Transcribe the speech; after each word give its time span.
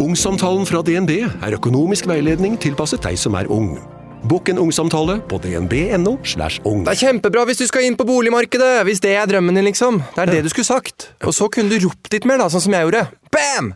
Ungsamtalen 0.00 0.62
fra 0.64 0.80
DNB 0.80 1.10
er 1.28 1.54
økonomisk 1.58 2.06
veiledning 2.08 2.54
tilpasset 2.56 3.02
deg 3.04 3.18
som 3.20 3.34
er 3.36 3.50
ung. 3.52 3.74
Bokk 4.30 4.48
en 4.48 4.60
ungsamtale 4.62 5.18
på 5.28 5.36
dnb.no. 5.44 6.14
slash 6.24 6.62
ung. 6.64 6.86
Det 6.86 6.94
er 6.94 7.00
kjempebra 7.02 7.42
hvis 7.48 7.60
du 7.60 7.66
skal 7.68 7.84
inn 7.84 7.98
på 8.00 8.06
boligmarkedet! 8.08 8.86
Hvis 8.88 9.02
det 9.04 9.12
er 9.20 9.28
drømmen 9.28 9.60
din, 9.60 9.66
liksom. 9.68 9.98
Det 10.14 10.22
er 10.24 10.32
det 10.32 10.46
du 10.46 10.48
skulle 10.52 10.68
sagt. 10.68 11.10
Og 11.20 11.36
så 11.36 11.50
kunne 11.52 11.68
du 11.68 11.84
ropt 11.84 12.08
litt 12.16 12.24
mer, 12.28 12.40
da, 12.40 12.48
sånn 12.48 12.64
som 12.64 12.76
jeg 12.78 12.88
gjorde. 12.88 13.02
Bam! 13.28 13.74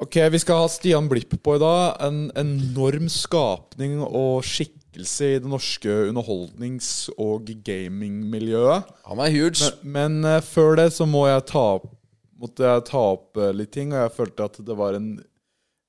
Ok, 0.00 0.16
Vi 0.32 0.40
skal 0.40 0.62
ha 0.62 0.70
Stian 0.72 1.12
Blipp 1.12 1.36
på 1.44 1.58
i 1.58 1.60
dag. 1.60 2.00
En 2.08 2.30
enorm 2.40 3.12
skapning 3.12 4.00
og 4.06 4.40
skikkelse 4.44 5.34
i 5.34 5.38
det 5.44 5.52
norske 5.52 6.00
underholdnings- 6.14 7.10
og 7.20 7.52
gamingmiljøet. 7.68 8.88
Han 9.12 9.20
er 9.20 9.36
huge. 9.36 9.68
Men, 9.84 10.16
men 10.22 10.32
eh, 10.38 10.40
før 10.44 10.80
det 10.80 10.90
så 10.96 11.04
må 11.04 11.26
jeg 11.28 11.44
ta 11.52 11.68
opp, 11.76 11.92
måtte 12.40 12.68
jeg 12.68 12.84
ta 12.90 13.02
opp 13.14 13.40
eh, 13.40 13.54
litt 13.56 13.72
ting, 13.74 13.94
og 13.94 14.04
jeg 14.04 14.14
følte 14.16 14.46
at 14.50 14.60
det 14.66 14.76
var 14.78 14.98
en, 14.98 15.10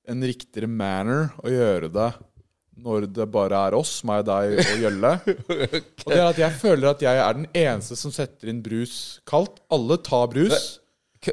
en 0.08 0.26
riktigere 0.30 0.70
manner 0.72 1.30
å 1.44 1.52
gjøre 1.52 1.92
det 1.94 2.10
når 2.78 3.08
det 3.10 3.26
bare 3.34 3.60
er 3.68 3.78
oss, 3.78 4.00
meg, 4.06 4.26
deg 4.28 4.60
og 4.62 4.84
Gjølle. 4.84 5.14
Og 6.06 6.12
det 6.12 6.18
er 6.20 6.28
at 6.28 6.42
jeg 6.42 6.58
føler 6.62 6.92
at 6.92 7.02
jeg 7.02 7.22
er 7.24 7.40
den 7.40 7.48
eneste 7.58 7.98
som 7.98 8.14
setter 8.14 8.52
inn 8.52 8.60
brus 8.62 9.18
kaldt. 9.26 9.58
Alle 9.74 9.98
tar 10.06 10.28
brus. 10.30 10.78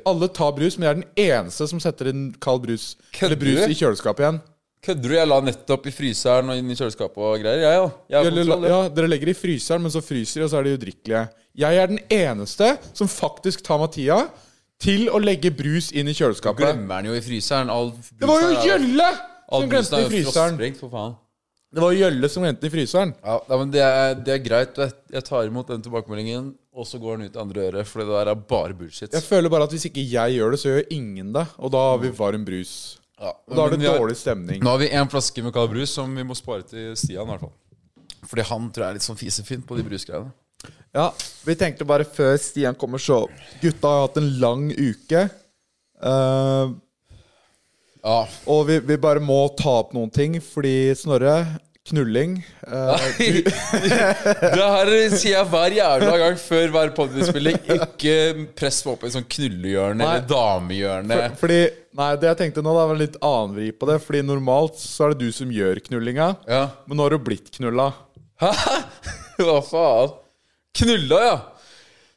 Alle 0.09 0.31
tar 0.33 0.55
brus, 0.57 0.79
men 0.79 0.89
jeg 0.89 0.95
er 0.95 1.01
den 1.03 1.27
eneste 1.27 1.69
som 1.69 1.83
setter 1.83 2.09
inn 2.11 2.23
kald 2.43 2.65
brus 2.65 2.95
Eller 3.21 3.37
brus 3.39 3.67
i 3.69 3.77
kjøleskapet 3.77 4.25
igjen. 4.25 4.41
Kødder 4.85 5.13
du? 5.13 5.15
Jeg 5.17 5.29
la 5.31 5.39
nettopp 5.45 5.87
i 5.89 5.93
fryseren 5.95 6.51
og 6.53 6.61
inn 6.61 6.73
i 6.73 6.77
kjøleskapet 6.77 7.21
og 7.29 7.37
greier. 7.45 7.61
Jeg, 7.63 7.77
ja. 7.77 7.85
Jeg 8.17 8.29
Gjølle, 8.29 8.47
la, 8.49 8.59
ja, 8.73 8.81
dere 8.97 9.13
legger 9.13 9.31
i 9.33 9.37
fryseren, 9.37 9.85
men 9.85 9.93
så 9.93 10.03
fryser 10.05 10.41
de, 10.41 10.47
og 10.49 10.53
så 10.53 10.59
er 10.61 10.67
de 10.67 10.75
udrikkelige. 10.79 11.23
Jeg 11.61 11.81
er 11.81 11.93
den 11.93 12.01
eneste 12.13 12.73
som 12.97 13.09
faktisk 13.09 13.63
tar 13.65 13.85
tida 13.93 14.25
til 14.83 15.07
å 15.13 15.21
legge 15.23 15.53
brus 15.55 15.91
inn 15.95 16.09
i 16.11 16.15
kjøleskapet. 16.17 16.65
Glemmer 16.65 17.03
den 17.03 17.13
jo 17.13 17.19
i 17.19 17.23
fryseren. 17.25 17.71
All 17.73 17.93
Det 17.95 18.27
var 18.29 18.43
jo 18.43 18.65
Gjølle 18.65 19.11
som 19.51 19.71
glemte 19.71 20.01
i 20.01 20.09
fryseren. 20.11 20.59
Det 21.75 21.83
var 21.83 21.95
jo 21.95 22.03
Gjølle 22.05 22.31
som 22.31 22.45
glemte 22.47 22.69
i 22.69 22.73
fryseren. 22.73 23.15
Ja, 23.25 23.39
men 23.59 23.73
det 23.75 23.83
er, 23.83 24.19
det 24.19 24.35
er 24.37 24.43
greit. 24.45 24.79
Jeg, 24.79 25.25
tar 25.27 25.49
imot 25.49 25.71
den 25.73 25.83
tilbakemeldingen, 25.83 26.53
og 26.75 26.87
så 26.87 27.01
går 27.03 27.19
den 27.19 27.31
ut 27.31 27.39
i 27.39 27.43
andre 27.43 27.65
øret. 27.69 27.91
For 27.91 28.03
det 28.03 28.11
der 28.13 28.31
er 28.35 28.45
bare 28.55 28.77
bullshit. 28.79 29.11
Jeg 29.13 29.27
føler 29.27 29.53
bare 29.53 29.67
at 29.67 29.75
hvis 29.75 29.89
ikke 29.91 30.05
jeg 30.07 30.39
gjør 30.39 30.55
det, 30.55 30.61
så 30.63 30.71
gjør 30.75 30.95
ingen 30.95 31.33
det. 31.35 31.47
Og 31.59 31.73
da 31.75 31.83
har 31.91 31.99
vi 32.03 32.13
varm 32.15 32.47
brus. 32.47 32.75
Ja, 33.19 33.31
Og 33.31 33.57
da 33.57 33.67
er 33.67 33.77
det 33.77 33.87
dårlig 33.87 34.17
stemning. 34.19 34.63
Nå 34.63 34.73
har 34.75 34.81
vi 34.83 34.91
én 34.91 35.11
flaske 35.11 35.43
med 35.43 35.55
kald 35.55 35.71
brus 35.71 35.93
som 35.95 36.11
vi 36.19 36.25
må 36.27 36.35
spare 36.35 36.67
til 36.67 36.97
Stian. 36.99 37.23
i 37.23 37.31
hvert 37.31 37.45
fall 37.45 37.53
Fordi 38.27 38.47
han 38.51 38.71
tror 38.75 38.85
jeg 38.85 38.91
er 38.91 38.97
litt 38.99 39.07
sånn 39.07 39.21
fisefint 39.21 39.67
på 39.69 39.79
de 39.79 39.85
brusgreiene. 39.87 40.33
Ja, 40.95 41.09
Vi 41.45 41.57
tenkte 41.59 41.87
bare 41.89 42.07
før 42.07 42.37
Stian 42.39 42.77
kommer, 42.79 43.03
så 43.03 43.25
Gutta 43.61 43.91
har 43.91 44.07
hatt 44.07 44.19
en 44.21 44.31
lang 44.41 44.69
uke. 44.71 45.27
Uh, 46.05 46.75
Ja, 48.05 48.19
og 48.53 48.67
vi, 48.69 48.79
vi 48.85 48.97
bare 49.01 49.23
må 49.25 49.47
ta 49.57 49.79
opp 49.81 49.95
noen 49.97 50.11
ting, 50.13 50.37
fordi 50.45 50.93
Snorre 50.99 51.39
Knulling 51.89 52.35
Nei, 52.69 53.09
Det 54.57 54.67
her 54.75 54.91
sier 55.13 55.35
jeg 55.35 55.49
hver 55.53 55.75
jævla 55.77 56.15
gang 56.21 56.39
før 56.41 56.71
hver 56.73 56.93
podiumspilling. 56.97 57.59
Ikke 57.77 58.15
press 58.57 58.79
på 58.85 58.95
opp 58.95 59.05
i 59.05 59.11
en 59.11 59.15
sånn 59.19 59.27
knullehjørne 59.35 60.05
eller 60.07 60.25
damehjørne. 60.29 61.19
for, 61.19 61.37
Fordi 61.45 61.59
Nei, 61.95 62.09
det 62.19 62.31
jeg 62.31 62.39
tenkte 62.41 62.65
nå, 62.65 62.73
det 62.73 62.87
var 62.89 62.97
en 62.97 63.03
litt 63.03 63.19
annen 63.21 63.53
vri 63.59 63.69
på 63.77 63.89
det. 63.91 63.99
Fordi 64.03 64.23
normalt 64.27 64.81
så 64.81 65.07
er 65.07 65.13
det 65.13 65.29
du 65.29 65.37
som 65.37 65.53
gjør 65.53 65.83
knullinga. 65.85 66.31
Ja. 66.49 66.63
Men 66.89 66.99
nå 66.99 67.05
har 67.07 67.15
du 67.15 67.21
blitt 67.29 67.53
knulla. 67.59 67.91
Hva 69.45 69.61
faen? 69.69 70.17
Knulla, 70.75 71.19
ja. 71.25 71.35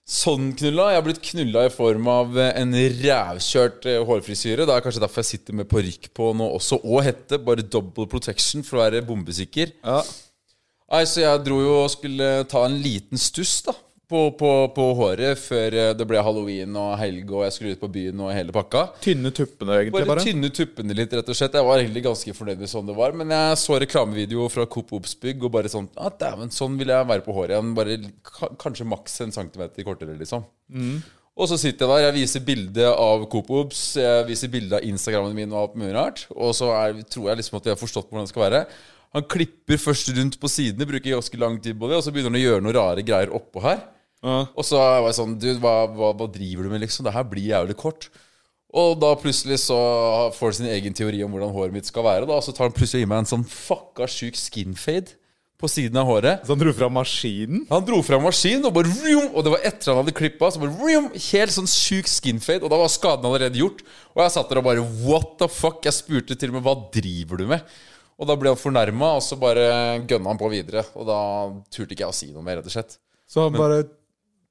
Sånn 0.07 0.53
knulla. 0.55 0.91
Jeg 0.93 1.01
har 1.01 1.05
blitt 1.05 1.25
knulla 1.31 1.65
i 1.67 1.71
form 1.73 2.07
av 2.09 2.37
eh, 2.39 2.53
en 2.61 2.71
rævkjørt 2.73 3.89
eh, 3.91 3.99
hårfrisyre. 4.07 4.65
Det 4.65 4.75
er 4.75 4.85
kanskje 4.85 5.03
derfor 5.03 5.23
jeg 5.23 5.31
sitter 5.33 5.57
med 5.59 5.67
parykk 5.69 6.07
på 6.15 6.29
nå 6.37 6.47
også, 6.55 6.79
og 6.79 7.03
hette. 7.05 7.41
Bare 7.43 7.65
double 7.65 8.07
protection 8.09 8.63
for 8.65 8.79
å 8.79 8.85
være 8.85 9.03
bombesikker. 9.05 9.75
Ja. 9.83 9.99
Nei, 10.87 11.03
Så 11.03 11.25
jeg 11.25 11.43
dro 11.43 11.59
jo 11.59 11.75
og 11.81 11.91
skulle 11.91 12.31
ta 12.47 12.63
en 12.65 12.79
liten 12.79 13.19
stuss 13.19 13.59
da 13.67 13.75
på, 14.07 14.19
på, 14.39 14.49
på 14.71 14.83
håret 14.95 15.39
før 15.41 15.75
eh, 15.75 15.89
det 15.99 16.05
ble 16.07 16.21
halloween 16.23 16.75
og 16.79 16.93
helg 17.01 17.27
og 17.33 17.41
jeg 17.43 17.55
skulle 17.55 17.73
ut 17.75 17.81
på 17.81 17.89
byen 17.91 18.21
og 18.23 18.31
hele 18.31 18.53
pakka. 18.55 18.85
Tynne 19.03 19.33
tuppene, 19.35 19.75
egentlig, 19.81 19.97
Bare 19.97 20.07
bare. 20.13 20.23
tynne 20.23 20.51
tuppene 20.55 20.95
litt, 20.95 21.11
rett 21.17 21.31
og 21.33 21.35
slett. 21.35 21.57
Jeg 21.59 21.67
var 21.67 21.81
egentlig 21.81 22.05
ganske 22.05 22.35
fornøyd 22.37 22.61
med 22.63 22.71
sånn 22.71 22.87
det 22.87 22.95
var. 22.95 23.17
Men 23.19 23.33
jeg 23.35 23.59
så 23.59 23.79
reklamevideo 23.83 24.47
fra 24.53 24.63
Coop 24.71 24.93
Obsbygg 24.95 25.43
og 25.43 25.51
bare 25.57 25.71
sånn 25.73 25.89
ah, 25.99 26.07
Dæven, 26.23 26.53
sånn 26.55 26.79
vil 26.79 26.93
jeg 26.95 27.09
være 27.11 27.25
på 27.27 27.35
håret 27.35 27.57
igjen. 27.57 27.75
Bare 27.77 27.99
kanskje 28.63 28.87
maks 28.87 29.19
en 29.27 29.35
centimeter 29.35 29.87
kortere, 29.87 30.15
liksom. 30.19 30.47
Og 31.37 31.51
så 31.51 31.57
sitter 31.61 31.85
jeg 31.85 31.91
der, 31.91 32.05
jeg 32.07 32.15
viser 32.15 32.45
bilde 32.47 32.87
av 32.89 33.27
Coop 33.29 33.51
Obs, 33.53 33.81
jeg 33.99 34.23
viser 34.25 34.49
bilde 34.49 34.79
av 34.79 34.87
Instagrammen 34.87 35.35
min 35.37 35.51
og 35.53 35.59
alt 35.65 35.75
mulig 35.77 35.91
rart. 35.93 36.23
Og 36.33 36.55
så 36.57 36.71
er, 36.79 37.03
tror 37.11 37.27
jeg 37.29 37.41
liksom 37.43 37.59
at 37.59 37.67
jeg 37.67 37.75
har 37.75 37.83
forstått 37.83 38.07
hvordan 38.09 38.25
det 38.25 38.31
skal 38.31 38.45
være. 38.47 38.63
Han 39.15 39.27
klipper 39.35 39.79
først 39.79 40.09
rundt 40.15 40.39
på 40.41 40.49
sidene, 40.51 40.87
bruker 40.89 41.13
ganske 41.13 41.37
lang 41.43 41.59
tid 41.61 41.77
på 41.79 41.91
det, 41.91 41.99
og 41.99 42.03
så 42.07 42.11
begynner 42.15 42.33
han 42.33 42.39
å 42.39 42.43
gjøre 42.47 42.63
noen 42.65 42.75
rare 42.79 43.05
greier 43.05 43.35
oppå 43.37 43.61
her. 43.67 43.83
Og 44.25 44.63
så 44.65 44.79
var 44.79 45.05
jeg 45.09 45.17
sånn 45.19 45.35
Du, 45.39 45.49
hva, 45.61 45.75
hva, 45.93 46.13
hva 46.17 46.27
driver 46.31 46.65
du 46.65 46.71
med, 46.73 46.81
liksom? 46.85 47.05
Det 47.05 47.13
her 47.15 47.27
blir 47.29 47.51
jævlig 47.51 47.77
kort. 47.77 48.09
Og 48.77 48.97
da 48.99 49.13
plutselig 49.17 49.61
så 49.63 49.77
får 50.35 50.51
han 50.51 50.57
sin 50.57 50.71
egen 50.73 50.95
teori 50.97 51.21
om 51.23 51.31
hvordan 51.33 51.53
håret 51.55 51.75
mitt 51.75 51.87
skal 51.87 52.03
være. 52.05 52.27
Da, 52.27 52.35
og 52.35 52.43
så 52.43 52.53
tar 52.55 52.67
han 52.67 52.75
plutselig 52.75 53.05
i 53.05 53.09
meg 53.09 53.23
en 53.23 53.29
sånn 53.29 53.45
fucka 53.47 54.09
sjuk 54.11 54.35
skinfade 54.37 55.15
på 55.57 55.69
siden 55.71 55.97
av 55.97 56.05
håret. 56.09 56.43
Så 56.45 56.53
han 56.53 56.61
dro 56.61 56.73
fra 56.75 56.89
maskinen. 56.93 57.63
Han 57.71 57.85
dro 57.87 58.01
fra 58.05 58.19
maskinen 58.21 58.67
og 58.69 58.75
bare 58.75 58.91
vroom, 58.91 59.31
Og 59.33 59.45
det 59.45 59.53
var 59.55 59.63
etter 59.65 59.89
han 59.93 60.01
hadde 60.03 60.13
klippa. 60.17 60.51
Så 60.53 60.61
bare 60.61 60.75
vroom, 60.75 61.07
Helt 61.15 61.55
sånn 61.55 61.69
sjuk 61.71 62.09
skinfade. 62.11 62.61
Og 62.65 62.73
da 62.73 62.81
var 62.81 62.91
skaden 62.93 63.25
allerede 63.25 63.61
gjort. 63.61 63.81
Og 64.13 64.21
jeg 64.25 64.35
satt 64.35 64.51
der 64.51 64.61
og 64.61 64.67
bare 64.67 64.85
What 65.07 65.37
the 65.41 65.49
fuck? 65.49 65.79
Jeg 65.87 65.97
spurte 65.97 66.37
til 66.37 66.51
og 66.51 66.59
med 66.59 66.67
hva 66.67 66.75
driver 66.93 67.41
du 67.41 67.47
med? 67.49 67.77
Og 68.17 68.25
da 68.29 68.35
ble 68.37 68.49
han 68.49 68.57
fornærma, 68.57 69.11
og 69.19 69.21
så 69.21 69.37
bare 69.37 69.65
gønna 70.09 70.31
han 70.33 70.39
på 70.41 70.49
videre. 70.49 70.83
Og 70.97 71.05
da 71.05 71.17
turte 71.73 71.93
ikke 71.93 72.03
jeg 72.05 72.13
å 72.13 72.17
si 72.17 72.29
noe 72.33 72.45
mer, 72.45 72.59
rett 72.59 72.69
og 72.69 72.73
slett. 72.73 72.97
Så 73.29 73.43
han 73.45 73.53
bare 73.57 73.83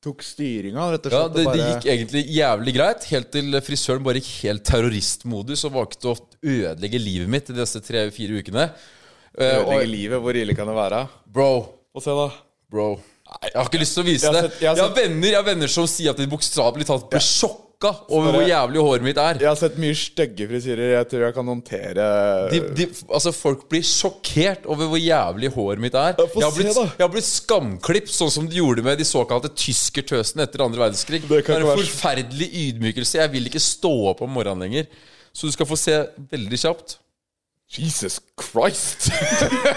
tok 0.05 0.23
styringa, 0.23 0.85
rett 0.93 1.07
og 1.09 1.13
Ja, 1.17 1.23
det, 1.33 1.45
det 1.51 1.65
gikk 1.65 1.87
egentlig 1.91 2.23
jævlig 2.37 2.75
greit, 2.77 3.05
helt 3.11 3.31
til 3.35 3.57
frisøren 3.65 4.05
bare 4.07 4.21
gikk 4.21 4.29
helt 4.45 4.65
terroristmodus 4.69 5.65
og 5.67 5.73
valgte 5.75 6.13
å 6.13 6.17
ødelegge 6.47 7.01
livet 7.03 7.29
mitt 7.33 7.51
i 7.51 7.57
disse 7.57 7.81
tre-fire 7.83 8.39
ukene. 8.43 8.69
Eh, 9.37 9.57
Ødelegge 9.59 9.83
og, 9.83 9.91
livet. 9.91 10.23
Hvor 10.23 10.39
ille 10.39 10.55
kan 10.57 10.67
det 10.71 10.77
være? 10.79 11.01
bro, 11.27 11.51
Få 11.97 12.01
se, 12.05 12.11
da. 12.15 12.29
bro 12.71 12.89
Nei, 13.27 13.49
Jeg 13.51 13.57
har 13.59 13.67
ikke 13.71 13.81
lyst 13.83 13.95
til 13.97 14.05
å 14.05 14.07
vise 14.07 14.27
Jeg 14.29 14.35
det. 14.37 14.43
sett- 14.47 14.61
jeg 14.63 14.69
har 14.71 14.77
Jeg 14.77 14.85
har 14.87 14.95
venner, 14.95 15.27
jeg 15.33 15.37
har 15.41 15.47
venner 15.49 15.69
som 15.69 15.87
sier 15.91 16.11
at 16.13 16.17
de 16.21 16.27
bokstavelig 16.31 16.87
talt 16.87 17.09
blir 17.11 17.21
sjokka 17.21 17.66
over 17.85 18.33
hvor 18.33 18.45
jævlig 18.49 18.81
håret 18.81 19.05
mitt 19.05 19.19
er. 19.21 19.39
Jeg 19.43 19.49
har 19.51 19.59
sett 19.61 19.77
mye 19.81 19.97
stygge 19.99 20.47
frisyrer. 20.49 20.95
Jeg 20.95 21.09
tror 21.11 21.25
jeg 21.27 21.37
kan 21.37 21.51
håndtere 21.53 22.07
De, 22.53 22.61
de, 22.79 22.87
altså 23.11 23.33
Folk 23.37 23.67
blir 23.69 23.85
sjokkert 23.85 24.65
over 24.65 24.89
hvor 24.89 25.01
jævlig 25.01 25.51
håret 25.53 25.83
mitt 25.85 25.99
er. 26.01 26.17
Jeg 26.17 26.47
har, 26.47 26.55
blitt, 26.57 26.81
jeg 26.81 27.05
har 27.05 27.13
blitt 27.13 27.29
skamklipp, 27.29 28.09
sånn 28.13 28.33
som 28.33 28.49
de 28.49 28.61
gjorde 28.63 28.85
med 28.87 28.97
de 29.01 29.07
såkalte 29.09 29.53
tyskertøsene 29.53 30.47
etter 30.47 30.65
andre 30.65 30.87
verdenskrig. 30.87 31.21
Det 31.27 31.43
Det, 31.43 31.53
er 31.53 31.67
en 31.67 31.83
forferdelig 31.85 32.49
ydmykelse. 32.67 33.21
Jeg 33.21 33.35
vil 33.37 33.51
ikke 33.53 33.63
stå 33.63 33.93
opp 34.13 34.25
om 34.25 34.33
morgenen 34.33 34.65
lenger. 34.67 34.89
Så 35.37 35.51
du 35.51 35.53
skal 35.53 35.69
få 35.69 35.77
se 35.77 36.01
veldig 36.33 36.63
kjapt. 36.63 36.97
Jesus 37.67 38.21
Christ! 38.39 39.09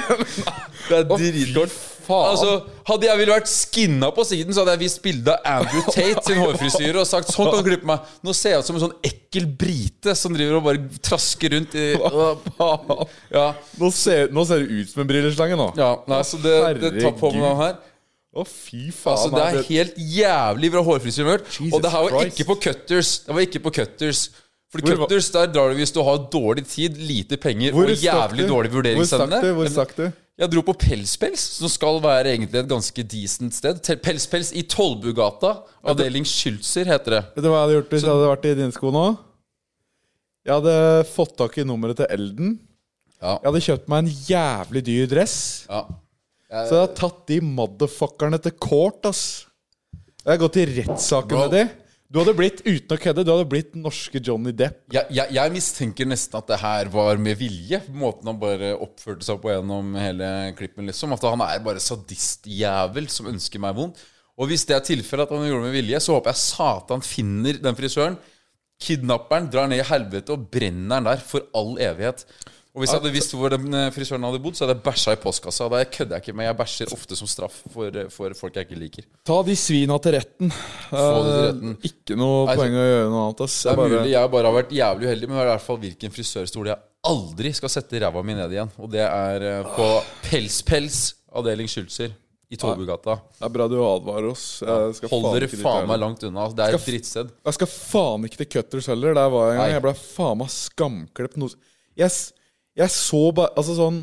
Det 0.90 0.98
er 0.98 1.06
dritgodt. 1.10 1.74
Altså, 2.10 2.54
hadde 2.90 3.06
jeg 3.06 3.20
ville 3.20 3.34
vært 3.36 3.50
skinna 3.52 4.08
på 4.16 4.24
siden, 4.26 4.54
så 4.54 4.64
hadde 4.64 4.74
jeg 4.78 4.82
vist 4.82 5.02
bilde 5.04 5.36
av 5.46 5.60
Andrew 5.68 5.84
Tate 5.94 6.24
sin 6.26 6.40
hårfrisyre 6.42 7.04
og 7.04 7.06
sagt 7.06 7.30
sånn 7.30 7.52
kan 7.52 7.62
du 7.62 7.68
klippe 7.70 7.86
meg. 7.90 8.08
Nå 8.26 8.34
ser 8.34 8.56
jeg 8.56 8.64
ut 8.64 8.70
som 8.70 8.80
en 8.80 8.84
sånn 8.88 8.96
ekkel 9.06 9.46
brite 9.62 10.16
som 10.18 10.34
driver 10.34 10.58
og 10.58 10.66
bare 10.66 11.02
trasker 11.06 11.54
rundt 11.54 11.78
i 11.78 11.92
Ja, 13.36 13.46
Nå 13.78 13.92
ser, 13.94 14.34
nå 14.34 14.46
ser 14.50 14.64
det 14.66 14.80
ut 14.80 14.90
som 14.94 15.04
en 15.06 15.12
brilleslange 15.12 15.60
nå. 15.60 15.70
ja 15.78 15.92
nei, 16.10 16.24
så 16.26 16.42
det, 16.42 16.56
det 16.82 16.96
tar 16.98 17.14
på 17.20 17.34
meg 17.36 17.46
den 17.46 17.62
her. 17.62 17.78
Å, 18.30 18.46
fy 18.46 18.90
faen. 18.94 19.14
Altså, 19.16 19.30
det 19.34 19.46
er 19.46 19.64
helt 19.70 19.96
jævlig 20.18 20.70
bra 20.74 20.84
hårfrisyre 20.86 21.40
Og 21.70 21.80
det 21.82 21.94
her 21.94 22.10
var 22.10 22.30
ikke 22.30 22.46
på 22.50 22.58
Cutters. 22.66 23.16
Det 23.26 23.38
var 23.38 23.46
ikke 23.46 23.62
på 23.66 23.74
Cutters. 23.82 24.28
For 24.70 24.82
Hvor- 24.86 25.00
Cutters 25.08 25.32
der 25.34 25.48
drar 25.50 25.72
du 25.74 25.80
hvis 25.80 25.92
du 25.92 26.02
har 26.06 26.18
dårlig 26.30 26.68
tid, 26.70 26.98
lite 26.98 27.38
penger 27.42 27.74
og 27.74 27.90
jævlig 27.90 28.46
du? 28.46 28.52
dårlig 28.54 28.72
vurderingsevne. 28.72 29.40
Hvor 29.58 29.70
stakk 29.74 29.96
du? 29.98 30.04
Jeg 30.40 30.52
dro 30.54 30.62
på 30.64 30.76
Pelspels, 30.80 31.42
som 31.58 31.68
skal 31.68 31.98
være 32.00 32.30
egentlig 32.38 32.62
et 32.62 32.70
ganske 32.70 33.04
decent 33.12 33.54
sted. 33.58 33.82
Pelspels 34.02 34.54
i 34.56 34.62
Tollbugata. 34.62 35.56
Avdeling 35.84 36.24
Schülzer, 36.24 36.86
heter 36.88 37.18
det. 37.18 37.24
Vet 37.36 37.44
du 37.44 37.50
hva 37.50 37.58
jeg 37.58 37.66
hadde 37.66 37.76
gjort 37.80 37.90
hvis 37.96 38.06
jeg 38.06 38.14
hadde 38.14 38.30
vært 38.30 38.46
i 38.46 38.54
dine 38.62 38.72
sko 38.78 38.92
nå? 38.96 39.04
Jeg 40.48 40.54
hadde 40.56 40.78
fått 41.12 41.36
tak 41.42 41.58
i 41.60 41.66
nummeret 41.68 42.00
til 42.00 42.08
Elden. 42.16 42.54
Ja. 43.20 43.34
Jeg 43.42 43.50
hadde 43.50 43.64
kjøpt 43.66 43.90
meg 43.92 44.06
en 44.06 44.14
jævlig 44.30 44.86
dyr 44.88 45.10
dress. 45.12 45.36
Ja. 45.68 45.82
Så 46.50 46.72
jeg 46.78 46.82
hadde 46.86 46.96
tatt 47.02 47.20
de 47.28 47.42
motherfuckerne 47.44 48.40
til 48.42 48.56
court, 48.64 49.04
ass. 49.10 49.26
Jeg 50.24 50.30
hadde 50.32 50.42
gått 50.46 50.62
i 50.62 50.66
rettssaken 50.78 51.36
med 51.42 51.52
de. 51.58 51.66
Du 52.10 52.18
hadde 52.18 52.34
blitt, 52.34 52.64
uten 52.66 52.96
å 52.96 52.98
kødde, 52.98 53.22
du 53.22 53.30
hadde 53.30 53.46
blitt 53.46 53.76
norske 53.78 54.18
Johnny 54.26 54.50
Depp. 54.58 54.80
Jeg, 54.90 55.06
jeg, 55.14 55.30
jeg 55.36 55.54
mistenker 55.54 56.08
nesten 56.10 56.40
at 56.40 56.48
det 56.50 56.58
her 56.58 56.90
var 56.90 57.20
med 57.22 57.38
vilje. 57.38 57.84
Måten 57.94 58.32
han 58.32 58.40
bare 58.42 58.72
oppførte 58.82 59.28
seg 59.28 59.38
på 59.44 59.52
gjennom 59.52 59.92
hele 59.94 60.30
klippen. 60.58 60.90
liksom 60.90 61.14
At 61.14 61.28
han 61.30 61.44
er 61.46 61.62
bare 61.62 61.84
sadistjævel 61.86 63.12
som 63.14 63.30
ønsker 63.30 63.62
meg 63.62 63.78
vondt. 63.78 64.02
Og 64.42 64.50
hvis 64.50 64.66
det 64.66 64.74
er 64.80 64.88
tilfellet 64.88 65.30
at 65.30 65.36
han 65.38 65.46
gjorde 65.46 65.68
det 65.68 65.70
med 65.70 65.78
vilje, 65.78 66.02
så 66.02 66.16
håper 66.16 66.34
jeg 66.34 66.42
satan 66.48 67.06
finner 67.06 67.62
den 67.62 67.78
frisøren. 67.78 68.18
Kidnapperen 68.82 69.52
drar 69.54 69.70
ned 69.70 69.84
i 69.84 69.90
helvete 69.92 70.34
og 70.34 70.50
brenner 70.50 70.98
den 70.98 71.12
der 71.12 71.22
for 71.22 71.46
all 71.54 71.76
evighet. 71.78 72.26
Og 72.80 72.84
hvis 72.86 72.94
jeg 72.94 73.02
hadde 73.02 73.12
visst 73.12 73.34
hvor 73.36 73.52
den 73.52 73.74
eh, 73.76 73.90
frisøren 73.92 74.24
hadde 74.24 74.40
bodd, 74.40 74.56
så 74.56 74.64
hadde 74.64 74.78
jeg 74.78 74.84
bæsja 74.86 75.12
i 75.12 75.20
postkassa. 75.20 75.66
Da 75.74 75.82
kødder 75.84 76.16
jeg 76.16 76.24
ikke 76.24 76.36
med. 76.40 76.46
Jeg 76.48 76.58
bæsjer 76.62 76.94
ofte 76.96 77.18
som 77.20 77.28
straff 77.28 77.58
for, 77.74 77.92
eh, 77.92 78.08
for 78.14 78.32
folk 78.40 78.56
jeg 78.56 78.70
ikke 78.70 78.80
liker. 78.80 79.08
Ta 79.28 79.42
de 79.44 79.56
svina 79.60 79.98
til 80.00 80.16
retten. 80.16 80.54
Få 80.88 81.02
det 81.26 81.34
til 81.34 81.42
Eh, 81.42 81.50
retten. 81.50 81.74
Ikke 81.92 82.16
noe 82.22 82.46
Nei, 82.48 82.56
poeng 82.62 82.78
å 82.80 82.86
gjøre 82.88 83.10
noe 83.12 83.26
annet. 83.26 83.44
Ass. 83.44 83.58
Det 83.64 83.68
er 83.68 83.76
Jeg 83.76 83.82
bare- 83.84 84.00
mulig 84.00 84.14
jeg 84.16 84.32
bare 84.38 84.46
har 84.54 84.56
vært 84.64 84.72
jævlig 84.80 85.10
uheldig, 85.10 85.28
men 85.28 85.36
det 85.38 85.44
er 85.44 85.50
i 85.50 85.54
hvert 85.58 85.68
fall 85.68 85.78
hvilken 85.84 86.16
frisørstol 86.16 86.72
jeg 86.72 86.80
aldri 87.12 87.54
skal 87.60 87.70
sette 87.76 88.00
ræva 88.06 88.24
mi 88.24 88.34
ned 88.40 88.56
igjen. 88.56 88.72
Og 88.80 88.90
det 88.96 89.04
er 89.04 89.44
eh, 89.60 89.64
på 89.76 89.90
Pelspels 90.30 91.02
avdeling 91.36 91.68
Schultzer 91.68 92.16
i 92.50 92.56
Torbugata. 92.58 93.20
Det 93.38 93.46
er 93.46 93.50
bra 93.54 93.68
du 93.70 93.76
advarer 93.84 94.32
oss. 94.32 94.64
Hold 94.64 95.28
dere 95.36 95.52
faen 95.52 95.86
meg 95.92 96.00
langt 96.00 96.24
unna. 96.24 96.48
Det 96.50 96.64
er 96.66 96.80
et 96.80 96.88
drittsted. 96.88 97.30
Jeg 97.46 97.54
skal 97.60 97.68
faen 97.68 98.24
ikke 98.26 98.38
til 98.42 98.50
Cutters 98.56 98.88
heller. 98.88 99.14
Der 99.14 99.30
var 99.30 99.52
jeg 99.52 99.60
en 99.60 99.62
gang. 99.62 99.72
Jeg 99.76 99.82
ble 99.84 99.94
faen 100.00 100.38
meg 100.40 100.48
skamklipt. 100.56 101.38
Noe. 101.38 101.50
Jeg, 102.80 102.94
så 102.96 103.20
bare 103.36 103.52
Altså 103.60 103.76
sånn 103.78 104.00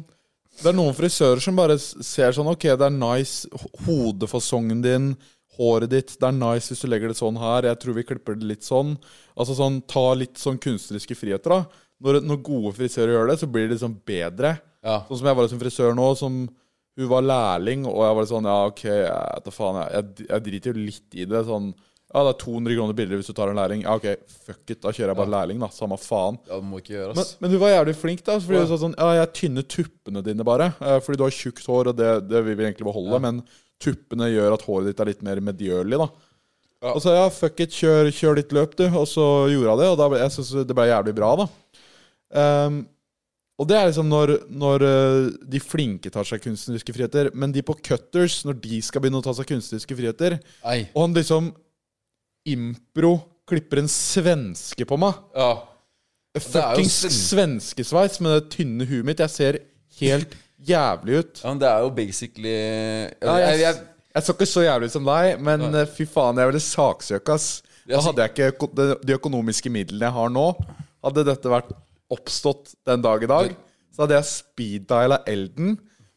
Det 0.58 0.68
er 0.70 0.76
noen 0.76 0.96
frisører 0.96 1.40
som 1.42 1.56
bare 1.58 1.78
ser 1.80 2.36
sånn 2.36 2.50
Ok, 2.52 2.68
det 2.68 2.86
er 2.86 2.92
nice 2.94 3.48
hodefasongen 3.86 4.82
din, 4.84 5.10
håret 5.56 5.92
ditt. 5.92 6.14
Det 6.20 6.28
er 6.28 6.36
nice 6.36 6.72
hvis 6.72 6.84
du 6.84 6.90
legger 6.90 7.12
det 7.12 7.18
sånn 7.18 7.38
her. 7.40 7.68
Jeg 7.70 7.80
tror 7.80 7.96
vi 7.96 8.04
klipper 8.08 8.36
det 8.36 8.48
litt 8.48 8.66
sånn. 8.66 8.94
Altså 9.36 9.56
sånn 9.56 9.80
Ta 9.88 10.10
litt 10.18 10.40
sånn 10.40 10.60
kunstneriske 10.60 11.16
friheter, 11.16 11.54
da. 11.54 11.82
Når, 12.04 12.20
når 12.28 12.40
gode 12.44 12.74
frisører 12.76 13.14
gjør 13.14 13.30
det, 13.30 13.38
så 13.40 13.48
blir 13.48 13.66
det 13.66 13.76
liksom 13.76 13.96
bedre. 14.04 14.56
Ja. 14.84 15.00
Sånn 15.08 15.22
som 15.22 15.30
jeg 15.30 15.38
var 15.38 15.48
som 15.48 15.60
frisør 15.62 15.96
nå, 15.96 16.08
som 16.20 16.42
hun 16.96 17.08
var 17.10 17.24
lærling, 17.24 17.84
og 17.88 18.02
jeg 18.04 18.16
var 18.18 18.28
sånn 18.28 18.48
Ja, 18.48 18.58
ok, 18.70 18.82
jeg, 18.88 19.54
faen, 19.56 19.80
jeg, 19.82 19.92
jeg, 19.96 20.28
jeg 20.28 20.44
driter 20.48 20.72
jo 20.72 20.84
litt 20.84 21.16
i 21.16 21.28
det. 21.28 21.42
Sånn 21.48 21.70
Ja, 22.14 22.22
det 22.22 22.30
er 22.30 22.38
200 22.44 22.76
kroner 22.78 22.94
billigere 22.96 23.18
hvis 23.20 23.28
du 23.32 23.34
tar 23.36 23.50
en 23.50 23.58
lærling. 23.58 23.80
Ja, 23.82 23.96
ok, 23.98 24.06
fuck 24.46 24.70
it, 24.72 24.78
da 24.84 24.92
kjører 24.94 25.10
jeg 25.12 25.18
bare 25.18 25.32
lærling, 25.34 25.58
da. 25.60 25.68
Samme 25.74 25.98
faen. 26.00 26.38
Ja, 26.46 26.60
det 26.60 26.68
må 26.70 26.78
ikke 26.80 26.94
gjøres. 26.94 27.16
Men, 27.18 27.32
men 27.42 27.50
hun 27.56 27.62
var 27.64 27.72
jævlig 27.74 27.96
flink, 27.98 28.22
da. 28.24 28.36
Fordi 28.40 28.60
hun 28.62 28.68
sa 28.70 28.78
sånn 28.84 28.94
Ja, 28.96 29.08
jeg 29.18 29.32
tynner 29.40 29.66
tuppene 29.74 30.22
dine 30.24 30.46
bare. 30.46 30.68
eh, 30.80 31.00
Fordi 31.02 31.18
du 31.20 31.24
har 31.26 31.34
tjukt 31.34 31.66
hår, 31.66 31.90
og 31.92 31.98
det, 31.98 32.12
det 32.30 32.44
vil 32.46 32.56
vi 32.60 32.68
egentlig 32.68 32.86
beholde. 32.88 33.20
Men 33.26 33.42
tuppene 33.82 34.30
gjør 34.32 34.54
at 34.54 34.64
håret 34.68 34.88
ditt 34.92 35.02
er 35.02 35.10
litt 35.10 35.26
mer 35.26 35.42
medgjørlig, 35.50 35.98
da. 36.04 36.08
Og 36.94 37.00
så 37.02 37.16
ja, 37.16 37.26
fuck 37.34 37.58
it, 37.64 37.74
kjør, 37.74 38.12
kjør 38.14 38.38
ditt 38.38 38.52
løp, 38.54 38.76
du. 38.78 38.84
Og 38.94 39.08
så 39.10 39.26
gjorde 39.50 39.74
hun 39.74 39.82
det, 39.82 39.90
og 39.90 39.98
da 39.98 40.08
ble, 40.12 40.22
jeg 40.22 40.34
synes 40.38 40.52
det 40.70 40.76
ble 40.78 40.86
jævlig 40.92 41.16
bra, 41.18 41.32
da. 41.42 41.46
Ehm, 42.38 42.84
og 43.56 43.68
det 43.70 43.76
er 43.78 43.86
liksom 43.88 44.08
når, 44.12 44.32
når 44.52 44.82
eh, 44.84 45.28
de 45.48 45.60
flinke 45.64 46.10
tar 46.12 46.26
seg 46.28 46.42
kunstneriske 46.44 46.92
friheter, 46.94 47.30
men 47.34 47.54
de 47.54 47.62
på 47.64 47.74
Cutters, 47.80 48.42
når 48.46 48.58
de 48.62 48.80
skal 48.84 49.02
begynne 49.02 49.22
å 49.22 49.24
ta 49.24 49.32
seg 49.38 49.48
kunstneriske 49.48 49.96
friheter 49.96 50.36
Nei. 50.64 50.82
Og 50.92 51.06
han 51.06 51.16
liksom 51.16 51.48
impro 52.46 53.16
klipper 53.46 53.78
en 53.82 53.88
svenske 53.90 54.86
på 54.88 54.98
meg. 54.98 55.18
Ja. 55.36 55.50
Fuckings 56.36 56.96
sven- 57.06 57.14
svenskesveis 57.60 58.18
med 58.20 58.34
det 58.36 58.48
tynne 58.52 58.84
huet 58.88 59.06
mitt. 59.08 59.22
Jeg 59.24 59.32
ser 59.32 59.58
helt 60.00 60.34
jævlig 60.72 61.20
ut. 61.22 61.40
ja, 61.44 61.48
men 61.52 61.60
det 61.62 61.68
er 61.70 61.84
jo 61.84 61.92
basically 61.96 62.52
Ja, 62.52 63.36
jeg, 63.40 63.60
jeg, 63.62 63.78
jeg, 64.16 64.24
så 64.26 64.34
ikke 64.34 64.48
så 64.50 64.64
jævlig 64.66 64.90
ut 64.90 64.96
som 64.96 65.06
deg, 65.08 65.40
men 65.46 65.64
eh, 65.74 65.86
fy 65.96 66.04
faen, 66.10 66.40
jeg 66.42 66.50
ville 66.50 66.62
saksøke, 66.64 67.36
ass. 67.38 67.48
Da 67.86 68.00
hadde 68.02 68.24
jeg 68.26 68.34
ikke 68.34 68.68
de- 68.74 69.14
økonomiske 69.14 69.70
midlene 69.70 70.08
jeg 70.08 70.16
har 70.16 70.32
nå. 70.34 70.46
Hadde 71.06 71.24
dette 71.28 71.52
vært 71.52 71.70
oppstått 72.12 72.74
den 72.86 73.02
dag 73.04 73.22
i 73.22 73.28
dag, 73.30 73.52
så 73.94 74.04
hadde 74.04 74.18
jeg 74.18 74.28
speeddiala 74.32 75.20
Elden, 75.30 75.76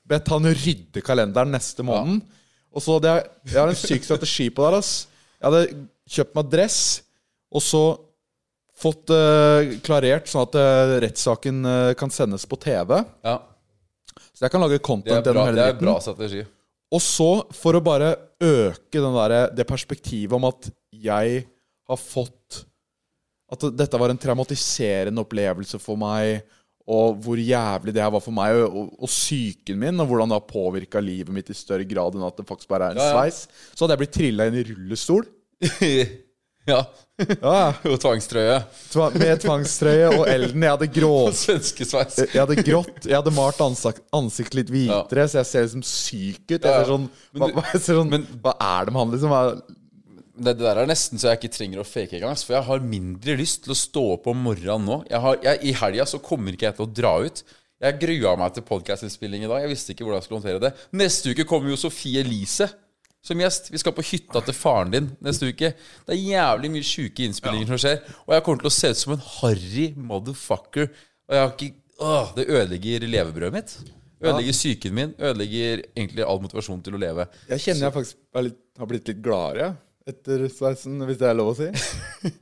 bedt 0.10 0.28
han 0.34 0.50
rydde 0.50 1.04
kalenderen 1.06 1.54
neste 1.54 1.86
måned. 1.86 2.24
Og 2.74 2.82
så 2.84 2.98
hadde 2.98 3.14
jeg 3.14 3.24
Jeg 3.54 3.60
har 3.62 3.72
en 3.72 3.80
syk 3.80 4.04
strategi 4.06 4.50
på 4.54 4.66
det, 4.68 4.82
ass. 4.84 4.92
Jeg 5.40 5.48
hadde 5.48 5.86
kjøpt 6.10 6.38
meg 6.38 6.52
dress, 6.52 6.80
og 7.54 7.64
så 7.66 7.84
fått 8.80 9.12
uh, 9.12 9.76
klarert 9.84 10.30
sånn 10.32 10.48
at 10.48 10.58
uh, 10.58 10.96
rettssaken 11.04 11.62
uh, 11.68 11.94
kan 12.00 12.12
sendes 12.14 12.46
på 12.48 12.60
TV. 12.62 12.96
ja, 13.28 13.36
Så 14.32 14.46
jeg 14.46 14.54
kan 14.54 14.64
lage 14.64 14.78
det 14.78 14.82
er 14.82 14.88
content 14.88 15.20
bra, 15.20 15.34
gjennom 15.34 15.50
hele 15.50 15.60
det 15.60 15.68
er 15.74 15.82
bra 15.82 15.98
strategi. 16.04 16.46
Og 16.90 17.02
så, 17.06 17.30
for 17.54 17.78
å 17.78 17.84
bare 17.86 18.14
øke 18.42 18.98
den 18.98 19.18
der, 19.18 19.36
det 19.54 19.68
perspektivet 19.70 20.34
om 20.40 20.48
at 20.50 20.72
jeg 20.90 21.44
har 21.90 22.00
fått 22.02 22.64
At 23.50 23.64
dette 23.74 23.98
var 23.98 24.12
en 24.14 24.20
traumatiserende 24.22 25.24
opplevelse 25.24 25.80
for 25.82 25.98
meg, 25.98 26.44
og 26.90 27.16
hvor 27.26 27.40
jævlig 27.42 27.96
det 27.96 28.02
her 28.04 28.12
var 28.14 28.22
for 28.22 28.34
meg, 28.34 28.60
og, 28.62 28.76
og, 28.78 28.92
og 29.02 29.10
psyken 29.10 29.78
min, 29.82 30.02
og 30.02 30.10
hvordan 30.10 30.30
det 30.30 30.38
har 30.38 30.46
påvirka 30.46 31.02
livet 31.02 31.34
mitt 31.34 31.50
i 31.50 31.58
større 31.58 31.86
grad 31.90 32.14
enn 32.14 32.28
at 32.28 32.38
det 32.38 32.46
faktisk 32.50 32.70
bare 32.70 32.92
er 32.92 32.98
en 32.98 33.02
Ja, 33.02 33.08
ja. 33.10 33.16
sveis, 33.18 33.40
så 33.74 33.84
hadde 33.84 33.96
jeg 33.96 34.02
blitt 34.04 34.16
trilla 34.20 34.46
inn 34.50 34.60
i 34.62 34.66
rullestol. 34.68 35.26
ja. 36.70 36.80
Ja, 37.20 37.52
ja. 37.52 37.74
Og 37.92 37.98
tvangstrøye. 38.00 38.60
Tva- 38.94 39.10
Med 39.20 39.42
tvangstrøye 39.44 40.06
og 40.16 40.22
elden. 40.32 40.64
Jeg 40.64 40.72
hadde 40.76 40.88
grå... 40.96 41.10
Svenskesveis. 41.42 42.20
Jeg 42.30 42.40
hadde 42.40 42.56
grått. 42.64 43.02
Jeg 43.10 43.18
hadde 43.18 43.34
malt 43.36 43.60
ansikt, 43.66 44.00
ansiktet 44.16 44.56
litt 44.62 44.72
hvitere, 44.72 45.26
så 45.28 45.42
jeg 45.42 45.50
ser 45.50 45.66
liksom 45.68 45.84
syk 45.84 46.46
ut. 46.48 46.56
Jeg 46.56 46.64
Ja, 46.64 46.78
ja. 46.78 46.80
ser 46.86 46.94
sånn, 46.94 47.10
Men 47.36 47.54
hva, 47.58 47.66
jeg 47.74 47.82
ser 47.84 48.00
sånn 48.00 48.14
men- 48.14 48.28
hva 48.46 48.54
er 48.56 48.88
det 48.88 48.96
med 48.96 49.02
han, 49.04 49.14
liksom? 49.18 49.36
Hva- 49.36 49.76
Det, 50.40 50.54
der 50.62 50.78
er 50.80 50.88
nesten 50.88 51.20
så 51.20 51.34
jeg 51.34 51.42
ikke 51.42 51.52
trenger 51.58 51.82
å 51.84 51.88
fake 51.90 52.16
engang. 52.16 52.38
For 52.40 52.56
jeg 52.56 52.64
har 52.70 52.80
mindre 52.80 53.36
lyst 53.36 53.66
til 53.66 53.74
å 53.76 53.80
stå 53.84 54.04
opp 54.16 54.30
om 54.32 54.40
morgenen 54.48 54.86
nå. 54.88 55.02
Jeg 55.12 55.20
har, 55.26 55.42
jeg, 55.44 55.60
I 55.68 55.74
helga 55.82 56.06
så 56.08 56.22
kommer 56.24 56.56
ikke 56.56 56.70
jeg 56.70 56.78
til 56.78 56.86
å 56.88 56.94
dra 57.02 57.12
ut. 57.28 57.42
Jeg 57.84 58.00
grua 58.00 58.38
meg 58.40 58.54
til 58.56 58.64
podkastinnspilling 58.64 59.44
i 59.44 59.50
dag. 59.52 59.66
Jeg 59.66 59.74
visste 59.74 59.92
ikke 59.92 60.08
hvordan 60.08 60.22
jeg 60.22 60.30
skulle 60.30 60.40
håndtere 60.40 60.64
det. 60.64 60.72
Neste 60.96 61.34
uke 61.36 61.44
kommer 61.48 61.74
jo 61.76 61.82
Sofie 61.84 62.24
Elise 62.24 62.70
som 63.26 63.42
gjest. 63.42 63.70
Vi 63.74 63.82
skal 63.82 63.94
på 63.96 64.06
hytta 64.06 64.42
til 64.46 64.56
faren 64.56 64.94
din 64.94 65.10
neste 65.26 65.50
uke. 65.52 65.74
Det 66.08 66.16
er 66.16 66.22
jævlig 66.22 66.72
mye 66.76 66.88
sjuke 66.88 67.26
innspillinger 67.28 67.74
som 67.74 67.82
skjer. 67.84 68.02
Og 68.28 68.36
jeg 68.36 68.46
kommer 68.46 68.64
til 68.64 68.72
å 68.72 68.76
se 68.78 68.92
ut 68.94 69.02
som 69.02 69.16
en 69.16 69.26
harry 69.40 69.88
motherfucker. 69.96 70.92
Og 71.30 71.36
jeg 71.38 71.46
har 71.46 71.54
ikke 71.56 71.76
Åh, 72.00 72.30
det 72.38 72.46
ødelegger 72.48 73.04
levebrødet 73.12 73.56
mitt. 73.58 73.74
Ødelegger 74.24 74.56
psyken 74.56 74.94
min. 74.96 75.10
Ødelegger 75.20 75.82
egentlig 75.98 76.24
all 76.24 76.40
motivasjon 76.40 76.80
til 76.86 76.96
å 76.96 77.02
leve. 77.02 77.26
Jeg 77.50 77.64
kjenner 77.66 77.90
jeg 77.90 77.96
faktisk 77.98 78.40
er 78.40 78.46
litt, 78.48 78.60
har 78.80 78.88
blitt 78.88 79.12
litt 79.12 79.20
gladere 79.26 79.74
etter 80.08 80.46
sveisen, 80.50 80.96
hvis 81.06 81.20
det 81.20 81.28
er 81.28 81.36
lov 81.38 81.52
å 81.52 81.58
si. 81.60 81.68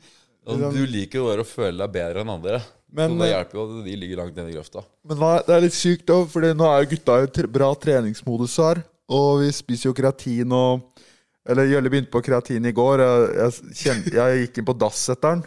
Du 0.47 0.85
liker 0.87 1.19
jo 1.19 1.25
bare 1.27 1.43
å 1.43 1.47
føle 1.47 1.75
deg 1.81 1.91
bedre 1.91 2.21
enn 2.23 2.29
andre. 2.31 2.59
Men, 2.95 3.11
så 3.11 3.19
det 3.19 3.25
eh, 3.25 3.31
hjelper 3.33 3.57
jo 3.57 3.63
at 3.65 3.71
de 3.83 3.95
ligger 3.99 4.19
langt 4.21 4.37
nede 4.37 4.51
i 4.53 4.55
grøfta. 4.55 4.83
Men 5.09 5.23
er- 5.27 5.41
det 5.43 5.55
er 5.57 5.63
litt 5.65 5.75
sykt, 5.75 6.05
da, 6.07 6.21
Fordi 6.31 6.51
nå 6.55 6.69
er 6.69 6.85
jo 6.85 6.89
gutta 6.93 7.17
i 7.19 7.47
bra 7.57 7.67
treningsmodus 7.75 8.55
her. 8.63 8.79
Og 9.13 9.41
vi 9.43 9.51
spiser 9.55 9.89
jo 9.91 9.95
kreatin 9.95 10.51
og 10.51 11.03
Eller 11.47 11.63
Jølle 11.71 11.87
begynte 11.89 12.11
på 12.11 12.19
kreatin 12.25 12.65
i 12.67 12.73
går. 12.75 12.99
Jeg, 12.99 13.27
jeg, 13.37 13.75
kjen- 13.79 14.07
jeg 14.17 14.39
gikk 14.41 14.57
inn 14.59 14.65
på 14.67 14.73
dass 14.75 15.05
etter 15.13 15.29
han. 15.37 15.43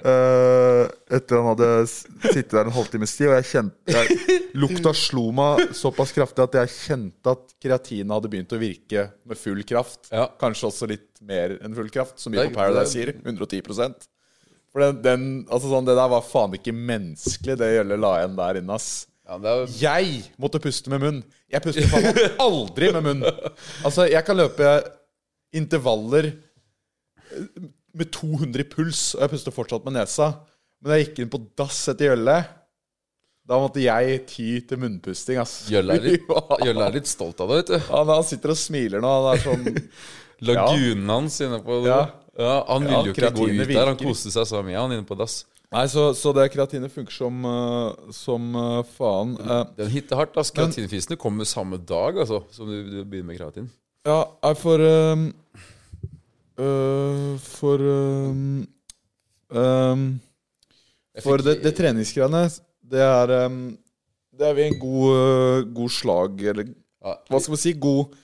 Uh, 0.00 0.84
etter 1.12 1.36
han 1.36 1.46
hadde 1.50 1.66
sittet 1.90 2.52
der 2.54 2.68
en 2.68 2.72
halvtimes 2.72 3.12
tid, 3.18 3.28
og 3.28 3.34
jeg 3.36 3.48
kjente 3.50 3.92
jeg, 3.92 4.36
Lukta 4.56 4.94
slo 4.96 5.26
meg 5.36 5.74
såpass 5.76 6.14
kraftig 6.16 6.40
at 6.46 6.56
jeg 6.56 6.70
kjente 6.72 7.34
at 7.34 7.52
kreatinet 7.60 8.14
hadde 8.14 8.30
begynt 8.32 8.54
å 8.56 8.60
virke 8.60 9.02
med 9.28 9.36
full 9.40 9.60
kraft. 9.68 10.08
Ja. 10.12 10.24
Kanskje 10.40 10.70
også 10.70 10.88
litt 10.88 11.20
mer 11.24 11.58
enn 11.60 11.76
full 11.76 11.90
kraft, 11.92 12.16
som 12.20 12.32
vi 12.32 12.40
på 12.40 12.54
Paradise 12.56 12.94
sier. 12.94 13.12
110% 13.24 14.08
For 14.72 14.84
den, 14.86 15.00
den, 15.04 15.26
altså 15.52 15.68
sånn, 15.72 15.84
Det 15.88 15.96
der 16.00 16.08
var 16.14 16.24
faen 16.24 16.56
ikke 16.56 16.72
menneskelig, 16.76 17.58
det 17.60 17.72
Gjølle 17.74 18.00
la 18.00 18.14
igjen 18.22 18.36
der 18.40 18.60
inne. 18.62 18.76
ass 18.80 18.90
Ja, 19.30 19.36
er 19.38 19.66
jeg 19.78 20.22
måtte 20.42 20.58
puste 20.62 20.90
med 20.90 21.02
munn. 21.04 21.18
Jeg 21.50 21.62
puster 21.62 21.86
faen 21.90 22.16
aldri 22.42 22.88
med 22.96 23.04
munn. 23.06 23.26
Altså, 23.86 24.08
jeg 24.10 24.24
kan 24.26 24.38
løpe 24.40 24.72
intervaller 25.54 26.32
eh, 26.32 27.44
med 27.94 28.10
200 28.14 28.64
i 28.64 28.66
puls, 28.70 29.02
og 29.14 29.24
jeg 29.24 29.32
puster 29.36 29.54
fortsatt 29.54 29.86
med 29.86 30.00
nesa. 30.00 30.32
Men 30.80 30.92
da 30.92 30.98
jeg 30.98 31.10
gikk 31.10 31.22
inn 31.24 31.30
på 31.32 31.42
dass 31.60 31.78
etter 31.92 32.10
gjølle, 32.10 32.38
da 33.50 33.58
måtte 33.58 33.82
jeg 33.82 34.20
ty 34.30 34.48
til 34.66 34.78
munnpusting, 34.82 35.38
ass. 35.42 35.64
Gjølle 35.70 35.96
er 35.98 36.08
er 36.88 36.96
litt 36.98 37.10
stolt 37.10 37.40
av 37.42 37.50
det, 37.50 37.62
vet 37.62 37.72
du. 37.74 37.78
Han, 37.90 38.10
han 38.14 38.26
sitter 38.26 38.54
og 38.54 38.58
smiler 38.58 39.02
nå. 39.02 39.14
Han 39.20 39.30
er 39.32 39.44
sånn 39.46 39.86
Lagunen 40.40 41.10
hans 41.12 41.38
inne 41.44 41.58
på 41.64 41.82
Ja. 41.84 42.02
Ja, 42.40 42.64
Han 42.70 42.86
Ja, 42.86 43.00
ville 43.02 43.10
jo 43.10 43.14
ikke 43.14 43.32
gå 43.36 43.48
ut 43.50 43.68
der. 43.68 43.90
Han 43.90 43.98
koste 44.00 44.30
seg 44.32 44.46
så 44.48 44.62
mye, 44.64 44.78
han 44.78 44.94
inne 44.94 45.06
på 45.06 45.18
dass. 45.18 45.42
Nei, 45.70 45.84
så, 45.86 46.08
så 46.18 46.32
det 46.34 46.48
kreatinet 46.50 46.90
funker 46.90 47.14
som, 47.14 47.44
eh, 47.46 48.14
som 48.14 48.46
eh, 48.58 48.80
faen. 48.96 49.36
Eh, 49.38 49.60
Den 49.76 49.92
hitter 49.92 50.18
hardt. 50.18 50.34
altså 50.34 50.56
Kreatinfisene 50.56 51.18
kommer 51.20 51.46
samme 51.46 51.78
dag 51.78 52.18
altså, 52.18 52.42
som 52.50 52.66
du, 52.66 52.80
du 52.90 53.04
begynner 53.04 53.28
med 53.30 53.38
kreatin. 53.38 53.68
Ja, 54.08 54.24
for 54.56 54.80
um, 54.80 55.26
uh, 56.56 57.36
For 57.44 57.82
um, 57.84 58.64
um, 59.52 60.04
For 61.20 61.44
det, 61.44 61.58
det 61.60 61.74
treningsgreiene, 61.76 62.46
det 62.90 63.02
er 63.04 63.34
um, 63.44 63.60
Det 64.32 64.48
er 64.48 64.56
vi 64.56 64.64
en 64.70 64.78
god, 64.80 65.68
god 65.76 65.92
slag 65.92 66.40
Eller 66.40 66.70
ja, 66.72 67.12
hva 67.28 67.42
skal 67.44 67.52
man 67.52 67.60
si? 67.60 67.74
God 67.76 68.16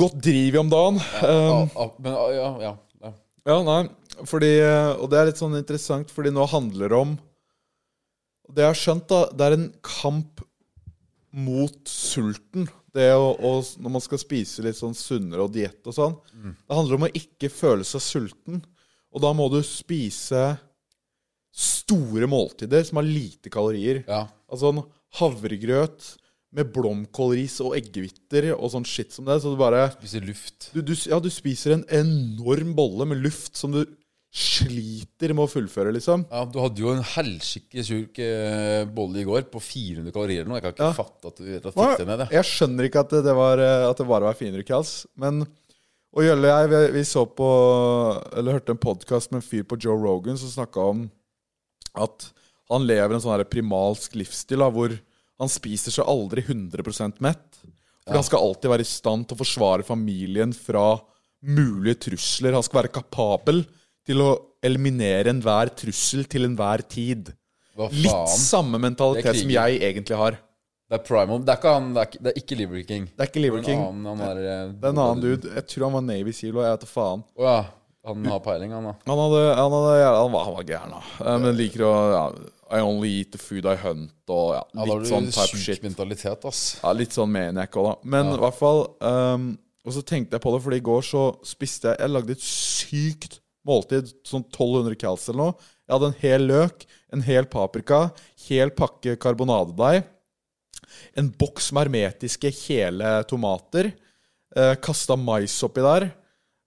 Godt 0.00 0.16
driv 0.24 0.54
i 0.54 0.58
om 0.58 0.68
dagen. 0.70 1.00
Ja, 1.20 1.86
ja, 2.08 2.50
ja, 2.62 2.74
ja. 3.02 3.12
ja, 3.50 3.56
nei, 3.66 3.80
fordi 4.28 4.52
Og 5.00 5.06
det 5.10 5.18
er 5.20 5.28
litt 5.30 5.40
sånn 5.40 5.56
interessant, 5.58 6.10
fordi 6.12 6.32
nå 6.34 6.44
handler 6.50 6.92
det 6.92 6.98
om 6.98 7.16
Det 8.50 8.64
jeg 8.64 8.72
har 8.72 8.80
skjønt, 8.80 9.06
da, 9.10 9.20
det 9.32 9.46
er 9.46 9.56
en 9.56 9.68
kamp 9.86 10.42
mot 11.30 11.76
sulten. 11.86 12.64
Det 12.90 13.12
å, 13.14 13.28
å, 13.38 13.52
Når 13.78 13.92
man 13.94 14.02
skal 14.02 14.18
spise 14.18 14.64
litt 14.66 14.78
sånn 14.80 14.96
sunnere 14.98 15.44
og 15.46 15.52
diett 15.54 15.86
og 15.86 15.94
sånn. 15.94 16.16
Det 16.66 16.74
handler 16.74 16.98
om 16.98 17.06
å 17.06 17.12
ikke 17.14 17.52
føle 17.54 17.86
seg 17.86 18.02
sulten. 18.02 18.64
Og 19.14 19.22
da 19.22 19.30
må 19.34 19.46
du 19.52 19.60
spise 19.66 20.56
store 21.54 22.26
måltider 22.30 22.82
som 22.86 22.98
har 23.00 23.06
lite 23.06 23.50
kalorier. 23.50 24.02
Ja. 24.08 24.24
Altså 24.50 24.70
en 24.72 24.82
havregrøt 25.20 26.16
med 26.54 26.70
blomkålris 26.74 27.60
og 27.62 27.76
eggehviter 27.78 28.48
og 28.56 28.72
sånn 28.74 28.86
shit 28.86 29.14
som 29.14 29.26
det. 29.28 29.38
Så 29.42 29.54
du 29.54 29.58
bare 29.60 29.86
Spiser 29.94 30.26
luft. 30.26 30.70
du, 30.74 30.82
du, 30.82 30.94
Ja, 31.06 31.20
du 31.22 31.30
spiser 31.30 31.76
en 31.76 31.86
enorm 31.94 32.74
bolle 32.78 33.06
med 33.06 33.22
luft 33.22 33.58
som 33.58 33.74
du 33.74 33.84
sliter 34.30 35.32
med 35.34 35.42
å 35.44 35.50
fullføre, 35.50 35.90
liksom. 35.96 36.22
Ja, 36.30 36.44
Du 36.46 36.60
hadde 36.62 36.78
jo 36.78 36.92
en 36.94 37.02
helsikes 37.02 37.88
tjukk 37.90 38.20
eh, 38.22 38.84
bolle 38.86 39.22
i 39.22 39.26
går 39.26 39.48
på 39.50 39.58
400 39.62 40.12
kalorier 40.14 40.44
eller 40.44 40.52
noe. 40.52 40.60
Jeg 40.60 40.66
kan 40.68 40.74
ikke 40.76 40.90
Ja. 40.90 40.92
fatte 40.94 41.26
at 41.32 41.36
du 41.40 41.48
at 41.56 41.62
du 41.64 41.70
fikk 41.72 41.98
det 41.98 42.06
ned. 42.06 42.18
Det. 42.22 42.28
Jeg 42.36 42.44
skjønner 42.46 42.86
ikke 42.86 43.00
at 43.00 43.10
det, 43.26 43.34
var, 43.34 43.58
eh, 43.58 43.88
at 43.90 43.96
det 43.98 44.06
bare 44.06 44.28
var 44.28 44.34
400 44.38 44.62
kals. 44.66 45.06
Men 45.16 45.46
Og 46.12 46.24
Jølle 46.26 46.50
og 46.50 46.58
jeg, 46.58 46.70
vi, 46.70 46.98
vi 46.98 47.02
så 47.06 47.22
på 47.24 47.46
Eller 48.36 48.56
hørte 48.58 48.70
en 48.74 48.78
podkast 48.82 49.30
med 49.30 49.42
en 49.42 49.48
fyr 49.48 49.62
på 49.62 49.78
Joe 49.78 49.94
Rogan 49.94 50.36
som 50.36 50.48
snakka 50.50 50.80
om 50.90 51.04
at 51.94 52.32
han 52.70 52.86
lever 52.86 53.14
en 53.14 53.20
sånn 53.22 53.44
primalsk 53.50 54.14
livsstil 54.14 54.58
da, 54.58 54.70
hvor 54.70 54.90
han 55.40 55.48
spiser 55.48 55.90
seg 55.90 56.06
aldri 56.06 56.42
100 56.46 57.18
mett. 57.20 57.60
For 58.06 58.14
han 58.14 58.22
skal 58.26 58.42
alltid 58.42 58.70
være 58.70 58.86
i 58.86 58.90
stand 58.90 59.26
til 59.26 59.36
å 59.36 59.40
forsvare 59.42 59.86
familien 59.86 60.52
fra 60.54 61.00
mulige 61.42 62.10
trusler. 62.10 62.54
Han 62.54 62.62
skal 62.62 62.82
være 62.82 62.92
kapabel 62.94 63.64
til 64.10 64.22
å 64.26 64.30
eliminere 64.66 65.32
enhver 65.32 65.70
trussel 65.78 66.26
til 66.30 66.48
enhver 66.50 66.82
tid. 66.90 67.32
Litt 67.94 68.32
samme 68.36 68.80
mentalitet 68.82 69.38
som 69.40 69.52
jeg 69.54 69.80
egentlig 69.80 70.18
har. 70.20 70.36
Det 70.90 70.98
er 70.98 71.02
primal. 71.06 71.42
Det 71.46 71.52
er 71.54 71.58
ikke 71.60 71.72
han, 71.76 71.90
det 71.94 72.00
er 72.02 72.08
ikke, 72.08 72.20
det 72.26 72.30
er 72.32 72.38
ikke 72.40 72.56
Liver 72.58 72.80
King. 72.88 73.04
Det 73.14 73.22
er 73.22 73.28
ikke 73.30 73.42
Liver 73.44 73.60
King. 73.62 73.78
En 73.78 73.90
annen, 73.92 74.06
han 74.10 74.22
er, 74.26 74.38
eh, 74.42 74.62
Det 74.74 74.88
er 74.88 74.94
en 74.96 75.02
annen 75.04 75.20
dude. 75.22 75.52
Jeg 75.54 75.66
tror 75.70 75.84
han 75.86 75.92
var 75.94 76.02
Navy 76.02 76.32
Seal, 76.34 76.56
og 76.56 76.64
jeg 76.66 76.74
vet 76.74 76.82
da 76.82 76.88
faen. 76.90 77.22
Oh, 77.38 77.44
ja. 77.46 77.60
Han 78.10 78.24
har 78.26 78.40
peiling, 78.42 78.72
han 78.74 78.88
da. 78.88 78.94
Han, 79.06 79.20
hadde, 79.20 79.40
han, 79.54 79.74
hadde, 79.76 79.92
ja, 80.00 80.08
han, 80.16 80.32
var, 80.32 80.44
han 80.48 80.56
var 80.56 80.66
gæren, 80.66 80.94
da. 80.96 81.00
Eh, 81.20 81.38
Men 81.44 81.54
liker 81.60 81.84
å 81.86 81.92
ja, 82.10 82.22
I 82.74 82.80
only 82.82 83.10
eat 83.20 83.30
the 83.36 83.38
food 83.38 83.68
I 83.70 83.76
hunt, 83.84 84.14
og 84.32 84.54
ja, 84.56 84.62
Ja, 84.74 84.86
litt 84.88 85.04
du 85.04 85.10
sånn 85.12 85.28
type 85.30 85.46
syk 85.52 85.62
shit. 85.68 85.82
mentalitet, 85.86 86.46
ass. 86.50 86.62
Ja, 86.82 86.94
litt 86.96 87.14
sånn 87.14 87.30
maniac 87.34 87.76
òg, 87.78 87.90
da. 87.92 87.94
Men 88.16 88.32
i 88.34 88.40
hvert 88.40 88.56
fall 88.58 88.82
um, 89.04 89.52
Og 89.86 89.94
så 89.94 90.02
tenkte 90.06 90.38
jeg 90.38 90.42
på 90.42 90.54
det, 90.56 90.62
for 90.64 90.74
i 90.74 90.82
går 90.90 91.06
så 91.06 91.22
spiste 91.46 91.92
jeg 91.92 92.02
Jeg 92.02 92.14
lagde 92.16 92.34
et 92.34 92.44
sykt 92.46 93.38
måltid, 93.66 94.12
sånn 94.26 94.44
1200 94.46 94.98
cals 95.00 95.28
eller 95.28 95.40
noe. 95.40 95.68
Jeg 95.84 95.96
hadde 95.96 96.10
en 96.10 96.20
hel 96.22 96.46
løk, 96.48 96.86
en 97.14 97.24
hel 97.26 97.48
paprika, 97.50 98.00
hel 98.46 98.72
pakke 98.76 99.16
karbonadedeig, 99.20 100.04
en 101.18 101.30
boks 101.38 101.70
med 101.74 101.86
hermetiske 101.88 102.50
hele 102.64 103.12
tomater, 103.30 103.92
eh, 104.56 104.74
kasta 104.82 105.16
mais 105.18 105.54
oppi 105.66 105.82
der, 105.84 106.10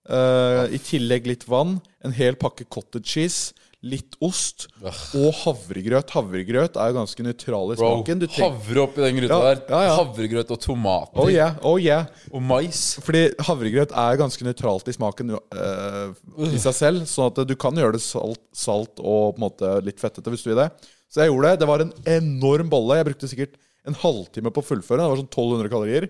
eh, 0.10 0.76
i 0.76 0.80
tillegg 0.80 1.28
litt 1.28 1.48
vann, 1.48 1.82
en 2.04 2.12
hel 2.12 2.36
pakke 2.36 2.68
cottage 2.70 3.08
cheese, 3.08 3.54
litt 3.84 4.16
ost 4.24 4.70
og 4.82 5.30
havregrøt. 5.42 6.14
Havregrøt 6.16 6.78
er 6.80 6.92
jo 6.92 6.96
ganske 7.02 7.26
nøytral 7.26 7.74
i 7.74 7.78
smaken. 7.80 8.22
Bro, 8.24 8.30
havre 8.38 8.84
oppi 8.86 9.04
den 9.04 9.18
gryta 9.20 9.36
Ja, 9.40 9.50
der. 9.50 9.62
ja, 9.68 9.82
ja. 9.90 9.98
Havregrøt 10.00 10.54
og 10.56 10.62
tomater. 10.64 11.20
Oh 11.20 11.28
yeah, 11.32 11.58
oh 11.68 11.76
yeah. 11.82 12.08
Og 12.32 12.42
mais. 12.48 12.82
Fordi 13.04 13.26
havregrøt 13.44 13.92
er 14.06 14.20
ganske 14.22 14.48
nøytralt 14.48 14.88
i 14.88 14.96
smaken 14.96 15.36
uh, 15.36 16.16
i 16.48 16.62
seg 16.64 16.78
selv. 16.80 17.04
Sånn 17.12 17.32
at 17.34 17.44
du 17.50 17.56
kan 17.60 17.76
gjøre 17.76 17.98
det 17.98 18.04
salt, 18.06 18.40
salt 18.56 19.04
og 19.04 19.36
på 19.36 19.42
en 19.42 19.46
måte 19.50 19.76
litt 19.84 20.00
fettete 20.02 20.32
hvis 20.32 20.48
du 20.48 20.54
vil 20.54 20.64
det. 20.64 20.70
Så 21.12 21.22
jeg 21.22 21.34
gjorde 21.34 21.52
det. 21.52 21.62
Det 21.62 21.70
var 21.70 21.84
en 21.84 21.94
enorm 22.16 22.72
bolle. 22.72 23.02
Jeg 23.02 23.12
brukte 23.12 23.30
sikkert 23.30 23.60
en 23.84 24.00
halvtime 24.00 24.52
på 24.56 24.64
å 24.64 24.66
fullføre. 24.66 25.04
Det 25.04 25.12
var 25.12 25.20
sånn 25.20 25.28
1200 25.34 25.74
kalorier. 25.76 26.08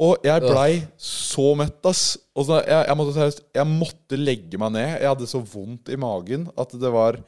Og 0.00 0.24
jeg 0.24 0.42
blei 0.42 0.80
så 0.98 1.52
mett, 1.58 1.78
ass. 1.86 2.16
Og 2.34 2.48
så 2.48 2.62
jeg, 2.64 2.88
jeg, 2.88 2.96
måtte, 2.98 3.28
jeg 3.54 3.68
måtte 3.68 4.18
legge 4.18 4.58
meg 4.60 4.72
ned. 4.74 4.90
Jeg 5.02 5.10
hadde 5.12 5.28
så 5.30 5.42
vondt 5.44 5.92
i 5.92 5.98
magen 6.00 6.48
at 6.58 6.72
det 6.80 6.90
var 6.94 7.20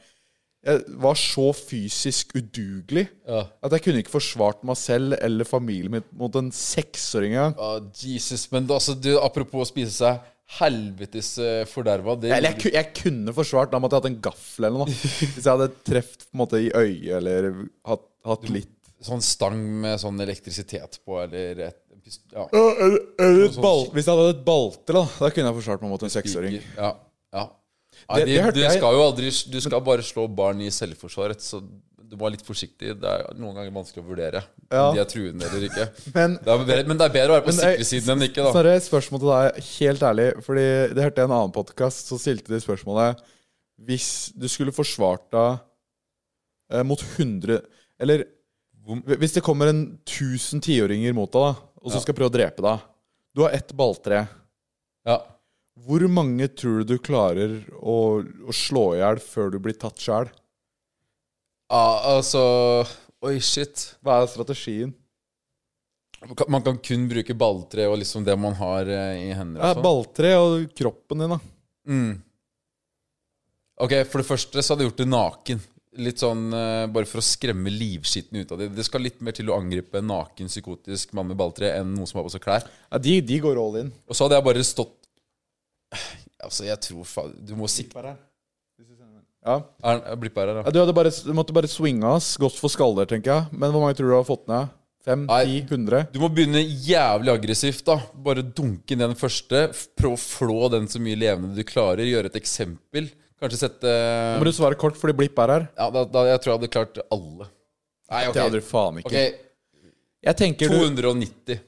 Jeg 0.65 0.81
var 0.97 1.13
så 1.19 1.51
fysisk 1.53 2.33
udugelig 2.35 3.05
Ja. 3.29 3.43
at 3.61 3.71
jeg 3.77 3.83
kunne 3.85 4.01
ikke 4.01 4.15
forsvart 4.15 4.63
meg 4.65 4.79
selv 4.81 5.13
eller 5.21 5.45
familien 5.45 5.91
min 5.93 6.07
mot 6.17 6.35
en 6.35 6.49
seksåring 6.51 7.35
engang. 7.35 7.53
Ja, 7.59 7.79
Jesus, 8.01 8.47
men 8.51 8.65
altså, 8.67 8.95
du, 8.97 9.13
apropos 9.21 9.67
å 9.67 9.69
spise 9.69 9.93
seg 9.93 10.23
helvetes 10.59 11.35
eh, 11.41 11.63
forderva 11.69 12.13
det, 12.21 12.29
jeg, 12.29 12.43
jeg, 12.45 12.73
jeg 12.75 12.89
kunne 12.97 13.33
forsvart, 13.33 13.71
da 13.71 13.79
måtte 13.81 13.97
jeg 13.97 14.03
hatt 14.03 14.11
en 14.11 14.21
gaffel 14.27 14.67
eller 14.67 14.83
noe. 14.83 14.93
Hvis 14.93 15.41
jeg 15.45 15.49
hadde 15.49 15.69
truffet 15.85 16.57
i 16.59 16.67
øyet 16.69 17.13
eller 17.17 17.47
hatt, 17.85 18.09
hatt 18.25 18.49
litt 18.49 18.71
Sånn 19.05 19.21
stang 19.21 19.59
med 19.83 19.99
sånn 20.01 20.17
elektrisitet 20.23 20.95
på, 21.05 21.17
eller 21.21 21.59
et 21.67 21.77
ja. 22.33 22.45
eller, 22.53 22.99
eller 23.19 23.45
et 23.49 23.55
ball, 23.63 23.85
Hvis 23.95 24.05
jeg 24.07 24.13
hadde 24.17 24.33
et 24.35 24.43
balte, 24.45 24.93
da 24.93 25.01
Da 25.19 25.29
kunne 25.33 25.49
jeg 25.49 25.57
forsvart 25.61 25.81
meg 25.85 25.89
mot 25.95 26.03
en 26.05 26.13
seksåring. 26.13 26.59
Ja, 26.77 26.91
ja. 27.33 27.45
Nei, 28.09 28.19
Det- 28.19 28.25
det, 28.27 28.35
det 28.43 28.53
du 28.53 28.59
jeg- 28.61 28.77
skal 28.77 28.93
jo 28.93 29.01
aldri 29.07 29.31
Du 29.51 29.59
skal 29.61 29.81
bare 29.81 30.03
slå 30.05 30.27
barn 30.35 30.61
i 30.61 30.69
selvforsvar, 30.69 31.33
så 31.41 31.61
du 32.05 32.15
må 32.15 32.27
være 32.27 32.35
litt 32.37 32.45
forsiktig. 32.45 32.91
Det 33.01 33.09
er 33.09 33.33
noen 33.33 33.55
ganger 33.57 33.71
vanskelig 33.73 34.03
å 34.03 34.07
vurdere 34.07 34.43
om 34.69 34.93
de 34.93 35.01
er 35.01 35.07
truende 35.09 35.47
eller 35.47 35.63
ikke. 35.65 35.87
Men 36.13 36.35
Det 36.37 36.51
er 36.53 36.83
men 36.85 36.97
det 36.99 37.05
er 37.07 37.13
bedre 37.15 37.31
å 37.33 37.37
være 37.39 37.47
på 37.47 37.55
sikre 37.57 37.87
siden 37.89 38.13
enn 38.13 38.27
ikke, 38.27 38.43
da. 38.45 38.51
Snorre, 38.53 38.75
spørsmål 38.85 39.19
til 39.23 39.31
deg, 39.33 39.63
helt 39.79 40.05
ærlig. 40.11 40.27
Fordi 40.45 40.65
det 40.93 41.01
hørte 41.07 41.17
jeg 41.23 41.25
i 41.25 41.31
en 41.31 41.37
annen 41.39 41.55
podkast, 41.55 42.05
så 42.11 42.19
stilte 42.21 42.53
de 42.53 42.61
spørsmålet 42.61 43.23
Hvis 43.89 44.31
du 44.37 44.45
skulle 44.47 44.71
forsvart 44.71 45.25
deg 45.33 45.57
eh, 46.71 46.83
mot 46.85 47.01
100 47.17 47.61
Eller 47.99 48.25
hvis 48.85 49.33
det 49.33 49.41
kommer 49.41 49.71
en 49.71 49.97
1000 50.05 50.61
tiåringer 50.61 51.13
mot 51.17 51.31
deg, 51.33 51.41
da, 51.41 51.74
og 51.85 51.91
så 51.93 51.99
Ja. 51.99 52.03
skal 52.03 52.17
prøve 52.17 52.31
å 52.33 52.35
drepe 52.35 52.65
deg 52.65 52.83
Du 53.35 53.43
har 53.43 53.53
ett 53.53 53.71
balltre. 53.77 54.23
Ja. 55.05 55.19
Hvor 55.85 56.01
mange 56.09 56.47
tror 56.55 56.81
du 56.81 56.95
du 56.95 56.97
klarer 57.03 57.57
å, 57.77 58.23
å 58.23 58.53
slå 58.55 58.95
i 58.95 59.01
hjel 59.03 59.19
før 59.21 59.51
du 59.53 59.59
blir 59.59 59.75
tatt 59.77 59.99
sjæl? 60.01 60.29
Ja, 61.69 61.83
altså 62.15 62.41
Oi, 63.25 63.39
shit. 63.41 63.95
Hva 64.05 64.21
er 64.21 64.27
strategien? 64.29 64.93
Man 66.47 66.61
kan 66.65 66.77
kun 66.81 67.07
bruke 67.09 67.33
balltre 67.37 67.87
og 67.89 67.97
liksom 67.99 68.23
det 68.25 68.35
man 68.39 68.53
har 68.57 68.87
eh, 68.89 69.29
i 69.29 69.33
hendene. 69.35 69.61
Ja, 69.61 69.73
sånn. 69.75 69.83
balltre 69.85 70.31
og 70.41 70.63
kroppen 70.77 71.21
din, 71.21 71.33
da. 71.35 71.39
Mm. 71.89 72.13
Ok, 73.83 73.93
For 74.09 74.21
det 74.21 74.27
første 74.29 74.63
så 74.63 74.73
hadde 74.73 74.85
jeg 74.85 74.91
gjort 74.93 75.01
det 75.03 75.09
naken. 75.11 75.61
Litt 76.01 76.21
sånn 76.21 76.49
eh, 76.55 76.85
Bare 76.91 77.07
for 77.09 77.21
å 77.21 77.25
skremme 77.25 77.71
livskitten 77.71 78.41
ut 78.41 78.51
av 78.51 78.61
dem. 78.61 78.75
Det 78.75 78.85
skal 78.87 79.05
litt 79.05 79.21
mer 79.23 79.35
til 79.37 79.49
å 79.51 79.57
angripe 79.59 80.01
en 80.01 80.09
naken, 80.11 80.49
psykotisk 80.51 81.15
mann 81.15 81.29
med 81.31 81.39
balltre 81.39 81.71
enn 81.77 81.93
noen 81.95 82.09
som 82.09 82.19
har 82.19 82.27
på 82.27 82.33
seg 82.35 82.43
klær. 82.43 82.67
Ja, 82.89 83.01
de, 83.01 83.17
de 83.23 83.41
går 83.43 83.59
all 83.61 83.81
in. 83.85 83.91
Og 84.09 84.17
så 84.17 84.25
hadde 84.25 84.39
jeg 84.39 84.47
bare 84.49 84.67
stått 84.67 84.95
Altså, 86.45 86.65
jeg 86.67 86.77
tror 86.83 87.05
faen 87.07 87.35
Du 87.47 87.53
må 87.57 87.69
sikte 87.71 88.01
Ja. 89.45 89.59
Er 89.85 90.01
er 90.01 90.17
her, 90.17 90.63
Ja, 90.65 90.71
du, 90.73 90.79
hadde 90.81 90.95
bare, 90.97 91.11
du 91.13 91.33
måtte 91.37 91.53
bare 91.53 91.69
swinge 91.69 92.09
oss. 92.09 92.33
Godt 92.41 92.57
for 92.57 92.73
skaller, 92.73 93.05
tenker 93.05 93.31
jeg. 93.31 93.53
Men 93.53 93.71
hvor 93.71 93.83
mange 93.83 93.97
tror 93.97 94.09
du 94.09 94.15
har 94.17 94.25
fått 94.27 94.47
ned? 94.49 94.73
Fem? 95.05 95.27
Nei. 95.29 95.43
Ti? 95.45 95.59
Hundre? 95.69 95.99
Du 96.09 96.17
må 96.21 96.31
begynne 96.33 96.63
jævlig 96.65 97.29
aggressivt, 97.35 97.83
da. 97.85 97.99
Bare 98.25 98.41
dunke 98.41 98.97
ned 98.97 99.11
den 99.13 99.19
første. 99.19 99.67
Prøv 99.97 100.15
å 100.15 100.21
flå 100.21 100.71
den 100.73 100.89
så 100.89 101.01
mye 101.03 101.19
levende 101.21 101.53
du 101.53 101.61
klarer. 101.67 102.07
Gjøre 102.09 102.31
et 102.31 102.39
eksempel. 102.41 103.11
Kanskje 103.41 103.59
sette 103.59 103.91
Nå 103.91 104.39
må 104.41 104.47
du 104.47 104.53
svare 104.55 104.77
kort, 104.79 104.95
fordi 104.99 105.13
Blipp 105.19 105.37
er 105.43 105.51
her. 105.51 105.67
Ja, 105.77 105.89
da, 105.91 106.05
da, 106.07 106.23
jeg 106.31 106.39
tror 106.41 106.53
jeg 106.53 106.59
hadde 106.61 106.71
klart 106.71 106.99
alle. 107.11 107.49
Nei, 108.11 108.21
ok. 108.29 108.33
Det 108.37 108.43
hadde 108.45 108.61
du 108.61 108.65
faen 108.65 108.99
ikke. 109.01 109.11
Ok, 109.11 109.93
Jeg 110.25 110.35
tenker 110.39 110.71
du 110.71 110.77
290. 110.79 111.59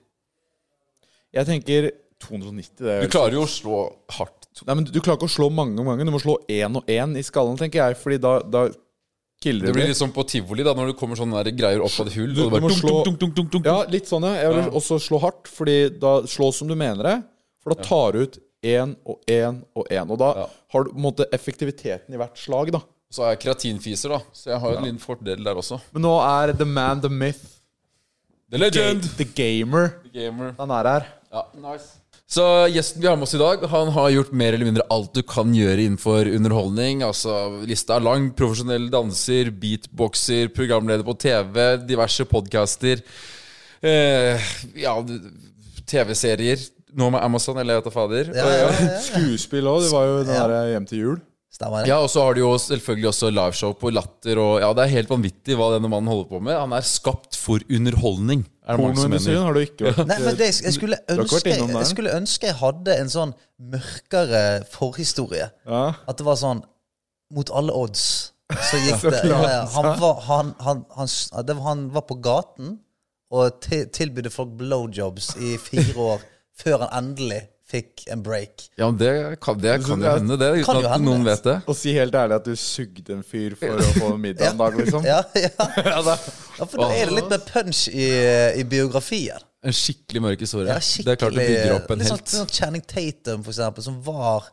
Jeg 1.38 1.46
tenker 1.50 1.90
290, 2.24 2.82
det 2.82 2.94
er 2.96 3.04
Du 3.06 3.12
klarer 3.14 3.36
jo 3.38 3.44
å 3.46 3.50
slå 3.52 3.82
hardt. 4.18 4.48
Nei, 4.66 4.74
men 4.80 4.88
Du 4.90 5.00
klarer 5.04 5.20
ikke 5.20 5.28
å 5.30 5.36
slå 5.36 5.50
mange 5.54 5.78
ganger. 5.84 6.08
Du 6.08 6.14
må 6.16 6.22
slå 6.24 6.38
én 6.50 6.80
og 6.80 6.88
én 6.90 7.14
i 7.20 7.24
skallen, 7.26 7.60
tenker 7.60 7.84
jeg. 7.84 7.98
Fordi 8.02 8.18
da, 8.24 8.32
da 8.42 8.64
killer 9.44 9.68
Det 9.68 9.74
du 9.76 9.78
blir 9.78 9.92
litt. 9.92 10.00
sånn 10.00 10.14
på 10.16 10.24
tivoli, 10.26 10.64
da, 10.66 10.74
når 10.74 10.94
det 10.94 10.98
kommer 10.98 11.20
sånne 11.20 11.44
der 11.46 11.54
greier 11.54 11.84
opp 11.86 11.94
av 12.00 12.08
et 12.10 12.16
hull. 12.18 12.34
Du- 12.34 12.46
og 12.48 12.56
det 12.56 12.62
du 12.64 12.66
må 12.66 12.72
slå-. 12.74 13.62
Ja, 13.68 13.84
litt 13.92 14.10
sånn, 14.10 14.26
ja. 14.26 14.48
Jeg 14.48 14.56
vil 14.56 14.72
også 14.80 14.98
slå 15.04 15.20
hardt, 15.22 15.46
fordi 15.52 15.78
da 16.00 16.22
slå 16.26 16.50
som 16.56 16.68
du 16.72 16.74
mener 16.80 17.04
det. 17.04 17.18
For 17.62 17.76
da 17.76 17.84
tar 17.84 18.14
du 18.14 18.24
ut 18.24 18.40
én 18.64 18.96
og 19.06 19.20
én 19.28 19.64
og 19.76 19.88
én. 19.92 20.10
Og 20.12 20.18
da 20.20 20.34
Ja. 20.36 20.46
har 20.74 20.84
du 20.84 20.90
på 20.92 20.96
en 20.98 21.02
måte 21.04 21.26
effektiviteten 21.34 22.14
i 22.14 22.18
hvert 22.18 22.38
slag, 22.38 22.72
da. 22.72 22.80
Så 23.12 23.24
er 23.24 23.36
jeg 23.36 23.40
kreatinfiser, 23.46 24.10
da. 24.10 24.20
Så 24.34 24.50
jeg 24.52 24.60
har 24.60 24.72
jo 24.72 24.78
en 24.78 24.84
liten 24.84 25.00
fordel 25.00 25.44
der 25.44 25.56
også. 25.56 25.80
Men 25.94 26.02
nå 26.04 26.16
er 26.22 26.54
the 26.54 26.66
man, 26.66 27.00
the 27.02 27.10
myth, 27.10 27.46
The 28.50 28.58
legend! 28.58 29.04
the 29.18 29.26
gamer. 29.26 29.90
Gamer. 30.14 30.54
Han 30.58 30.70
er 30.72 30.84
her. 30.88 31.06
Ja, 31.34 31.42
nice. 31.56 31.98
Så 32.30 32.44
gjesten 32.72 33.02
vi 33.02 33.08
har 33.08 33.16
med 33.16 33.24
oss 33.24 33.34
i 33.36 33.38
dag, 33.38 33.60
han 33.70 33.90
har 33.92 34.10
gjort 34.12 34.32
mer 34.34 34.54
eller 34.54 34.66
mindre 34.66 34.84
alt 34.92 35.14
du 35.14 35.22
kan 35.24 35.54
gjøre 35.54 35.84
innenfor 35.86 36.28
underholdning. 36.36 37.02
Altså, 37.04 37.66
Lista 37.68 37.96
er 37.96 38.00
lang. 38.04 38.30
Profesjonell 38.36 38.90
danser, 38.92 39.52
beatboxer, 39.52 40.48
programleder 40.56 41.04
på 41.04 41.18
TV, 41.20 41.78
diverse 41.88 42.24
podcaster. 42.26 43.02
Eh, 43.82 44.40
ja, 44.76 44.96
TV-serier. 45.86 46.58
Nå 46.98 47.10
med 47.14 47.22
Amazon, 47.22 47.58
eller 47.62 47.78
jeg 47.78 47.84
vet 47.84 47.90
da 47.90 47.94
fader. 47.94 48.30
Ja, 48.34 48.46
ja, 48.50 48.62
ja, 48.66 48.70
ja. 48.90 49.02
Skuespill 49.06 49.70
òg. 49.70 49.84
Det 49.86 49.92
var 49.94 50.06
jo 50.08 50.22
den 50.24 50.34
der 50.34 50.72
Hjem 50.74 50.88
til 50.90 51.04
jul. 51.04 51.18
Stemmer 51.58 51.82
det. 51.82 51.90
Ja, 51.90 51.98
og 52.04 52.10
så 52.12 52.22
har 52.26 52.36
de 52.36 52.42
jo 52.44 52.52
selvfølgelig 52.60 53.08
også 53.10 53.30
liveshow 53.32 53.74
på 53.80 53.90
Latter. 53.94 54.40
Og 54.42 54.60
ja, 54.62 54.70
Det 54.78 54.84
er 54.84 54.94
helt 54.94 55.10
vanvittig 55.10 55.58
hva 55.58 55.72
denne 55.76 55.90
mannen 55.90 56.12
holder 56.12 56.28
på 56.30 56.42
med. 56.44 56.58
Han 56.58 56.76
er 56.76 56.86
skapt 56.86 57.38
for 57.40 57.64
underholdning. 57.74 58.44
Er 58.68 58.82
Pornoindustrien 58.82 59.46
har 59.46 59.56
du 59.56 59.62
ikke 59.64 59.88
vært 59.88 60.10
Nei, 60.10 60.18
men 60.26 60.36
det, 60.38 60.50
jeg, 60.52 60.74
skulle 60.76 60.98
ønske, 61.08 61.54
jeg 61.56 61.88
skulle 61.88 62.16
ønske 62.18 62.50
jeg 62.50 62.58
hadde 62.60 62.98
en 63.00 63.12
sånn 63.14 63.36
mørkere 63.74 64.42
forhistorie. 64.74 65.48
Ja. 65.70 65.84
At 66.04 66.20
det 66.20 66.28
var 66.28 66.40
sånn 66.42 66.66
mot 67.34 67.54
alle 67.56 67.76
odds. 67.76 68.04
Så 68.52 68.82
gikk 68.84 69.08
det 69.14 69.24
ja, 69.28 69.40
ja. 69.48 69.62
Han, 69.78 69.94
var, 70.02 70.20
han, 70.28 70.52
han, 70.64 70.84
han, 70.98 71.14
det 71.48 71.56
var, 71.56 71.64
han 71.70 71.88
var 71.96 72.06
på 72.10 72.20
gaten 72.24 72.78
og 73.34 73.58
til, 73.64 73.88
tilbydde 73.92 74.32
folk 74.32 74.54
blowjobs 74.60 75.34
i 75.44 75.56
fire 75.60 75.96
år 76.12 76.28
før 76.58 76.86
han 76.86 76.94
endelig 77.04 77.44
fikk 77.68 78.06
en 78.08 78.22
break. 78.24 78.70
Ja, 78.76 78.88
men 78.88 78.98
det 78.98 79.40
kan, 79.44 79.60
det 79.60 79.74
kan 79.84 80.02
jo 80.02 80.12
hende, 80.12 80.38
det, 80.40 80.50
uten 80.62 80.86
at 80.88 81.02
noen 81.04 81.26
vet 81.28 81.44
det. 81.44 81.58
Og 81.68 81.76
si 81.76 81.92
helt 81.98 82.16
ærlig 82.16 82.38
at 82.40 82.48
du 82.48 82.56
sugde 82.60 83.18
en 83.18 83.26
fyr 83.28 83.58
for 83.60 83.82
å 83.84 83.88
få 83.98 84.12
middag 84.24 84.54
en 84.54 84.62
dag, 84.62 84.78
liksom. 84.80 85.08
Ja, 85.12 85.20
ja. 85.36 85.52
ja 86.08 86.64
for 86.64 86.80
da 86.80 86.90
er 86.96 87.12
det 87.12 87.18
litt 87.18 87.34
mer 87.34 87.44
punch 87.50 87.88
i, 87.92 88.08
i 88.62 88.64
biografien. 88.68 89.44
En 89.68 89.76
skikkelig 89.76 90.24
mørk 90.24 90.46
historie. 90.46 90.72
Ja, 90.72 90.80
det 90.80 91.14
er 91.16 91.20
klart 91.20 91.36
det 91.36 91.48
bygger 91.50 91.76
opp 91.82 91.92
en 91.92 92.04
litt 92.04 92.12
sånn, 92.14 92.24
sånn 92.32 92.54
Channing 92.56 92.86
Tatum, 92.88 93.44
for 93.44 93.52
eksempel, 93.52 93.84
som 93.84 93.98
var, 94.06 94.48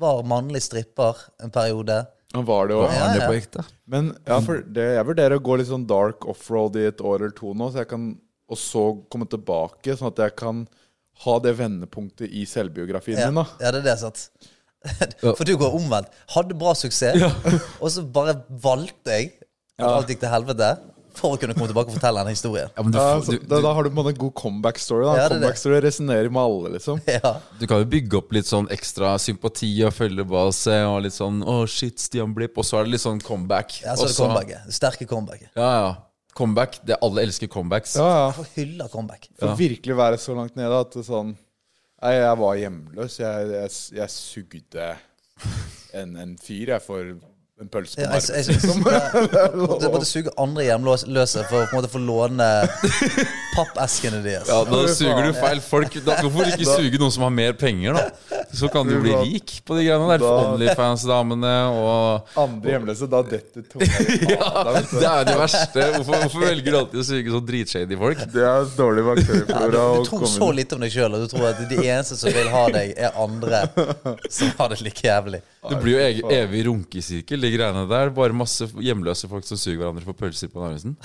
var 0.00 0.22
mannlig 0.30 0.62
stripper 0.64 1.20
en 1.44 1.52
periode. 1.52 2.00
Han 2.34 2.46
var 2.48 2.70
det 2.70 2.78
jo. 2.78 2.86
Ja, 2.88 3.10
ja, 3.18 3.26
ja. 3.28 3.64
Men 3.90 4.14
ja, 4.24 4.38
for 4.42 4.64
det, 4.64 4.86
jeg 4.96 5.06
vurderer 5.10 5.36
å 5.36 5.44
gå 5.44 5.58
litt 5.60 5.68
sånn 5.68 5.84
dark 5.90 6.24
offroad 6.30 6.78
i 6.80 6.88
et 6.88 7.04
år 7.04 7.20
eller 7.20 7.36
to 7.36 7.52
nå, 7.54 7.68
så 7.70 7.84
jeg 7.84 7.90
kan, 7.92 8.08
og 8.48 8.58
så 8.58 8.86
komme 9.12 9.28
tilbake, 9.30 9.98
sånn 9.98 10.10
at 10.14 10.24
jeg 10.24 10.34
kan 10.40 10.64
ha 11.24 11.38
det 11.38 11.54
vendepunktet 11.58 12.28
i 12.34 12.42
selvbiografien 12.50 13.18
Ja, 13.20 13.30
din. 13.30 13.38
da 13.38 13.46
ja 13.62 13.70
det 13.70 13.80
er 13.84 13.86
det, 13.92 13.98
sant. 14.02 14.24
For 15.22 15.44
du 15.48 15.54
går 15.56 15.72
omvendt. 15.78 16.10
Hadde 16.34 16.56
bra 16.60 16.74
suksess, 16.76 17.22
og 17.82 17.86
så 17.94 18.02
bare 18.04 18.34
valgte 18.50 19.14
jeg 19.14 19.30
at 19.78 19.86
alt 19.88 20.10
gikk 20.12 20.20
til 20.20 20.28
helvete 20.34 20.72
for 21.14 21.36
å 21.36 21.38
kunne 21.38 21.54
komme 21.54 21.68
tilbake 21.70 21.92
og 21.92 21.94
fortelle 21.94 22.24
en 22.24 22.28
historie. 22.32 22.64
Ja, 22.74 22.82
men 22.82 22.90
du, 22.92 22.98
Ja, 22.98 23.14
får- 23.14 23.24
så, 23.28 23.34
du, 23.38 23.46
da, 23.46 23.60
da 23.62 23.70
har 23.76 23.86
du 23.86 23.88
på 23.88 23.94
en 23.94 23.98
måte 24.00 24.12
en 24.12 24.18
god 24.18 24.32
comeback-story. 24.40 25.04
da 25.06 25.12
Ja, 25.14 25.28
det. 25.28 25.36
Comeback-story 25.36 25.78
resonnerer 25.84 26.30
med 26.34 26.42
alle, 26.42 26.72
liksom. 26.74 26.98
Ja. 27.16 27.36
du 27.60 27.66
kan 27.70 27.78
jo 27.84 27.86
bygge 27.92 28.18
opp 28.18 28.34
litt 28.34 28.50
sånn 28.50 28.66
ekstra 28.74 29.12
sympati 29.22 29.70
og 29.86 29.94
følgebase 29.94 30.74
og 30.90 31.04
litt 31.06 31.14
sånn 31.14 31.38
Å, 31.46 31.60
shit, 31.70 32.02
Stian 32.02 32.34
Blipp. 32.34 32.58
Og 32.58 32.66
så 32.66 32.80
er 32.80 32.88
det 32.88 32.96
litt 32.96 33.04
sånn 33.06 33.22
comeback. 33.22 33.78
Ja, 33.86 33.94
så 33.94 34.08
er 34.08 34.10
det 34.10 34.16
Og 34.18 34.24
comebacket. 34.26 34.74
Sterke 34.74 35.06
comebacket. 35.06 35.52
Ja, 35.54 35.70
ja. 35.78 35.94
Comeback. 36.34 36.80
Det 36.86 36.98
Alle 37.02 37.24
elsker 37.26 37.50
comebacks. 37.50 37.96
Ja, 38.00 38.08
ja. 38.24 38.28
For 38.34 38.48
hylla 38.56 38.88
comeback. 38.92 39.28
For 39.38 39.54
virkelig 39.58 39.96
være 39.98 40.20
så 40.20 40.36
langt 40.36 40.56
nede 40.58 40.80
at 40.84 40.94
det 40.96 41.06
sånn 41.06 41.34
Nei, 42.04 42.10
jeg 42.18 42.36
var 42.36 42.56
hjemløs. 42.60 43.14
Jeg, 43.16 43.44
jeg, 43.48 43.68
jeg 43.96 44.12
sugde 44.12 44.88
en, 45.96 46.10
en 46.20 46.34
fyr, 46.36 46.74
jeg, 46.74 46.82
for 46.84 47.14
en 47.62 47.68
pølse 47.70 47.94
på 47.94 48.02
Ja, 48.02 48.18
jeg, 48.18 48.46
jeg, 48.48 48.56
jeg, 48.66 49.50
måtte, 49.60 49.90
måtte 49.92 50.06
suge 50.08 50.32
andre 50.42 50.64
hjemløse 50.66 51.44
for 51.46 51.62
å 51.62 51.68
på 51.70 51.76
en 51.76 51.78
måte 51.78 51.90
få 51.92 52.00
låne 52.02 52.48
pappeskene 53.54 54.18
deres. 54.24 54.48
Ja, 54.50 54.64
Da 54.66 54.80
suger 54.90 55.28
du 55.28 55.36
feil 55.38 55.60
folk. 55.62 55.94
Da, 56.02 56.16
hvorfor 56.24 56.50
ikke 56.50 56.66
suge 56.80 56.98
noen 56.98 57.14
som 57.14 57.26
har 57.28 57.34
mer 57.34 57.54
penger, 57.58 57.94
da? 57.94 58.40
Så 58.54 58.66
kan 58.70 58.86
du 58.90 58.96
bli 59.02 59.14
rik 59.20 59.54
på 59.66 59.78
de 59.78 59.86
greiene 59.86 60.16
der. 60.16 60.24
Onlyfans-damene 60.26 61.52
og 61.78 62.34
Andre 62.42 62.74
hjemløse, 62.74 63.08
da 63.10 63.22
detter 63.26 63.66
tunga 63.70 63.86
i 63.86 64.18
Ja, 64.34 64.50
det 64.74 65.06
er 65.12 65.30
det 65.30 65.38
verste. 65.38 65.86
Hvorfor, 66.00 66.26
hvorfor 66.26 66.46
velger 66.48 66.74
du 66.74 66.80
alltid 66.80 67.04
å 67.04 67.06
suge 67.06 67.34
sånn 67.36 67.48
dritshady 67.52 68.00
folk? 68.02 68.26
Det 68.34 68.44
er 68.50 68.68
dårlig 68.74 69.06
bakterieflora. 69.12 69.70
Du 69.70 69.80
å 69.84 70.04
tror 70.10 70.26
så 70.34 70.50
lite 70.58 70.74
om 70.74 70.82
deg 70.82 70.94
sjøl, 70.94 71.14
og 71.14 71.22
du 71.22 71.30
tror 71.30 71.52
at 71.52 71.62
de 71.70 71.78
eneste 71.86 72.18
som 72.18 72.34
vil 72.34 72.50
ha 72.50 72.66
deg, 72.80 72.94
er 72.98 73.14
andre 73.14 73.62
som 74.26 74.50
har 74.58 74.74
det 74.74 74.82
like 74.82 75.06
jævlig. 75.06 75.44
Det 75.64 75.78
blir 75.80 75.96
jo 76.18 76.28
evig 76.34 76.66
runkesirkel, 76.66 77.43
de 77.44 77.52
greiene 77.54 77.84
der. 77.90 78.10
Bare 78.16 78.36
masse 78.36 78.66
hjemløse 78.80 79.28
folk 79.30 79.46
som 79.48 79.60
suger 79.60 79.80
hverandre 79.82 80.04
for 80.06 80.16
pølser 80.18 80.50
på 80.52 80.62
Narvesen. 80.64 80.96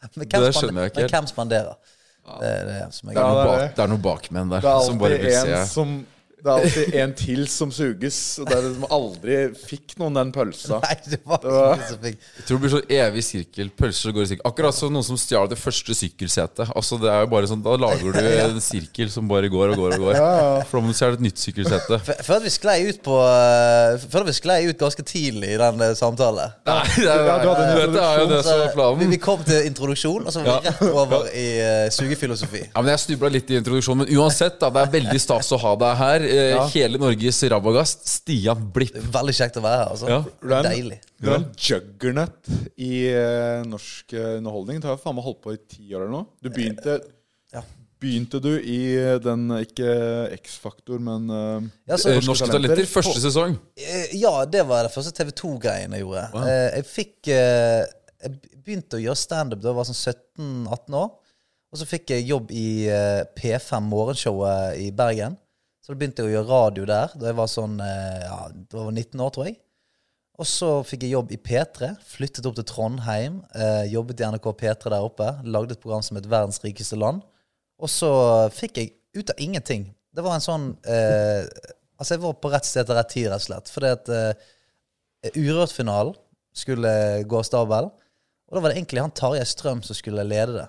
Det 0.00 0.54
skjønner 0.56 0.86
jeg 0.86 0.90
ikke 0.94 1.02
helt. 1.04 1.12
men 1.12 1.12
hvem 1.12 1.26
spanderer? 1.28 1.74
Det 2.40 2.48
er 2.48 2.64
det 2.68 2.78
som 2.94 3.10
er 3.10 3.14
Det 3.16 3.20
er 3.20 3.26
er 3.26 3.48
bak, 3.50 3.60
det. 3.76 3.82
er 3.84 3.90
noe 3.90 4.02
bakmenn 4.04 4.50
der 4.52 4.62
Det 4.64 4.70
er 4.70 4.84
som 4.86 4.98
bare 5.00 5.16
alltid 5.18 5.52
en 5.56 5.66
som 5.68 5.92
det 6.40 6.50
er 6.50 6.64
alltid 6.64 6.94
en 7.02 7.12
til 7.18 7.42
som 7.52 7.70
suges. 7.74 8.18
Og 8.40 8.48
det 8.48 8.56
er 8.56 8.64
liksom 8.68 8.86
aldri 8.96 9.38
fikk 9.60 9.94
noen 10.00 10.16
den 10.18 10.32
pølsa. 10.34 10.80
Nei, 10.84 10.96
det 11.10 11.20
var 11.26 11.40
var- 11.44 11.74
ingen 11.76 11.88
som 11.88 11.98
fikk 12.04 12.18
Jeg 12.20 12.46
tror 12.48 12.58
det 12.58 12.62
blir 12.64 12.74
sånn 12.76 12.94
evig 13.00 13.24
sirkel. 13.26 13.70
Pølser 13.80 14.14
går 14.16 14.22
i 14.22 14.30
sirkel. 14.32 14.46
Akkurat 14.50 14.74
som 14.76 14.92
noen 14.94 15.04
som 15.06 15.18
stjal 15.20 15.48
det 15.50 15.58
første 15.60 15.94
sykkelsetet. 15.96 16.72
Altså 16.76 16.98
det 17.02 17.10
er 17.12 17.24
jo 17.26 17.30
bare 17.34 17.50
sånn 17.50 17.62
Da 17.64 17.76
lager 17.76 18.12
du 18.12 18.18
en 18.46 18.60
sirkel 18.64 19.10
som 19.12 19.28
bare 19.30 19.50
går 19.52 19.74
og 19.74 19.80
går 19.82 19.96
og 19.98 20.06
går. 20.08 20.20
For 20.70 20.80
da 20.80 20.84
må 20.86 20.92
du 20.94 20.96
stjele 20.98 21.18
et 21.20 21.24
nytt 21.28 21.40
sykkelsete. 21.42 22.00
Før 22.26 22.40
vi 22.44 22.52
sklei 22.54 22.78
ut 22.88 23.02
på 23.04 23.16
eh, 23.20 23.98
Før 24.10 24.24
vi 24.28 24.36
sklei 24.36 24.60
ut 24.70 24.78
ganske 24.80 25.04
tidlig 25.06 25.54
i 25.54 25.58
den 25.60 25.84
eh, 25.86 25.94
samtalen. 25.98 26.56
Nei, 26.66 26.78
det 26.96 27.06
er, 27.10 27.24
Ja, 27.30 27.36
du 27.42 27.48
hadde 27.50 27.66
en 27.66 27.78
dette 27.94 28.04
er 28.06 28.22
jo 28.22 28.26
det 28.30 28.40
som 28.46 28.54
er 28.56 28.64
vi, 28.64 28.72
planen. 28.74 29.10
vi 29.14 29.20
kom 29.20 29.44
til 29.46 29.66
introduksjon, 29.68 30.26
og 30.26 30.32
så 30.34 30.42
var 30.44 30.60
vi 30.64 30.70
rett 30.70 30.82
over 30.90 31.28
i 31.36 31.46
uh, 31.60 31.86
sugefilosofi. 31.94 32.62
Ja, 32.70 32.80
men 32.82 32.90
Jeg 32.94 33.02
snubla 33.04 33.30
litt 33.32 33.50
i 33.52 33.58
introduksjonen, 33.60 34.04
men 34.06 34.18
uansett, 34.20 34.58
da, 34.60 34.70
det 34.74 34.82
er 34.86 34.92
veldig 34.94 35.20
stas 35.22 35.50
å 35.54 35.58
ha 35.60 35.72
deg 35.80 35.96
her. 36.00 36.26
Eh, 36.30 36.68
Hele 36.74 36.98
Norges 37.00 37.40
rabagast, 37.52 38.06
Stian 38.08 38.62
Blipp. 38.74 38.96
Veldig 39.14 39.34
kjekt 39.36 39.58
å 39.58 39.64
være 39.64 39.80
her. 39.82 39.90
Altså. 39.94 40.08
Ja. 40.10 40.20
Det 40.24 40.56
er 40.60 40.68
Deilig. 40.68 40.98
Du 41.20 41.28
er 41.30 41.36
en 41.40 41.48
juggernaut 41.56 42.50
i 42.80 42.92
eh, 43.10 43.62
norsk 43.68 44.14
eh, 44.16 44.36
underholdning. 44.38 44.80
Du 44.82 44.88
har 44.90 45.00
faen 45.02 45.16
meg 45.18 45.26
holdt 45.26 45.42
på 45.44 45.54
i 45.56 45.60
ti 45.68 45.88
år 45.94 46.04
eller 46.06 46.14
noe. 46.20 46.26
Du 46.42 46.50
begynte 46.54 47.00
Ja. 47.54 47.64
Begynte 48.00 48.38
du 48.40 48.54
i 48.56 48.78
eh, 48.96 49.18
den, 49.20 49.42
ikke 49.60 49.90
X-faktor, 50.38 51.02
men 51.04 51.26
eh, 51.28 51.66
Ja, 51.90 51.98
så, 52.00 52.14
Eh, 52.14 52.22
Norske 52.24 52.48
Talenter, 52.48 52.86
første 52.88 53.20
sesong. 53.26 53.58
Eh, 53.76 54.14
Ja, 54.16 54.32
det 54.48 54.62
var 54.70 54.86
det 54.88 54.94
første 54.94 55.12
TV 55.18 55.34
2-greien 55.36 55.92
jeg 55.98 56.06
gjorde. 56.06 56.24
Eh, 56.46 56.68
Jeg 56.78 56.86
fikk 56.88 57.28
eh, 57.34 57.82
Jeg 58.24 58.38
begynte 58.64 58.96
å 58.96 59.02
gjøre 59.04 59.16
standup 59.20 59.60
da 59.60 59.68
jeg 59.74 59.78
var 59.82 59.90
sånn 59.90 60.00
17-18 60.00 60.96
år. 61.02 61.10
Og 61.70 61.78
så 61.78 61.86
fikk 61.86 62.10
jeg 62.16 62.24
jobb 62.26 62.48
i 62.56 62.88
eh, 62.90 63.20
P5 63.38 63.84
Morgenshowet 63.92 64.80
i 64.82 64.88
Bergen. 64.96 65.36
Så 65.80 65.92
da 65.92 65.98
begynte 66.00 66.22
jeg 66.22 66.30
å 66.30 66.34
gjøre 66.34 66.50
radio 66.50 66.86
der 66.88 67.12
da 67.16 67.30
jeg 67.30 67.38
var 67.38 67.50
sånn 67.50 67.78
eh, 67.84 68.22
ja, 68.26 68.38
da 68.52 68.86
var 68.86 68.92
19 68.92 69.24
år, 69.24 69.34
tror 69.34 69.48
jeg. 69.48 69.58
Og 70.40 70.48
så 70.48 70.68
fikk 70.88 71.04
jeg 71.04 71.14
jobb 71.14 71.32
i 71.34 71.38
P3. 71.40 71.90
Flyttet 72.14 72.46
opp 72.48 72.56
til 72.56 72.66
Trondheim. 72.68 73.42
Eh, 73.52 73.90
jobbet 73.92 74.22
i 74.22 74.28
NRK 74.28 74.46
P3 74.62 74.92
der 74.92 75.04
oppe. 75.04 75.28
Lagde 75.44 75.76
et 75.76 75.82
program 75.82 76.04
som 76.04 76.16
het 76.16 76.28
Verdens 76.30 76.62
rikeste 76.64 76.96
land. 77.00 77.20
Og 77.80 77.92
så 77.92 78.10
fikk 78.54 78.80
jeg 78.80 78.94
ut 79.16 79.32
av 79.32 79.42
ingenting. 79.42 79.90
Det 80.16 80.24
var 80.24 80.36
en 80.36 80.44
sånn 80.44 80.72
eh, 80.88 81.44
Altså, 82.00 82.14
jeg 82.14 82.22
var 82.22 82.36
på 82.40 82.48
rett 82.48 82.64
sted 82.64 82.86
til 82.88 82.96
rett 82.96 83.10
tid, 83.12 83.26
rett 83.28 83.42
og 83.42 83.44
slett. 83.44 83.68
Fordi 83.68 83.88
at 83.92 84.06
eh, 84.16 85.32
Urørt-finalen 85.36 86.14
skulle 86.56 86.92
gå 87.28 87.36
av 87.36 87.44
stabel. 87.44 87.90
Og 88.48 88.56
da 88.56 88.62
var 88.64 88.72
det 88.72 88.78
egentlig 88.78 89.02
han 89.04 89.12
Tarjei 89.12 89.44
Strøm 89.46 89.82
som 89.84 89.98
skulle 89.98 90.24
lede 90.24 90.54
det. 90.62 90.68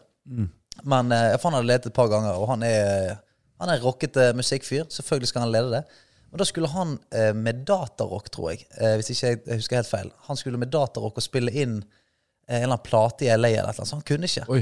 Men 0.83 1.11
eh, 1.15 1.37
for 1.37 1.47
han 1.47 1.61
hadde 1.61 1.69
ledet 1.69 1.87
et 1.87 1.95
par 1.95 2.11
ganger, 2.11 2.35
og 2.35 2.51
han 2.51 2.65
er, 2.67 3.15
han 3.61 3.69
er 3.69 3.83
rockete 3.83 4.31
musikkfyr. 4.37 4.87
Selvfølgelig 4.89 5.29
skal 5.31 5.45
han 5.45 5.53
lede 5.53 5.71
det. 5.75 5.83
Men 6.31 6.39
da 6.41 6.47
skulle 6.47 6.69
han 6.71 6.95
eh, 7.13 7.33
med 7.35 7.65
datarock, 7.67 8.29
tror 8.31 8.53
jeg, 8.53 8.65
eh, 8.79 8.95
hvis 8.97 9.11
ikke 9.13 9.33
jeg, 9.33 9.41
husker 9.59 9.81
helt 9.81 9.89
feil. 9.89 10.11
Han 10.29 10.39
skulle 10.39 10.59
med 10.59 10.71
datarock 10.71 11.19
og 11.19 11.25
spille 11.25 11.51
inn 11.51 11.81
eh, 11.81 12.55
en 12.55 12.61
eller 12.61 12.77
annen 12.77 12.85
plate 12.85 13.27
i 13.27 13.31
LA, 13.31 13.35
eller 13.35 13.49
et 13.49 13.57
eller 13.59 13.73
annet, 13.73 13.89
så 13.89 13.97
han 13.99 14.05
kunne 14.07 14.29
ikke. 14.29 14.45
Oi. 14.55 14.61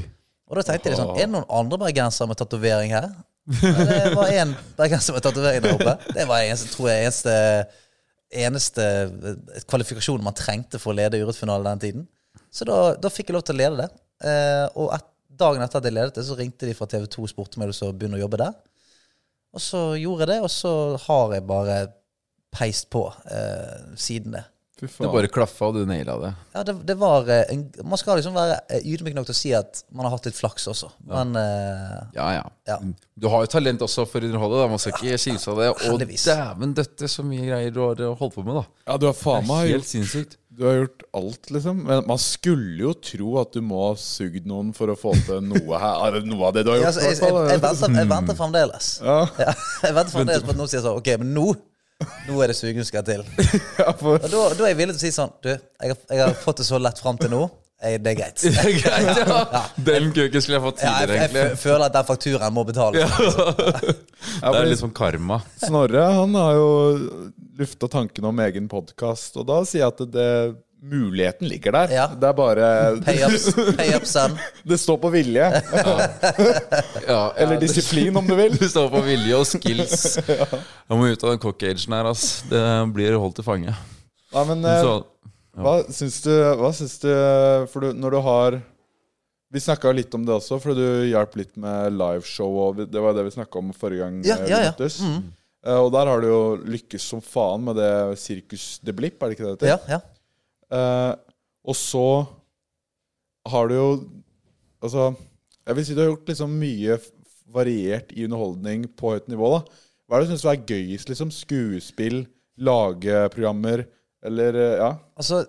Og 0.49 0.57
da 0.57 0.63
tenkte 0.65 0.89
jeg 0.89 0.97
sånn, 0.97 1.13
er 1.13 1.27
det 1.27 1.33
noen 1.35 1.45
andre 1.53 1.77
bergensere 1.83 2.25
med 2.31 2.39
tatovering 2.41 2.95
her? 2.95 3.11
Det 3.49 4.15
var 4.17 4.33
én 4.33 4.55
bergenser 4.77 5.13
med 5.13 5.25
tatovering 5.25 5.61
der 5.61 5.75
oppe. 5.77 5.93
Det 6.13 6.25
var 6.29 6.41
eneste, 6.41 6.71
tror 6.73 6.89
jeg, 6.89 7.05
eneste, 7.05 7.35
eneste 8.29 8.81
kvalifikasjon 8.81 9.69
kvalifikasjonen 9.69 10.25
man 10.25 10.37
trengte 10.37 10.81
for 10.81 10.93
å 10.93 10.97
lede 10.97 11.21
Urett-finalen 11.21 11.69
den 11.69 11.83
tiden. 11.85 12.07
Så 12.49 12.65
da, 12.65 12.95
da 12.97 13.13
fikk 13.13 13.29
jeg 13.29 13.37
lov 13.37 13.45
til 13.45 13.57
å 13.57 13.61
lede 13.61 13.85
det. 13.85 13.89
Eh, 14.25 14.65
og 14.73 14.89
et, 14.97 15.05
dagen 15.39 15.63
etter 15.63 15.79
at 15.79 15.87
jeg 15.87 15.95
ledet 15.95 16.17
det, 16.17 16.25
så 16.27 16.35
ringte 16.37 16.67
de 16.67 16.75
fra 16.75 16.89
TV 16.89 17.05
2 17.07 17.23
og 17.23 17.31
spurte 17.31 17.57
om 17.57 17.63
jeg 17.63 17.71
ville 17.71 17.93
begynne 18.01 18.17
å 18.17 18.23
jobbe 18.25 18.41
der. 18.41 18.57
Og 19.55 19.61
så 19.63 19.81
gjorde 19.97 20.25
jeg 20.27 20.33
det, 20.35 20.39
og 20.45 20.51
så 20.53 20.71
har 21.07 21.33
jeg 21.39 21.47
bare 21.49 21.77
peist 22.53 22.89
på 22.93 23.07
eh, 23.29 23.93
siden 23.97 24.35
det. 24.37 24.43
fy 24.79 24.85
Det 24.87 24.91
faen. 24.95 25.09
bare 25.11 25.27
klaffa, 25.27 25.67
og 25.69 25.75
du 25.75 25.81
naila 25.89 26.15
det. 26.21 26.29
Ja, 26.55 26.61
det, 26.63 26.75
det 26.87 26.95
var 27.01 27.27
eh, 27.29 27.43
en, 27.53 27.65
Man 27.83 27.99
skal 27.99 28.17
liksom 28.21 28.37
være 28.37 28.55
eh, 28.71 28.85
ydmyk 28.93 29.17
nok 29.17 29.27
til 29.27 29.35
å 29.35 29.39
si 29.39 29.51
at 29.57 29.81
man 29.91 30.07
har 30.07 30.13
hatt 30.15 30.29
litt 30.29 30.37
flaks 30.39 30.69
også. 30.71 30.89
Men 31.11 31.35
eh, 31.35 31.97
Ja, 32.15 32.29
ja. 32.37 32.45
Ja. 32.69 32.77
Du 33.19 33.27
har 33.33 33.43
jo 33.43 33.51
talent 33.51 33.83
også 33.85 34.05
for 34.09 34.23
å 34.23 34.29
underholde. 34.31 34.61
Da. 34.63 34.69
Man 34.71 34.79
skal 34.81 34.95
ikke 34.95 35.19
kimse 35.25 35.51
av 35.51 35.59
det. 35.61 35.69
Og 35.73 35.83
Heldigvis. 35.83 36.25
dæven 36.29 36.73
døtte, 36.79 37.09
så 37.11 37.25
mye 37.27 37.49
greier 37.51 37.75
du 37.75 37.81
har 38.07 38.15
holdt 38.21 38.37
på 38.39 38.45
med, 38.47 38.61
da. 38.61 38.65
Ja, 38.93 38.97
du 39.01 39.09
har 39.11 39.17
faen 39.19 39.45
meg 39.49 39.65
Helt 39.67 39.81
gjort, 39.81 39.91
sinnssykt. 39.91 40.38
Du 40.59 40.65
har 40.67 40.75
gjort 40.81 41.03
alt, 41.15 41.49
liksom. 41.55 41.77
Men 41.87 42.03
man 42.09 42.19
skulle 42.21 42.83
jo 42.83 42.91
tro 42.99 43.29
at 43.41 43.53
du 43.55 43.61
må 43.65 43.79
ha 43.87 43.93
sugd 43.99 44.45
noen 44.49 44.73
for 44.75 44.91
å 44.91 44.97
få 44.99 45.13
til 45.25 45.39
noe 45.47 45.79
her. 45.81 46.03
Er 46.19 46.19
Noe 46.27 46.49
av 46.49 46.57
det 46.57 46.65
du 46.67 46.73
har 46.73 46.81
Ja, 46.81 46.89
gjort, 46.89 46.99
altså, 46.99 47.07
jeg, 47.07 47.17
jeg, 47.23 47.47
jeg, 47.55 47.61
venter, 47.63 47.95
jeg 48.01 48.09
venter 48.11 48.37
fremdeles. 48.41 48.89
Ja. 49.05 49.17
Ja, 49.39 49.53
jeg 49.87 49.95
venter 50.01 50.17
fremdeles 50.17 50.43
på 50.45 50.53
at 50.53 50.59
noen 50.59 50.71
sier 50.75 50.83
sånn 50.85 50.99
Ok, 50.99 51.09
men 51.23 51.33
nå 51.39 51.47
Nå 52.29 52.37
er 52.43 52.51
det 52.51 52.55
sugen 52.55 52.85
skal 52.87 53.03
til. 53.07 53.23
Ja, 53.81 53.91
for, 53.99 54.19
Og 54.19 54.29
da, 54.31 54.43
da 54.55 54.67
er 54.67 54.69
jeg 54.73 54.77
villig 54.79 54.93
til 54.95 55.01
å 55.01 55.07
si 55.07 55.15
sånn 55.15 55.33
Du, 55.43 55.49
jeg 55.51 55.91
har, 55.91 55.97
jeg 56.13 56.21
har 56.23 56.37
fått 56.43 56.61
det 56.61 56.67
så 56.69 56.79
lett 56.79 57.01
fram 57.03 57.17
til 57.19 57.31
nå. 57.33 57.41
Jeg, 57.79 57.99
det 58.03 58.11
er 58.11 58.17
greit. 58.19 58.41
Det 58.43 58.63
er 58.63 58.73
greit, 58.75 59.19
ja. 59.23 59.59
Den 59.89 60.09
kuken 60.15 60.43
skulle 60.43 60.57
jeg 60.59 60.63
fått 60.65 60.81
Ja, 60.83 60.93
jeg, 60.99 61.09
tidligere, 61.11 61.43
jeg, 61.49 61.57
f- 61.57 61.61
føler 61.63 61.85
at 61.87 61.93
den 61.95 62.07
fakturaen 62.09 62.55
må 62.55 62.63
betales. 62.67 63.03
ja, 63.07 64.51
Det 64.51 64.59
er 64.59 64.67
litt 64.67 64.81
sånn 64.81 64.95
karma. 64.95 65.37
Snorre 65.63 66.03
han 66.19 66.35
har 66.39 66.57
jo 66.59 66.67
lufta 67.59 67.87
tanken 67.91 68.25
om 68.29 68.39
egen 68.47 68.67
podkast, 68.71 69.37
og 69.39 69.47
da 69.49 69.61
sier 69.67 69.83
jeg 69.85 69.93
at 69.93 70.03
det, 70.13 70.31
muligheten 70.81 71.47
ligger 71.47 71.71
der. 71.75 71.91
Ja. 71.91 72.07
Det 72.15 72.27
er 72.29 72.35
bare 72.35 72.67
Pay 73.03 73.23
up, 73.25 73.75
pay 73.77 73.93
up 73.95 74.05
son. 74.07 74.37
Det 74.69 74.77
står 74.79 74.97
på 74.97 75.11
vilje. 75.11 75.43
Ja, 77.07 77.33
Eller 77.35 77.53
ja, 77.53 77.59
disiplin, 77.59 78.15
om 78.15 78.27
du 78.27 78.35
vil. 78.35 78.55
det 78.61 78.69
står 78.71 78.89
på 78.93 79.01
vilje 79.03 79.35
og 79.35 79.47
skills. 79.47 80.17
Jeg 80.89 80.97
må 80.97 81.09
ut 81.11 81.23
av 81.23 81.33
den 81.33 81.43
cock-agen 81.43 81.95
her, 81.97 82.09
ass. 82.09 82.43
Det 82.49 82.63
blir 82.95 83.17
holdt 83.19 83.39
til 83.41 83.47
fange. 83.47 83.75
Ja, 84.31 84.43
men 84.47 84.63
eh, 84.63 84.83
Så 84.83 84.95
Hva 85.59 85.79
syns 85.91 86.19
du, 86.21 86.31
hva 86.59 86.69
syns 86.77 86.99
du 87.01 87.09
For 87.71 87.81
du, 87.81 87.95
når 87.97 88.13
du 88.13 88.17
har 88.21 88.57
Vi 89.49 89.63
snakka 89.63 89.89
litt 89.97 90.13
om 90.13 90.21
det 90.27 90.35
også, 90.35 90.59
for 90.61 90.77
du 90.77 91.09
hjalp 91.09 91.33
litt 91.39 91.55
med 91.59 91.97
liveshow. 91.97 92.61
Og 92.69 92.83
det 92.85 93.03
var 93.03 93.17
det 93.17 93.25
vi 93.27 93.35
snakka 93.35 93.59
om 93.59 93.73
forrige 93.75 94.05
gang. 94.05 94.23
Ja, 94.27 94.39
eh, 94.45 94.53
ja, 94.53 94.63
ja. 94.69 94.91
Mm. 95.03 95.33
Eh, 95.65 95.75
og 95.75 95.91
der 95.91 96.07
har 96.07 96.21
du 96.23 96.27
jo 96.29 96.41
lykkes 96.63 97.07
som 97.11 97.23
faen 97.23 97.65
med 97.67 97.79
det 97.79 97.91
Sirkus 98.21 98.77
de 98.85 98.95
Blipp, 98.95 99.19
er 99.19 99.31
det 99.31 99.37
ikke 99.37 99.47
det 99.49 99.55
det 99.59 99.71
heter? 99.73 99.91
Ja, 99.91 99.99
ja. 99.99 100.01
Eh, 100.69 101.13
og 101.69 101.75
så 101.75 102.05
har 103.49 103.69
du 103.69 103.75
jo 103.75 103.89
Altså, 104.79 105.09
jeg 105.67 105.75
vil 105.75 105.83
si 105.83 105.95
du 105.95 105.99
har 105.99 106.05
gjort 106.13 106.29
liksom 106.31 106.51
mye 106.55 106.95
variert 107.51 108.13
i 108.15 108.23
underholdning 108.23 108.85
på 108.95 109.09
høyt 109.11 109.25
nivå. 109.27 109.49
da 109.57 109.59
Hva 110.07 110.15
er 110.15 110.21
det 110.23 110.29
du 110.29 110.31
syns 110.31 110.45
er 110.47 110.61
gøyest? 110.69 111.09
liksom 111.11 111.33
Skuespill, 111.35 112.21
lageprogrammer, 112.55 113.83
eller 114.23 114.55
eh, 114.55 114.77
Ja? 114.79 114.93
Altså, 115.19 115.41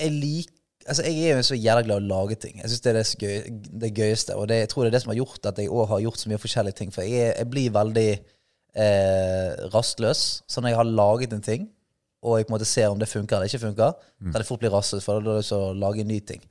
jeg 0.00 0.12
liker 0.12 0.52
Altså, 0.86 1.02
jeg 1.02 1.32
er 1.32 1.40
jo 1.40 1.42
så 1.42 1.56
jævla 1.58 1.82
glad 1.82 1.96
i 1.96 2.04
å 2.04 2.06
lage 2.12 2.36
ting. 2.38 2.60
Jeg 2.60 2.70
syns 2.70 2.82
det 2.84 2.90
er 2.92 2.96
det, 3.00 3.06
gøy, 3.18 3.70
det 3.82 3.88
gøyeste. 3.96 4.36
Og 4.38 4.44
det, 4.46 4.60
jeg 4.60 4.68
tror 4.70 4.84
det 4.84 4.92
er 4.92 4.94
det 4.94 5.00
som 5.02 5.10
har 5.10 5.18
gjort 5.18 5.48
at 5.50 5.56
jeg 5.58 5.72
òg 5.74 5.88
har 5.90 6.02
gjort 6.04 6.20
så 6.20 6.30
mye 6.30 6.38
forskjellige 6.38 6.78
ting. 6.78 6.92
For 6.94 7.02
jeg, 7.02 7.24
er, 7.24 7.32
jeg 7.40 7.48
blir 7.50 7.72
veldig 7.74 8.04
eh, 8.76 9.56
rastløs. 9.74 10.26
Så 10.46 10.60
når 10.60 10.72
jeg 10.72 10.80
har 10.80 10.92
laget 11.00 11.32
en 11.32 11.42
ting, 11.42 11.66
og 12.26 12.38
jeg 12.38 12.46
på 12.46 12.52
en 12.52 12.56
måte 12.56 12.68
ser 12.68 12.90
om 12.90 13.00
det 13.00 13.08
funker 13.08 13.36
eller 13.36 13.50
ikke 13.50 13.64
funker, 13.66 13.96
så 13.96 14.30
kan 14.30 14.40
jeg 14.42 14.48
fort 14.48 14.62
bli 14.62 14.72
rastløs, 14.72 15.04
for 15.04 15.18
da 15.20 15.30
har 15.30 15.36
jeg 15.36 15.44
lyst 15.44 15.52
til 15.52 15.64
å 15.64 15.74
lage 15.78 16.02
en 16.02 16.10
ny 16.10 16.20
ting. 16.26 16.46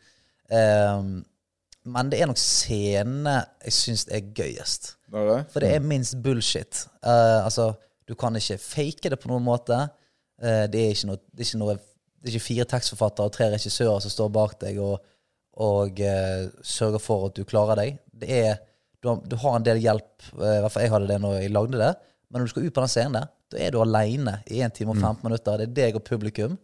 Um, 0.46 1.16
men 1.86 2.10
det 2.10 2.22
er 2.22 2.30
nok 2.30 2.40
scenene 2.42 3.36
jeg 3.66 3.76
syns 3.76 4.06
er 4.14 4.30
gøyest. 4.38 4.96
Det 5.12 5.22
er 5.22 5.28
det? 5.30 5.42
For 5.54 5.66
det 5.66 5.74
er 5.74 5.84
minst 5.86 6.18
bullshit. 6.24 6.86
Uh, 7.06 7.44
altså, 7.46 7.74
du 8.10 8.16
kan 8.18 8.38
ikke 8.38 8.58
fake 8.62 9.12
det 9.14 9.20
på 9.22 9.30
noen 9.30 9.46
måte. 9.46 9.78
Uh, 10.42 10.66
det, 10.72 10.82
er 10.82 10.96
ikke 10.96 11.12
noe, 11.12 11.22
det, 11.30 11.44
er 11.44 11.50
ikke 11.50 11.62
noe, 11.62 11.76
det 11.78 12.30
er 12.32 12.38
ikke 12.38 12.48
fire 12.48 12.70
tekstforfattere 12.72 13.30
og 13.30 13.36
tre 13.36 13.52
regissører 13.54 14.02
som 14.06 14.14
står 14.14 14.32
bak 14.38 14.58
deg 14.64 14.80
og, 14.82 14.98
og 15.66 16.02
uh, 16.02 16.48
sørger 16.66 17.04
for 17.04 17.30
at 17.30 17.38
du 17.38 17.46
klarer 17.48 17.82
deg. 17.82 18.02
Det 18.16 18.42
er, 18.42 18.58
du, 19.02 19.12
har, 19.12 19.22
du 19.22 19.38
har 19.44 19.60
en 19.60 19.68
del 19.68 19.84
hjelp, 19.84 20.30
i 20.34 20.60
hvert 20.64 20.74
fall 20.74 20.88
jeg 20.88 20.96
hadde 20.96 21.12
det 21.12 21.22
når 21.22 21.40
jeg 21.42 21.54
lagde 21.54 21.82
det, 21.84 21.94
men 22.36 22.42
når 22.44 22.50
du 22.50 22.52
skal 22.52 22.66
ut 22.68 22.74
på 22.76 22.84
den 22.84 22.92
scenen 22.92 23.16
der, 23.16 23.30
da 23.54 23.60
er 23.64 23.72
du 23.72 23.80
aleine 23.80 24.34
i 24.52 24.60
1 24.66 24.74
time 24.76 24.92
og 24.92 25.00
15 25.00 25.24
minutter. 25.24 25.62
Det 25.64 25.70
er 25.70 25.76
deg 25.80 25.96
og 26.02 26.04
publikum, 26.04 26.58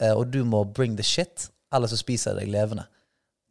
eh, 0.00 0.12
og 0.14 0.28
du 0.30 0.44
må 0.46 0.62
bring 0.76 0.94
the 0.94 1.02
shit, 1.02 1.48
eller 1.74 1.90
så 1.90 1.98
spiser 1.98 2.36
jeg 2.36 2.44
deg 2.46 2.52
levende. 2.54 2.84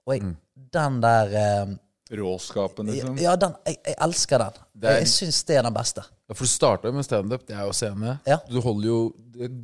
Og 0.08 0.16
jeg, 0.16 0.32
den 0.72 1.02
der 1.04 1.36
eh, 1.42 1.74
Råskapen, 2.12 2.88
liksom? 2.92 3.18
ja, 3.24 3.36
den, 3.40 3.54
jeg, 3.68 3.78
jeg 3.88 3.96
elsker 4.08 4.42
den. 4.46 4.58
Er- 4.84 4.98
Jeg 5.02 5.08
syns 5.12 5.44
det 5.48 5.58
er 5.60 5.64
den 5.68 5.76
beste. 5.76 6.04
Ja, 6.28 6.36
for 6.36 6.48
du 6.48 6.52
starta 6.52 6.88
jo 6.90 6.96
med 6.96 7.06
standup, 7.08 7.44
det 7.48 7.56
er 7.60 7.68
jo 7.68 7.76
scene. 7.76 8.18
Ja. 8.28 8.38
Du 8.50 8.60
holder 8.64 8.88
jo 8.88 8.98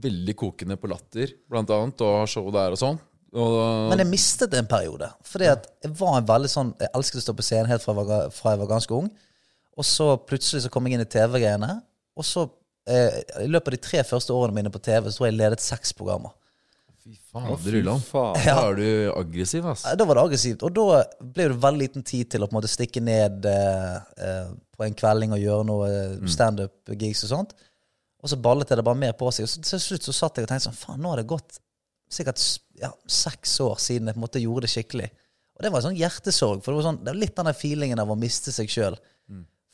veldig 0.03 0.35
kokende 0.39 0.77
på 0.79 0.87
Latter, 0.91 1.31
blant 1.49 1.69
annet, 1.71 2.01
og 2.03 2.19
har 2.21 2.27
show 2.31 2.47
der 2.51 2.75
og 2.75 2.79
sånn. 2.79 2.99
Og, 3.37 3.55
Men 3.91 3.99
jeg 3.99 4.07
mistet 4.09 4.51
det 4.53 4.61
en 4.63 4.69
periode. 4.71 5.09
Fordi 5.27 5.49
at 5.51 5.65
jeg 5.83 5.91
var 5.99 6.15
en 6.21 6.25
veldig 6.29 6.49
sånn 6.49 6.69
Jeg 6.79 6.87
elsket 6.95 7.19
å 7.19 7.23
stå 7.25 7.33
på 7.35 7.43
scenen 7.43 7.67
helt 7.69 7.83
fra 7.83 7.91
jeg 7.93 8.07
var, 8.07 8.29
fra 8.33 8.53
jeg 8.55 8.61
var 8.61 8.69
ganske 8.71 8.95
ung. 8.95 9.09
Og 9.77 9.85
så 9.85 10.07
plutselig 10.25 10.63
så 10.65 10.71
kom 10.73 10.87
jeg 10.89 10.97
inn 10.97 11.05
i 11.05 11.09
TV-greiene. 11.09 11.81
Og 12.17 12.25
så, 12.25 12.47
eh, 12.89 13.19
i 13.43 13.47
løpet 13.47 13.67
av 13.67 13.75
de 13.77 13.83
tre 13.89 14.01
første 14.03 14.33
årene 14.33 14.55
mine 14.57 14.71
på 14.73 14.81
TV, 14.81 15.09
så 15.11 15.19
tror 15.19 15.27
jeg 15.27 15.35
jeg 15.35 15.41
ledet 15.43 15.59
seks 15.61 15.93
programmer. 15.93 16.31
fy 17.07 17.13
fader, 17.31 17.75
Ulland. 17.79 18.01
faen. 18.03 18.33
Da 18.43 18.55
er 18.69 18.75
du 18.75 18.87
aggressiv, 19.15 19.65
ass. 19.69 19.85
Eh, 19.85 19.95
Da 19.95 20.03
var 20.03 20.15
det 20.17 20.23
aggressivt. 20.25 20.63
Og 20.63 20.73
da 20.73 21.03
ble 21.21 21.45
det 21.53 21.59
veldig 21.61 21.79
liten 21.85 22.03
tid 22.03 22.29
til 22.33 22.41
å 22.43 22.47
på 22.49 22.55
en 22.55 22.59
måte 22.61 22.71
stikke 22.73 22.99
ned 23.01 23.45
eh, 23.45 23.95
eh, 24.17 24.49
på 24.75 24.83
en 24.83 24.93
kvelding 24.97 25.31
og 25.37 25.39
gjøre 25.39 25.65
noe 25.69 25.87
eh, 25.87 26.17
standup-gigs 26.27 27.23
og 27.23 27.29
sånt. 27.31 27.53
Og 28.23 28.29
så 28.33 28.35
ballet 28.41 28.67
det 28.67 28.83
bare 28.83 28.97
mer 28.97 29.13
på 29.13 29.29
seg. 29.31 29.45
Og 29.45 29.49
så, 29.53 29.61
til 29.61 29.79
slutt 29.79 30.03
så 30.09 30.13
satt 30.17 30.35
jeg 30.41 30.47
og 30.47 30.49
tenkte 30.49 30.67
sånn 30.71 30.81
Faen, 30.81 30.99
nå 30.99 31.13
har 31.13 31.21
det 31.21 31.27
gått 31.29 31.59
sikkert 32.11 32.39
s- 32.41 32.59
ja, 32.81 32.89
seks 33.07 33.59
år 33.61 33.77
siden 33.79 34.07
jeg 34.09 34.15
på 34.15 34.19
en 34.19 34.25
måte 34.25 34.41
gjorde 34.41 34.65
det 34.65 34.73
skikkelig. 34.73 35.09
Og 35.57 35.61
det 35.63 35.71
var 35.71 35.79
en 35.79 35.87
sånn 35.91 35.99
hjertesorg. 36.01 36.63
For 36.63 36.73
det 36.73 36.81
var, 36.81 36.87
sånn, 36.91 36.99
det 37.05 37.13
var 37.13 37.21
litt 37.21 37.35
den 37.35 37.45
der 37.45 37.53
feelingen 37.53 37.99
av 38.03 38.09
å 38.09 38.17
miste 38.19 38.51
seg 38.51 38.67
sjøl. 38.67 38.97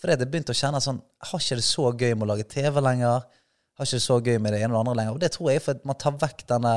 Fordi 0.03 0.17
jeg 0.17 0.27
begynte 0.27 0.51
å 0.51 0.57
kjenne 0.57 0.81
sånn 0.83 0.97
Jeg 0.99 1.29
har 1.29 1.41
ikke 1.45 1.55
det 1.55 1.63
så 1.63 1.85
gøy 1.95 2.09
med 2.11 2.25
å 2.25 2.29
lage 2.33 2.45
TV 2.51 2.79
lenger. 2.83 3.23
Har 3.79 3.87
ikke 3.87 3.99
det 4.01 4.03
så 4.03 4.17
gøy 4.19 4.35
med 4.43 4.51
det 4.51 4.59
ene 4.59 4.73
og 4.73 4.75
det 4.75 4.81
andre 4.81 4.95
lenger. 4.99 5.15
Og 5.15 5.21
det 5.23 5.29
tror 5.31 5.49
jeg 5.49 5.61
er 5.61 5.63
for 5.63 5.85
man 5.87 5.99
tar 6.03 6.17
vekk 6.19 6.43
denne, 6.49 6.73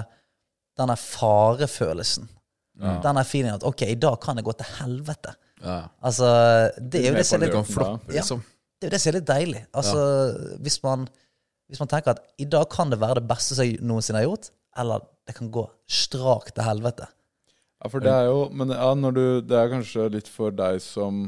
denne 0.78 0.96
farefølelsen. 1.00 2.28
Denne 2.76 3.24
feelingen 3.26 3.58
at 3.58 3.66
ok, 3.66 3.82
i 3.88 3.98
dag 3.98 4.20
kan 4.22 4.38
det 4.38 4.44
gå 4.46 4.54
til 4.60 4.70
helvete. 4.78 5.34
Ja. 5.64 5.80
Altså, 6.04 6.28
det 6.78 7.00
er 7.00 7.10
jo 7.10 7.16
det 7.16 7.24
som 7.26 7.40
er 7.40 7.48
litt, 7.48 7.56
kan 7.74 7.98
liksom. 8.12 8.42
Ja. 8.44 8.78
det 8.78 8.86
er 8.86 8.90
jo 8.90 8.94
det 8.94 9.00
som 9.02 9.10
er 9.10 9.16
litt 9.18 9.28
deilig. 9.30 9.62
Altså, 9.80 10.02
hvis, 10.62 10.78
man, 10.84 11.06
hvis 11.72 11.80
man 11.82 11.90
tenker 11.90 12.14
at 12.14 12.22
i 12.38 12.46
dag 12.52 12.68
kan 12.70 12.92
det 12.92 13.00
være 13.00 13.22
det 13.22 13.30
beste 13.30 13.56
som 13.56 13.66
jeg 13.66 13.80
noensinne 13.80 14.20
har 14.20 14.28
gjort, 14.28 14.50
eller 14.76 15.06
det 15.26 15.34
kan 15.38 15.50
gå 15.50 15.64
strakt 15.88 16.54
til 16.54 16.68
helvete. 16.68 17.08
Ja, 17.80 17.90
for 17.90 18.04
det 18.04 18.12
er 18.12 18.30
jo 18.30 18.46
Men 18.56 18.70
ja, 18.72 18.86
når 18.96 19.12
du 19.12 19.24
Det 19.44 19.56
er 19.58 19.68
kanskje 19.68 20.06
litt 20.14 20.28
for 20.32 20.54
deg 20.54 20.78
som 20.80 21.26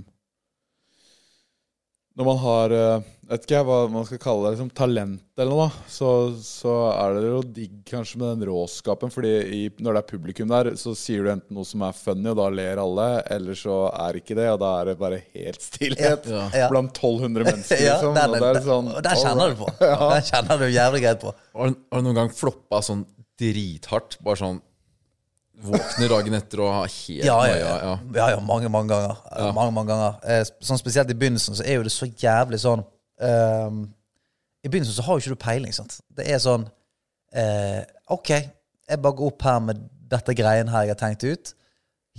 Når 2.18 2.26
man 2.26 2.38
har 2.42 2.72
eh, 2.74 3.06
Vet 3.28 3.42
ikke 3.44 3.58
jeg 3.58 3.66
hva 3.68 3.76
man 3.92 4.06
skal 4.08 4.18
kalle 4.22 4.46
det, 4.46 4.50
liksom 4.54 4.68
talent 4.72 5.20
eller 5.36 5.50
noe, 5.52 5.66
så, 5.92 6.06
så 6.40 6.72
er 6.94 7.18
det 7.18 7.26
jo 7.28 7.40
digg 7.58 7.74
kanskje 7.90 8.16
med 8.22 8.30
den 8.40 8.46
råskapen. 8.48 9.12
Fordi 9.12 9.32
i, 9.52 9.58
når 9.84 9.98
det 9.98 10.00
er 10.00 10.06
publikum 10.08 10.48
der, 10.48 10.70
så 10.80 10.94
sier 10.96 11.26
du 11.26 11.28
enten 11.34 11.52
noe 11.58 11.68
som 11.68 11.84
er 11.84 11.92
funny, 11.92 12.24
og 12.32 12.38
da 12.40 12.46
ler 12.56 12.80
alle, 12.80 13.08
eller 13.36 13.58
så 13.60 13.76
er 13.92 14.16
det 14.16 14.22
ikke 14.24 14.38
det, 14.40 14.46
og 14.54 14.62
da 14.64 14.70
er 14.80 14.88
det 14.88 14.96
bare 15.04 15.20
helt 15.36 15.60
stillhet 15.60 16.24
Ja. 16.32 16.46
Ja. 16.56 16.70
blant 16.72 16.96
1200 16.96 17.50
mennesker, 17.50 17.82
Ja, 17.84 17.98
liksom. 18.00 18.16
den, 18.16 18.32
og 18.32 18.40
det 18.40 18.48
er 18.54 18.64
sånn, 18.70 18.88
og 18.96 19.04
der 19.10 19.20
kjenner 19.26 19.52
du 19.52 19.60
på. 19.60 19.68
Der 20.16 20.26
kjenner 20.32 20.64
du 20.64 20.66
jævlig 20.72 21.04
greit 21.04 21.20
på. 21.28 21.34
Har, 21.52 21.74
du- 21.76 21.80
har 21.92 22.00
du 22.00 22.08
noen 22.08 22.18
gang 22.22 22.32
floppa 22.40 22.80
sånn 22.88 23.04
drithardt? 23.38 24.16
Bare 24.24 24.40
sånn 24.40 24.62
Våkner 25.58 26.08
dagen 26.12 26.34
etter 26.38 26.60
og 26.62 26.70
har 26.70 26.86
helt 26.92 27.24
Ja, 27.26 27.36
ja, 27.48 27.56
ja. 27.58 27.74
ja. 27.82 27.94
ja, 28.14 28.26
ja 28.34 28.40
mange, 28.46 28.68
mange 28.70 28.92
ganger. 28.92 29.16
Eh, 29.34 29.48
Mange, 29.56 29.72
mange 29.74 29.90
ganger. 29.90 30.18
Eh, 30.22 30.44
Sånn 30.62 30.78
Spesielt 30.78 31.10
i 31.10 31.16
begynnelsen 31.18 31.58
så 31.58 31.64
er 31.66 31.80
jo 31.80 31.86
det 31.86 31.92
så 31.94 32.06
jævlig 32.06 32.60
sånn 32.62 32.84
um, 32.84 33.80
I 34.62 34.68
begynnelsen 34.70 34.94
så 35.00 35.06
har 35.08 35.18
jo 35.18 35.24
ikke 35.24 35.34
du 35.34 35.42
peiling. 35.44 35.74
sant? 35.74 35.98
Det 36.14 36.28
er 36.30 36.38
sånn 36.42 36.68
uh, 36.68 37.80
OK, 38.14 38.30
jeg 38.88 39.02
bare 39.02 39.18
går 39.18 39.32
opp 39.32 39.42
her 39.48 39.58
med 39.66 39.82
dette 40.08 40.32
greien 40.38 40.70
her 40.72 40.86
jeg 40.86 40.94
har 40.94 41.00
tenkt 41.02 41.26
ut. 41.26 41.50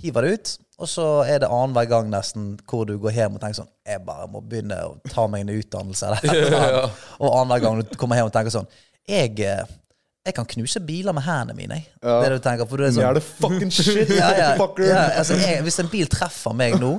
Hiver 0.00 0.22
det 0.28 0.34
ut. 0.36 0.52
Og 0.80 0.88
så 0.88 1.06
er 1.28 1.42
det 1.42 1.48
annenhver 1.52 1.88
gang 1.90 2.06
nesten 2.12 2.54
hvor 2.70 2.86
du 2.88 2.94
går 3.02 3.12
hjem 3.12 3.34
og 3.36 3.42
tenker 3.42 3.58
sånn 3.58 3.72
Jeg 3.84 4.00
bare 4.06 4.28
må 4.32 4.40
begynne 4.40 4.78
å 4.86 4.94
ta 5.12 5.26
meg 5.28 5.42
en 5.44 5.50
utdannelse. 5.58 6.06
Eller, 6.08 6.38
eller, 6.44 6.62
eller. 6.68 7.02
Og 7.18 7.34
annenhver 7.40 7.64
gang 7.66 7.80
du 7.82 7.96
kommer 8.00 8.16
hjem 8.20 8.30
og 8.30 8.36
tenker 8.36 8.54
sånn 8.54 8.68
Jeg, 9.10 9.34
jeg 10.26 10.36
kan 10.36 10.46
knuse 10.46 10.80
biler 10.84 11.14
med 11.16 11.24
hendene 11.24 11.56
mine. 11.56 11.78
Ja. 12.02 12.18
Det 12.20 12.26
er 12.26 12.34
det 12.34 12.40
du 12.42 12.44
tenker. 12.44 12.68
For 12.68 12.80
du 12.80 12.84
er 12.86 12.92
sånn, 12.92 13.04
yeah, 13.06 13.14
det 13.16 13.22
fucking 13.24 13.70
shit, 13.72 14.10
ja, 14.12 14.30
ja, 14.36 14.48
fucker? 14.60 14.84
ja, 14.90 15.04
altså, 15.22 15.38
jeg, 15.40 15.62
hvis 15.64 15.80
en 15.80 15.88
bil 15.92 16.10
treffer 16.12 16.56
meg 16.56 16.76
nå, 16.80 16.98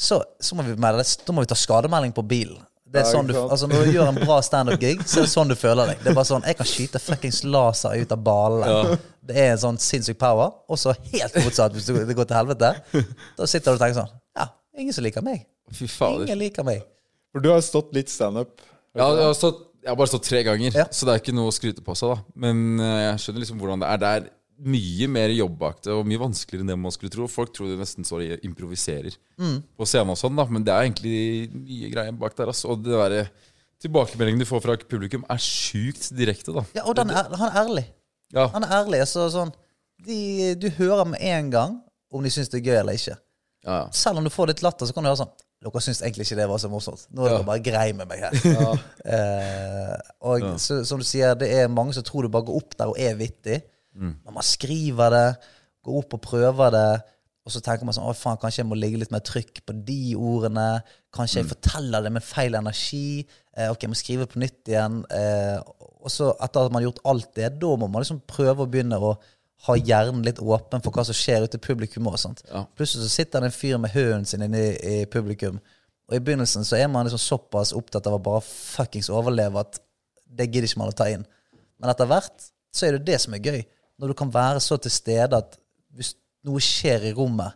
så, 0.00 0.20
så 0.40 0.56
må 0.56 0.64
vi, 0.64 0.76
melde, 0.80 1.04
da 1.26 1.34
må 1.36 1.42
vi 1.44 1.50
ta 1.50 1.58
skademelding 1.58 2.14
på 2.16 2.24
bilen. 2.30 2.60
Det 2.90 3.02
er 3.02 3.04
Ja, 3.06 3.10
sånn 3.12 3.28
du, 3.28 3.36
altså 3.38 3.68
Når 3.70 3.84
du 3.86 3.92
gjør 3.94 4.08
en 4.10 4.16
bra 4.18 4.40
standup-gig, 4.42 5.02
så 5.06 5.20
er 5.20 5.26
det 5.28 5.30
sånn 5.30 5.50
du 5.52 5.54
føler 5.58 5.92
deg. 5.92 6.00
Det 6.02 6.10
er 6.10 6.16
bare 6.16 6.26
sånn, 6.26 6.46
Jeg 6.48 6.56
kan 6.58 6.66
skyte 6.66 6.98
fuckings 7.02 7.42
laser 7.46 8.00
ut 8.00 8.14
av 8.16 8.24
ballene. 8.26 8.96
Det 9.30 9.36
er 9.38 9.52
en 9.52 9.60
sånn 9.62 9.78
sinnssyk 9.78 10.18
power. 10.18 10.56
Og 10.66 10.80
så 10.80 10.96
helt 11.12 11.36
motsatt, 11.44 11.76
hvis 11.76 11.86
det 11.86 12.16
går 12.18 12.26
til 12.26 12.38
helvete. 12.40 12.72
Da 13.38 13.46
sitter 13.46 13.76
du 13.76 13.78
og 13.78 13.84
tenker 13.84 14.00
sånn 14.00 14.10
Ja, 14.40 14.48
ingen 14.74 14.96
som 14.96 15.06
liker 15.06 15.22
meg. 15.22 15.44
Ingen 15.78 16.40
liker 16.40 16.66
meg. 16.66 16.82
For 17.30 17.44
du 17.44 17.52
har 17.52 17.62
stått 17.62 17.94
litt 17.94 18.10
standup. 18.10 18.56
Ja, 18.98 19.06
jeg, 19.14 19.22
har 19.28 19.36
stått, 19.38 19.60
jeg 19.82 19.88
har 19.90 19.96
bare 19.96 20.10
stått 20.12 20.26
tre 20.28 20.42
ganger, 20.44 20.74
Ja. 20.76 20.84
så 20.92 21.06
det 21.08 21.14
er 21.14 21.22
ikke 21.22 21.34
noe 21.36 21.48
å 21.50 21.54
skryte 21.56 21.82
på 21.84 21.94
seg. 21.96 22.12
da 22.14 22.22
Men 22.34 22.80
eh, 22.80 22.98
jeg 23.10 23.18
skjønner 23.24 23.40
liksom 23.44 23.58
hvordan 23.62 23.80
det 23.84 23.88
er. 23.88 23.98
Det 24.02 24.10
er 24.18 24.28
mye 24.60 25.06
mer 25.08 25.30
jobb 25.32 25.54
bak 25.58 25.78
det, 25.86 25.92
og 25.96 26.04
mye 26.04 26.20
vanskeligere 26.20 26.60
enn 26.66 26.68
det 26.68 26.76
man 26.76 26.92
skulle 26.92 27.12
tro. 27.14 27.24
Folk 27.32 27.54
tror 27.56 27.70
de 27.70 27.78
nesten 27.80 28.04
så 28.04 28.18
de 28.20 28.36
improviserer 28.44 29.14
på 29.40 29.86
scenen 29.88 30.12
og 30.12 30.18
sånn, 30.20 30.36
da 30.36 30.44
men 30.52 30.62
det 30.66 30.74
er 30.74 30.84
egentlig 30.84 31.48
mye 31.54 31.88
greier 31.94 32.12
bak 32.20 32.36
der. 32.36 32.50
Altså. 32.52 32.68
Og 32.74 32.82
det 32.84 32.92
der, 32.92 33.30
tilbakemeldingen 33.80 34.42
du 34.42 34.44
får 34.44 34.60
fra 34.66 34.76
publikum, 34.84 35.24
er 35.32 35.40
sjukt 35.40 36.10
direkte, 36.12 36.52
da. 36.52 36.66
Ja, 36.76 36.84
Og 36.84 36.94
den 36.98 37.08
er, 37.08 37.30
han 37.32 37.48
er 37.48 37.56
ærlig. 37.62 37.86
Ja, 38.36 38.48
Han 38.52 38.62
er 38.68 38.74
ærlig. 38.82 39.00
Så 39.08 39.30
sånn, 39.32 39.54
de, 40.04 40.54
du 40.60 40.68
hører 40.76 41.08
med 41.08 41.24
en 41.24 41.48
gang 41.50 41.78
om 42.12 42.22
de 42.22 42.28
syns 42.30 42.52
det 42.52 42.60
er 42.60 42.68
gøy 42.68 42.78
eller 42.82 42.98
ikke. 43.00 43.16
ja. 43.64 43.80
Selv 43.96 44.18
om 44.20 44.24
du 44.24 44.30
får 44.30 44.52
litt 44.52 44.62
latter, 44.62 44.84
så 44.86 44.92
kan 44.92 45.04
du 45.04 45.08
høre 45.08 45.22
sånn 45.24 45.32
Dere 45.60 45.80
syns 45.84 46.00
egentlig 46.00 46.24
ikke 46.24 46.38
det 46.38 46.48
var 46.48 46.60
så 46.62 46.70
morsomt. 46.72 47.02
Nå 47.12 47.26
er 47.26 47.34
dere 47.34 47.44
bare 47.48 47.60
grei 47.64 47.88
med 47.96 48.08
meg 48.08 48.22
her. 48.24 48.36
Eh, 49.10 49.94
og 50.28 50.44
så, 50.60 50.82
som 50.86 51.00
du 51.00 51.04
sier, 51.08 51.32
det 51.40 51.48
er 51.56 51.70
mange 51.72 51.94
som 51.96 52.04
tror 52.06 52.24
du 52.24 52.32
bare 52.32 52.46
går 52.46 52.58
opp 52.60 52.76
der 52.78 52.92
og 52.92 53.00
er 53.00 53.16
vittig. 53.18 53.56
Men 53.96 54.36
man 54.36 54.46
skriver 54.46 55.12
det, 55.12 55.26
går 55.84 55.98
opp 56.02 56.14
og 56.16 56.22
prøver 56.24 56.72
det, 56.72 56.90
og 57.40 57.54
så 57.54 57.62
tenker 57.64 57.88
man 57.88 57.96
sånn 57.96 58.06
Å, 58.06 58.14
faen, 58.14 58.38
kanskje 58.40 58.60
jeg 58.62 58.68
må 58.68 58.76
ligge 58.78 59.00
litt 59.00 59.12
mer 59.12 59.24
trykk 59.24 59.62
på 59.66 59.74
de 59.88 60.14
ordene. 60.20 60.66
Kanskje 61.16 61.40
jeg 61.40 61.50
forteller 61.50 62.04
det 62.04 62.12
med 62.14 62.24
feil 62.24 62.56
energi. 62.58 63.24
Eh, 63.56 63.70
ok, 63.72 63.84
jeg 63.86 63.92
må 63.92 63.98
skrive 63.98 64.26
det 64.26 64.34
på 64.34 64.42
nytt 64.42 64.70
igjen. 64.70 65.00
Eh, 65.16 65.56
og 66.00 66.12
så, 66.12 66.30
etter 66.36 66.68
at 66.68 66.72
man 66.72 66.82
har 66.82 66.90
gjort 66.90 67.04
alt 67.12 67.30
det, 67.36 67.48
da 67.60 67.72
må 67.80 67.88
man 67.88 68.04
liksom 68.04 68.22
prøve 68.30 68.64
å 68.64 68.70
begynne 68.70 69.00
å 69.00 69.14
ha 69.66 69.74
hjernen 69.76 70.22
litt 70.24 70.38
åpen 70.40 70.80
for 70.84 70.94
hva 70.94 71.04
som 71.04 71.16
skjer 71.16 71.44
ute 71.44 71.58
i 71.58 71.62
publikum 71.64 72.08
òg. 72.08 72.16
Ja. 72.48 72.64
Plutselig 72.78 73.04
så 73.04 73.12
sitter 73.12 73.40
det 73.44 73.50
en 73.50 73.56
fyr 73.58 73.76
med 73.82 73.92
hunden 73.92 74.24
sin 74.28 74.42
inne 74.46 74.62
i, 74.70 74.70
i 75.02 75.06
publikum. 75.10 75.60
Og 76.08 76.16
i 76.16 76.22
begynnelsen 76.24 76.64
så 76.66 76.78
er 76.80 76.88
man 76.90 77.06
liksom 77.06 77.20
såpass 77.22 77.74
opptatt 77.76 78.06
av 78.08 78.16
å 78.16 78.22
bare 78.24 78.40
fuckings 78.46 79.10
overleve 79.12 79.60
at 79.60 79.78
det 80.26 80.48
gidder 80.48 80.68
ikke 80.70 80.80
man 80.80 80.90
å 80.92 80.96
ta 80.96 81.06
inn. 81.12 81.26
Men 81.78 81.92
etter 81.92 82.08
hvert 82.10 82.48
så 82.74 82.86
er 82.88 82.96
det 82.96 83.04
det 83.12 83.20
som 83.22 83.34
er 83.36 83.44
gøy. 83.44 83.60
Når 84.00 84.12
du 84.12 84.16
kan 84.18 84.32
være 84.32 84.60
så 84.64 84.78
til 84.80 84.90
stede 84.94 85.36
at 85.36 85.58
hvis 85.94 86.14
noe 86.46 86.62
skjer 86.64 87.10
i 87.10 87.14
rommet, 87.16 87.52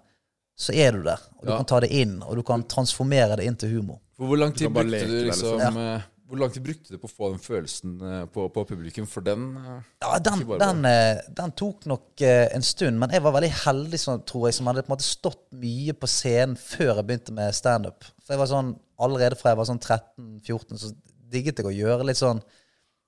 så 0.55 0.75
er 0.77 0.93
du 0.95 1.03
der. 1.03 1.23
Og 1.41 1.47
du 1.47 1.51
Ja. 1.51 1.57
kan 1.57 1.67
ta 1.67 1.81
det 1.81 1.91
inn, 1.91 2.23
og 2.23 2.37
du 2.37 2.43
kan 2.47 2.63
transformere 2.63 3.37
det 3.41 3.47
inn 3.49 3.57
til 3.57 3.71
humor. 3.75 3.99
For 4.17 4.27
hvor 4.27 4.39
lang 4.39 4.53
tid 4.55 4.69
brukte 4.71 5.07
du 5.09 5.25
liksom 5.25 5.59
liksom. 5.59 6.03
Hvor 6.35 6.43
lang 6.43 6.55
tid 6.55 6.65
brukte 6.67 6.91
du 6.91 6.99
på 6.99 7.07
å 7.07 7.13
få 7.13 7.29
den 7.31 7.43
følelsen 7.43 7.93
eh, 8.03 8.25
på, 8.35 8.49
på 8.51 8.65
publikum? 8.67 9.07
For 9.11 9.23
den 9.23 9.47
eh, 9.61 9.93
Ja, 10.03 10.19
den, 10.27 10.43
den, 10.59 10.83
eh, 10.91 11.23
den 11.39 11.55
tok 11.55 11.87
nok 11.91 12.25
en 12.27 12.67
stund, 12.67 12.99
men 12.99 13.15
jeg 13.15 13.23
var 13.23 13.37
veldig 13.37 13.53
heldig, 13.63 14.01
tror 14.27 14.49
jeg, 14.49 14.59
som 14.59 14.71
hadde 14.71 14.83
på 14.83 14.91
en 14.91 14.97
måte 14.97 15.07
stått 15.07 15.47
mye 15.63 15.95
på 15.95 16.11
scenen 16.11 16.59
før 16.59 16.99
jeg 16.99 17.07
begynte 17.07 17.37
med 17.39 17.55
standup. 17.55 18.03
For 18.25 18.35
jeg 18.35 18.43
var 18.43 18.51
sånn, 18.51 18.75
allerede 19.07 19.39
fra 19.39 19.55
jeg 19.55 19.63
var 19.63 19.71
sånn 19.71 19.83
13-14, 19.83 20.83
så 20.83 20.93
digget 21.31 21.63
jeg 21.63 21.71
å 21.71 21.75
gjøre 21.75 22.11
litt 22.11 22.21
sånn 22.21 22.43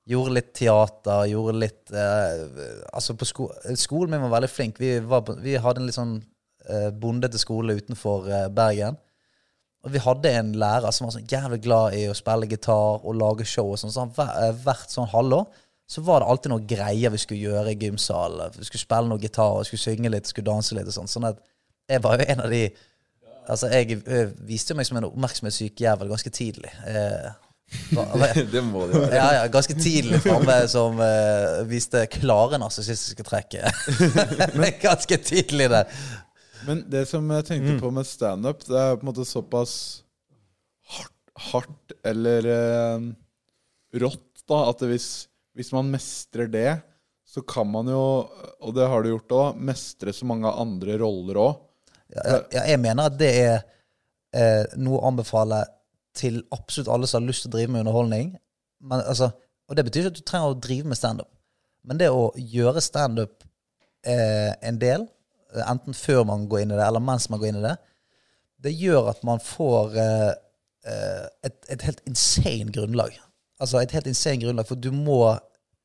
Gjorde 0.06 0.36
litt 0.36 0.52
teater, 0.54 1.24
gjorde 1.26 1.58
litt 1.58 1.90
eh, 1.90 2.44
Altså, 2.94 3.16
på 3.18 3.26
sko 3.26 3.48
skolen 3.74 4.12
min 4.14 4.22
var 4.28 4.36
veldig 4.36 4.50
flink. 4.52 4.76
Vi, 4.78 4.92
var 5.02 5.24
på, 5.26 5.34
vi 5.42 5.56
hadde 5.58 5.82
en 5.82 5.88
litt 5.88 5.96
sånn 5.96 6.12
eh, 6.70 6.92
bondete 6.94 7.40
skole 7.42 7.74
utenfor 7.80 8.28
eh, 8.30 8.46
Bergen. 8.54 9.00
Og 9.86 9.92
vi 9.94 10.00
hadde 10.02 10.32
en 10.40 10.48
lærer 10.58 10.90
som 10.94 11.06
var 11.06 11.14
sånn 11.14 11.28
jævlig 11.30 11.60
glad 11.62 11.94
i 11.94 12.08
å 12.10 12.14
spille 12.18 12.48
gitar 12.50 13.04
og 13.06 13.14
lage 13.14 13.46
show. 13.46 13.68
og 13.70 13.78
sånn, 13.78 13.92
så 13.94 14.02
han 14.04 14.12
eh, 14.42 14.50
Hvert 14.64 14.90
sånn 14.90 15.06
halvår 15.12 15.46
så 15.86 16.02
var 16.02 16.18
det 16.18 16.26
alltid 16.32 16.50
noen 16.50 16.64
greier 16.66 17.12
vi 17.14 17.18
skulle 17.22 17.44
gjøre 17.52 17.70
i 17.70 17.78
gymsalen. 17.78 18.50
Vi 18.58 18.66
skulle 18.66 18.82
spille 18.82 19.06
noe 19.06 19.22
gitar, 19.22 19.60
skulle 19.68 19.84
synge 19.84 20.10
litt, 20.10 20.26
skulle 20.26 20.48
danse 20.48 20.74
litt 20.74 20.88
og 20.90 20.96
sånn. 20.96 21.06
Sånn 21.12 21.28
at 21.28 21.38
jeg 21.86 22.02
var 22.02 22.18
jo 22.18 22.26
en 22.34 22.42
av 22.48 22.50
de 22.50 22.64
Altså, 23.46 23.68
jeg 23.70 24.00
jeg 24.02 24.30
viste 24.42 24.74
meg 24.74 24.88
som 24.88 24.96
en 24.98 25.04
oppmerksomhetssyk 25.06 25.78
jævel 25.84 26.08
ganske 26.10 26.30
tidlig. 26.34 26.72
Eh, 26.90 27.28
var- 27.94 28.34
Det 28.54 28.62
må 28.66 28.88
det 28.90 28.98
være. 29.04 29.14
ja, 29.14 29.28
ja, 29.36 29.44
ganske 29.54 29.76
tidlig 29.78 30.18
framme 30.24 30.56
som 30.72 30.98
eh, 30.98 31.60
viste 31.70 32.02
klare 32.10 32.58
narsissistiske 32.58 33.22
trekk. 33.22 33.54
ganske 34.88 35.18
tidlig 35.22 35.70
der. 35.70 35.86
Men 36.66 36.82
det 36.90 37.04
som 37.10 37.28
jeg 37.30 37.46
tenkte 37.46 37.76
på 37.80 37.92
med 37.94 38.08
standup, 38.08 38.64
det 38.66 38.80
er 38.80 38.96
på 38.96 39.06
en 39.06 39.10
måte 39.10 39.26
såpass 39.28 39.76
hardt, 40.96 41.14
hardt 41.52 41.94
eller 42.06 42.50
eh, 42.50 43.06
rått, 44.02 44.44
da, 44.46 44.66
at 44.70 44.82
hvis, 44.86 45.08
hvis 45.58 45.72
man 45.74 45.90
mestrer 45.92 46.50
det, 46.50 46.70
så 47.26 47.42
kan 47.42 47.68
man 47.70 47.88
jo, 47.90 48.02
og 48.62 48.74
det 48.76 48.86
har 48.88 49.02
du 49.02 49.10
gjort 49.10 49.34
òg, 49.34 49.62
mestre 49.68 50.14
så 50.14 50.26
mange 50.28 50.50
andre 50.50 50.98
roller 51.02 51.40
òg. 51.42 51.56
Ja, 52.14 52.38
ja, 52.54 52.62
jeg 52.70 52.78
mener 52.82 53.10
at 53.10 53.16
det 53.18 53.32
er 53.40 53.56
eh, 54.30 54.76
noe 54.78 55.00
å 55.00 55.08
anbefale 55.10 55.64
til 56.16 56.38
absolutt 56.54 56.90
alle 56.92 57.08
som 57.10 57.22
har 57.22 57.32
lyst 57.32 57.44
til 57.44 57.50
å 57.50 57.56
drive 57.56 57.72
med 57.74 57.82
underholdning. 57.82 58.30
Men, 58.86 59.02
altså, 59.02 59.32
og 59.66 59.76
det 59.76 59.84
betyr 59.88 60.06
ikke 60.06 60.14
at 60.14 60.20
du 60.20 60.28
trenger 60.30 60.54
å 60.54 60.60
drive 60.68 60.92
med 60.92 60.98
standup. 60.98 61.30
Men 61.86 62.00
det 62.00 62.12
å 62.14 62.30
gjøre 62.38 62.82
standup 62.82 63.44
eh, 64.06 64.52
en 64.66 64.78
del, 64.82 65.06
enten 65.64 65.96
før 65.96 66.24
man 66.28 66.46
går 66.50 66.64
inn 66.64 66.74
i 66.74 66.78
det, 66.78 66.84
eller 66.86 67.04
mens 67.04 67.28
man 67.32 67.40
går 67.40 67.50
inn 67.50 67.60
i 67.60 67.66
det, 67.66 67.76
det 68.66 68.72
gjør 68.76 69.10
at 69.12 69.22
man 69.26 69.42
får 69.42 69.98
eh, 70.00 70.30
eh, 70.88 71.26
et, 71.48 71.58
et 71.74 71.84
helt 71.88 72.02
insane 72.08 72.72
grunnlag. 72.74 73.16
Altså 73.60 73.80
et 73.80 73.92
helt 73.96 74.08
insane 74.10 74.40
grunnlag, 74.42 74.68
for 74.68 74.80
du 74.80 74.90
må, 74.94 75.20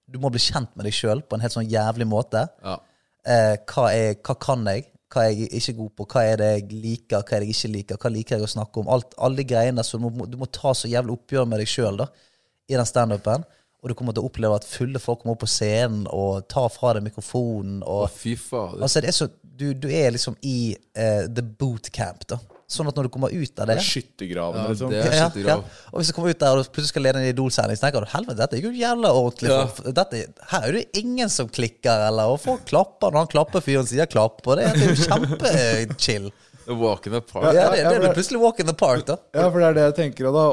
du 0.08 0.20
må 0.22 0.32
bli 0.34 0.42
kjent 0.44 0.72
med 0.76 0.88
deg 0.88 0.96
sjøl 0.96 1.24
på 1.24 1.38
en 1.38 1.44
helt 1.44 1.56
sånn 1.56 1.70
jævlig 1.72 2.08
måte. 2.10 2.46
Ja. 2.64 2.80
Eh, 3.28 3.56
hva, 3.70 3.92
er, 3.94 4.18
hva 4.26 4.36
kan 4.42 4.66
jeg? 4.72 4.88
Hva 5.12 5.28
er 5.28 5.36
jeg 5.36 5.52
ikke 5.60 5.78
god 5.82 5.96
på? 5.96 6.08
Hva 6.14 6.24
er 6.24 6.38
det 6.40 6.52
jeg 6.54 6.68
liker? 6.72 7.24
Hva 7.24 7.36
er 7.36 7.44
det 7.44 7.50
jeg 7.50 7.58
ikke 7.58 7.74
liker? 7.76 8.02
Hva 8.02 8.12
liker 8.16 8.38
jeg 8.38 8.48
å 8.48 8.54
snakke 8.56 8.82
om? 8.82 8.92
Alt, 8.96 9.18
alle 9.20 9.42
de 9.42 9.48
greiene 9.50 9.84
så 9.84 10.00
du 10.00 10.08
må, 10.08 10.28
du 10.28 10.38
må 10.40 10.48
ta 10.48 10.72
så 10.78 10.92
jævlig 10.92 11.18
oppgjør 11.18 11.50
med 11.52 11.60
deg 11.62 11.72
sjøl 11.72 12.00
i 12.02 12.78
den 12.78 12.88
standupen. 12.88 13.44
Og 13.82 13.90
du 13.90 13.96
kommer 13.98 14.14
til 14.14 14.22
å 14.22 14.30
oppleve 14.30 14.60
at 14.60 14.66
fulle 14.70 15.00
folk 15.02 15.24
kommer 15.24 15.34
opp 15.34 15.42
på 15.42 15.50
scenen 15.50 16.04
og 16.14 16.44
tar 16.52 16.70
fra 16.70 16.94
deg 16.94 17.06
mikrofonen. 17.08 17.80
Å, 17.82 18.04
fy 18.14 18.36
faen. 18.38 18.78
altså, 18.78 19.02
det 19.02 19.10
er 19.10 19.18
så, 19.18 19.28
du, 19.42 19.72
du 19.74 19.88
er 19.90 20.14
liksom 20.14 20.38
i 20.46 20.76
uh, 20.98 21.26
the 21.26 21.42
bootcamp. 21.42 22.28
da 22.30 22.38
Sånn 22.72 22.88
at 22.88 22.96
når 22.96 23.10
du 23.10 23.12
kommer 23.12 23.34
ut 23.36 23.58
av 23.60 23.68
det 23.68 23.82
Skyttergraven, 23.84 24.62
Ja, 24.62 24.70
liksom. 24.72 24.94
det 24.94 25.02
er 25.02 25.16
ja, 25.18 25.26
skyttergrav. 25.26 25.64
ja. 25.66 25.88
Og 25.92 25.98
hvis 26.00 26.12
du 26.12 26.16
kommer 26.16 26.32
ut 26.32 26.40
der 26.40 26.62
og 26.62 26.70
plutselig 26.70 26.94
skal 26.94 27.04
lede 27.04 27.20
en 27.20 27.28
Idol-sending, 27.28 27.76
så 27.76 27.84
tenker 27.84 28.06
du 28.06 28.12
helvete, 28.14 28.38
dette 28.40 28.56
er 28.56 28.64
jo 28.64 28.72
jævla 28.78 29.12
ordentlig. 29.18 29.52
Ja. 29.52 29.92
Dette, 29.98 30.22
her 30.54 30.68
er 30.70 30.78
det 30.78 31.02
ingen 31.02 31.34
som 31.34 31.50
klikker, 31.52 32.06
eller 32.08 32.32
Og 32.32 32.40
folk 32.46 32.64
klapper 32.70 33.12
når 33.12 33.26
han 33.26 33.34
klapper 33.34 33.66
fyren 33.66 33.90
sier 33.90 34.08
klapp, 34.08 34.40
og 34.46 34.56
det, 34.62 34.70
det 34.78 34.88
er 34.88 34.94
jo 34.94 35.02
kjempechill. 35.04 36.32
Walk 36.86 37.08
in 37.10 37.18
the 37.18 37.20
park. 37.26 37.50
Ja, 37.50 37.72
det, 37.74 37.82
ja, 37.82 37.90
det 37.92 38.00
blir 38.06 38.14
plutselig 38.16 38.40
walk 38.40 38.60
in 38.62 38.70
the 38.70 38.78
park, 38.78 39.04
da. 39.10 39.18
Ja, 39.36 39.50
for 39.50 39.60
det 39.60 39.72
er 39.72 39.76
det 39.76 39.86
jeg 39.90 39.96
tenker. 39.98 40.30
Og 40.30 40.38
da 40.38 40.44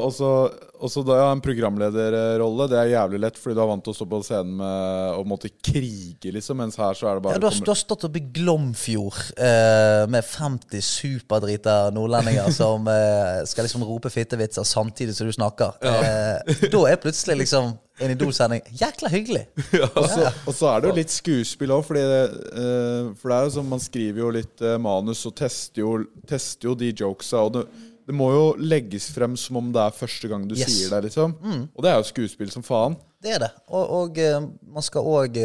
også, 0.79 1.03
da 1.07 1.17
ja, 1.19 1.27
en 1.33 1.41
programlederrolle. 1.43 2.67
Det 2.71 2.77
er 2.79 2.91
jævlig 2.93 3.21
lett, 3.25 3.39
fordi 3.39 3.57
du 3.57 3.61
er 3.63 3.69
vant 3.71 3.83
til 3.85 3.93
å 3.93 3.97
stå 3.97 4.07
på 4.09 4.21
scenen 4.25 4.55
med 4.59 5.17
og 5.19 5.27
måtte 5.29 5.51
krige, 5.51 6.31
liksom. 6.35 6.59
Mens 6.63 6.79
her 6.79 6.97
så 6.97 7.09
er 7.09 7.19
det 7.19 7.25
bare 7.25 7.37
Ja, 7.37 7.43
du, 7.43 7.49
har, 7.49 7.59
du 7.59 7.71
har 7.71 7.79
stått 7.79 8.07
oppe 8.07 8.21
i 8.21 8.25
Glomfjord 8.39 9.19
eh, 9.35 10.05
med 10.11 10.25
50 10.25 10.85
superdrita 10.85 11.77
nordlendinger 11.95 12.49
som 12.61 12.87
eh, 12.91 13.43
skal 13.49 13.67
liksom 13.67 13.85
rope 13.87 14.11
fittevitser 14.13 14.67
samtidig 14.67 15.17
som 15.17 15.29
du 15.29 15.35
snakker. 15.35 15.77
Eh, 15.83 16.65
da 16.71 16.83
er 16.89 17.03
plutselig 17.03 17.43
liksom 17.43 17.75
en 17.99 18.11
Idol-sending 18.13 18.61
jækla 18.79 19.09
hyggelig. 19.11 19.45
Og 19.99 20.05
så, 20.07 20.29
og 20.47 20.55
så 20.55 20.69
er 20.71 20.81
det 20.81 20.89
jo 20.89 20.95
litt 20.95 21.13
skuespill 21.13 21.73
òg, 21.75 21.89
eh, 21.99 23.09
for 23.19 23.31
det 23.31 23.37
er 23.37 23.47
jo 23.47 23.53
sånn 23.57 23.69
man 23.69 23.83
skriver 23.83 24.23
jo 24.23 24.31
litt 24.33 24.63
eh, 24.63 24.77
manus 24.81 25.25
og 25.27 25.35
tester 25.39 25.83
jo, 25.83 25.91
tester 26.29 26.69
jo 26.69 26.77
de 26.79 26.93
jokesa. 26.93 27.43
Og 27.47 27.57
det, 27.57 27.65
det 28.09 28.15
må 28.17 28.31
jo 28.33 28.45
legges 28.57 29.05
frem 29.13 29.35
som 29.37 29.59
om 29.61 29.67
det 29.75 29.83
er 29.83 29.93
første 29.93 30.29
gang 30.31 30.47
du 30.49 30.55
Yes. 30.57 30.65
Mm. 30.65 30.73
sier 30.73 30.93
det, 30.95 30.99
liksom. 31.09 31.35
Og 31.75 31.83
det 31.85 31.91
er 31.91 31.99
jo 31.99 32.07
skuespill 32.09 32.49
som 32.53 32.65
faen. 32.65 32.97
Det 33.21 33.35
er 33.35 33.43
det. 33.43 33.49
Og, 33.69 33.83
og 33.99 34.17
eh, 34.23 34.39
man 34.73 34.85
skal 34.85 35.05
òg 35.05 35.37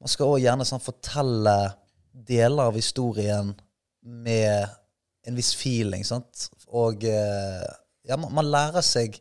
Man 0.00 0.08
skal 0.08 0.30
òg 0.32 0.40
gjerne 0.40 0.64
sånn 0.64 0.80
fortelle 0.80 1.54
deler 2.26 2.70
av 2.70 2.76
historien 2.78 3.50
med 4.00 4.70
en 5.28 5.36
viss 5.36 5.52
feeling, 5.54 6.02
sant. 6.08 6.46
Og 6.72 7.04
eh, 7.04 7.66
ja, 8.08 8.16
man, 8.16 8.32
man 8.38 8.48
lærer 8.48 8.80
seg 8.84 9.18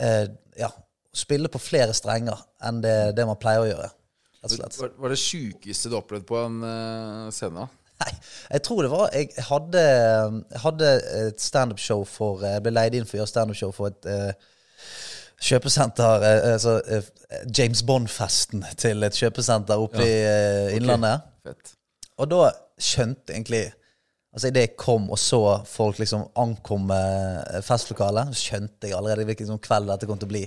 eh, 0.00 0.28
ja, 0.56 0.68
å 0.70 1.16
spille 1.18 1.50
på 1.50 1.58
flere 1.60 1.94
strenger 1.96 2.38
enn 2.64 2.78
det, 2.84 2.94
det 3.18 3.26
man 3.26 3.38
pleier 3.40 3.64
å 3.64 3.68
gjøre. 3.68 3.88
Rett 4.38 4.52
og 4.52 4.54
slett. 4.60 4.78
Hva 4.94 5.08
er 5.10 5.14
det 5.16 5.20
sjukeste 5.20 5.90
du 5.90 5.98
opplevde 5.98 6.28
på 6.28 6.38
en 6.38 6.60
uh, 6.62 7.26
scene? 7.34 7.66
Nei, 7.96 8.12
jeg 8.50 8.62
tror 8.66 8.82
det 8.84 8.90
var 8.92 9.14
Jeg 9.16 9.30
hadde, 9.46 9.82
hadde 10.60 10.90
et 11.22 11.40
standup-show 11.40 12.02
for 12.04 12.44
Jeg 12.44 12.64
ble 12.64 12.74
leid 12.74 12.96
inn 12.98 13.06
for 13.08 13.16
å 13.16 13.22
gjøre 13.22 13.32
standup-show 13.32 13.72
for 13.72 13.92
et 13.94 14.10
uh, 14.10 14.52
kjøpesenter 15.46 16.26
eh, 16.28 16.52
altså, 16.54 16.76
uh, 16.80 17.40
James 17.56 17.82
Bond-festen 17.88 18.64
til 18.80 19.04
et 19.04 19.16
kjøpesenter 19.16 19.80
oppe 19.80 20.04
i 20.04 20.20
uh, 20.24 20.76
Innlandet. 20.76 21.24
Fett. 21.44 21.74
Og 22.20 22.30
da 22.32 22.46
skjønte 22.80 23.34
egentlig 23.34 23.66
Altså 24.36 24.50
Idet 24.50 24.62
jeg 24.66 24.76
kom 24.76 25.06
og 25.08 25.16
så 25.16 25.38
folk 25.64 25.96
liksom 25.96 26.26
ankomme 26.36 26.96
eh, 27.40 27.62
festlokalet, 27.64 28.34
skjønte 28.36 28.90
jeg 28.90 28.92
allerede 28.92 29.24
hvilken 29.24 29.46
liksom, 29.46 29.62
kveld 29.64 29.88
dette 29.88 30.08
kom 30.10 30.18
til 30.20 30.28
å 30.28 30.32
bli. 30.34 30.42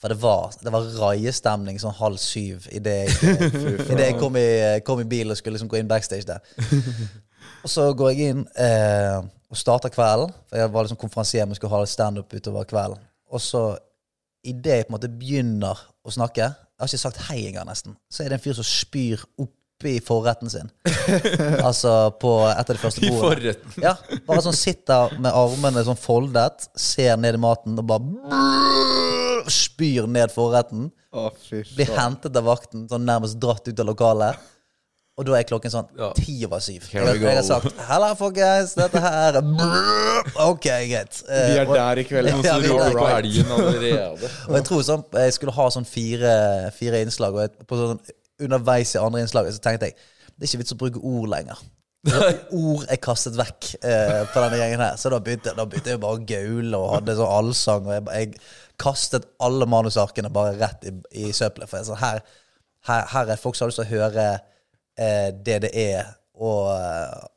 For 0.00 0.12
det 0.12 0.18
var, 0.20 0.52
det 0.60 0.72
var 0.74 0.88
raiestemning 1.00 1.78
sånn 1.80 1.94
halv 1.96 2.18
syv 2.20 2.66
idet 2.74 2.96
jeg, 3.06 3.36
i 3.90 3.96
det 3.96 4.08
jeg 4.10 4.18
kom, 4.20 4.36
i, 4.36 4.48
kom 4.84 5.00
i 5.00 5.06
bil 5.08 5.32
og 5.32 5.38
skulle 5.38 5.56
liksom 5.56 5.70
gå 5.72 5.78
inn 5.80 5.88
backstage 5.90 6.26
der. 6.28 6.42
Og 7.64 7.72
så 7.72 7.86
går 7.96 8.12
jeg 8.12 8.34
inn 8.34 8.44
eh, 8.60 9.22
og 9.48 9.58
starter 9.58 9.92
kvelden. 9.94 10.34
For 10.50 10.60
jeg 10.60 10.72
var 10.74 10.86
liksom 10.86 11.00
konferansier, 11.00 11.46
men 11.48 11.56
skulle 11.56 11.72
ha 11.72 11.88
standup 11.88 12.34
utover 12.36 12.68
kvelden. 12.68 13.00
Og 13.32 13.40
så 13.40 13.64
idet 14.44 14.80
jeg 14.80 14.86
på 14.86 14.92
en 14.92 14.98
måte 14.98 15.08
begynner 15.08 15.78
å 16.04 16.12
snakke 16.12 16.44
Jeg 16.44 16.82
har 16.82 16.90
ikke 16.90 17.00
sagt 17.00 17.22
hei 17.30 17.44
engang, 17.46 17.68
nesten. 17.70 17.94
Så 18.10 18.24
er 18.24 18.32
det 18.32 18.40
en 18.40 18.42
fyr 18.44 18.56
som 18.58 18.66
spyr 18.66 19.22
oppi 19.84 20.00
forretten 20.00 20.50
sin. 20.50 20.70
altså 21.68 22.10
på 22.20 22.32
et 22.48 22.70
av 22.70 22.74
de 22.74 22.80
første 22.80 23.04
bordene. 23.04 23.18
I 23.18 23.52
forretten? 23.52 23.82
Ja, 23.84 23.94
bare 24.26 24.44
sånn 24.44 24.56
sitter 24.56 25.14
med 25.20 25.32
armene 25.34 25.84
sånn 25.84 26.00
foldet, 26.00 26.68
ser 26.76 27.16
ned 27.20 27.36
i 27.36 27.42
maten 27.42 27.76
og 27.78 27.86
bare 27.90 29.44
spyr 29.52 30.08
ned 30.08 30.32
forretten. 30.32 30.88
Å, 31.14 31.28
fy 31.46 31.62
Blir 31.76 31.92
hentet 31.94 32.36
av 32.40 32.48
vakten, 32.48 32.88
sånn 32.90 33.04
nærmest 33.06 33.38
dratt 33.42 33.68
ut 33.68 33.80
av 33.84 33.90
lokalet. 33.92 34.50
Og 35.14 35.22
da 35.28 35.36
er 35.38 35.44
klokken 35.46 35.70
sånn 35.70 35.86
Ja. 35.94 36.08
ti 36.16 36.40
over 36.42 36.58
syv. 36.58 36.88
Here 36.90 37.04
Jeg, 37.06 37.20
we 37.20 37.28
jeg 37.28 37.36
har 37.36 37.44
sagt 37.46 37.76
'halla, 37.86 38.16
folkens, 38.18 38.72
dette 38.74 38.98
her 38.98 39.36
Ok, 40.50 40.64
greit. 40.64 41.20
Uh, 41.28 41.46
Vi 41.52 41.58
er 41.60 41.70
der 41.70 42.00
i 42.02 42.04
kveld. 42.08 42.32
Og 42.34 42.42
Ja, 42.44 42.58
vi 42.58 42.66
er 42.66 42.96
på 42.98 43.06
elgen 43.06 43.46
allerede. 43.46 44.30
Og 44.48 44.56
jeg 44.56 44.64
tror 44.64 44.82
sånn, 44.82 45.04
jeg 45.12 45.36
skulle 45.36 45.52
ha 45.54 45.68
sånn 45.70 45.86
fire, 45.86 46.72
fire 46.74 47.04
innslag, 47.06 47.32
og 47.32 47.40
jeg, 47.46 47.66
på 47.68 47.78
sånn, 47.78 48.00
underveis 48.42 48.94
i 48.94 49.00
andre 49.02 49.22
innslaget 49.22 49.56
så 49.56 49.62
tenkte 49.62 49.90
jeg 49.90 49.98
det 50.34 50.42
er 50.42 50.50
ikke 50.50 50.62
vits 50.64 50.74
å 50.74 50.78
bruke 50.80 51.02
ord 51.06 51.28
lenger. 51.30 51.60
Ord 52.52 52.82
er 52.92 52.98
kastet 53.00 53.36
vekk 53.38 53.68
eh, 53.80 54.24
på 54.28 54.40
denne 54.42 54.58
gjengen 54.60 54.82
her. 54.82 54.96
Så 55.00 55.12
da 55.12 55.20
begynte, 55.24 55.54
da 55.56 55.64
begynte 55.64 55.94
jeg 55.94 56.00
bare 56.02 56.18
å 56.18 56.24
gaule 56.28 56.80
og 56.80 56.90
hadde 56.98 57.14
sånn 57.16 57.30
allsang. 57.32 57.86
Og 57.88 57.94
jeg, 57.94 58.04
jeg 58.18 58.74
kastet 58.82 59.28
alle 59.44 59.68
manusarkene 59.70 60.32
bare 60.34 60.56
rett 60.60 60.84
i, 60.90 60.92
i 61.22 61.30
søppelet. 61.32 61.70
For 61.70 61.80
jeg, 61.80 61.88
sånn, 61.88 62.02
her, 62.02 62.20
her, 62.90 63.06
her 63.14 63.32
er 63.32 63.40
folk 63.40 63.56
som 63.56 63.64
har 63.64 63.72
lyst 63.72 63.80
til 63.80 63.86
å 63.86 63.92
høre 63.94 64.26
eh, 64.34 65.30
det 65.46 65.60
det 65.64 65.72
er, 65.84 66.10
og, 66.34 66.68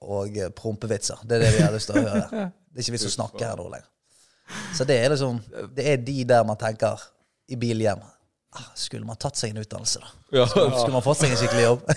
og 0.01 0.41
prompevitser. 0.57 1.21
Det 1.23 1.37
er 1.37 1.45
det 1.45 1.53
vi 1.53 1.63
har 1.63 1.75
lyst 1.75 1.91
til 1.91 2.01
å 2.01 2.07
høre. 2.09 2.47
Det 2.77 2.83
er 2.83 2.85
ikke 2.85 2.93
vits 2.93 3.07
å 3.07 3.15
snakke 3.15 3.41
her 3.41 3.57
nå 3.57 3.63
lenger. 3.71 3.87
Så 4.77 4.85
det 4.85 4.99
er 5.01 5.09
liksom 5.09 5.39
Det 5.73 5.85
er 5.89 5.95
de 5.97 6.13
der 6.29 6.43
man 6.45 6.59
tenker 6.61 7.01
i 7.49 7.57
bil 7.57 7.81
hjem. 7.81 8.03
Ah, 8.55 8.67
Skulle 8.75 9.05
man 9.05 9.17
tatt 9.19 9.35
seg 9.39 9.51
en 9.53 9.61
utdannelse, 9.63 9.99
da? 10.03 10.07
Ja, 10.39 10.45
Skulle 10.47 10.93
man 10.95 11.03
fått 11.05 11.17
seg 11.21 11.31
en 11.33 11.37
skikkelig 11.39 11.63
jobb? 11.63 11.87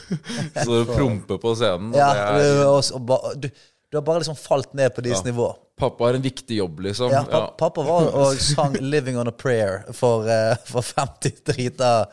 Så 0.64 0.68
du 0.80 0.84
promper 0.94 1.38
på 1.42 1.54
scenen. 1.58 1.92
Ja, 1.96 2.10
det 2.38 2.46
er, 2.50 2.62
og, 2.66 2.80
og, 2.96 3.02
ba- 3.06 3.34
du, 3.36 3.48
du 3.90 3.98
har 3.98 4.04
bare 4.06 4.22
liksom 4.22 4.36
falt 4.38 4.74
ned 4.78 4.94
på 4.94 5.02
deres 5.06 5.24
nivå. 5.26 5.48
pappa 5.80 6.04
har 6.10 6.14
en 6.18 6.22
viktig 6.22 6.56
jobb, 6.60 6.80
liksom. 6.84 7.10
Ja, 7.14 7.24
Ja, 7.30 7.40
pappa 7.58 7.82
var 7.86 8.10
og 8.12 8.36
sang 8.42 8.74
'Living 8.80 9.16
on 9.18 9.28
a 9.28 9.32
Prayer' 9.32 9.92
for, 9.96 10.26
uh, 10.28 10.54
for 10.68 10.82
50 10.82 11.40
drita, 11.46 12.06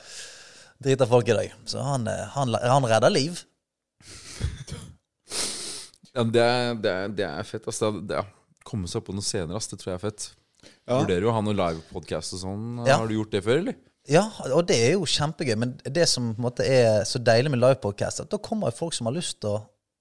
drita 0.80 1.06
folk 1.10 1.28
i 1.30 1.34
dag. 1.38 1.54
Så 1.66 1.82
han, 1.84 2.08
eh, 2.08 2.26
han, 2.38 2.54
han 2.64 2.86
redder 2.88 3.10
liv. 3.14 3.42
Ja, 6.18 6.24
det, 6.24 6.42
er, 6.42 6.74
det, 6.82 6.92
er, 6.92 7.12
det 7.14 7.26
er 7.28 7.44
fett. 7.46 7.68
Altså, 7.70 7.92
Det, 8.02 8.16
er- 8.18 8.24
er- 8.26 8.34
komme 8.68 8.88
seg 8.92 9.04
på 9.06 9.14
noe 9.16 9.24
senere, 9.24 9.56
ass. 9.56 9.68
Det 9.72 9.78
tror 9.80 9.94
jeg 9.94 10.00
er 10.00 10.06
fett. 10.10 10.30
Ja. 10.88 10.98
Vurderer 11.00 11.24
jo 11.24 11.30
å 11.32 11.36
ha 11.38 11.42
noe 11.46 11.56
livepodkast 11.56 12.34
og 12.36 12.42
sånn. 12.42 12.64
Ja. 12.88 12.98
Har 13.00 13.08
du 13.08 13.14
gjort 13.16 13.32
det 13.32 13.44
før, 13.46 13.62
eller? 13.62 13.78
Ja, 14.08 14.24
og 14.56 14.62
det 14.70 14.78
er 14.86 14.94
jo 14.96 15.08
kjempegøy. 15.10 15.56
Men 15.60 15.74
det 15.84 16.06
som 16.08 16.30
på 16.34 16.40
en 16.40 16.46
måte 16.48 16.64
er 16.64 17.02
så 17.08 17.20
deilig 17.20 17.52
med 17.52 17.60
livepodkast, 17.60 18.22
at 18.24 18.30
da 18.32 18.38
kommer 18.40 18.72
jo 18.72 18.78
folk 18.78 18.96
som 18.96 19.10
har 19.10 19.18
lyst 19.18 19.42
til 19.42 19.56
å 19.58 19.58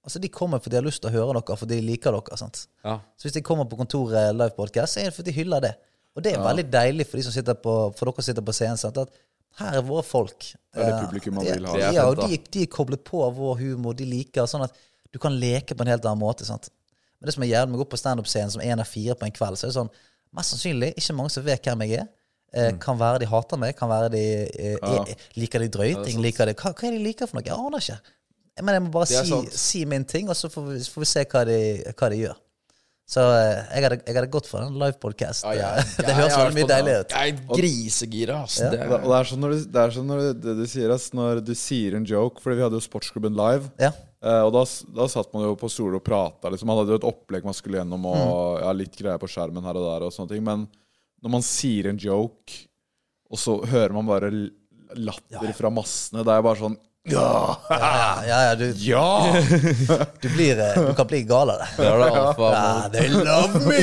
Altså 0.06 0.20
De 0.22 0.28
kommer 0.30 0.60
fordi 0.62 0.76
de 0.76 0.78
har 0.78 0.84
lyst 0.86 1.00
til 1.02 1.10
å 1.10 1.14
høre 1.16 1.32
dere, 1.34 1.54
fordi 1.58 1.80
de 1.80 1.82
liker 1.82 2.14
dere. 2.14 2.36
sant? 2.38 2.60
Ja. 2.86 2.92
Så 3.18 3.26
hvis 3.26 3.32
de 3.34 3.40
kommer 3.42 3.64
på 3.66 3.74
kontoret 3.80 4.36
livepodkast, 4.38 4.94
så 4.94 5.00
er 5.02 5.08
det 5.08 5.14
fordi 5.16 5.32
de 5.32 5.40
hyller 5.40 5.64
det. 5.64 5.72
Og 6.14 6.22
det 6.22 6.30
er 6.36 6.44
veldig 6.44 6.64
deilig 6.70 7.06
for 7.08 7.18
de 7.18 7.24
som 7.26 7.34
sitter 7.34 7.56
på 7.58 7.72
For 7.98 8.06
dere 8.06 8.22
som 8.22 8.26
sitter 8.28 8.44
på 8.46 8.54
scenen. 8.54 8.78
sant? 8.78 9.00
At 9.02 9.10
her 9.58 9.80
er 9.80 9.82
våre 9.82 10.04
folk. 10.06 10.38
Det 10.46 10.78
er 10.78 10.86
det 10.86 10.94
Eh, 10.94 11.00
publikum 11.08 11.34
man 11.40 11.44
vil 11.48 11.66
ha. 11.66 11.76
Ja, 11.90 12.04
og 12.06 12.20
de, 12.22 12.38
de 12.38 12.62
er 12.62 12.70
koblet 12.70 13.02
på 13.02 13.24
av 13.26 13.34
vår 13.34 13.58
humor. 13.64 13.98
De 13.98 14.06
liker 14.06 14.46
sånn 14.46 14.62
at 14.68 14.78
du 15.10 15.18
kan 15.18 15.34
leke 15.34 15.74
på 15.74 15.82
en 15.82 15.90
helt 15.90 16.06
annen 16.06 16.22
måte. 16.22 16.46
sant? 16.46 16.70
Men 17.18 17.26
det 17.26 17.34
som 17.34 17.42
er 17.42 17.50
jævlig 17.50 17.72
med 17.72 17.80
å 17.80 17.82
gå 17.82 17.90
på 17.90 17.98
standup-scenen 17.98 18.54
som 18.54 18.62
én 18.62 18.78
av 18.78 18.86
fire 18.86 19.18
på 19.18 19.26
en 19.26 19.34
kveld, 19.34 19.58
så 19.58 19.66
er 19.66 19.74
det 19.74 19.78
sånn 19.80 19.90
Mest 20.36 20.54
sannsynlig 20.54 20.92
ikke 21.00 21.14
mange 21.18 21.30
som 21.34 21.42
vet 21.46 21.64
hvem 21.66 21.82
jeg 21.86 21.98
er. 22.04 22.06
Eh, 22.54 22.70
Mm. 22.72 22.78
Kan 22.80 22.96
være 22.98 23.18
de 23.20 23.26
hater 23.26 23.58
meg, 23.58 23.74
kan 23.76 23.88
være 23.90 24.08
de 24.14 24.20
eh, 24.46 24.76
er, 24.80 25.14
Liker 25.36 25.60
de 25.60 25.68
drøyting? 25.68 26.20
liker 26.22 26.46
de, 26.46 26.54
hva, 26.54 26.70
hva 26.72 26.86
er 26.88 26.94
det 26.94 26.98
de 27.00 27.04
liker 27.04 27.26
for 27.28 27.36
noe? 27.40 27.44
Jeg 27.44 27.58
aner 27.58 27.78
ikke. 27.82 27.98
Men 28.62 28.74
jeg 28.78 28.82
må 28.86 28.90
bare 28.94 29.06
si, 29.06 29.40
si 29.52 29.84
min 29.84 30.04
ting, 30.08 30.28
og 30.32 30.36
så 30.38 30.48
får 30.48 30.64
vi, 30.70 30.78
får 30.88 31.02
vi 31.04 31.08
se 31.10 31.24
hva 31.28 31.42
de, 31.44 31.58
hva 31.92 32.08
de 32.14 32.20
gjør. 32.22 32.38
Så 33.06 33.20
eh, 33.22 33.58
jeg 33.76 33.84
hadde, 33.84 33.98
jeg 34.06 34.16
hadde 34.16 34.30
gått 34.34 34.48
for 34.50 34.64
en 34.64 34.78
livepodkast. 34.80 35.44
Ja, 35.44 35.52
ja, 35.76 35.82
det 36.06 36.14
høres 36.16 36.32
jeg 36.32 36.40
veldig 36.40 36.56
mye 36.56 36.70
deilig 36.72 36.94
ut. 37.02 37.12
Jeg 37.18 37.34
er 37.34 37.58
grisegira, 37.60 38.38
ass. 38.46 38.56
Det 38.62 38.80
Og 38.86 38.94
og 38.96 39.04
det 39.12 39.18
er 39.20 39.28
sånn 39.30 39.44
når 39.44 39.52
du, 39.52 39.60
det 39.76 39.82
er 39.84 39.94
sånn 39.98 40.08
når 40.10 40.22
du, 40.24 40.30
det 40.46 40.54
du 40.58 40.64
sier, 40.72 40.94
ass, 40.96 41.06
når 41.14 41.42
du 41.46 41.52
sier 41.54 41.94
en 42.00 42.08
joke 42.08 42.42
Fordi 42.42 42.56
vi 42.58 42.64
hadde 42.66 42.80
jo 42.80 42.86
Sportsklubben 42.86 43.36
live. 43.38 43.68
Ja. 43.82 43.92
Eh, 44.26 44.40
og 44.48 44.50
da, 44.56 44.64
da 44.96 45.06
satt 45.12 45.30
man 45.36 45.44
jo 45.46 45.52
på 45.60 45.70
stoler 45.70 46.00
og 46.00 46.06
prata. 46.08 46.50
Liksom. 46.50 46.66
Man 46.72 46.80
hadde 46.80 46.96
jo 46.96 47.02
et 47.02 47.06
opplegg 47.12 47.44
man 47.46 47.54
skulle 47.54 47.78
gjennom, 47.82 48.00
Mm. 48.08 48.24
og 48.26 48.58
ja, 48.64 48.72
litt 48.80 48.96
greier 48.98 49.20
på 49.22 49.28
skjermen 49.30 49.62
her 49.68 49.76
og 49.78 49.86
der. 49.92 50.08
og 50.08 50.14
sånne 50.16 50.32
ting 50.34 50.42
Men 50.48 50.66
når 51.22 51.32
man 51.38 51.44
sier 51.44 51.90
en 51.90 52.00
joke, 52.00 52.66
og 53.30 53.40
så 53.40 53.58
hører 53.66 53.94
man 53.96 54.08
bare 54.08 54.30
latter 54.96 55.54
fra 55.56 55.72
massene, 55.72 56.24
det 56.26 56.34
er 56.34 56.44
bare 56.46 56.60
sånn 56.60 56.76
Ja! 57.10 57.56
Ja, 57.70 57.88
ja, 58.26 58.38
ja 58.48 58.52
du, 58.58 58.66
Ja! 58.82 59.06
du, 60.22 60.28
blir, 60.34 60.58
eh, 60.58 60.76
du 60.88 60.92
kan 60.98 61.08
bli 61.10 61.22
gal 61.26 61.52
av 61.54 61.62
det. 61.62 61.68
Det 61.78 61.86
er 61.86 62.04
alfa. 62.06 62.50
Ja, 62.54 62.88
they 62.92 63.10
love 63.14 63.62
me! 63.66 63.80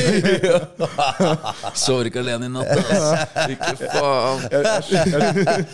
Sover 1.86 2.10
ikke 2.12 2.24
alene 2.24 2.50
i 2.50 2.54
natt, 2.54 2.72
ass. 2.84 3.36
Ikke 3.56 3.76
faen. 3.84 4.48
Jeg, 4.52 4.63
jeg, 4.91 5.13
jeg, 5.13 5.67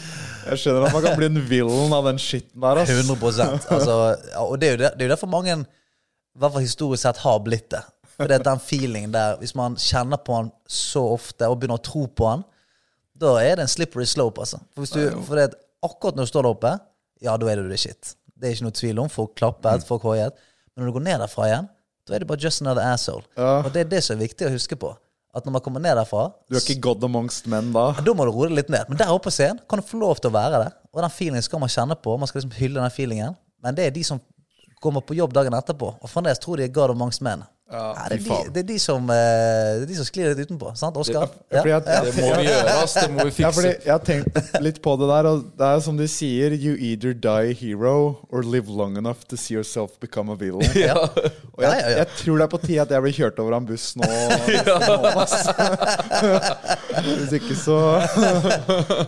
jeg 0.50 0.62
skjønner 0.62 0.88
at 0.88 0.96
man 0.96 1.06
kan 1.06 1.18
bli 1.20 1.30
en 1.30 1.42
villain 1.50 1.96
av 1.98 2.10
den 2.10 2.22
skitten 2.22 2.62
der. 2.64 2.82
Ass. 2.84 2.94
100 2.94 3.48
altså, 3.50 3.98
ja, 4.32 4.46
Og 4.46 4.58
det 4.62 4.70
er 4.70 4.76
jo 4.76 4.82
det, 4.82 4.92
det 4.96 5.06
er 5.06 5.10
jo 5.10 5.14
derfor 5.16 5.32
mange, 5.32 5.58
i 5.60 6.42
hvert 6.42 6.56
fall 6.56 6.66
historisk 6.66 7.06
sett, 7.06 7.22
har 7.26 7.42
blitt 7.46 7.70
det. 7.74 7.84
For 8.20 8.28
det 8.28 8.36
er 8.40 8.46
den 8.50 8.60
feelingen 8.60 9.14
der, 9.16 9.38
hvis 9.40 9.56
man 9.56 9.78
kjenner 9.80 10.20
på 10.20 10.36
han 10.36 10.52
så 10.68 11.06
ofte 11.16 11.48
og 11.48 11.60
begynner 11.62 11.80
å 11.80 11.84
tro 11.88 12.04
på 12.12 12.28
han, 12.28 12.44
da 13.20 13.34
er 13.40 13.58
det 13.60 13.66
en 13.66 13.72
slippery 13.72 14.06
slope, 14.08 14.44
altså. 14.44 14.60
For, 14.76 14.84
hvis 14.84 14.92
du, 14.96 15.02
for 15.28 15.40
det, 15.40 15.54
akkurat 15.84 16.20
når 16.20 16.28
du 16.28 16.32
står 16.34 16.46
der 16.46 16.56
oppe, 16.56 16.74
ja, 17.24 17.36
da 17.40 17.52
er 17.52 17.62
det 17.62 17.72
det 17.72 17.80
shit. 17.82 18.14
Det 18.40 18.48
er 18.48 18.56
ikke 18.56 18.68
noe 18.68 18.76
tvil 18.76 19.00
om. 19.04 19.12
Folk 19.12 19.36
klappet, 19.40 19.84
folk 19.88 20.04
hoiet. 20.08 20.36
Men 20.72 20.84
når 20.84 20.92
du 20.92 20.98
går 21.00 21.06
ned 21.08 21.24
derfra 21.24 21.48
igjen, 21.50 21.68
da 22.08 22.16
er 22.16 22.24
det 22.24 22.30
bare 22.30 22.44
just 22.44 22.64
another 22.64 22.84
asshole. 22.88 23.26
Ja. 23.40 23.60
Og 23.64 23.72
det 23.76 23.86
er 23.86 23.92
det 23.92 24.00
som 24.06 24.16
er 24.16 24.24
viktig 24.24 24.48
å 24.48 24.54
huske 24.54 24.78
på. 24.80 24.94
At 25.36 25.46
når 25.46 25.58
man 25.58 25.64
kommer 25.66 25.84
ned 25.84 25.96
derfra, 26.00 26.30
Du 26.50 26.56
er 26.58 26.64
ikke 26.64 26.80
God 26.88 27.04
amongst 27.06 27.48
menn 27.52 27.74
da. 27.76 27.92
da 28.02 28.16
må 28.18 28.26
du 28.26 28.32
roe 28.34 28.48
deg 28.50 28.56
litt 28.62 28.72
ned. 28.74 28.88
Men 28.90 28.98
der 29.00 29.12
oppe 29.14 29.28
på 29.28 29.36
scenen 29.36 29.60
kan 29.70 29.80
du 29.80 29.86
få 29.86 30.00
lov 30.02 30.18
til 30.24 30.32
å 30.32 30.36
være 30.36 30.64
det. 30.64 30.72
Og 30.96 31.04
den 31.04 31.14
feelingen 31.14 31.46
skal 31.46 31.62
man 31.62 31.72
kjenne 31.72 31.96
på. 32.00 32.16
Man 32.18 32.32
skal 32.32 32.42
liksom 32.42 32.56
hylle 32.58 32.80
den 32.82 32.96
feelingen. 32.96 33.36
Men 33.62 33.78
det 33.78 33.86
er 33.90 33.94
de 33.94 34.04
som 34.08 34.24
kommer 34.82 35.04
på 35.04 35.18
jobb 35.20 35.36
dagen 35.36 35.54
etterpå, 35.54 35.92
og 36.00 36.10
fremdeles 36.10 36.40
tror 36.40 36.58
de 36.58 36.64
er 36.64 36.72
God 36.74 36.94
amongst 36.96 37.22
men. 37.26 37.44
Ja, 37.70 37.92
det, 38.10 38.16
er 38.16 38.18
de, 38.24 38.30
det, 38.50 38.62
er 38.64 38.68
de 38.72 38.78
som, 38.82 39.04
eh, 39.14 39.76
det 39.78 39.84
er 39.84 39.90
de 39.92 39.96
som 40.00 40.06
sklir 40.08 40.32
litt 40.32 40.40
utenpå. 40.50 40.72
Sant, 40.80 40.96
Oskar? 40.98 41.28
Ja, 41.54 41.62
fordi 41.62 41.74
Det 41.86 42.14
må 42.18 42.30
vi 42.40 42.46
gjøre, 42.48 42.72
ass. 42.82 42.94
Det 42.98 43.12
må 43.14 43.22
vi 43.28 43.32
Ja, 43.44 43.52
fordi 43.54 43.70
fikse. 43.76 43.86
jeg 43.86 43.94
har 43.94 44.02
tenkt 44.08 44.58
litt 44.66 44.80
på 44.82 44.96
det 44.98 45.06
der, 45.12 45.24
og 45.30 45.44
det 45.60 45.66
er 45.68 45.78
som 45.86 45.94
de 46.00 46.08
sier 46.10 46.50
You 46.58 46.74
either 46.80 47.14
die 47.14 47.52
a 47.52 47.54
hero 47.54 47.94
or 48.34 48.42
live 48.42 48.66
long 48.74 48.98
enough 48.98 49.22
to 49.30 49.38
see 49.38 49.54
yourself 49.54 50.00
become 50.02 50.34
a 50.34 50.36
villain. 50.40 50.66
Ja. 50.82 50.96
Og 50.98 51.62
jeg, 51.62 51.70
Ja, 51.70 51.74
ja, 51.76 51.80
ja. 51.92 51.98
jeg 52.02 52.08
tror 52.24 52.36
det 52.40 52.44
er 52.48 52.52
på 52.56 52.62
tide 52.64 52.82
at 52.88 52.92
jeg 52.96 53.02
blir 53.06 53.14
kjørt 53.20 53.38
over 53.44 53.54
av 53.54 53.60
en 53.62 53.70
buss 53.70 53.92
nå. 54.00 54.10
Hvis 57.06 57.34
ikke 57.40 57.56
så 57.60 57.78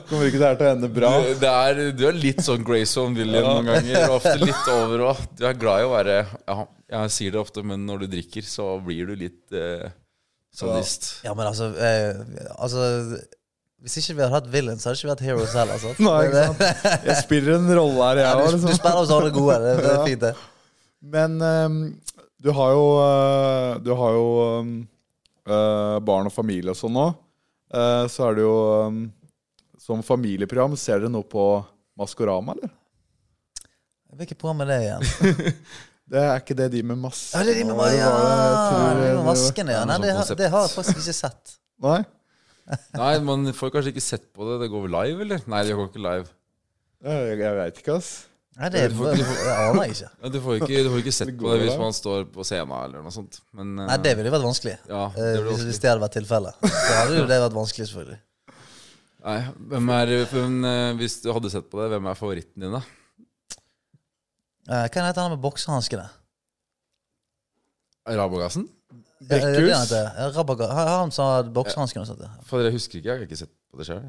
kommer 0.10 0.28
ikke 0.28 0.40
det 0.42 0.48
her 0.48 0.60
til 0.60 0.68
å 0.68 0.72
ende 0.76 0.90
bra. 0.92 1.12
Du, 1.24 1.32
det 1.42 1.52
er, 1.52 1.82
du 1.98 2.04
er 2.12 2.16
litt 2.18 2.42
sånn 2.46 2.64
Grayson 2.68 3.16
William 3.18 3.48
noen 3.48 3.70
ganger. 3.72 4.08
Ofte 4.18 4.36
litt 4.42 4.70
over 4.76 4.98
òg. 5.12 5.24
Du 5.40 5.46
er 5.50 5.58
glad 5.60 5.84
i 5.84 5.88
å 5.90 5.94
være 5.96 6.18
ja, 6.22 6.58
Jeg 6.92 7.12
sier 7.16 7.32
det 7.34 7.40
ofte, 7.40 7.62
men 7.64 7.86
når 7.88 8.04
du 8.04 8.08
drikker, 8.18 8.44
så 8.48 8.66
blir 8.84 9.08
du 9.08 9.14
litt 9.16 9.56
eh, 9.56 9.86
sadist. 10.52 11.12
Ja, 11.24 11.32
men 11.38 11.48
altså, 11.48 11.70
eh, 11.80 12.20
altså 12.60 12.84
Hvis 13.82 13.96
ikke 14.02 14.18
vi 14.18 14.24
hadde 14.26 14.36
hatt 14.36 14.50
villains, 14.52 14.84
hadde 14.86 15.00
ikke 15.00 15.08
vi 15.08 15.14
hatt 15.16 15.24
heroes 15.26 15.54
heller. 15.56 15.78
Altså. 15.80 15.94
Nei, 16.04 16.18
ikke 16.28 16.42
sant? 16.50 17.06
Jeg 17.08 17.16
spiller 17.24 17.56
en 17.58 17.72
rolle 17.80 18.10
her, 18.12 18.20
jeg 18.26 18.36
du, 18.36 18.44
òg. 18.44 18.58
du 18.60 18.68
du, 18.68 18.76
spiller 18.78 19.00
også 19.06 19.20
alle 19.22 19.32
gode. 19.38 19.56
Det, 19.64 19.76
det 19.80 19.88
er 19.90 19.96
Ja. 20.02 20.06
fint, 20.10 20.26
det. 20.28 20.34
Men 21.16 21.38
ehm, 21.42 21.80
du 22.44 22.52
har 22.54 22.76
jo 22.76 22.84
eh, 23.02 23.72
Du 23.88 23.90
har 23.98 24.18
jo 24.20 24.28
eh, 25.48 25.96
barn 26.06 26.30
og 26.30 26.36
familie 26.36 26.76
og 26.76 26.78
sånn 26.78 26.94
nå. 26.94 27.08
Eh, 27.74 28.04
så 28.12 28.28
er 28.28 28.38
det 28.38 28.44
jo 28.46 28.54
ehm, 28.76 29.00
Som 29.82 30.04
familieprogram, 30.06 30.76
ser 30.78 31.00
dere 31.02 31.10
noe 31.16 31.26
på 31.26 31.48
Maskorama, 31.98 32.54
eller? 32.54 32.70
Hvilket 34.20 34.38
program 34.38 34.62
er 34.66 34.70
det 34.74 34.78
igjen? 34.84 35.64
Det 36.12 36.20
er 36.20 36.42
ikke 36.42 36.56
det 36.60 36.66
de 36.74 36.82
med 36.84 36.98
masse 37.00 37.32
Ja, 37.38 37.44
det 37.48 37.54
er 37.54 37.60
de 37.62 37.68
med, 37.70 37.78
Hva 37.80 37.86
ja, 37.96 38.08
de 38.98 39.12
med 39.16 39.22
maskene, 39.30 39.72
ja. 39.78 39.84
Nei, 39.88 39.98
det, 40.04 40.12
har- 40.18 40.36
det 40.42 40.50
har 40.52 40.66
jeg 40.68 40.74
faktisk 40.76 41.00
ikke 41.06 41.16
sett. 41.16 41.54
Nei? 41.86 42.02
Nei, 43.02 43.14
man 43.26 43.48
får 43.56 43.72
kanskje 43.78 43.94
ikke 43.96 44.04
sett 44.04 44.26
på 44.36 44.48
det. 44.50 44.58
Det 44.66 44.68
går 44.74 44.84
vel 44.88 44.94
live, 44.98 45.24
eller? 45.26 45.46
Nei, 45.52 45.62
det 45.68 45.78
går 45.80 45.88
ikke 45.90 46.04
live. 46.04 46.28
Jeg, 47.02 47.40
jeg 47.40 47.56
veit 47.58 47.80
ikke, 47.82 47.96
ass. 48.02 48.12
Nei, 48.60 48.68
det 48.74 48.82
aner 48.92 49.86
jeg 49.88 49.94
ikke. 49.96 50.10
Ja, 50.22 50.30
du 50.36 50.38
får 50.44 50.58
ikke, 50.60 50.82
du 50.84 50.90
får 50.92 51.00
ikke 51.02 51.14
sett 51.16 51.30
Det 51.32 51.38
på 51.40 51.46
går 51.48 51.56
det 51.62 51.68
hvis 51.70 51.80
man 51.80 51.96
står 51.96 52.26
på 52.36 52.44
scenen 52.46 52.74
eller 52.76 53.06
noe 53.08 53.14
sånt. 53.16 53.40
Men 53.56 53.72
eh, 53.80 53.88
Nei, 53.94 53.96
det 54.04 54.12
ville 54.20 54.34
vært 54.36 54.44
vanskelig. 54.46 54.76
Ja, 54.92 55.06
Eh, 55.16 55.16
det 55.16 55.30
blir 55.40 55.48
hvis, 55.48 55.54
vanskelig. 55.56 55.72
hvis 55.72 55.80
det 55.86 55.90
hadde 55.94 56.04
vært 56.04 56.18
tilfellet. 56.20 56.68
Så 56.68 56.98
hadde 57.00 57.16
jo 57.22 57.28
det 57.32 57.40
vært 57.46 57.56
vanskelig, 57.58 57.88
selvfølgelig. 57.94 58.20
Nei, 59.22 59.38
hvem 59.72 59.90
er 59.96 60.12
hvem, 60.34 60.60
eh, 60.68 60.92
Hvis 61.00 61.16
du 61.24 61.32
hadde 61.34 61.52
sett 61.54 61.70
på 61.72 61.80
det, 61.82 61.88
hvem 61.96 62.12
er 62.12 62.20
favoritten 62.20 62.66
din, 62.68 62.76
da? 62.76 62.84
Eh, 64.72 64.86
Hva 64.88 65.06
heter 65.10 65.22
han 65.26 65.34
med 65.36 65.42
boksehanskene? 65.44 66.06
Rabogassen? 68.08 68.68
Brekkhus? 69.22 69.92
Han- 69.92 71.12
som 71.12 71.26
har 71.26 71.44
boksehanskene 71.44 72.02
og 72.02 72.08
sånt. 72.08 72.22
ja. 72.24 72.30
For 72.48 72.60
dere 72.64 72.72
husker 72.74 72.98
ikke. 73.00 73.10
Jeg 73.10 73.18
har 73.20 73.26
ikke 73.28 73.38
sett 73.38 73.52
på 73.72 73.78
det 73.78 73.88
sjøl. 73.88 74.04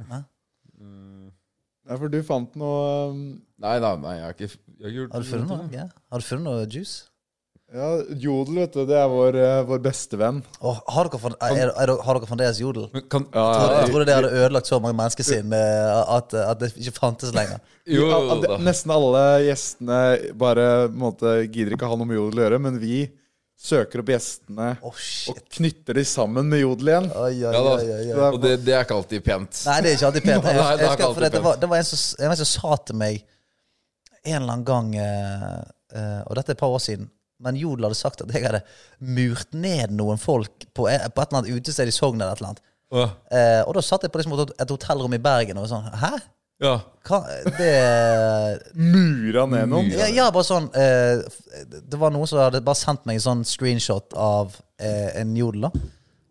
Ja, 1.83 1.97
for 1.99 2.09
du 2.09 2.23
fant 2.23 2.55
noe 2.57 3.11
ehm, 3.11 3.23
Nei, 3.59 3.79
nei, 3.83 3.97
nei, 3.99 4.13
jeg 4.15 4.23
har 4.23 4.35
ikke, 4.37 4.49
jeg 4.49 4.83
har 4.85 4.89
ikke 4.89 4.99
gjort 5.01 5.13
Har 5.13 5.21
du 5.21 5.27
funnet 5.27 5.49
noe? 5.51 5.65
Ja. 5.75 5.87
Har 6.13 6.19
du 6.23 6.25
funnet 6.25 6.45
noe 6.47 6.67
juice? 6.71 7.09
Ja, 7.73 7.89
Jodel, 8.21 8.59
vet 8.61 8.75
du. 8.77 8.83
Det 8.89 8.97
er 9.01 9.07
vår, 9.09 9.39
eh, 9.41 9.61
vår 9.69 9.81
beste 9.85 10.19
venn. 10.21 10.43
Oh, 10.61 10.83
har 10.93 11.09
dere, 11.09 11.21
for, 11.23 11.37
er, 11.41 11.71
er, 11.71 11.93
har 12.05 12.19
dere 12.19 12.29
fremdeles 12.29 12.61
jodel? 12.61 12.91
Kan, 13.09 13.25
Ja, 13.33 13.47
Jeg 13.49 13.79
ja, 13.79 13.87
trodde 13.89 14.09
det 14.11 14.17
hadde 14.19 14.33
ødelagt 14.43 14.69
så 14.69 14.81
mange 14.83 14.99
mennesker 14.99 15.25
sin 15.25 15.55
at, 15.57 16.35
at 16.37 16.61
det 16.61 16.75
ikke 16.77 16.99
fantes 16.99 17.33
lenger. 17.37 17.63
Jo 17.97 18.07
Ja. 18.13 18.59
Nesten 18.63 18.93
alle 18.95 19.23
gjestene 19.49 19.97
bare 20.39 20.87
måte, 20.93 21.41
gidder 21.49 21.75
ikke 21.75 21.89
ha 21.91 21.97
noe 21.99 22.07
med 22.07 22.21
jodel 22.21 22.43
å 22.43 22.45
gjøre, 22.45 22.61
men 22.63 22.77
vi 22.79 23.01
søker 23.63 24.03
opp 24.03 24.11
gjestene 24.11 24.69
oh, 24.83 25.03
og 25.31 25.41
knytter 25.57 25.99
de 25.99 26.05
sammen 26.07 26.49
med 26.51 26.63
jodel 26.63 26.93
igjen. 26.93 27.09
Ja, 27.09 27.25
oi, 27.25 27.87
oi, 27.87 28.05
oi. 28.11 28.29
Og 28.29 28.39
det, 28.43 28.57
det 28.67 28.77
er 28.77 28.87
ikke 28.87 28.99
alltid 28.99 29.25
pent. 29.27 29.63
Nei, 29.69 29.79
det 29.83 29.93
er 29.93 29.99
ikke 29.99 30.09
alltid 30.11 30.27
pent. 30.29 30.49
Jeg, 30.51 30.61
Nei, 30.63 30.77
det 30.77 30.87
jeg, 30.87 30.93
husker, 30.93 31.25
det, 31.25 31.33
det, 31.37 31.43
var, 31.47 31.59
det 31.63 31.71
var 31.73 31.83
en 31.83 31.89
som, 31.89 32.03
en 32.27 32.37
som 32.43 32.51
sa 32.53 32.79
til 32.91 32.99
meg 33.03 33.23
en 34.23 34.39
eller 34.39 34.53
annen 34.53 34.67
gang 34.67 34.93
uh, 34.95 35.63
uh, 35.97 36.21
Og 36.29 36.37
dette 36.39 36.53
er 36.53 36.57
et 36.57 36.63
par 36.63 36.75
år 36.75 36.83
siden. 36.83 37.09
Men 37.43 37.57
Jodel 37.59 37.89
hadde 37.89 37.99
sagt 37.99 38.23
at 38.23 38.31
jeg 38.35 38.45
hadde 38.47 38.63
murt 39.03 39.51
ned 39.55 39.91
noen 39.99 40.21
folk 40.23 40.67
på, 40.75 40.85
på 40.87 40.89
et 40.91 41.09
eller 41.09 41.41
annet 41.41 41.51
utested 41.57 41.91
i 41.91 41.95
Sogn. 41.95 42.21
eller 42.23 42.37
et 42.37 42.41
eller 42.45 42.53
annet. 42.55 42.63
Åh, 42.93 43.11
Eh, 43.33 43.63
og 43.67 43.73
da 43.75 43.81
satt 43.83 44.03
jeg 44.05 44.13
på 44.13 44.21
liksom 44.21 44.35
et 44.61 44.71
hotellrom 44.71 45.15
i 45.17 45.21
Bergen 45.23 45.57
og 45.57 45.65
var 45.65 45.71
sånn 45.73 45.87
Hæ? 45.97 46.11
Ja. 46.63 46.75
Hva, 47.09 47.23
det 47.57 47.71
Mura 48.93 49.47
ned 49.51 49.71
noen. 49.73 49.89
ja, 49.97 50.07
ja, 50.13 50.27
bare 50.35 50.47
sånn 50.47 50.69
eh, 50.79 51.23
Det 51.89 51.99
var 51.99 52.13
noen 52.15 52.29
som 52.31 52.39
hadde 52.43 52.61
bare 52.65 52.79
sendt 52.79 53.07
meg 53.09 53.19
en 53.19 53.25
sånn 53.27 53.43
screenshot 53.49 54.13
av 54.15 54.55
eh, 54.79 55.09
en 55.23 55.33
jodel. 55.37 55.67
da 55.67 55.73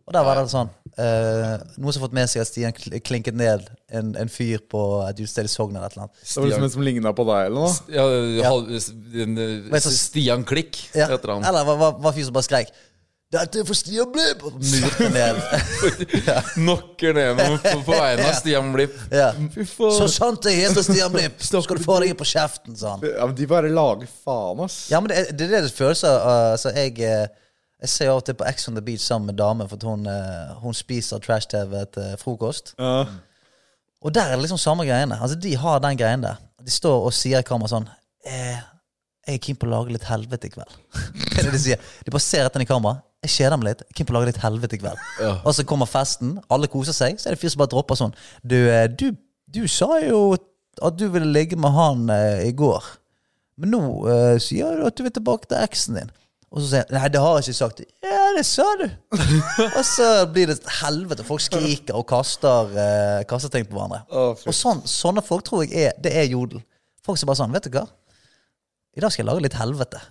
Og 0.07 0.14
der 0.16 0.24
var 0.28 0.39
det 0.39 0.47
sånn 0.53 0.70
Eh, 1.02 1.54
noen 1.80 1.93
som 1.95 2.02
har 2.02 2.08
fått 2.10 2.14
med 2.18 2.30
seg 2.30 2.43
at 2.43 2.49
Stian 2.52 2.76
klinket 2.76 3.34
ned 3.39 3.64
en, 3.89 4.12
en 4.20 4.30
fyr 4.30 4.60
på 4.70 4.82
et 5.08 5.18
utested 5.24 5.47
i 5.47 5.52
Sogn 5.52 5.76
eller 5.80 5.95
noe. 5.97 6.12
Det 6.22 6.36
var 6.38 6.49
liksom 6.52 6.68
en 6.68 6.74
som 6.76 6.86
ligna 6.86 7.14
på 7.18 7.26
deg, 7.32 7.47
eller 7.49 7.64
noe? 7.64 7.74
Ja, 7.89 8.06
ja. 8.38 8.54
den, 9.16 9.34
en, 9.39 9.68
Vet 9.72 9.88
du- 9.88 9.95
Stian 9.97 10.45
Klikk 10.45 10.84
Ja. 10.93 11.08
heter 11.14 11.36
han. 11.38 11.45
Eller 11.47 11.66
var, 11.66 11.80
var, 11.82 11.99
var 12.04 12.14
fyr 12.18 12.28
som 12.30 12.36
bare 12.38 12.49
skreik 12.49 12.74
'Dette 13.32 13.62
er 13.62 13.64
for 13.64 13.78
Stian 13.80 14.10
Blipp!' 14.12 14.41
og 14.43 14.58
murte 14.60 15.06
ned. 15.16 15.38
Knocker 16.58 17.14
ned 17.16 17.38
noen 17.39 17.62
på, 17.64 17.78
på 17.88 17.93
vegne 17.95 18.26
av 18.28 18.36
Stian 18.36 18.74
Blipp. 18.76 18.97
ja. 19.08 19.30
Fy 19.54 19.64
faen. 19.70 19.93
Så 20.02 20.08
sant 20.12 20.47
jeg 20.49 20.66
heter 20.66 20.84
Stian 20.84 21.14
Blipp, 21.14 21.39
så 21.49 21.62
skal 21.64 21.80
du 21.80 21.86
få 21.86 22.02
deg 22.04 22.12
på 22.20 22.28
kjeften, 22.28 22.76
sa 22.76 22.97
han. 22.97 23.06
Ja, 23.08 23.28
men 23.30 23.38
De 23.39 23.47
bare 23.47 23.72
lager 23.72 24.10
faen, 24.26 24.60
ass. 24.66 24.82
Ja, 24.91 24.99
men 24.99 25.14
det, 25.14 25.30
det 25.32 25.47
er 25.47 25.54
det 25.56 25.64
det 25.70 25.74
føles 25.78 26.04
som. 26.04 26.18
Altså, 26.28 26.74
jeg, 26.76 26.97
eh, 27.08 27.30
jeg 27.82 27.90
ser 27.90 28.12
av 28.12 28.20
og 28.22 28.26
til 28.28 28.38
på 28.38 28.46
Ex 28.46 28.68
on 28.70 28.78
the 28.78 28.84
Beach 28.86 29.02
sammen 29.02 29.32
med 29.32 29.40
damen, 29.42 29.70
for 29.70 29.82
hun, 29.90 30.06
eh, 30.08 30.56
hun 30.62 30.74
spiser 30.78 31.22
trash-TV 31.24 31.86
til 31.96 32.18
frokost. 32.22 32.76
Ja. 32.78 33.06
Og 34.02 34.14
der 34.14 34.30
er 34.30 34.36
det 34.36 34.44
liksom 34.46 34.62
samme 34.62 34.86
greiene. 34.86 35.18
Altså, 35.22 35.36
De 35.36 35.56
har 35.56 35.80
den 35.80 35.98
greien 35.98 36.22
der. 36.22 36.36
De 36.64 36.72
står 36.72 37.06
og 37.06 37.14
sier 37.14 37.40
i 37.40 37.48
kamera 37.48 37.70
sånn 37.70 37.88
eh, 38.26 38.60
'Jeg 39.28 39.36
er 39.36 39.42
keen 39.46 39.56
på 39.56 39.68
å 39.68 39.70
lage 39.70 39.94
litt 39.94 40.04
helvete 40.04 40.48
i 40.48 40.50
kveld'. 40.50 40.78
det 41.32 41.40
er 41.40 41.44
det 41.44 41.54
de 41.54 41.60
sier. 41.60 41.78
De 42.06 42.12
bare 42.12 42.22
ser 42.26 42.46
etter 42.46 42.60
den 42.60 42.66
i 42.66 42.70
kamera. 42.70 43.02
'Jeg 43.22 43.34
kjeder 43.36 43.58
meg 43.58 43.68
litt. 43.68 43.84
Jeg 43.86 43.90
er 43.90 43.98
keen 43.98 44.08
på 44.10 44.14
å 44.14 44.18
lage 44.18 44.32
litt 44.32 44.42
helvete 44.42 44.78
i 44.78 44.82
kveld'. 44.82 45.04
Og 45.46 45.54
så 45.54 45.66
kommer 45.66 45.90
festen, 45.90 46.40
alle 46.50 46.68
koser 46.68 46.94
seg, 46.94 47.20
så 47.22 47.30
er 47.30 47.36
det 47.36 47.42
fyr 47.42 47.54
som 47.54 47.62
bare 47.62 47.74
dropper 47.74 47.96
sånn 48.00 48.16
'Du, 48.46 48.58
eh, 48.70 48.88
du, 48.88 49.12
du 49.50 49.68
sa 49.68 50.00
jo 50.02 50.38
at 50.82 50.98
du 50.98 51.08
ville 51.10 51.30
ligge 51.30 51.58
med 51.58 51.72
han 51.72 52.10
eh, 52.10 52.48
i 52.50 52.52
går', 52.54 52.86
men 53.58 53.70
nå 53.76 53.84
eh, 54.10 54.40
sier 54.42 54.78
du 54.78 54.86
at 54.86 54.98
du 54.98 55.04
vil 55.04 55.14
tilbake 55.14 55.50
til 55.50 55.62
eksen 55.62 55.98
din'. 56.00 56.14
Og 56.52 56.60
så 56.60 56.68
sier 56.68 56.82
jeg 56.84 56.91
'Nei, 56.91 57.08
det 57.08 57.20
har 57.24 57.38
jeg 57.39 57.45
ikke 57.47 57.60
sagt'. 57.64 57.84
'Ja, 58.04 58.24
det 58.36 58.45
sa 58.45 58.66
du'. 58.82 58.89
og 59.78 59.86
så 59.88 60.08
blir 60.34 60.47
det 60.52 60.60
helvete. 60.82 61.24
Folk 61.24 61.41
skriker 61.41 61.95
og 61.95 62.08
kaster, 62.08 62.74
eh, 62.76 63.24
kaster 63.24 63.49
ting 63.49 63.66
på 63.66 63.78
hverandre. 63.78 64.02
Å, 64.12 64.36
fy. 64.36 64.49
og 64.52 64.54
sånn, 64.58 64.82
sånne 64.86 65.24
folk 65.24 65.45
tror 65.47 65.64
jeg 65.64 65.88
er 65.88 65.93
Det 66.02 66.12
er 66.12 66.28
jodel. 66.28 66.62
Folk 67.06 67.18
som 67.18 67.28
bare 67.32 67.39
sånn 67.39 67.54
Vet 67.56 67.70
du 67.70 67.78
hva? 67.78 67.88
I 68.97 68.99
dag 68.99 69.12
skal 69.12 69.24
jeg 69.26 69.30
lage 69.32 69.45
litt 69.47 69.56
helvete. 69.56 70.02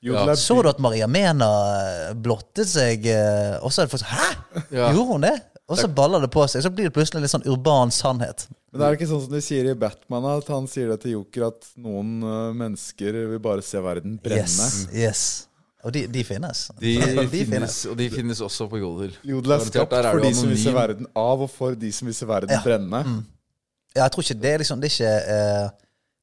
Jodel 0.00 0.30
er 0.30 0.38
Så 0.38 0.62
du 0.62 0.68
at 0.70 0.78
Maria 0.78 1.08
Mena 1.10 1.48
eh, 1.82 2.14
blottet 2.14 2.68
seg? 2.70 3.04
eh, 3.10 3.58
Og 3.58 3.72
så 3.72 3.82
er 3.82 3.86
det 3.88 3.90
folk 3.90 4.04
sånn 4.04 4.14
Hæ? 4.14 4.28
Ja. 4.70 4.92
Gjorde 4.94 5.12
hun 5.12 5.26
det? 5.26 5.34
Og 5.68 5.76
så 5.76 5.88
baller 5.92 6.22
det 6.22 6.30
på 6.32 6.46
seg. 6.48 6.62
Så 6.64 6.70
blir 6.72 6.86
det 6.88 6.94
plutselig 6.94 7.20
litt 7.26 7.30
sånn 7.34 7.44
urban 7.44 7.90
sannhet. 7.92 8.46
Men 8.72 8.80
det 8.80 8.86
er 8.86 8.96
ikke 8.96 9.08
sånn 9.10 9.20
som 9.26 9.32
de 9.34 9.40
sier 9.44 9.66
i 9.68 9.74
Batman, 9.76 10.24
at 10.30 10.46
han 10.48 10.66
sier 10.70 10.88
det 10.88 11.00
til 11.02 11.18
Joker, 11.18 11.48
at 11.50 11.66
noen 11.76 12.22
øh, 12.22 12.54
mennesker 12.56 13.12
vil 13.34 13.38
bare 13.42 13.60
se 13.64 13.80
verden 13.84 14.16
brenne. 14.22 14.46
Yes. 14.48 14.86
yes. 14.94 15.47
Og 15.86 15.92
de, 15.94 16.06
de 16.10 16.22
finnes. 16.26 16.60
De, 16.82 16.92
De 17.32 17.42
finnes, 17.46 17.74
og 17.86 17.96
de 18.00 18.08
finnes 18.10 18.40
også 18.42 18.66
på 18.70 18.80
Jodel. 18.82 19.12
Jodel 19.22 19.52
er 19.54 19.60
skapt 19.62 19.92
for 20.08 20.22
de 20.24 20.32
som 20.34 20.48
vil 20.50 20.58
se 20.58 20.72
verden 20.74 21.06
av, 21.14 21.44
og 21.46 21.50
for 21.54 21.76
de 21.78 21.90
som 21.94 22.08
vil 22.10 22.16
se 22.18 22.26
verden 22.26 22.50
Ja. 22.56 22.62
brenne. 22.64 23.02
Ja, 23.94 24.02
jeg 24.04 24.12
tror 24.14 24.22
ikke 24.26 24.40
det 24.42 24.50
er 24.52 24.58
liksom 24.60 24.80
Det 24.82 24.90
er 24.90 24.94
ikke 24.94 25.12
uh, 25.32 25.68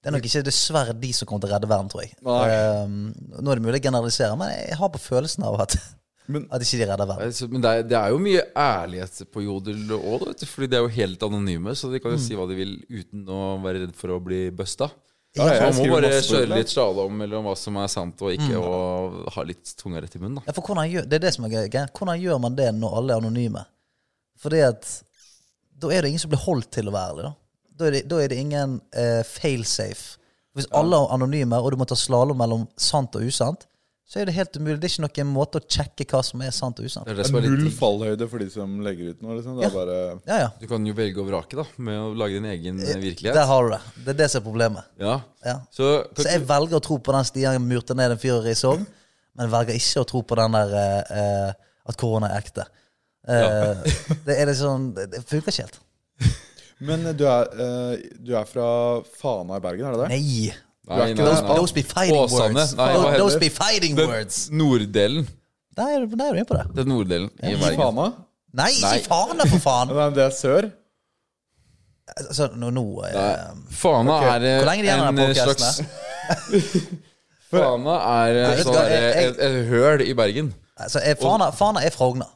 Det 0.04 0.08
er 0.12 0.14
nok 0.14 0.26
ikke 0.30 0.42
dessverre 0.46 0.94
de 1.02 1.10
som 1.18 1.26
kommer 1.28 1.42
til 1.46 1.50
å 1.50 1.56
redde 1.56 1.70
verden, 1.72 1.90
tror 1.90 2.04
jeg. 2.06 2.12
Nei. 2.24 2.42
Eh, 2.54 3.40
nå 3.42 3.52
er 3.52 3.58
det 3.58 3.64
mulig 3.66 3.80
å 3.80 3.86
generalisere, 3.88 4.36
men 4.38 4.52
jeg 4.54 4.78
har 4.78 4.92
på 4.94 5.02
følelsen 5.02 5.48
av 5.48 5.58
at, 5.66 5.74
Men- 6.36 6.46
at 6.54 6.62
ikke 6.62 6.78
de 6.84 6.88
redder 6.92 7.10
verden. 7.10 7.26
Altså, 7.32 7.48
Men 7.50 7.64
det 7.64 7.72
er, 7.72 7.88
det 7.90 7.98
er 7.98 8.14
jo 8.14 8.20
mye 8.22 8.44
ærlighet 8.66 9.24
på 9.34 9.42
Jodel 9.48 9.82
òg, 9.98 10.28
fordi 10.46 10.70
de 10.70 10.78
er 10.78 10.86
jo 10.86 10.94
helt 11.00 11.26
anonyme. 11.26 11.74
Så 11.80 11.90
de 11.90 12.00
kan 12.04 12.14
jo 12.14 12.22
si 12.22 12.38
hva 12.38 12.46
de 12.52 12.60
vil 12.60 12.76
uten 12.92 13.26
å 13.34 13.42
være 13.66 13.82
redd 13.88 13.96
for 13.98 14.14
å 14.14 14.20
bli 14.22 14.44
busta. 14.54 14.92
Ja, 15.36 15.48
ja, 15.52 15.70
Man 15.70 15.76
må 15.82 15.98
bare 15.98 16.10
kjøre 16.24 16.48
litt 16.56 16.72
slalåm 16.72 17.18
mellom 17.20 17.44
hva 17.50 17.56
som 17.60 17.76
er 17.82 17.90
sant 17.92 18.22
og 18.24 18.32
ikke, 18.32 18.56
og 18.56 19.26
ha 19.36 19.44
litt 19.44 19.74
tunga 19.80 20.00
rett 20.04 20.16
i 20.16 20.22
munnen. 20.22 20.40
da 20.40 20.48
Ja, 20.48 20.56
for 20.56 20.64
hvordan 20.70 20.88
gjør, 20.92 21.08
det 21.12 21.18
er 21.20 21.26
det 21.26 21.34
som 21.36 21.48
er 21.48 21.56
gøy. 21.56 21.68
Hvordan 21.92 22.22
gjør 22.22 22.40
man 22.46 22.56
det 22.56 22.70
når 22.76 22.96
alle 23.02 23.14
er 23.18 23.24
anonyme? 23.24 23.66
Fordi 24.40 24.62
at 24.64 24.88
da 25.76 25.92
er 25.92 26.02
det 26.06 26.14
ingen 26.14 26.24
som 26.24 26.32
blir 26.32 26.44
holdt 26.46 26.72
til 26.72 26.88
å 26.88 26.96
være 26.96 27.12
ærlig. 27.12 27.24
Da 27.32 27.36
Da 27.76 27.88
er 27.90 27.92
det, 27.92 28.04
da 28.08 28.20
er 28.24 28.32
det 28.32 28.38
ingen 28.40 28.78
eh, 28.96 29.24
failsafe. 29.28 30.18
Hvis 30.56 30.70
alle 30.72 30.96
er 30.96 31.12
anonyme, 31.12 31.58
og 31.60 31.72
du 31.74 31.78
må 31.82 31.86
ta 31.86 31.96
slalåm 32.00 32.38
mellom 32.40 32.68
sant 32.80 33.16
og 33.20 33.26
usant, 33.28 33.66
så 34.06 34.20
er 34.22 34.30
det 34.30 34.36
helt 34.36 34.58
umulig. 34.60 34.78
Det 34.78 34.86
er 34.86 35.08
ikke 35.10 35.24
noen 35.24 35.32
måte 35.34 35.58
å 35.58 35.64
sjekke 35.66 36.06
hva 36.12 36.20
som 36.26 36.42
er 36.46 36.52
sant 36.54 36.78
og 36.78 36.86
usant. 36.86 37.08
Det 37.08 37.16
er 37.16 37.24
det 37.24 37.26
Det 37.34 37.50
null 37.50 37.72
fallhøyde 37.74 38.28
for 38.30 38.44
de 38.44 38.48
som 38.54 38.76
legger 38.86 39.16
ut 39.16 39.24
noe. 39.26 39.38
Liksom. 39.40 39.56
Det 39.58 39.66
er 39.66 39.74
bare 39.74 39.96
Ja, 40.30 40.38
ja. 40.44 40.50
Du 40.62 40.68
kan 40.70 40.86
jo 40.86 40.94
velge 40.98 41.24
og 41.24 41.32
vrake 41.32 41.58
da 41.58 41.66
med 41.88 41.98
å 42.04 42.12
lage 42.14 42.38
din 42.38 42.46
egen 42.52 42.84
eh, 42.86 43.00
virkelighet. 43.02 43.34
Der 43.34 43.50
har 43.50 43.66
du 43.66 43.74
det. 43.74 43.80
Det 44.06 44.14
er 44.14 44.20
det 44.20 44.28
som 44.30 44.44
er 44.44 44.46
problemet. 44.46 44.92
Ja. 45.02 45.16
Ja. 45.46 45.56
Så, 45.74 45.90
Så 46.14 46.28
jeg 46.30 46.44
velger 46.46 46.78
å 46.78 46.84
tro 46.86 47.00
på 47.02 47.16
den 47.18 47.26
Stian 47.26 47.66
murte 47.66 47.98
ned 47.98 48.14
en 48.14 48.22
fyr 48.22 48.46
i 48.46 48.54
Sogn, 48.58 48.86
men 49.40 49.54
velger 49.56 49.80
ikke 49.82 50.06
å 50.06 50.10
tro 50.14 50.22
på 50.22 50.38
den 50.38 50.60
der 50.60 50.78
eh, 50.84 51.18
eh, 51.24 51.80
at 51.90 51.98
korona 52.02 52.30
er 52.30 52.46
ekte. 52.46 52.68
Eh, 53.26 53.98
det 54.28 54.38
er 54.38 54.52
liksom 54.52 54.92
Det, 54.94 55.08
det 55.16 55.24
funker 55.26 55.50
ikke 55.50 55.66
helt. 55.66 55.82
Men 56.86 57.08
du 57.16 57.24
er, 57.24 57.50
uh, 57.56 57.94
du 58.20 58.34
er 58.36 58.48
fra 58.50 58.70
Fana 59.16 59.58
i 59.58 59.64
Bergen, 59.64 59.88
er 59.88 59.96
det 59.96 60.02
det? 60.04 60.10
Nei. 60.12 60.65
Nei, 60.88 61.14
nei, 61.14 61.14
Those, 61.18 61.42
nei. 61.42 61.56
those 61.58 61.74
be 61.74 61.82
fighting 61.84 62.16
Åsane. 62.20 62.54
words. 62.54 62.76
Nei, 62.78 63.18
those, 63.18 63.40
be 63.42 63.50
fighting 63.50 63.96
Den 63.98 64.08
words. 64.10 64.50
norddelen. 64.52 65.26
Der 65.76 65.84
er, 65.96 66.06
der 66.06 66.26
er 66.28 66.32
du 66.32 66.38
inne 66.38 66.46
på 66.46 66.58
det. 66.60 66.66
Den 66.78 66.88
norddelen 66.94 67.30
i 67.44 67.52
I 67.52 67.56
Bergen. 67.58 67.80
Fana? 67.82 68.06
Nei, 68.54 68.70
Nei. 68.82 68.92
ikke 69.00 69.10
faen 69.10 69.38
da, 69.42 69.48
for 69.50 69.60
faen! 69.66 69.90
Nei, 69.98 70.10
det 70.16 70.24
er 70.24 70.36
sør? 70.38 70.68
Altså, 72.16 72.48
nå, 72.56 72.70
nå 72.70 72.84
eh, 73.10 73.48
Fana 73.74 74.14
Ok. 74.20 74.24
er 74.30 74.44
eh, 74.46 74.58
Hvor 74.62 74.68
lenge 74.70 74.84
er 74.84 74.86
det 74.86 74.92
igjen 74.92 75.02
av 75.02 75.08
en 75.10 75.18
denne 75.18 75.34
eh, 75.34 75.48
podcasten 75.50 75.88
slags 75.90 77.02
Fana 77.56 77.96
er 78.12 78.38
eh, 78.44 78.48
Vet 78.52 78.60
du 78.62 78.64
sånn 78.68 78.76
hva, 78.78 78.84
der, 78.86 78.94
jeg- 78.94 79.16
jeg- 79.16 79.32
et, 79.34 79.42
et 79.48 79.68
høl 79.72 80.04
i 80.06 80.14
Bergen. 80.22 80.54
altså, 80.78 81.02
er, 81.02 81.16
Fana, 81.20 81.50
Fana 81.52 81.82
er 81.86 81.90
Frogner. 81.96 82.30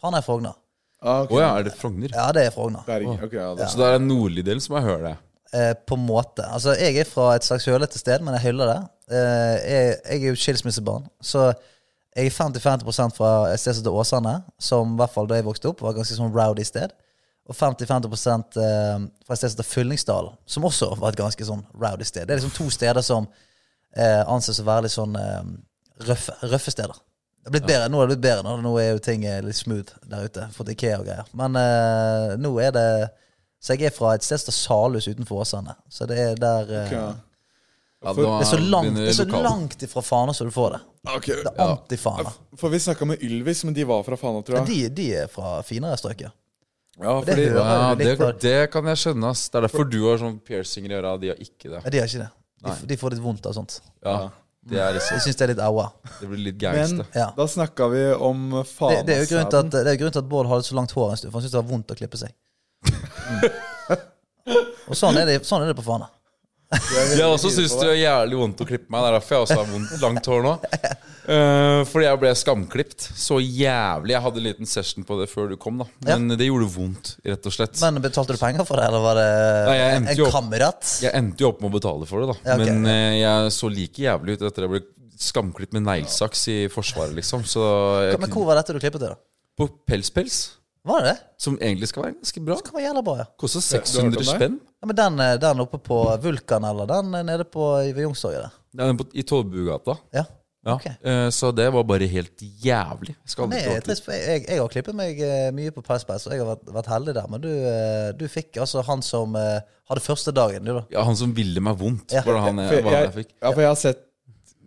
Fana 0.00 0.18
er 0.22 0.24
Frogner. 0.26 0.56
Ah, 1.02 1.22
ok. 1.24 1.30
Å 1.36 1.40
ja, 1.40 1.50
er 1.60 1.68
det 1.68 1.74
Frogner? 1.80 2.10
Ja, 2.16 2.26
det 2.32 2.46
er 2.48 2.50
Frogner. 2.56 2.82
Bergen. 2.88 3.20
Ok, 3.24 3.32
ja, 3.36 3.52
det. 3.60 3.68
Så 3.72 3.78
det 3.80 3.86
er 3.90 3.98
den 3.98 4.08
nordlige 4.08 4.44
delen 4.50 4.60
som 4.64 4.76
er 4.80 4.88
hølet? 4.88 5.22
Eh, 5.50 5.72
på 5.86 5.96
en 5.98 6.06
måte. 6.06 6.44
Altså, 6.46 6.76
jeg 6.78 6.94
er 7.02 7.08
fra 7.10 7.32
et 7.34 7.42
slags 7.44 7.64
hølete 7.66 7.98
sted, 7.98 8.22
men 8.22 8.36
jeg 8.36 8.44
hyller 8.44 8.68
det. 8.70 8.80
Eh, 9.10 9.56
jeg, 9.58 9.96
jeg 10.04 10.22
er 10.22 10.28
jo 10.28 10.38
skilsmissebarn, 10.38 11.08
så 11.26 11.48
jeg 12.14 12.28
er 12.28 12.34
50-50 12.36 13.16
fra 13.16 13.30
et 13.50 13.58
sted 13.58 13.74
som 13.74 13.82
heter 13.82 13.96
Åsane, 13.98 14.34
som 14.62 14.94
i 14.94 15.00
hvert 15.00 15.10
fall 15.14 15.26
da 15.26 15.40
jeg 15.40 15.48
vokste 15.48 15.72
opp, 15.72 15.82
var 15.82 15.90
et 15.90 15.98
ganske 15.98 16.14
sånn 16.14 16.30
rowdy 16.36 16.62
sted. 16.66 16.94
Og 17.50 17.58
50-50 17.58 18.14
eh, 18.62 19.02
fra 19.26 19.34
et 19.34 19.40
sted 19.40 19.50
som 19.50 19.56
heter 19.56 19.68
Fyllingsdalen, 19.72 20.38
som 20.46 20.66
også 20.70 20.92
var 21.00 21.10
et 21.10 21.18
ganske 21.18 21.48
sånn 21.48 21.64
rowdy 21.74 22.06
sted. 22.06 22.28
Det 22.28 22.36
er 22.36 22.42
liksom 22.44 22.54
to 22.54 22.70
steder 22.70 23.02
som 23.02 23.26
eh, 23.96 24.22
anses 24.30 24.62
å 24.62 24.66
være 24.70 24.86
litt 24.86 24.94
sånn 24.94 25.18
eh, 25.18 25.48
røffe, 26.06 26.36
røffe 26.46 26.74
steder. 26.76 26.94
Det 27.40 27.50
har 27.50 27.56
blitt 27.56 27.66
bedre, 27.72 27.90
Nå 27.90 27.98
er 27.98 28.06
det 28.06 28.14
blitt 28.14 28.26
bedre, 28.28 28.46
nå, 28.46 28.54
nå 28.62 28.76
er 28.78 28.92
jo 28.92 29.02
ting 29.02 29.26
litt 29.26 29.58
smooth 29.58 29.98
der 30.06 30.30
ute. 30.30 30.46
Fått 30.54 30.70
Ikea 30.76 31.00
og 31.00 31.10
greier. 31.10 31.34
Men 31.34 31.58
eh, 31.58 32.38
nå 32.38 32.54
er 32.62 32.76
det 32.76 32.90
Så 33.60 33.76
jeg 33.76 33.90
er 33.90 33.92
fra 33.92 34.14
et 34.16 34.24
sted 34.24 34.40
som 34.40 34.54
Salhus 34.56 35.06
utenfor 35.10 35.42
Åsane. 35.44 35.74
Så 35.92 36.06
det 36.08 36.16
er 36.18 36.34
der 36.40 36.62
okay. 36.64 36.86
Ok, 36.86 36.92
ja. 36.96 37.08
Ja, 38.02 38.12
For- 38.16 38.22
Det 38.24 38.46
er 38.46 38.48
så 38.48 38.58
langt, 38.64 38.94
det 38.96 39.08
er 39.08 39.12
så 39.18 39.26
langt 39.28 39.82
ifra 39.84 40.00
Fana 40.02 40.32
som 40.32 40.46
du 40.48 40.52
får 40.54 40.70
det. 40.72 40.78
Okay, 41.16 41.34
Det 41.44 41.50
er 41.52 41.66
anti-Fana. 41.76 42.30
For 42.56 42.72
vi 42.72 42.78
snakka 42.80 43.04
med 43.06 43.20
Ylvis, 43.22 43.64
men 43.68 43.74
de 43.76 43.84
var 43.84 44.02
fra 44.06 44.16
Fana, 44.16 44.40
tror 44.42 44.56
Ja, 44.56 44.64
jeg. 44.64 44.94
de, 44.94 45.02
de 45.02 45.08
er 45.20 45.26
fra 45.28 45.58
finere 45.62 45.98
strøk, 46.00 46.22
ja. 46.24 46.30
Ja, 47.00 47.18
det 47.20 47.28
fordi, 47.34 47.44
det, 47.44 47.56
Ja, 47.56 47.94
det, 47.94 48.40
det 48.40 48.70
kan 48.72 48.84
jeg 48.88 48.96
skjønne. 48.96 49.28
ass 49.30 49.48
Det 49.48 49.58
er 49.60 49.66
derfor 49.68 49.84
du 49.88 49.98
har 50.08 50.16
sånn 50.20 50.40
piercinger 50.40 50.90
i 50.90 50.94
øra, 50.96 51.12
de 51.20 51.28
har 51.28 51.36
ikke 51.36 51.68
det. 51.70 51.82
ja 51.84 51.90
de 51.90 51.98
har 52.00 52.06
ikke 52.08 52.24
det. 52.24 52.30
De, 52.64 52.86
de 52.86 52.96
får 52.96 53.10
litt 53.14 53.22
vondt 53.24 53.46
av 53.46 53.52
sånt. 53.56 53.80
Ja, 54.04 54.30
Det 54.64 54.76
er 54.78 54.92
Jeg 54.92 54.94
liksom 55.00 55.20
syns 55.24 55.36
det 55.36 55.44
er 55.44 55.52
litt 55.54 55.62
aua. 55.64 55.86
Det 56.20 56.28
blir 56.28 56.38
litt 56.44 56.60
men. 56.60 57.04
Ja. 57.14 57.30
da 57.36 57.46
snakka 57.46 57.88
vi 57.92 58.12
om 58.16 58.50
Det, 58.52 59.06
det, 59.06 59.14
er 59.16 59.24
jo 59.24 59.28
grunnen 59.36 59.50
til 59.50 59.56
at, 59.60 59.64
Fana-sæden. 59.64 59.70
det 59.70 59.86
er 59.86 59.92
jo 59.96 60.00
grunnen 60.02 60.12
til 60.12 60.18
at 60.24 60.28
Bård 60.28 60.46
hadde 60.48 60.64
så 60.68 60.74
langt 60.76 60.92
hår 60.92 61.10
en 61.10 61.16
stund, 61.16 61.32
for 61.32 61.40
han 61.40 61.44
syntes 61.48 61.52
det 61.56 61.62
var 61.64 61.70
vondt 61.70 61.90
å 61.92 61.96
klippe 61.96 62.16
seg. 62.20 62.32
Og 64.90 64.96
sånn 64.98 65.18
er 65.20 65.28
det, 65.28 65.36
sånn 65.46 65.62
er 65.64 65.70
det 65.70 65.76
på 65.78 65.84
Fana. 65.86 66.08
Jeg 66.70 67.26
også 67.26 67.50
syns 67.50 67.72
det 67.80 67.86
gjør 67.88 67.96
jævlig 67.98 68.36
vondt 68.38 68.60
å 68.62 68.66
klippe 68.68 68.92
meg. 68.94 69.02
Det 69.02 69.08
er 69.08 69.14
derfor 69.16 69.34
jeg 69.34 69.44
også 69.46 69.56
har 69.58 69.70
vondt, 69.72 69.94
langt 70.04 70.28
hår 70.32 70.44
nå. 70.46 70.58
Eh, 71.30 71.82
fordi 71.86 72.06
jeg 72.08 72.18
ble 72.18 72.30
skamklipt 72.34 73.04
så 73.20 73.36
jævlig. 73.38 74.14
Jeg 74.16 74.22
hadde 74.24 74.40
en 74.40 74.46
liten 74.48 74.66
session 74.66 75.04
på 75.06 75.14
det 75.20 75.28
før 75.30 75.50
du 75.52 75.54
kom, 75.60 75.76
da. 75.78 75.84
Men 76.08 76.32
det 76.32 76.48
gjorde 76.48 76.66
vondt, 76.72 77.10
rett 77.28 77.44
og 77.46 77.54
slett. 77.54 77.76
Men 77.84 78.00
betalte 78.02 78.34
du 78.34 78.40
penger 78.40 78.66
for 78.66 78.80
det, 78.80 78.86
eller 78.88 79.04
var 79.04 79.20
det 79.20 79.26
Nei, 79.68 79.74
jeg 79.78 79.98
endte 80.00 80.14
en 80.16 80.22
opp- 80.24 80.34
kamerat? 80.34 80.88
Jeg 81.04 81.14
endte 81.20 81.44
jo 81.44 81.50
opp 81.52 81.60
med 81.62 81.68
å 81.70 81.74
betale 81.76 82.08
for 82.10 82.24
det, 82.24 82.32
da. 82.32 82.36
Ja, 82.48 82.56
ok, 82.56 82.64
Men 82.72 82.88
eh, 82.90 83.18
jeg 83.20 83.52
så 83.54 83.70
like 83.70 84.02
jævlig 84.08 84.34
ut 84.40 84.46
etter 84.48 84.66
jeg 84.66 84.72
ble 84.72 84.82
skamklipt 85.28 85.76
med 85.76 85.86
neglesaks 85.86 86.42
i 86.50 86.58
Forsvaret, 86.72 87.14
liksom. 87.20 87.44
Så 87.46 87.62
jeg, 88.08 88.18
Men 88.24 88.34
hvor 88.34 88.48
var 88.50 88.58
dette 88.58 88.74
du 88.74 88.80
klippet 88.82 89.04
til, 89.04 89.12
da? 89.14 89.20
På 89.60 89.68
Pelspels, 89.86 90.40
Var 90.84 91.00
det 91.04 91.10
det? 91.12 91.18
som 91.36 91.56
egentlig 91.60 91.88
skal 91.90 92.02
være 92.06 92.14
ganske 92.16 92.40
bra. 92.44 92.56
Skal 92.56 92.74
være 92.78 92.84
jævla 92.88 93.02
bra, 93.04 93.14
ja. 93.20 93.24
Koster 93.40 93.60
du 93.60 93.66
har 93.66 93.80
hørt 93.80 93.88
600 93.90 94.24
spenn. 94.24 94.58
ja 94.80 94.86
men 94.88 94.96
den, 94.96 95.20
eh, 95.20 95.36
den 95.42 95.60
oppe 95.60 95.78
på 95.78 95.98
Vulkan, 96.22 96.64
eller 96.64 96.86
den 96.88 97.14
eh, 97.14 97.22
nede 97.28 97.44
på 97.44 97.66
ved 97.94 98.02
Youngstorget 98.04 98.46
der? 98.76 98.84
Er 98.86 98.94
på- 98.96 99.10
I 99.14 99.22
Tollbugata. 99.22 99.96
Ja. 100.14 100.24
Ja. 100.66 100.74
Ok. 100.74 100.86
Eh, 100.86 101.28
Så 101.30 101.52
det 101.56 101.70
var 101.72 101.82
bare 101.84 102.06
helt 102.06 102.36
jævlig. 102.64 103.14
Skal 103.24 103.48
for 104.04 104.12
jeg, 104.12 104.26
jeg, 104.28 104.44
jeg 104.48 104.60
har 104.60 104.68
klippet 104.68 104.94
meg 104.94 105.16
mye 105.56 105.70
på 105.72 105.80
Pipes, 105.82 106.26
og 106.26 106.32
jeg 106.32 106.40
har 106.44 106.50
vært, 106.54 106.66
vært 106.74 106.86
heldig 106.92 107.14
der. 107.14 107.28
Men 107.28 107.40
du, 107.40 107.50
du 108.20 108.28
fikk 108.28 108.56
altså 108.60 108.82
han 108.84 109.00
som 109.02 109.34
hadde 109.36 110.00
første 110.04 110.32
dagen, 110.32 110.64
du, 110.64 110.74
da. 110.76 110.84
Ja, 110.92 111.02
han 111.04 111.16
som 111.16 111.32
ville 111.34 111.60
meg 111.60 111.76
vondt, 111.80 112.12
Ja. 112.12 112.22
var 112.24 112.34
det 112.34 112.42
han 112.48 112.56
For 112.68 112.74
jeg, 112.76 112.84
var 112.84 112.92
jeg, 112.92 113.02
jeg 113.08 113.14
fikk. 113.24 113.30
ja, 113.42 113.50
for 113.52 113.60
jeg 113.60 113.68
har 113.68 113.80
sett 113.80 114.06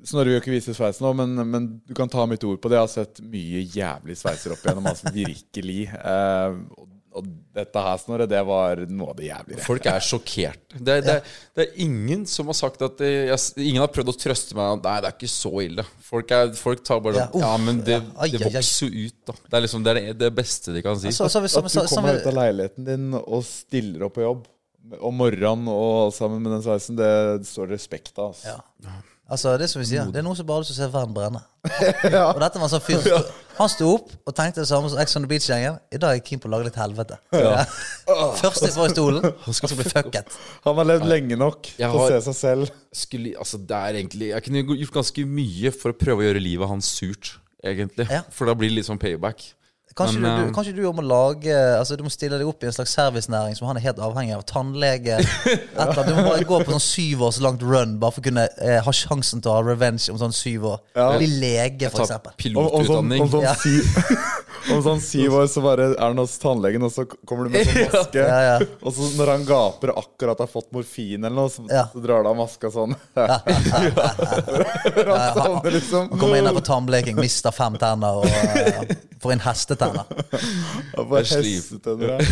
Snorre 0.04 0.30
vil 0.32 0.38
jo 0.38 0.42
ikke 0.44 0.56
vise 0.56 0.76
sveis 0.76 1.00
nå, 1.04 1.14
men, 1.16 1.38
men 1.48 1.70
du 1.88 1.94
kan 1.98 2.12
ta 2.12 2.26
mitt 2.30 2.44
ord 2.48 2.60
på 2.62 2.72
det. 2.72 2.80
Jeg 2.80 2.88
har 2.88 2.92
sett 2.92 3.22
mye 3.24 3.62
jævlig 3.64 4.18
sveiser 4.20 4.56
opp 4.56 4.66
igjennom. 4.66 4.90
Altså 4.92 5.14
virkelig. 5.16 5.86
Eh, 5.96 6.58
og, 6.76 6.90
og 7.14 7.30
dette 7.56 7.84
her, 7.86 8.00
Snorre, 8.02 8.28
det 8.28 8.42
var 8.48 8.82
noe 8.90 9.14
av 9.14 9.20
det 9.20 9.30
jævligere. 9.30 9.64
Folk 9.64 9.88
er 9.88 10.04
sjokkert. 10.04 10.76
Det, 10.76 10.98
det, 11.06 11.16
det 11.56 11.66
er 11.66 11.82
ingen 11.86 12.26
som 12.30 12.50
har 12.52 12.58
sagt 12.58 12.84
at 12.84 13.04
jeg, 13.06 13.38
Ingen 13.64 13.84
har 13.84 13.92
prøvd 13.94 14.12
å 14.12 14.16
trøste 14.26 14.58
meg 14.58 14.82
nei, 14.82 14.98
det 15.06 15.12
er 15.12 15.16
ikke 15.16 15.32
så 15.32 15.54
ille. 15.64 15.86
Folk, 16.04 16.34
er, 16.36 16.52
folk 16.58 16.84
tar 16.84 17.04
bare 17.06 17.22
Ja, 17.22 17.30
sånn 17.32 17.46
Ja, 17.46 17.54
men 17.62 17.84
det, 17.86 18.00
ja. 18.02 18.16
Ai, 18.18 18.32
det 18.34 18.44
vokser 18.44 18.90
jo 18.90 19.08
ut, 19.08 19.20
da. 19.30 19.38
Det 19.46 19.60
er 19.60 19.66
liksom 19.68 19.86
det, 19.86 19.94
er 19.94 20.02
det, 20.02 20.18
det 20.26 20.32
beste 20.36 20.76
de 20.76 20.84
kan 20.84 21.00
si. 21.00 21.14
Så, 21.16 21.30
så, 21.30 21.46
så, 21.46 21.64
At 21.64 21.70
du 21.70 21.76
så, 21.78 21.86
så, 21.86 21.96
kommer 21.96 22.20
ut 22.20 22.28
av 22.34 22.38
leiligheten 22.42 22.90
din 22.92 23.08
og 23.22 23.46
stiller 23.48 24.10
opp 24.10 24.18
på 24.18 24.26
jobb 24.26 24.44
om 25.00 25.16
morgenen 25.16 25.70
og 25.72 26.12
sammen 26.12 26.42
med 26.44 26.58
den 26.58 26.64
sveisen, 26.66 26.98
det 27.00 27.48
står 27.48 27.72
respekt 27.72 28.18
av. 28.18 28.34
Altså. 28.34 28.58
Ja. 28.84 29.00
Altså, 29.32 29.54
det 29.58 29.64
er 29.66 29.72
som 29.72 29.80
vi 29.80 29.86
sier, 29.88 30.10
det 30.12 30.20
er 30.20 30.26
noen 30.26 30.36
som 30.36 30.46
bare 30.46 30.60
har 30.60 30.66
lyst 30.66 30.74
til 30.76 30.84
å 30.84 30.86
se 30.86 30.94
verden 30.94 31.14
brenne. 31.16 31.40
Og 32.36 32.40
dette 32.44 32.60
var 32.60 32.66
en 32.68 32.72
sånn 32.74 32.84
fyr 32.84 32.98
som 33.00 33.06
sto- 33.24 33.40
Han 33.58 33.70
sto 33.72 33.88
opp 33.96 34.10
og 34.28 34.34
tenkte 34.36 34.60
det 34.62 34.68
samme 34.68 34.90
som 34.92 35.00
Ex 35.00 35.16
on 35.16 35.24
the 35.24 35.30
Beach-gjengen. 35.32 35.78
I 35.94 36.00
dag 36.02 36.10
er 36.12 36.18
jeg 36.20 36.26
keen 36.28 36.42
på 36.44 36.50
å 36.50 36.52
lage 36.52 36.68
litt 36.68 36.78
helvete. 36.78 37.18
Ja. 37.38 37.64
Først 38.42 38.66
jeg 38.68 38.74
får 38.76 38.90
i 38.92 38.94
stolen, 38.94 39.28
og 39.48 39.56
så 39.56 39.70
blir 39.78 39.90
fucket. 39.94 40.36
Han 40.68 40.76
har 40.82 40.90
levd 40.92 41.08
lenge 41.08 41.38
nok 41.40 41.70
Jeg 41.72 41.86
til 41.88 41.88
å 41.96 42.04
har- 42.04 42.16
se 42.18 42.22
seg 42.28 42.38
selv. 42.42 42.74
Skulle, 42.94 43.34
altså, 43.40 43.58
det 43.64 43.80
er 43.80 44.00
egentlig 44.02 44.32
Jeg 44.34 44.44
kunne 44.50 44.66
gjort 44.84 44.96
ganske 45.00 45.26
mye 45.40 45.72
for 45.78 45.94
å 45.96 45.98
prøve 46.04 46.20
å 46.20 46.28
gjøre 46.28 46.44
livet 46.44 46.74
hans 46.76 46.92
surt, 47.00 47.36
egentlig. 47.64 48.10
Ja. 48.12 48.22
For 48.34 48.50
da 48.52 48.58
blir 48.60 48.74
det 48.74 48.82
litt 48.82 48.90
sånn 48.92 49.00
payback. 49.02 49.48
Kanskje, 49.94 50.20
Men, 50.20 50.32
du, 50.32 50.38
eh, 50.42 50.48
du, 50.48 50.54
kanskje 50.56 50.72
du 50.74 50.82
må 50.98 51.04
lage 51.06 51.54
Altså 51.54 51.94
Du 52.00 52.04
må 52.06 52.10
stille 52.10 52.38
deg 52.42 52.48
opp 52.50 52.64
i 52.64 52.66
en 52.70 52.74
slags 52.74 52.94
servicenæring 52.98 53.54
som 53.58 53.68
han 53.70 53.78
er 53.78 53.84
helt 53.86 54.00
avhengig 54.02 54.34
av. 54.34 54.42
Tannlege. 54.50 55.20
Etter. 55.84 56.02
Du 56.08 56.14
må 56.18 56.24
bare 56.32 56.46
gå 56.50 56.58
på 56.64 56.72
sånn 56.74 56.82
syv 56.84 57.22
års 57.28 57.38
langt 57.44 57.62
run 57.62 57.92
bare 58.02 58.12
for 58.16 58.22
å 58.24 58.26
kunne 58.26 58.46
eh, 58.58 58.80
ha 58.86 58.92
sjansen 58.96 59.42
til 59.44 59.50
å 59.52 59.54
ha 59.60 59.64
revenge 59.68 60.10
om 60.14 60.18
sånn 60.22 60.34
syv 60.34 60.66
år. 60.72 60.80
Bli 61.20 61.28
lege, 61.44 61.88
for 61.94 62.00
Pilotutdanning. 62.42 62.58
Om, 62.58 62.74
om, 62.74 62.86
sånn, 62.90 63.12
om, 63.22 63.30
sånn 63.36 63.46
Ja. 63.46 63.54
syv, 63.60 63.82
om 64.74 64.80
sånn 64.86 65.02
syv 65.04 65.30
år 65.42 65.48
så 65.52 65.60
bare 65.66 65.84
er 65.94 66.00
han 66.02 66.18
hos 66.22 66.36
tannlegen, 66.42 66.82
og 66.88 66.92
så 66.96 67.02
kommer 67.30 67.44
du 67.48 67.52
med 67.54 67.62
sånn 67.70 67.90
maske. 67.94 68.22
Ja, 68.24 68.40
ja. 68.48 68.58
Og 68.82 68.92
så 68.98 69.02
når 69.20 69.28
han 69.36 69.44
gaper 69.50 69.90
akkurat 70.02 70.38
har 70.42 70.50
fått 70.52 70.70
morfin 70.76 71.20
eller 71.22 71.38
noe, 71.38 71.50
så, 71.54 71.60
Ja. 71.70 71.84
så 71.94 72.00
drar 72.04 72.20
du 72.26 72.30
av 72.34 72.38
maska 72.42 72.68
sånn. 72.74 72.94
Han 73.14 73.30
liksom. 75.70 76.04
Han 76.10 76.18
kommer 76.20 76.38
inn 76.42 76.48
her 76.50 76.58
på 76.58 76.66
tannbleking, 76.66 77.16
mister 77.20 77.52
fem 77.56 77.76
tenner 77.82 78.12
og 78.24 78.28
eh, 78.30 78.34
får 79.24 79.32
inn 79.38 79.44
hestetenner. 79.44 79.83
Hestetenner 81.24 82.16
her. 82.18 82.26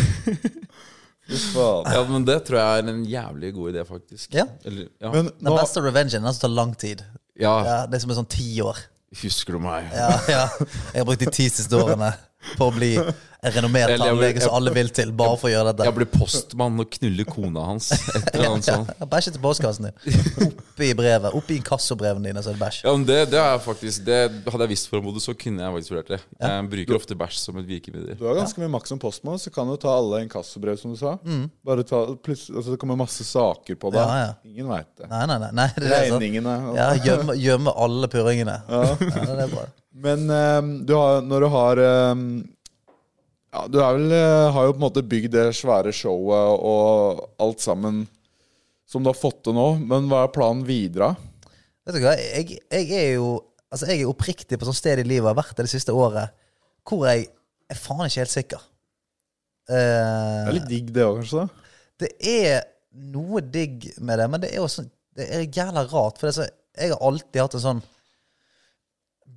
Ja, 1.86 2.00
men 2.08 2.24
det 2.26 2.40
tror 2.46 2.58
jeg 2.58 2.80
er 2.82 2.88
en 2.92 3.04
jævlig 3.08 3.52
god 3.56 3.70
idé, 3.72 3.84
faktisk. 3.88 4.34
Ja. 4.36 4.44
Eller, 4.66 4.88
ja. 5.00 5.12
Men 5.14 5.28
Den 5.30 5.48
nå, 5.48 5.54
beste 5.60 5.80
revengen 5.84 6.18
er 6.18 6.26
den 6.26 6.34
som 6.34 6.42
tar 6.48 6.54
lang 6.56 6.74
tid. 6.78 7.04
ja, 7.38 7.54
Ja, 7.66 7.76
det 7.86 8.02
som 8.02 8.10
er 8.12 8.18
sånn 8.18 8.28
ti 8.32 8.48
år. 8.64 8.80
husker 9.22 9.52
du 9.56 9.62
meg? 9.62 9.86
Ja, 9.94 10.10
ja. 10.28 10.42
Jeg 10.92 11.02
har 11.02 11.06
brukt 11.08 11.20
de 11.22 11.30
ti 11.32 11.46
siste 11.52 11.76
årene 11.78 12.10
på 12.56 12.68
å 12.70 12.74
bli 12.74 12.94
renommert 13.42 13.98
tannlege 13.98 14.40
som 14.44 14.54
alle 14.54 14.70
vil 14.74 14.90
til, 14.94 15.10
bare 15.18 15.34
for 15.40 15.48
å 15.48 15.52
gjøre 15.52 15.72
dette. 15.72 15.86
Jeg 15.88 15.96
blir 15.96 16.08
postmann 16.12 16.78
og 16.78 16.90
knuller 16.94 17.26
kona 17.26 17.64
hans. 17.72 17.88
Et 17.92 18.28
eller 18.36 18.52
annet 18.52 18.68
sånt. 18.68 18.92
Ja, 19.00 19.08
Bæsje 19.10 19.32
til 19.34 19.42
postkassen 19.42 19.88
din. 19.88 20.20
Oppi 20.46 20.92
brevet. 20.98 21.34
Oppi 21.34 21.56
inkassobrevene 21.58 22.30
dine, 22.30 22.44
så 22.44 22.52
er 22.52 22.58
det 22.58 22.62
bæsj. 22.62 22.78
Ja, 22.86 22.94
men 22.94 23.06
det, 23.08 23.18
det 23.32 23.40
er 23.42 23.58
faktisk 23.62 24.06
Det 24.06 24.20
Hadde 24.46 24.68
jeg 24.68 24.72
visst 24.74 24.90
formodet, 24.92 25.24
så 25.24 25.34
kunne 25.38 25.64
jeg 25.64 25.76
faktisk 25.76 25.94
vurdert 25.94 26.14
det. 26.14 26.20
Jeg 26.38 26.70
bruker 26.76 27.00
ofte 27.00 27.18
bæsj 27.18 27.40
som 27.40 27.58
et 27.62 27.68
virkemiddel. 27.72 28.14
du 28.20 28.24
har 28.28 28.38
ganske 28.38 28.62
mye 28.62 28.70
makt 28.76 28.94
som 28.94 29.02
postmann, 29.02 29.42
så 29.42 29.50
kan 29.54 29.68
du 29.70 29.74
ta 29.80 29.96
alle 29.96 30.22
inkassobrev, 30.26 30.78
som 30.78 30.94
du 30.94 31.00
sa. 31.02 31.16
Bare 31.66 31.86
ta, 31.88 32.04
altså 32.14 32.68
Det 32.70 32.78
kommer 32.78 33.00
masse 33.02 33.26
saker 33.26 33.74
på 33.74 33.90
deg. 33.94 34.02
Mm. 34.06 34.14
Ja, 34.14 34.24
ja. 34.30 34.32
Ingen 34.54 34.70
veit 34.70 34.90
det. 35.02 35.10
Nei, 35.10 35.26
nei, 35.26 35.38
nei. 35.42 35.52
nei 35.58 35.68
det 35.76 35.90
er. 35.90 36.08
Regningene. 36.12 36.56
Sånn. 36.62 36.78
Ja, 36.78 36.88
gjemme, 37.10 37.38
gjemme 37.42 37.74
alle 37.90 38.10
purringene. 38.12 38.58
Ja. 38.70 38.82
det 39.02 39.46
er 39.48 39.54
bra. 39.58 39.68
Men 40.02 40.28
um, 40.30 40.74
du 40.86 40.94
har, 40.96 41.22
når 41.26 41.44
du 41.44 41.48
har 41.52 41.80
ehm, 41.84 42.26
Ja, 43.52 43.66
du 43.68 43.76
vel, 43.78 44.06
eh, 44.16 44.50
har 44.54 44.64
jo 44.66 44.72
på 44.72 44.80
en 44.80 44.86
måte 44.86 45.02
bygd 45.04 45.34
det 45.34 45.46
svære 45.58 45.92
showet 45.92 46.62
og 46.64 47.20
alt 47.42 47.60
sammen 47.60 48.06
som 48.88 49.04
du 49.04 49.10
har 49.10 49.18
fått 49.18 49.42
til 49.44 49.56
nå. 49.56 49.66
Men 49.84 50.08
hva 50.08 50.22
er 50.24 50.32
planen 50.32 50.64
videre? 50.68 51.10
Vet 51.84 51.96
du 51.98 52.04
hva, 52.04 52.14
jeg, 52.16 52.58
jeg 52.72 52.92
er 52.96 53.10
jo 53.18 53.32
Altså, 53.72 53.86
jeg 53.88 54.02
er 54.02 54.08
oppriktig 54.10 54.58
på 54.60 54.66
sånn 54.68 54.76
sted 54.76 55.00
i 55.00 55.04
livet, 55.06 55.24
jeg 55.24 55.30
har 55.30 55.36
vært 55.38 55.54
det 55.56 55.64
det 55.64 55.70
siste 55.72 55.94
året, 55.96 56.34
hvor 56.84 57.06
jeg 57.08 57.22
er 57.72 57.78
faen 57.80 58.02
ikke 58.04 58.20
helt 58.20 58.32
sikker. 58.34 58.64
Det 59.64 59.78
Eh, 59.78 60.48
er 60.50 60.56
litt 60.58 60.66
digg, 60.68 60.90
det 60.92 61.06
òg, 61.06 61.22
kanskje? 61.22 61.46
da? 61.46 61.70
det 62.02 62.10
er 62.28 62.58
noe 63.14 63.40
digg 63.40 63.86
med 64.04 64.20
det, 64.20 64.26
men 64.28 64.42
det 64.44 64.50
er 64.52 64.60
også 64.60 64.84
Det 65.16 65.24
er 65.24 65.46
jævla 65.46 65.86
rart. 65.88 66.20
For 66.20 66.28
det 66.28 66.34
så, 66.36 66.44
jeg 66.76 66.92
har 66.92 67.00
alltid 67.08 67.40
hatt 67.40 67.56
en 67.56 67.64
sånn 67.64 67.82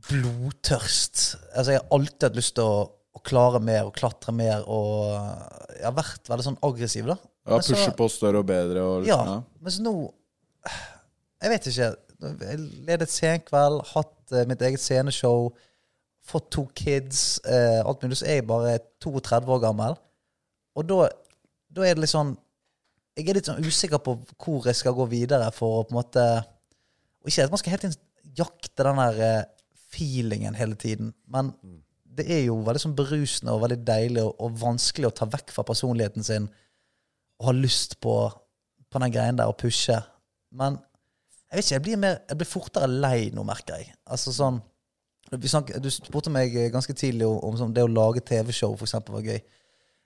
blodtørst. 0.09 1.24
Altså, 1.55 1.72
jeg 1.72 1.80
har 1.80 1.95
alltid 1.95 2.28
hatt 2.28 2.38
lyst 2.41 2.55
til 2.59 2.68
å, 2.68 2.76
å 3.16 3.22
klare 3.24 3.61
mer 3.63 3.86
og 3.88 3.95
klatre 3.95 4.34
mer, 4.36 4.63
og 4.68 5.13
jeg 5.76 5.86
har 5.88 5.95
vært 5.95 6.28
veldig 6.32 6.45
sånn 6.49 6.59
aggressiv, 6.68 7.07
da. 7.07 7.16
Ja, 7.47 7.59
så- 7.61 7.76
Pushe 7.76 7.93
på 7.95 8.09
større 8.09 8.39
og 8.41 8.47
bedre 8.49 8.82
og 8.84 9.05
Ja, 9.07 9.20
ja. 9.24 9.41
mens 9.61 9.80
nå 9.80 10.11
Jeg 11.41 11.49
vet 11.51 11.68
ikke. 11.68 11.95
Jeg 12.41 12.59
ledet 12.88 13.09
Senkveld, 13.11 13.84
hatt 13.93 14.32
eh, 14.34 14.45
mitt 14.49 14.61
eget 14.61 14.80
sceneshow, 14.82 15.51
fått 16.26 16.49
to 16.49 16.63
kids, 16.74 17.39
eh, 17.45 17.82
alt 17.86 18.01
mulig. 18.01 18.18
Så 18.18 18.26
er 18.26 18.39
jeg 18.39 18.47
bare 18.47 18.80
32 19.03 19.45
år 19.53 19.61
gammel. 19.61 19.97
Og 20.76 20.88
da, 20.88 21.09
da 21.72 21.82
er 21.84 21.93
det 21.93 22.01
litt 22.05 22.09
sånn 22.16 22.38
Jeg 23.16 23.30
er 23.30 23.34
litt 23.38 23.45
sånn 23.47 23.61
usikker 23.63 24.01
på 24.03 24.18
hvor 24.43 24.66
jeg 24.66 24.76
skal 24.76 24.93
gå 24.97 25.05
videre 25.07 25.51
for 25.53 25.84
å 25.84 25.88
på 25.88 25.93
en 25.93 25.99
måte 26.01 26.24
Og 27.22 27.30
ikke 27.30 27.45
at 27.45 27.51
man 27.53 27.57
skal 27.61 27.72
helt 27.72 27.86
inn 27.88 27.95
jakte 28.36 28.84
den 28.84 28.97
der 28.99 29.22
eh, 29.24 29.45
feelingen 29.95 30.55
hele 30.57 30.76
tiden, 30.76 31.13
men 31.32 31.53
det 32.16 32.26
er 32.32 32.45
jo 32.47 32.59
veldig 32.63 32.82
sånn 32.82 32.95
berusende 32.97 33.53
og 33.55 33.63
veldig 33.66 33.82
deilig 33.88 34.24
og, 34.24 34.36
og 34.43 34.59
vanskelig 34.61 35.09
å 35.09 35.16
ta 35.16 35.28
vekk 35.30 35.51
fra 35.55 35.66
personligheten 35.68 36.26
sin 36.26 36.47
og 37.39 37.49
ha 37.49 37.53
lyst 37.55 37.97
på, 38.03 38.13
på 38.88 39.01
den 39.03 39.11
greien 39.11 39.39
der 39.39 39.51
og 39.51 39.57
pushe. 39.59 39.97
Men 40.55 40.78
jeg 41.49 41.57
vet 41.57 41.66
ikke, 41.66 41.76
jeg 41.76 41.84
blir, 41.88 41.99
mer, 41.99 42.22
jeg 42.30 42.39
blir 42.39 42.49
fortere 42.49 42.88
lei 42.89 43.30
nå, 43.36 43.43
merker 43.47 43.82
jeg. 43.82 43.91
Altså 44.07 44.34
sånn 44.36 44.61
vi 45.34 45.49
snakket, 45.49 45.82
Du 45.82 45.89
spurte 45.89 46.30
meg 46.30 46.53
ganske 46.72 46.93
tidlig 46.93 47.26
om, 47.28 47.39
om 47.47 47.55
sånn, 47.57 47.74
det 47.74 47.84
å 47.84 47.89
lage 47.89 48.22
TV-show, 48.22 48.76
for 48.78 48.86
eksempel, 48.86 49.18
var 49.18 49.26
gøy. 49.26 49.39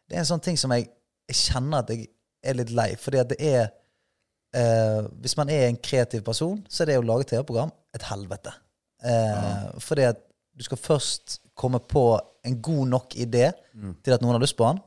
Det 0.07 0.16
er 0.16 0.24
en 0.24 0.30
sånn 0.30 0.43
ting 0.43 0.57
som 0.57 0.72
jeg, 0.74 0.88
jeg 1.30 1.39
kjenner 1.41 1.84
at 1.84 1.91
jeg 1.91 2.07
er 2.39 2.55
litt 2.55 2.72
lei, 2.74 2.93
fordi 2.97 3.20
at 3.20 3.34
det 3.34 3.38
er 3.43 3.66
eh, 4.55 5.10
Hvis 5.20 5.36
man 5.38 5.51
er 5.51 5.68
en 5.68 5.78
kreativ 5.78 6.24
person, 6.26 6.64
så 6.72 6.84
er 6.84 6.93
det 6.93 6.97
å 7.01 7.05
lage 7.05 7.28
TV-program 7.30 7.74
et 7.93 8.07
helvete. 8.07 8.55
Eh, 9.03 9.68
Fordi 9.84 10.07
at 10.07 10.24
du 10.55 10.64
skal 10.66 10.80
først 10.82 11.39
komme 11.60 11.82
på 11.84 12.03
en 12.47 12.60
god 12.64 12.93
nok 12.95 13.16
idé 13.20 13.49
til 14.03 14.16
at 14.16 14.24
noen 14.24 14.38
har 14.38 14.43
lyst 14.43 14.57
på 14.60 14.68
den, 14.68 14.80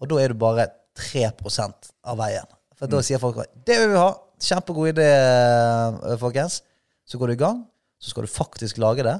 og 0.00 0.10
da 0.10 0.20
er 0.22 0.32
du 0.32 0.40
bare 0.40 0.68
3% 0.96 1.90
av 2.08 2.18
veien. 2.20 2.46
For 2.78 2.90
da 2.90 3.02
sier 3.04 3.20
folk 3.20 3.40
det 3.66 3.76
vil 3.82 3.92
vi 3.92 4.00
ha, 4.00 4.12
kjempegod 4.40 4.94
idé, 4.94 5.08
eh, 5.10 6.16
folkens. 6.20 6.62
Så 7.04 7.18
går 7.18 7.32
du 7.32 7.32
i 7.34 7.42
gang, 7.42 7.64
så 8.00 8.12
skal 8.12 8.24
du 8.24 8.32
faktisk 8.32 8.78
lage 8.80 9.04
det. 9.04 9.18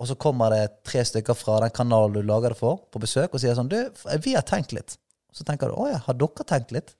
Og 0.00 0.08
så 0.08 0.16
kommer 0.16 0.52
det 0.52 0.82
tre 0.84 1.04
stykker 1.04 1.36
fra 1.36 1.58
den 1.64 1.72
kanalen 1.76 2.16
du 2.16 2.22
lager 2.24 2.54
det 2.54 2.58
for, 2.58 2.80
på 2.90 3.00
besøk 3.02 3.34
og 3.34 3.40
sier 3.42 3.56
sånn 3.56 3.68
Du, 3.68 3.76
vi 4.24 4.32
har 4.34 4.44
tenkt 4.48 4.72
litt. 4.72 4.96
Så 5.32 5.44
tenker 5.46 5.68
du 5.70 5.76
å 5.76 5.86
ja, 5.90 6.00
har 6.06 6.16
dere 6.16 6.46
tenkt 6.48 6.72
litt? 6.74 6.94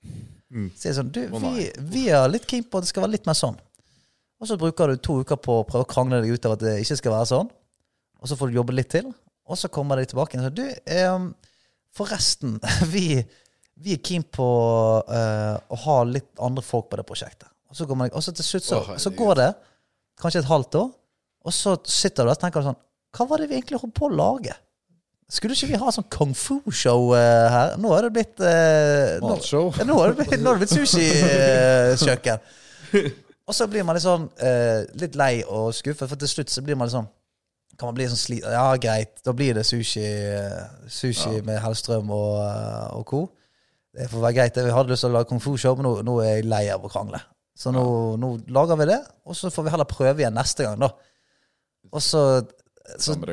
Mm. 0.51 0.69
sier 0.77 0.93
sånn 0.93 1.09
Du, 1.13 1.21
vi, 1.41 1.69
vi 1.93 2.03
er 2.13 2.29
litt 2.29 2.45
keen 2.49 2.63
på 2.67 2.77
at 2.79 2.85
det 2.85 2.91
skal 2.91 3.05
være 3.05 3.15
litt 3.15 3.27
mer 3.29 3.37
sånn. 3.37 3.57
Og 4.41 4.49
så 4.49 4.57
bruker 4.57 4.93
du 4.93 5.01
to 5.01 5.19
uker 5.21 5.37
på 5.37 5.59
å 5.59 5.65
prøve 5.67 5.85
å 5.85 5.89
krangle 5.89 6.21
deg 6.21 6.33
ut 6.37 6.45
av 6.49 6.55
at 6.57 6.63
det 6.63 6.77
ikke 6.81 6.97
skal 7.01 7.15
være 7.15 7.29
sånn. 7.29 7.51
Og 8.21 8.29
så 8.29 8.37
får 8.37 8.49
du 8.49 8.57
jobbe 8.59 8.77
litt 8.77 8.91
til, 8.93 9.09
og 9.51 9.59
så 9.59 9.69
kommer 9.73 9.99
de 9.99 10.07
tilbake 10.07 10.39
og 10.39 10.45
sier 10.45 10.55
Du, 10.55 10.65
em, 10.95 11.31
forresten, 11.95 12.55
vi, 12.93 13.19
vi 13.81 13.97
er 13.97 14.03
keen 14.05 14.23
på 14.23 14.47
eh, 15.11 15.57
å 15.59 15.81
ha 15.85 15.97
litt 16.07 16.31
andre 16.39 16.63
folk 16.65 16.89
på 16.91 16.99
det 16.99 17.07
prosjektet. 17.07 17.49
Og 17.71 17.77
så, 17.77 17.87
man, 17.95 18.11
og 18.11 18.23
så 18.23 18.33
til 18.35 18.47
slutt 18.47 18.67
så, 18.67 18.81
oh, 18.81 18.97
så 18.99 19.13
går 19.15 19.37
det 19.39 19.51
kanskje 20.19 20.41
et 20.43 20.49
halvt 20.51 20.77
år, 20.81 20.89
og 21.41 21.55
så 21.55 21.77
sitter 21.87 22.25
du 22.25 22.29
der 22.29 22.35
og 22.35 22.41
tenker 22.41 22.65
sånn 22.65 22.77
Hva 23.15 23.25
var 23.29 23.41
det 23.41 23.47
vi 23.49 23.57
egentlig 23.57 23.79
holdt 23.81 23.95
på 23.97 24.09
å 24.09 24.13
lage? 24.13 24.53
Skulle 25.31 25.55
ikke 25.55 25.69
vi 25.71 25.79
ha 25.79 25.91
sånn 25.95 26.07
kung 26.11 26.33
fu-show 26.35 27.13
eh, 27.15 27.47
her? 27.53 27.77
Nå 27.79 27.93
har 27.93 28.03
det 28.05 28.11
blitt 28.17 28.43
eh, 28.43 29.15
nå, 29.23 29.31
Matshow. 29.31 29.71
ja, 29.79 29.87
nå 29.87 29.95
har 30.01 30.11
det 30.11 30.25
blitt, 30.27 30.43
blitt 30.43 30.73
sushikjøkken. 30.75 32.43
og 33.47 33.55
så 33.55 33.67
blir 33.71 33.87
man 33.87 33.95
litt 33.95 34.03
sånn 34.03 34.27
eh, 34.43 34.83
litt 34.99 35.15
lei 35.19 35.33
og 35.47 35.71
skuffet, 35.75 36.03
for 36.03 36.19
til 36.19 36.31
slutt 36.33 36.51
så 36.51 36.63
blir 36.65 36.75
man 36.75 36.91
litt 36.91 36.97
sånn 36.97 37.07
kan 37.79 37.89
man 37.89 37.97
bli 37.97 38.07
sånn 38.11 38.19
sli... 38.19 38.39
Ja, 38.43 38.65
greit, 38.81 39.19
da 39.25 39.33
blir 39.35 39.55
det 39.57 39.65
sushi, 39.67 40.05
sushi 40.91 41.37
ja. 41.37 41.43
med 41.47 41.61
Hellstrøm 41.63 42.11
og, 42.13 42.33
eh, 42.43 42.87
og 42.97 43.05
co. 43.09 43.21
Det 43.91 44.07
får 44.11 44.23
være 44.23 44.37
greit. 44.37 44.59
Vi 44.63 44.73
hadde 44.75 44.93
lyst 44.93 45.05
til 45.05 45.11
å 45.11 45.17
lage 45.17 45.29
kung 45.31 45.41
fu-show, 45.43 45.75
men 45.79 45.87
nå, 45.87 45.93
nå 46.07 46.17
er 46.23 46.37
jeg 46.37 46.49
lei 46.51 46.65
av 46.71 46.85
å 46.85 46.91
krangle. 46.91 47.19
Så 47.57 47.73
nå, 47.75 47.83
nå 48.21 48.31
lager 48.55 48.79
vi 48.79 48.87
det, 48.93 49.01
og 49.27 49.37
så 49.37 49.51
får 49.53 49.67
vi 49.67 49.73
heller 49.73 49.89
prøve 49.89 50.23
igjen 50.23 50.37
neste 50.37 50.65
gang, 50.65 50.79
da. 50.81 50.93
Og 51.91 52.03
så, 52.03 52.21
liksom. 52.95 53.25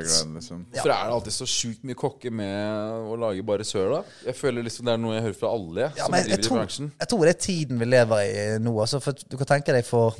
Hvorfor 0.72 0.90
er 0.90 1.06
det 1.06 1.14
alltid 1.14 1.36
så 1.36 1.46
sjukt 1.48 1.86
mye 1.86 1.98
kokke 1.98 2.32
med 2.34 3.08
å 3.08 3.16
lage 3.20 3.44
bare 3.46 3.66
søl, 3.66 3.92
da? 3.94 4.02
Jeg 4.26 4.36
føler 4.38 4.66
liksom 4.66 4.88
det 4.88 4.96
er 4.96 5.02
noe 5.02 5.16
jeg 5.16 5.26
hører 5.28 5.38
fra 5.38 5.52
alle 5.54 5.86
Ja, 5.86 5.92
som 6.02 6.16
driver 6.16 6.34
i 6.34 6.48
tror, 6.48 6.60
bransjen. 6.60 6.92
jeg 6.98 7.12
tror 7.12 7.24
det 7.24 7.32
er 7.34 7.40
tiden 7.46 7.80
vi 7.80 7.88
lever 7.88 8.24
i 8.26 8.44
nå. 8.64 8.74
Altså, 8.82 9.00
for 9.04 9.22
du 9.22 9.38
kan 9.40 9.52
tenke 9.54 9.76
deg 9.76 9.86
for 9.86 10.18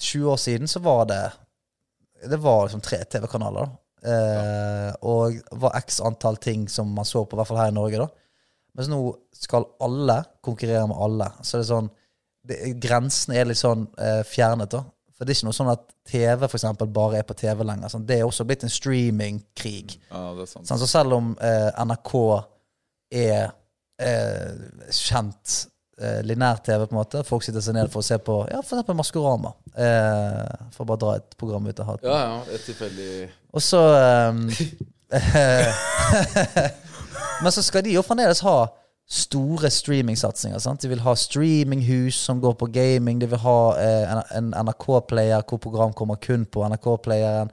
20 0.00 0.32
år 0.32 0.40
siden 0.40 0.70
så 0.70 0.82
var 0.84 1.04
det 1.10 1.22
Det 2.28 2.40
var 2.42 2.66
liksom 2.66 2.82
tre 2.84 2.98
TV-kanaler. 3.04 3.70
Eh, 4.04 4.12
ja. 4.12 4.92
Og 5.08 5.40
var 5.60 5.76
x 5.80 6.00
antall 6.04 6.36
ting 6.40 6.68
som 6.68 6.90
man 6.94 7.08
så 7.08 7.24
på, 7.24 7.36
i 7.36 7.40
hvert 7.40 7.48
fall 7.48 7.62
her 7.62 7.72
i 7.72 7.76
Norge. 7.76 8.04
da 8.04 8.08
Mens 8.76 8.90
nå 8.90 9.00
skal 9.34 9.66
alle 9.82 10.20
konkurrere 10.44 10.86
med 10.90 11.00
alle. 11.00 11.30
Så 11.42 11.58
det 11.58 11.64
er 11.64 11.72
sånn 11.72 11.90
det, 12.46 12.58
Grensene 12.80 13.36
er 13.40 13.48
litt 13.50 13.60
sånn 13.60 13.86
eh, 14.00 14.22
fjernet. 14.26 14.72
da 14.72 14.84
For 15.12 15.24
det 15.26 15.34
er 15.34 15.40
ikke 15.40 15.50
noe 15.50 15.58
sånn 15.58 15.72
at 15.74 15.88
TV 16.10 16.46
for 16.46 16.56
eksempel, 16.58 16.92
bare 16.94 17.20
er 17.20 17.26
på 17.28 17.36
TV 17.38 17.64
lenger. 17.66 17.92
Sånn. 17.92 18.06
Det 18.08 18.20
er 18.20 18.28
også 18.28 18.46
blitt 18.48 18.64
en 18.66 18.72
streamingkrig. 18.72 19.98
Ja, 20.10 20.30
det 20.38 20.46
er 20.46 20.52
sant. 20.54 20.68
Sånn, 20.70 20.80
så 20.80 20.88
selv 20.90 21.18
om 21.18 21.34
eh, 21.44 21.68
NRK 21.84 22.14
er 23.20 23.50
eh, 24.00 24.54
kjent 24.96 25.58
eh, 26.00 26.20
linær-TV, 26.26 26.86
på 26.86 26.94
en 26.94 27.00
måte 27.00 27.24
folk 27.28 27.42
sitter 27.44 27.62
seg 27.64 27.74
ned 27.76 27.88
for 27.92 28.00
å 28.02 28.06
se 28.06 28.16
på 28.18 28.34
ja, 28.50 28.58
eksempel 28.62 28.96
Maskorama, 28.98 29.50
eh, 29.74 30.50
for 30.74 30.80
å 30.84 30.88
bare 30.90 31.02
dra 31.04 31.10
et 31.20 31.30
program 31.40 31.68
ut 31.68 31.80
av 31.80 31.86
hatten. 31.92 32.08
Ja, 32.10 32.18
ja, 32.26 32.36
et 32.56 32.62
tilfeldig 32.68 33.10
Og 33.54 33.60
så 33.64 33.82
eh, 34.00 34.32
Men 37.40 37.50
så 37.54 37.62
skal 37.64 37.84
de 37.86 37.96
jo 37.96 38.02
fremdeles 38.04 38.44
ha 38.44 38.58
store 39.10 39.70
streamingsatsinger. 39.74 40.60
De 40.82 40.88
vil 40.92 41.02
ha 41.02 41.12
streaminghus 41.18 42.14
som 42.14 42.40
går 42.40 42.54
på 42.60 42.66
gaming. 42.70 43.18
De 43.18 43.26
vil 43.26 43.42
ha 43.42 43.60
eh, 43.80 44.12
en, 44.12 44.20
en 44.38 44.52
NRK-player 44.68 45.42
hvor 45.48 45.58
program 45.58 45.92
kommer 45.96 46.16
kun 46.22 46.44
på 46.46 46.62
NRK-playeren. 46.68 47.50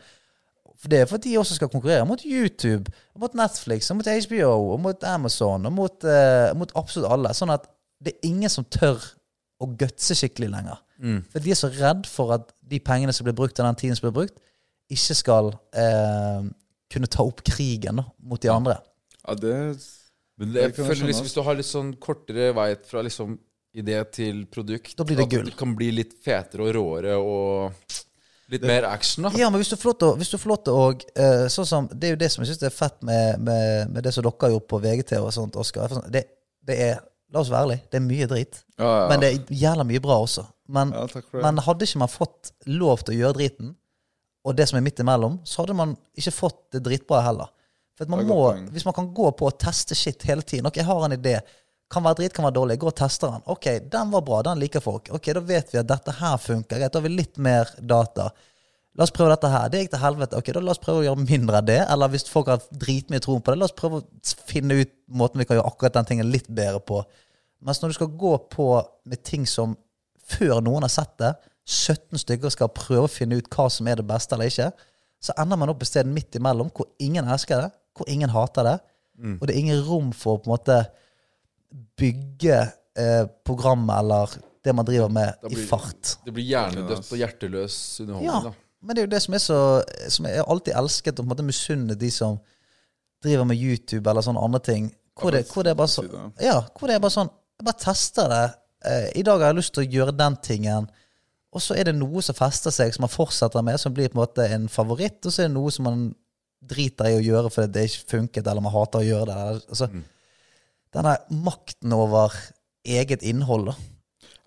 For 0.78 0.88
Det 0.92 1.00
er 1.00 1.06
for 1.10 1.18
at 1.18 1.26
de 1.26 1.40
også 1.40 1.56
skal 1.58 1.72
konkurrere 1.74 2.06
mot 2.06 2.22
YouTube, 2.22 2.86
mot 3.18 3.34
Netflix, 3.34 3.90
mot 3.90 4.06
HBO, 4.06 4.78
mot 4.78 5.04
Amazon, 5.04 5.66
og 5.66 5.74
mot, 5.74 6.04
eh, 6.06 6.54
mot 6.54 6.70
absolutt 6.78 7.10
alle. 7.10 7.34
Sånn 7.34 7.50
at 7.56 7.66
det 8.04 8.14
er 8.14 8.28
ingen 8.30 8.52
som 8.52 8.66
tør 8.70 9.02
å 9.58 9.70
gutse 9.80 10.16
skikkelig 10.18 10.52
lenger. 10.54 10.82
For 11.32 11.44
de 11.44 11.54
er 11.54 11.60
så 11.60 11.70
redd 11.74 12.08
for 12.10 12.34
at 12.36 12.52
de 12.66 12.80
pengene 12.84 13.14
som 13.14 13.26
blir 13.28 13.36
brukt, 13.38 13.58
og 13.58 13.66
den 13.66 13.80
tiden 13.80 13.98
som 13.98 14.08
blir 14.08 14.16
brukt, 14.20 14.40
ikke 14.94 15.18
skal 15.18 15.52
eh, 15.76 16.48
kunne 16.94 17.10
ta 17.12 17.26
opp 17.28 17.44
krigen 17.46 18.02
da, 18.02 18.06
mot 18.24 18.42
de 18.42 18.52
andre. 18.54 18.78
Ja, 19.24 19.36
det 19.36 19.56
Men 20.38 20.54
Det 20.54 20.62
jeg 20.62 20.70
jeg 20.70 20.76
føler 20.78 21.10
liksom, 21.10 21.26
hvis 21.26 21.36
du 21.36 21.42
har 21.44 21.58
litt 21.58 21.68
sånn 21.68 21.94
kortere 22.00 22.52
vei 22.56 22.70
fra 22.88 23.02
liksom 23.04 23.40
idé 23.78 23.98
til 24.14 24.46
produkt 24.50 24.94
Da 24.98 25.06
blir 25.06 25.18
det 25.18 25.26
at 25.26 25.32
gull. 25.34 25.48
Det 25.50 25.58
kan 25.58 25.74
bli 25.78 25.90
litt 25.92 26.14
fetere 26.24 26.64
og 26.66 26.76
råere 26.78 27.18
og 27.18 27.98
litt 28.54 28.64
mer 28.64 28.88
action, 28.88 29.28
da. 29.28 29.34
Ja, 29.36 29.50
men 29.52 29.60
hvis 29.60 29.74
du 29.74 29.76
får 29.76 29.92
lov 29.92 29.98
til 30.00 30.08
å, 30.08 30.16
hvis 30.22 30.32
du 30.32 30.38
får 30.40 30.52
lov 30.54 30.62
til 30.64 30.78
å 30.78 30.86
eh, 30.94 31.46
sånn 31.52 31.68
som, 31.68 31.90
Det 31.92 32.08
er 32.08 32.16
jo 32.16 32.22
det 32.22 32.30
som 32.32 32.46
jeg 32.46 32.54
syns 32.54 32.64
er 32.70 32.74
fett 32.78 33.02
med, 33.04 33.42
med, 33.44 33.92
med 33.92 34.06
det 34.08 34.14
som 34.16 34.24
dere 34.24 34.46
har 34.46 34.56
gjort 34.56 34.70
på 34.72 34.80
VGT 34.86 35.18
og 35.20 35.34
sånt, 35.36 35.60
Oskar. 35.60 35.92
Sånn, 35.92 36.08
Det, 36.14 36.24
det 36.64 36.80
er 36.88 37.02
La 37.34 37.42
oss 37.42 37.50
være 37.52 37.66
ærlige, 37.68 37.84
det 37.92 38.00
er 38.00 38.06
mye 38.06 38.28
dritt. 38.32 38.62
Ja, 38.80 38.88
ja. 38.88 39.08
Men 39.12 39.24
det 39.24 39.30
er 39.30 39.60
jævla 39.64 39.84
mye 39.88 40.02
bra 40.04 40.16
også. 40.24 40.46
Men, 40.72 40.94
men 41.44 41.60
hadde 41.64 41.88
ikke 41.88 42.00
man 42.04 42.12
fått 42.12 42.52
lov 42.72 43.04
til 43.04 43.16
å 43.16 43.20
gjøre 43.22 43.38
driten, 43.40 43.76
og 44.48 44.56
det 44.56 44.68
som 44.70 44.80
er 44.80 44.86
midt 44.86 45.00
imellom, 45.04 45.40
så 45.44 45.64
hadde 45.64 45.76
man 45.76 45.96
ikke 46.16 46.32
fått 46.36 46.60
det 46.76 46.84
dritbra 46.86 47.20
heller. 47.26 47.52
For 47.98 48.06
at 48.06 48.12
man 48.14 48.28
må. 48.30 48.42
Hvis 48.72 48.86
man 48.88 48.96
kan 48.96 49.10
gå 49.16 49.32
på 49.36 49.48
og 49.50 49.58
teste 49.60 49.96
shit 49.98 50.22
hele 50.30 50.46
tiden 50.46 50.68
Ok, 50.70 50.78
jeg 50.78 50.86
har 50.86 51.06
en 51.08 51.16
idé. 51.16 51.40
Kan 51.92 52.04
være 52.06 52.20
drit, 52.20 52.34
kan 52.36 52.46
være 52.46 52.56
dårlig. 52.60 52.78
Gå 52.80 52.92
og 52.92 52.96
tester 53.00 53.32
den. 53.34 53.44
Ok, 53.50 53.66
den 53.92 54.12
var 54.14 54.24
bra, 54.28 54.42
den 54.46 54.62
liker 54.62 54.84
folk. 54.84 55.10
Ok, 55.16 55.32
Da 55.34 55.42
vet 55.42 55.74
vi 55.74 55.80
at 55.82 55.90
dette 55.90 56.14
her 56.20 56.38
funker. 56.38 56.78
Greit, 56.78 56.94
da 56.94 57.00
har 57.02 57.08
vi 57.08 57.14
litt 57.16 57.40
mer 57.42 57.72
data. 57.80 58.30
La 58.98 59.06
oss 59.06 59.14
prøve 59.14 59.30
dette 59.36 59.50
her. 59.54 59.68
Det 59.70 59.84
gikk 59.84 59.92
til 59.94 60.02
helvete. 60.02 60.40
Ok, 60.40 60.48
da 60.56 60.62
La 60.64 60.74
oss 60.74 60.82
prøve 60.82 61.04
å 61.04 61.06
gjøre 61.06 61.26
mindre 61.28 61.60
av 61.62 61.68
det. 61.70 61.80
Eller 61.86 62.10
hvis 62.14 62.26
folk 62.32 62.50
har 62.50 62.64
dritmye 62.82 63.22
tro 63.22 63.36
på 63.38 63.54
det, 63.54 63.60
la 63.62 63.68
oss 63.70 63.76
prøve 63.78 64.02
å 64.02 64.06
finne 64.50 64.80
ut 64.82 64.94
måten 65.22 65.42
vi 65.42 65.46
kan 65.46 65.60
gjøre 65.60 65.70
akkurat 65.70 66.00
den 66.00 66.10
tingen 66.10 66.32
litt 66.34 66.50
bedre 66.50 66.82
på. 66.82 67.04
Mens 67.66 67.82
når 67.82 67.94
du 67.94 67.98
skal 68.00 68.10
gå 68.18 68.34
på 68.54 68.68
med 69.10 69.22
ting 69.26 69.46
som 69.50 69.76
før 70.28 70.60
noen 70.66 70.86
har 70.86 70.94
sett 70.94 71.14
det, 71.22 71.34
17 71.68 72.22
stykker 72.24 72.52
skal 72.54 72.70
prøve 72.74 73.06
å 73.06 73.12
finne 73.12 73.38
ut 73.40 73.50
hva 73.54 73.68
som 73.72 73.88
er 73.92 74.00
det 74.00 74.06
beste 74.08 74.36
eller 74.36 74.50
ikke, 74.50 74.72
så 75.24 75.34
ender 75.42 75.60
man 75.60 75.72
opp 75.74 75.82
et 75.84 75.90
sted 75.90 76.08
midt 76.08 76.38
imellom 76.40 76.70
hvor 76.78 76.88
ingen 77.04 77.28
elsker 77.28 77.66
det, 77.66 77.70
hvor 77.98 78.10
ingen 78.12 78.30
hater 78.34 78.64
det, 78.70 78.76
og 79.42 79.48
det 79.50 79.56
er 79.56 79.60
ingen 79.60 79.82
rom 79.88 80.12
for 80.14 80.38
å 80.38 80.42
på 80.42 80.48
en 80.48 80.54
måte 80.54 80.78
bygge 81.98 82.60
eh, 82.98 83.26
programmet 83.46 83.98
eller 84.00 84.36
det 84.64 84.74
man 84.76 84.86
driver 84.86 85.10
med, 85.10 85.34
blir, 85.44 85.58
i 85.58 85.66
fart. 85.68 86.18
Det 86.26 86.34
blir 86.36 86.46
hjernedødt 86.46 87.12
og 87.12 87.18
hjerteløs 87.22 87.78
underholdning, 88.04 88.30
Ja, 88.30 88.40
da. 88.46 88.54
Men 88.82 88.96
det 88.96 89.02
er 89.02 89.08
jo 89.08 89.14
det 89.16 89.22
som 89.24 89.34
er 89.34 89.42
så 89.42 89.60
Som 90.14 90.28
jeg 90.30 90.44
alltid 90.44 90.76
elsket 90.78 91.18
å 91.18 91.24
på 91.24 91.26
en 91.26 91.32
måte 91.32 91.46
misunne 91.48 91.96
de 91.98 92.12
som 92.14 92.38
driver 93.24 93.48
med 93.50 93.58
YouTube 93.58 94.10
eller 94.10 94.22
sånne 94.22 94.44
andre 94.44 94.62
ting. 94.62 94.92
Hvor 95.18 95.34
det, 95.34 95.48
hvor 95.50 95.66
det 95.66 95.72
er 95.74 95.80
bare 95.80 95.90
så, 95.90 96.04
ja, 96.42 96.60
hvor 96.78 96.88
det 96.88 96.96
er 96.96 97.02
bare 97.02 97.16
sånn 97.16 97.32
Jeg 97.58 97.66
bare 97.66 97.82
tester 97.82 98.30
det. 98.30 98.44
Eh, 98.86 99.08
I 99.18 99.24
dag 99.26 99.42
har 99.42 99.50
jeg 99.50 99.58
lyst 99.58 99.74
til 99.74 99.82
å 99.88 99.92
gjøre 99.96 100.14
den 100.14 100.36
tingen. 100.46 100.86
Og 101.58 101.64
så 101.64 101.74
er 101.74 101.88
det 101.88 101.96
noe 101.98 102.22
som 102.22 102.38
fester 102.38 102.74
seg, 102.76 102.92
som 102.94 103.02
man 103.08 103.10
fortsetter 103.10 103.64
med, 103.66 103.80
som 103.82 103.96
blir 103.96 104.12
på 104.12 104.20
en 104.20 104.22
måte 104.22 104.46
en 104.54 104.68
favoritt. 104.70 105.18
Og 105.26 105.34
så 105.34 105.42
er 105.42 105.50
det 105.50 105.56
noe 105.56 105.74
som 105.74 105.88
man 105.90 106.04
driter 106.62 107.10
i 107.10 107.18
å 107.18 107.24
gjøre 107.24 107.50
fordi 107.54 107.74
det 107.74 107.88
ikke 107.90 108.12
funket, 108.12 108.46
eller 108.46 108.62
man 108.62 108.76
hater 108.76 109.02
å 109.02 109.08
gjøre 109.08 109.32
det. 109.32 109.66
Altså, 109.72 109.90
Denne 110.94 111.16
makten 111.44 111.94
over 111.98 112.36
eget 112.86 113.26
innhold. 113.26 113.72
da. 113.72 113.76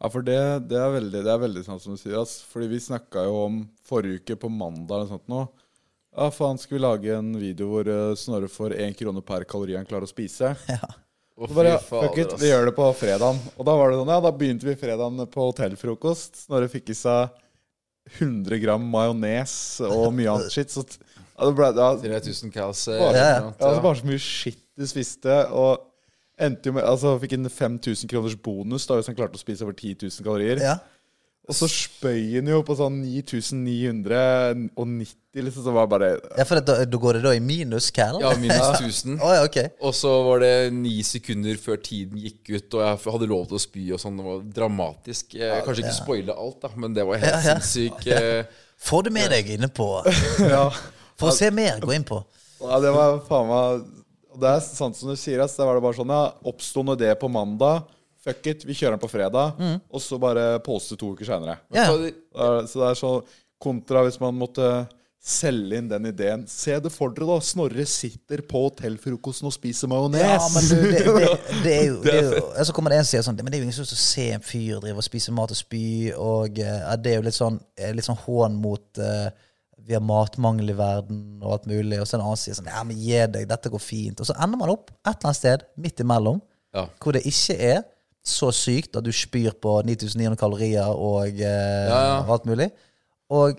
Ja, 0.00 0.08
for 0.08 0.24
det, 0.24 0.36
det, 0.70 0.78
er 0.80 0.94
veldig, 0.94 1.20
det 1.26 1.32
er 1.34 1.40
veldig 1.42 1.62
sant 1.66 1.82
som 1.84 1.92
du 1.96 2.00
sier. 2.00 2.16
ass. 2.22 2.38
Fordi 2.48 2.70
vi 2.72 2.78
snakka 2.80 3.26
jo 3.26 3.34
om 3.46 3.58
forrige 3.84 4.22
uke 4.22 4.36
på 4.40 4.48
mandag 4.48 4.94
eller 4.96 5.06
noe 5.10 5.12
sånt 5.18 5.28
nå. 5.28 5.42
Ja, 6.16 6.30
faen, 6.34 6.58
skal 6.58 6.78
vi 6.78 6.82
lage 6.82 7.12
en 7.18 7.28
video 7.38 7.68
hvor 7.70 7.86
eh, 7.86 8.14
Snorre 8.18 8.48
får 8.50 8.72
én 8.80 8.96
krone 8.98 9.20
per 9.22 9.44
kalori 9.46 9.76
han 9.76 9.86
klarer 9.86 10.08
å 10.08 10.10
spise? 10.10 10.54
Ja. 10.72 11.46
Så 11.48 11.54
bare, 11.56 11.70
ja, 11.72 11.76
fy 11.80 11.86
fader, 11.88 12.08
fuck 12.10 12.18
it, 12.20 12.32
vi 12.42 12.48
gjør 12.50 12.66
det 12.68 12.72
på 12.76 12.86
fredagen. 12.98 13.38
Og 13.56 13.64
da 13.64 13.72
var 13.78 13.88
det 13.92 13.96
sånn, 13.96 14.10
ja, 14.12 14.18
da 14.20 14.32
begynte 14.36 14.66
vi 14.68 14.74
fredagen 14.76 15.22
på 15.32 15.46
hotellfrokost. 15.46 16.34
Snorre 16.42 16.66
fikk 16.68 16.90
i 16.92 16.96
seg 16.98 17.30
100 18.18 18.58
gram 18.60 18.84
majones 18.92 19.54
og 19.86 20.10
mye 20.18 20.32
annet 20.34 20.52
shit. 20.56 20.68
Så 20.74 20.82
ja, 20.84 21.46
det 21.46 21.54
ble, 21.56 21.70
ja, 21.78 21.88
3000 22.02 22.52
kaos. 22.52 22.82
eh, 22.92 23.00
Bare- 23.00 23.16
Ja, 23.16 23.28
ja. 23.30 23.38
ja, 23.46 23.52
altså 23.70 23.84
bare 23.86 24.00
så 24.02 24.10
mye 24.10 24.20
shit 24.20 24.60
du 24.76 24.84
spiste. 24.90 25.38
Og 25.56 25.86
endte 26.40 26.70
jo 26.70 26.74
med, 26.76 26.84
altså 26.88 27.14
fikk 27.22 27.34
en 27.38 27.50
5000 27.52 28.10
kroners 28.10 28.36
bonus 28.44 28.86
da 28.88 28.96
hvis 28.98 29.08
han 29.10 29.18
klarte 29.18 29.38
å 29.38 29.42
spise 29.42 29.64
over 29.66 29.76
10 29.76 29.96
000 30.08 30.26
kalorier. 30.26 30.58
Ja. 30.64 30.76
Og 31.50 31.54
så 31.56 31.66
spøy 31.66 32.36
han 32.36 32.46
jo 32.52 32.60
på 32.62 32.76
sånn 32.78 33.00
9990, 33.02 35.42
liksom. 35.44 35.64
Så 35.64 35.72
var 35.74 35.86
det 35.86 35.90
bare 35.92 36.08
ja, 36.38 36.44
for 36.46 36.60
da, 36.62 36.76
da 36.86 36.98
går 37.02 37.14
det 37.18 37.22
da 37.24 37.32
i 37.36 37.40
minus, 37.42 37.90
Cal? 37.94 38.20
Ja, 38.22 38.30
minus 38.38 38.80
1000. 38.80 39.16
oh, 39.22 39.32
ja, 39.34 39.42
okay. 39.46 39.68
Og 39.82 39.94
så 39.96 40.10
var 40.26 40.40
det 40.44 40.52
ni 40.76 41.02
sekunder 41.06 41.56
før 41.60 41.76
tiden 41.82 42.18
gikk 42.22 42.50
ut, 42.54 42.74
og 42.78 42.82
jeg 42.84 43.12
hadde 43.14 43.28
lov 43.30 43.46
til 43.50 43.56
å 43.58 43.62
spy 43.64 43.84
og 43.96 44.00
sånn. 44.02 44.16
Det 44.20 44.26
var 44.28 44.36
dramatisk. 44.60 45.34
Jeg, 45.40 45.64
kanskje 45.66 45.84
ikke 45.86 45.96
spoile 45.98 46.32
alt, 46.36 46.58
da, 46.64 46.68
men 46.76 46.94
det 46.96 47.04
var 47.08 47.14
helt 47.22 47.32
Ja, 47.32 47.40
ja. 47.52 47.56
sinnssykt. 47.60 48.06
eh, 48.14 48.42
Få 48.80 49.02
det 49.04 49.12
med 49.12 49.28
deg 49.34 49.44
inne 49.58 49.68
på 49.76 49.88
Ja, 50.54 50.64
For 51.20 51.28
å 51.28 51.34
se 51.36 51.50
mer, 51.52 51.80
gå 51.84 51.90
inn 51.96 52.04
på. 52.08 52.18
ja 52.62 52.78
det 52.80 52.90
var 52.96 53.18
faen 53.28 53.46
meg 53.50 53.64
det 54.38 54.52
er 54.52 54.60
sant 54.62 54.98
som 54.98 55.10
du 55.10 55.16
sier, 55.18 55.40
ass. 55.42 55.56
Det 55.58 55.66
var 55.66 55.78
det 55.78 55.84
bare 55.84 55.98
sånn, 55.98 56.12
ja. 56.14 56.30
Oppsto 56.50 56.84
nå 56.86 56.94
det 56.98 57.14
på 57.20 57.30
mandag. 57.32 57.88
Fuck 58.20 58.46
it, 58.52 58.64
vi 58.68 58.76
kjører 58.76 58.98
den 58.98 59.02
på 59.02 59.10
fredag. 59.10 59.60
Og 59.90 60.02
så 60.04 60.18
bare 60.20 60.60
poste 60.64 60.98
to 61.00 61.14
uker 61.14 61.28
seinere. 61.28 61.58
Ja. 61.74 61.88
Så 61.90 62.82
det 62.82 62.88
er 62.90 62.98
sånn 63.00 63.36
kontra 63.60 64.04
hvis 64.06 64.20
man 64.20 64.36
måtte 64.40 64.70
selge 65.20 65.76
inn 65.76 65.88
den 65.88 66.06
ideen. 66.08 66.46
Se 66.48 66.78
det 66.80 66.90
for 66.92 67.12
dere, 67.12 67.26
da. 67.28 67.44
Snorre 67.44 67.84
sitter 67.88 68.40
på 68.48 68.62
hotellfrokosten 68.66 69.50
og 69.50 69.52
spiser 69.52 69.90
majones. 69.92 70.22
Ja, 70.24 70.46
men 70.54 70.68
du, 70.70 70.76
det, 70.94 71.02
det, 71.04 71.34
det 71.64 71.74
er 71.74 71.84
jo, 71.90 71.98
det 72.04 72.14
er 72.14 72.30
jo 72.38 72.64
Så 72.64 72.76
kommer 72.76 72.94
det 72.94 73.00
en 73.00 73.04
og 73.04 73.10
sier 73.10 73.26
sånn 73.26 73.36
Men 73.40 73.52
det 73.52 73.58
er 73.58 73.62
jo 73.64 73.68
ingen 73.68 73.76
som 73.76 73.84
å 73.84 74.00
se 74.00 74.26
en 74.32 74.44
fyr 74.44 74.80
drive 74.80 74.96
og 74.96 75.04
spise 75.04 75.34
mat 75.36 75.52
og 75.52 75.60
spy, 75.60 75.84
og 76.16 76.60
ja, 76.60 76.96
det 76.96 77.12
er 77.12 77.20
jo 77.20 77.26
litt 77.28 77.36
sånn, 77.36 77.60
eh, 77.76 77.92
litt 77.96 78.08
sånn 78.08 78.20
hån 78.24 78.56
mot 78.62 79.00
eh, 79.04 79.28
Vi 79.86 79.94
har 79.96 80.02
matmangel 80.04 80.70
i 80.70 80.76
verden 80.78 81.40
og 81.42 81.52
alt 81.56 81.66
mulig, 81.70 82.00
og 82.00 82.06
så 82.06 82.18
en 82.18 82.24
annen 82.26 82.38
sier 82.40 82.54
sånn 82.58 82.68
Ja, 82.70 82.82
men 82.86 82.98
gi 83.00 83.16
deg, 83.32 83.46
dette 83.50 83.70
går 83.72 83.82
fint. 83.82 84.20
Og 84.20 84.28
så 84.28 84.36
ender 84.36 84.60
man 84.60 84.70
opp 84.74 84.90
et 84.92 85.14
eller 85.14 85.30
annet 85.30 85.36
sted 85.40 85.64
midt 85.80 86.00
imellom, 86.04 86.40
Ja. 86.74 86.86
hvor 87.02 87.12
det 87.16 87.24
ikke 87.26 87.56
er 87.58 87.82
så 88.22 88.50
sykt 88.52 88.94
at 88.96 89.02
du 89.04 89.10
spyr 89.10 89.54
på 89.58 89.78
9900 89.82 90.36
kalorier 90.38 90.86
og 90.92 91.28
eh, 91.40 91.88
Ja, 91.88 92.00
ja. 92.10 92.24
alt 92.30 92.44
mulig. 92.46 92.70
Og 93.30 93.58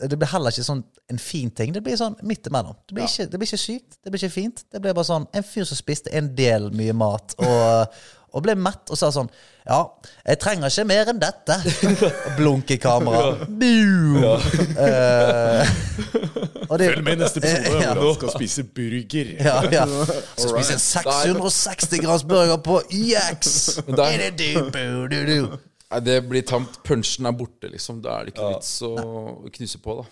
det 0.00 0.16
blir 0.16 0.30
heller 0.32 0.50
ikke 0.50 0.64
sånn 0.64 0.80
en 1.12 1.18
fin 1.20 1.50
ting. 1.50 1.74
Det 1.74 1.82
blir 1.84 1.96
sånn 2.00 2.14
midt 2.24 2.46
imellom. 2.48 2.74
Det 2.88 2.94
blir, 2.96 3.04
ikke, 3.04 3.26
det 3.28 3.38
blir 3.38 3.46
ikke 3.50 3.58
sykt, 3.60 3.98
det 4.02 4.10
blir 4.14 4.22
ikke 4.22 4.32
fint. 4.32 4.62
Det 4.72 4.80
blir 4.80 4.94
bare 4.96 5.04
sånn 5.04 5.26
en 5.36 5.44
fyr 5.44 5.66
som 5.68 5.76
spiste 5.76 6.10
en 6.16 6.30
del 6.38 6.70
mye 6.72 6.94
mat 6.96 7.34
og, 7.38 7.98
og 8.32 8.42
ble 8.44 8.54
mett 8.58 8.90
og 8.90 8.98
sa 8.98 9.10
sånn 9.14 9.28
Ja, 9.66 9.84
jeg 10.26 10.38
trenger 10.42 10.66
ikke 10.72 10.84
mer 10.88 11.10
enn 11.12 11.20
dette. 11.22 11.56
Og 11.92 12.00
Blunk 12.38 12.70
i 12.74 12.78
kamera. 12.80 13.36
Bu! 13.46 14.24
Eh, 14.80 15.66
og 16.70 16.78
det- 16.78 16.88
Følg 16.94 17.04
med 17.04 17.12
i 17.12 17.16
neste 17.22 17.38
episode 17.42 17.82
Ja. 17.84 17.94
Hvordan 17.94 18.14
skal 18.18 18.30
spise 18.36 18.64
burger. 18.64 19.26
ja, 19.44 19.56
ja. 19.72 19.84
Så 20.36 20.48
spiser 20.48 20.74
en 20.78 20.84
660 20.86 21.98
grams 22.04 22.24
burger 22.24 22.56
på 22.64 22.80
YX! 22.90 23.78
Nei, 23.90 24.16
det 26.06 26.20
blir 26.30 26.42
tamt. 26.46 26.76
Punchen 26.86 27.26
er 27.26 27.32
borte, 27.34 27.68
liksom. 27.72 27.98
Da 28.04 28.20
er 28.20 28.24
det 28.28 28.34
ikke 28.36 28.50
vits 28.54 28.76
å 28.86 28.92
knuse 29.50 29.78
på, 29.82 29.96
da. 30.00 30.04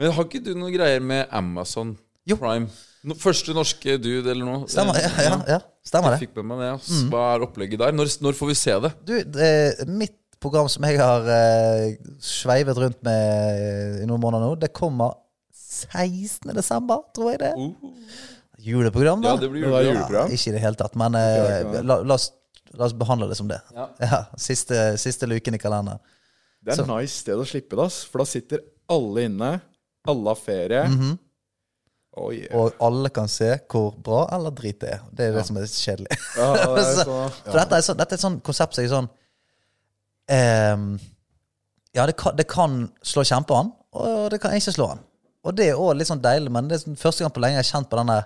Men 0.00 0.12
har 0.12 0.24
ikke 0.28 0.42
du 0.44 0.50
noen 0.56 0.72
greier 0.74 1.00
med 1.00 1.28
Amazon 1.32 1.94
Jo. 2.26 2.36
Prime? 2.40 2.68
No, 3.06 3.14
første 3.22 3.54
norske 3.54 3.96
dude 4.02 4.30
eller 4.32 4.44
noe? 4.46 4.68
Stemmer, 4.70 4.96
ja, 4.98 5.10
ja, 5.22 5.34
ja. 5.56 5.58
Stemmer 5.86 6.14
Jeg 6.16 6.18
det. 6.18 6.26
fikk 6.26 6.38
med 6.40 6.48
meg 6.50 6.62
det. 6.64 6.70
ass. 6.74 6.88
Hva 7.12 7.24
er 7.36 7.44
opplegget 7.46 7.78
der? 7.84 7.92
Når, 7.94 8.10
når 8.24 8.38
får 8.38 8.48
vi 8.50 8.56
se 8.58 8.78
det? 8.82 8.90
Du, 9.06 9.12
det, 9.36 9.50
mitt 9.86 10.16
program 10.42 10.66
som 10.68 10.84
jeg 10.88 10.98
har 10.98 11.28
eh, 11.30 11.92
sveivet 12.22 12.78
rundt 12.82 12.98
med 13.06 14.00
i 14.02 14.08
noen 14.10 14.20
måneder 14.24 14.50
nå, 14.50 14.56
det 14.58 14.72
kommer 14.74 15.14
16. 15.54 16.50
desember, 16.56 17.04
tror 17.14 17.30
jeg 17.34 17.40
det. 17.44 17.52
Uh, 17.54 18.24
Juleprogram, 18.66 19.22
da? 19.22 19.34
ja, 19.36 19.40
det 19.44 19.50
blir 19.52 19.62
juleprogram. 19.66 19.92
juleprogram. 19.94 20.34
Ikke 20.34 20.50
i 20.50 20.54
det 20.56 20.62
hele 20.64 20.78
tatt, 20.80 20.96
men 20.98 21.14
eh, 21.20 21.78
la, 21.86 22.00
la, 22.02 22.16
oss, 22.18 22.30
la 22.74 22.88
oss 22.88 22.94
behandle 22.98 23.28
det 23.30 23.38
som 23.38 23.48
det. 23.50 23.60
Ja. 23.76 24.24
siste, 24.48 24.96
siste 25.00 25.28
luken 25.30 25.54
i 25.54 25.60
kalenderen. 25.62 26.02
Det 26.66 26.74
er 26.74 26.82
et 26.82 26.90
nice 26.90 27.20
sted 27.22 27.38
å 27.38 27.46
slippe 27.46 27.78
det, 27.78 27.86
ass. 27.86 28.00
For 28.10 28.24
da 28.24 28.26
sitter 28.26 28.64
alle 28.90 29.28
inne. 29.28 29.52
Alle 30.10 30.32
har 30.34 30.40
ferie. 30.42 30.82
Mhm. 30.90 31.14
Oh, 32.16 32.30
yeah. 32.32 32.48
Og 32.56 32.72
alle 32.80 33.10
kan 33.12 33.28
se 33.28 33.50
hvor 33.68 33.90
bra 34.02 34.22
eller 34.32 34.50
drit 34.56 34.78
det 34.80 34.88
er. 34.94 35.00
Det 35.12 35.26
er 35.26 35.34
det 35.36 35.42
som 35.46 35.56
er 35.60 35.66
kjedelig. 35.68 36.16
Ja, 36.38 36.46
det 36.54 36.62
er 36.64 36.86
Så- 36.96 37.04
så, 37.04 37.16
For 37.44 37.58
dette, 37.60 37.76
er 37.76 37.84
så, 37.84 37.94
dette 37.98 38.14
er 38.16 38.20
et 38.20 38.24
sånn 38.24 38.38
konsept 38.46 38.74
som 38.78 38.84
er 38.86 38.88
sånn 38.94 39.08
um, 40.30 40.86
Ja, 41.96 42.06
det 42.08 42.16
kan, 42.16 42.36
det 42.36 42.46
kan 42.48 42.78
slå 43.04 43.24
kjempe 43.24 43.56
og 43.96 44.26
det 44.32 44.40
kan 44.42 44.52
ikke 44.52 44.72
slå 44.74 44.90
an. 44.92 44.98
Og 45.46 45.54
det 45.56 45.70
er 45.70 45.78
òg 45.80 45.94
litt 45.96 46.08
sånn 46.10 46.20
deilig, 46.20 46.50
men 46.52 46.66
det 46.68 46.76
er 46.76 46.82
sånn, 46.82 46.96
første 47.00 47.24
gang 47.24 47.32
på 47.32 47.40
lenge 47.40 47.56
jeg 47.56 47.64
har 47.64 47.68
kjent 47.70 47.88
på 47.88 47.96
denne 47.96 48.16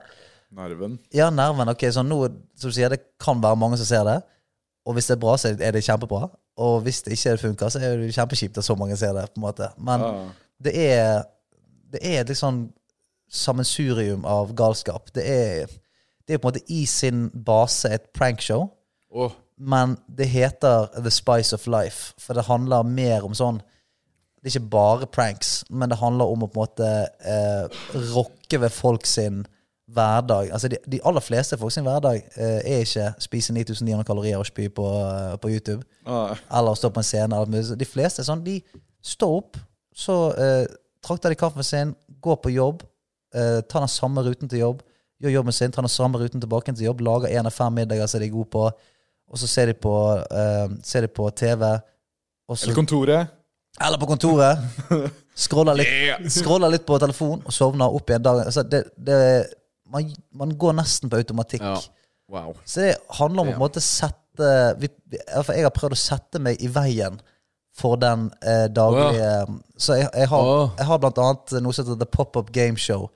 nerven. 0.57 0.97
Ja, 1.15 1.29
nerven. 1.31 1.69
Ok, 1.71 1.85
sånn 1.95 2.09
nå, 2.11 2.17
som 2.59 2.73
du 2.73 2.75
sier, 2.75 2.91
det 2.91 3.03
kan 3.23 3.39
være 3.43 3.59
mange 3.61 3.79
som 3.79 3.87
ser 3.87 4.03
det. 4.09 4.17
Og 4.89 4.97
hvis 4.97 5.07
det 5.11 5.15
er 5.15 5.21
bra, 5.23 5.37
så 5.39 5.53
er 5.53 5.77
det 5.77 5.85
kjempebra. 5.87 6.25
Og 6.65 6.81
hvis 6.87 7.03
det 7.07 7.15
ikke 7.15 7.37
funker, 7.45 7.71
så 7.71 7.79
er 7.85 8.01
det 8.01 8.09
kjempekjipt 8.17 8.59
at 8.59 8.67
så 8.67 8.75
mange 8.81 8.97
ser 8.99 9.13
det. 9.15 9.29
på 9.35 9.39
en 9.39 9.47
måte 9.47 9.69
Men 9.79 10.01
Ja. 10.01 10.11
det 10.67 10.75
er 10.77 11.23
Det 11.93 12.01
er 12.03 12.35
sånn 12.35 12.73
sammensurium 13.31 14.25
av 14.29 14.55
galskap. 14.59 15.13
Det 15.15 15.25
er, 15.25 15.71
det 16.27 16.35
er 16.35 16.43
på 16.43 16.51
en 16.51 16.55
måte 16.55 16.73
i 16.73 16.83
sin 16.91 17.29
base 17.47 17.91
et 17.95 18.11
prankshow, 18.17 18.67
oh. 19.11 19.37
men 19.57 19.97
det 20.09 20.29
heter 20.33 20.91
The 20.97 21.13
Spice 21.15 21.55
of 21.57 21.67
Life. 21.71 22.15
For 22.19 22.35
det 22.35 22.49
handler 22.51 22.87
mer 22.87 23.27
om 23.27 23.37
sånn 23.37 23.63
Det 24.41 24.49
er 24.49 24.55
ikke 24.57 24.73
bare 24.73 25.07
pranks, 25.13 25.65
men 25.69 25.91
det 25.93 25.99
handler 26.01 26.31
om 26.33 26.47
å 26.47 26.47
på 26.49 26.57
en 26.57 26.63
måte 26.63 26.91
eh, 27.29 27.81
rokke 28.15 28.57
ved 28.63 28.73
folk 28.73 29.05
sin 29.05 29.43
hverdag. 29.93 30.49
Altså 30.55 30.71
de, 30.73 30.79
de 30.89 31.01
aller 31.05 31.21
fleste 31.21 31.59
folk 31.61 31.75
sin 31.75 31.85
hverdag 31.85 32.23
eh, 32.41 32.61
er 32.65 32.87
ikke 32.87 33.11
spise 33.21 33.53
9900 33.53 34.07
kalorier 34.09 34.41
og 34.41 34.49
spy 34.49 34.71
på, 34.73 34.87
eh, 34.97 35.35
på 35.43 35.51
YouTube. 35.53 35.85
oh. 36.07 36.33
Eller 36.57 36.79
stå 36.79 36.89
på 36.89 37.03
en 37.03 37.09
scene. 37.11 37.43
De 37.77 37.89
fleste 37.89 38.23
er 38.23 38.31
sånn, 38.31 38.45
de 38.47 38.63
står 39.05 39.37
opp, 39.43 39.61
så 39.93 40.17
eh, 40.41 40.65
trakter 41.05 41.33
de 41.33 41.41
kaffen 41.41 41.67
sin, 41.67 41.93
går 42.25 42.41
på 42.41 42.55
jobb, 42.55 42.85
eh, 43.35 43.61
ta 43.69 43.83
den 43.83 43.93
samme 43.93 44.25
ruten 44.27 44.51
til 44.51 44.63
jobb, 44.63 44.83
gjør 45.21 45.37
jobben 45.39 45.57
sin, 45.57 45.73
ta 45.73 45.85
den 45.85 45.93
samme 45.93 46.21
ruten 46.21 46.41
tilbake 46.43 46.73
til 46.73 46.89
jobb, 46.89 47.03
lager 47.07 47.33
en 47.39 47.51
av 47.51 47.55
fem 47.55 47.75
middager 47.81 48.09
som 48.11 48.23
de 48.23 48.29
er 48.31 48.35
gode 48.35 48.51
på, 48.53 48.65
og 49.31 49.39
så 49.39 49.47
ser 49.51 49.71
de 49.71 49.77
på, 49.79 49.95
eh, 50.41 50.67
ser 50.83 51.07
de 51.07 51.13
på 51.13 51.29
TV. 51.31 51.65
Og 52.51 52.59
så, 52.59 52.67
Eller 52.67 52.75
kontoret. 52.75 53.29
eller 53.81 53.99
på 53.99 54.07
kontoret. 54.11 54.59
Scroller 55.41 55.79
litt, 55.79 56.27
scroller 56.35 56.69
litt 56.69 56.83
på 56.85 56.99
telefon 57.01 57.39
og 57.47 57.55
sovner 57.55 57.95
opp 57.97 58.11
igjen 58.11 58.25
dagen. 58.25 58.49
Altså 58.51 58.65
det, 58.67 58.83
det, 58.99 59.21
man, 59.89 60.11
man 60.37 60.51
går 60.59 60.75
nesten 60.77 61.09
på 61.09 61.17
automatikk. 61.17 61.63
ja. 61.63 61.79
Wow. 62.31 62.55
Så 62.65 62.81
det 62.85 62.97
handler 63.19 63.43
om 63.43 63.49
å 63.49 63.51
på 63.51 63.57
en 63.57 63.63
måte 63.65 63.81
sette 63.83 64.51
vi, 64.79 64.87
Jeg 65.11 65.65
har 65.65 65.73
prøvd 65.75 65.97
å 65.97 65.99
sette 65.99 66.39
meg 66.39 66.61
i 66.63 66.69
veien 66.71 67.17
for 67.75 67.99
den 67.99 68.29
eh, 68.47 68.69
daglige 68.71 69.31
Så 69.77 69.97
jeg, 69.99 70.07
jeg, 70.15 70.29
har, 70.31 70.51
jeg 70.79 70.87
har 70.87 71.01
blant 71.03 71.19
annet 71.19 71.57
noe 71.65 71.75
som 71.75 71.85
heter 71.89 71.99
The 71.99 72.07
Pop-Up 72.07 72.53
Game 72.55 72.79
Show. 72.79 73.09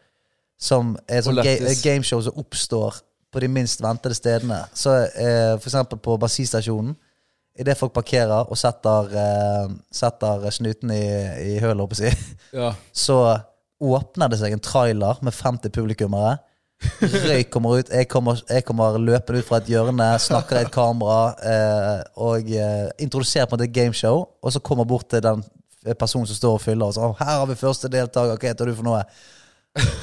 Som 0.64 0.94
er 1.08 1.20
et 1.20 1.42
ga, 1.44 1.74
gameshow 1.84 2.22
som 2.24 2.38
oppstår 2.40 3.00
på 3.34 3.42
de 3.42 3.48
minst 3.50 3.82
ventede 3.82 4.16
stedene. 4.16 4.62
Så 4.76 4.94
eh, 5.10 5.54
For 5.58 5.68
eksempel 5.68 6.00
på 6.00 6.16
bassistasjonen. 6.22 6.94
Idet 7.60 7.76
folk 7.78 7.92
parkerer 7.94 8.48
og 8.50 8.58
setter, 8.58 9.10
eh, 9.20 9.74
setter 9.94 10.46
snuten 10.54 10.90
i, 10.90 11.04
i 11.54 11.58
hølet, 11.62 11.84
holdt 11.84 12.00
jeg 12.02 12.16
Ja. 12.60 12.72
så 12.90 13.18
åpner 13.84 14.30
det 14.30 14.40
seg 14.40 14.54
en 14.54 14.62
trailer 14.62 15.20
med 15.22 15.34
50 15.34 15.70
publikummere. 15.74 16.38
Røyk 17.00 17.50
kommer 17.54 17.78
ut. 17.78 17.90
Jeg 17.94 18.08
kommer, 18.10 18.40
jeg 18.48 18.64
kommer 18.66 18.98
løpende 18.98 19.40
ut 19.42 19.46
fra 19.48 19.60
et 19.60 19.70
hjørne, 19.70 20.08
snakker 20.20 20.58
i 20.58 20.64
et 20.66 20.72
kamera 20.74 21.20
eh, 21.52 22.00
og 22.26 22.50
eh, 22.50 22.88
introduserer 23.04 23.46
på 23.46 23.54
en 23.54 23.60
måte 23.60 23.68
et 23.70 23.76
gameshow. 23.76 24.24
Og 24.42 24.54
så 24.54 24.62
kommer 24.64 24.88
bort 24.88 25.08
til 25.12 25.22
den 25.24 25.44
personen 26.00 26.26
som 26.26 26.38
står 26.38 26.58
og 26.58 26.64
fyller, 26.64 26.90
og 26.90 26.96
så 26.96 27.06
«Å, 27.06 27.14
'Her 27.18 27.38
har 27.42 27.46
vi 27.50 27.60
første 27.60 27.90
deltaker. 27.92 28.38
Hva 28.40 28.50
heter 28.50 28.70
du 28.70 28.74
for 28.74 28.86
noe?' 28.86 29.04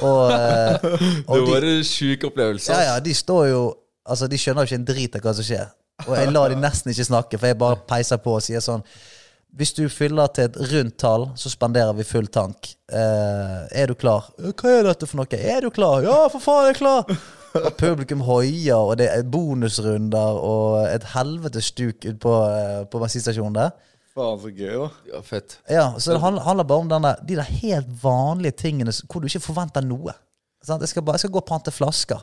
Og, 0.02 0.32
eh, 0.32 0.82
og 1.28 1.36
Det 1.36 1.46
de, 1.46 1.52
var 1.52 1.66
en 1.68 1.84
sjuk 1.86 2.26
opplevelse. 2.28 2.72
ja, 2.72 2.92
ja, 2.92 2.98
de 3.00 3.14
står 3.16 3.46
jo 3.52 3.62
Altså, 4.02 4.26
de 4.26 4.34
skjønner 4.34 4.64
jo 4.64 4.66
ikke 4.66 4.78
en 4.80 4.86
drit 4.88 5.14
av 5.14 5.22
hva 5.22 5.32
som 5.38 5.46
skjer. 5.46 5.68
Og 6.08 6.16
jeg 6.18 6.30
lar 6.34 6.50
de 6.50 6.56
nesten 6.58 6.90
ikke 6.90 7.04
snakke, 7.06 7.38
for 7.38 7.46
jeg 7.52 7.58
bare 7.60 7.76
peiser 7.92 8.18
på 8.18 8.32
og 8.34 8.42
sier 8.42 8.58
sånn 8.64 8.82
Hvis 9.54 9.70
du 9.76 9.84
fyller 9.92 10.26
til 10.34 10.48
et 10.48 10.56
rundt 10.72 10.96
tall, 10.98 11.28
så 11.38 11.52
spanderer 11.52 11.94
vi 11.94 12.06
full 12.08 12.26
tank. 12.26 12.72
Eh, 12.90 13.60
er 13.70 13.86
du 13.86 13.94
klar? 13.94 14.26
Hva 14.42 14.72
er 14.72 14.88
dette 14.88 15.06
for 15.06 15.20
noe? 15.22 15.38
Er 15.38 15.62
du 15.62 15.70
klar? 15.70 16.02
Ja, 16.02 16.24
for 16.32 16.42
faen, 16.42 16.66
jeg 16.66 16.74
er 16.74 16.80
klar! 16.80 17.14
Og 17.62 17.70
publikum 17.78 18.22
hoier, 18.24 18.80
og 18.80 18.96
det 18.98 19.10
er 19.12 19.22
bonusrunder 19.28 20.38
og 20.40 20.86
et 20.88 21.04
helvetes 21.12 21.68
stuk 21.68 22.00
ute 22.06 22.16
på, 22.22 22.32
eh, 22.48 22.78
på 22.88 23.00
bensinstasjonen 23.02 23.58
der. 23.60 23.74
Faen, 24.12 24.40
så 24.42 24.50
gøy, 24.52 24.74
da. 24.76 24.88
Ja, 25.14 25.20
fett. 25.24 25.54
Ja, 25.72 25.86
så 25.98 26.12
det 26.12 26.20
handler, 26.20 26.42
handler 26.44 26.64
bare 26.68 26.84
om 26.84 26.90
denne, 26.90 27.14
de 27.28 27.38
der 27.38 27.48
helt 27.62 27.88
vanlige 28.02 28.52
tingene 28.66 28.92
s- 28.92 29.02
hvor 29.08 29.20
du 29.24 29.26
ikke 29.30 29.40
forventer 29.46 29.84
noe. 29.86 30.12
Sant? 30.62 30.82
Jeg, 30.84 30.88
skal 30.92 31.02
bare, 31.06 31.16
jeg 31.16 31.24
skal 31.26 31.32
gå 31.38 31.40
og 31.40 31.48
pante 31.48 31.72
flasker. 31.72 32.20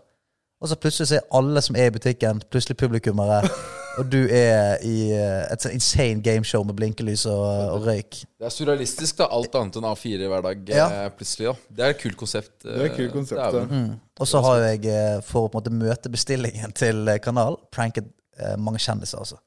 Og 0.61 0.67
så 0.67 0.75
plutselig 0.75 1.07
så 1.07 1.15
er 1.17 1.27
alle 1.39 1.61
som 1.63 1.75
er 1.79 1.87
i 1.87 1.93
butikken, 1.95 2.41
plutselig 2.51 2.75
publikummere. 2.77 3.41
og 3.99 4.09
du 4.11 4.17
er 4.27 4.77
i 4.85 4.95
eh, 5.15 5.45
et 5.53 5.63
sånt 5.63 5.73
insane 5.77 6.21
gameshow 6.23 6.65
med 6.67 6.75
blinkelys 6.75 7.23
og, 7.31 7.45
og 7.77 7.85
røyk. 7.87 8.19
Det 8.39 8.47
er 8.49 8.51
surrealistisk, 8.53 9.17
da. 9.21 9.29
Alt 9.33 9.55
annet 9.55 9.79
enn 9.79 9.87
A4 9.87 10.27
hver 10.29 10.43
dag. 10.45 10.65
Ja. 10.75 10.87
eh, 11.05 11.09
plutselig 11.15 11.47
da 11.49 11.55
Det 11.79 11.85
er 11.87 11.95
et 11.95 12.01
kult 12.03 12.17
konsept. 12.19 12.53
Det 12.67 12.75
er 12.75 12.85
et 12.89 12.97
kult 12.99 13.07
eh, 13.07 13.13
konsept, 13.15 13.39
ja. 13.39 13.63
det. 13.65 13.83
Og 14.19 14.27
så 14.29 14.41
har 14.45 14.61
jeg, 14.67 14.83
eh, 14.91 15.21
for 15.25 15.47
å 15.47 15.51
på 15.53 15.57
en 15.57 15.63
måte 15.63 15.77
møte 15.79 16.11
bestillingen 16.11 16.75
til 16.75 17.07
eh, 17.07 17.21
kanal, 17.23 17.55
pranket 17.71 18.11
eh, 18.37 18.57
mange 18.59 18.83
kjendiser, 18.83 19.23
altså. 19.23 19.39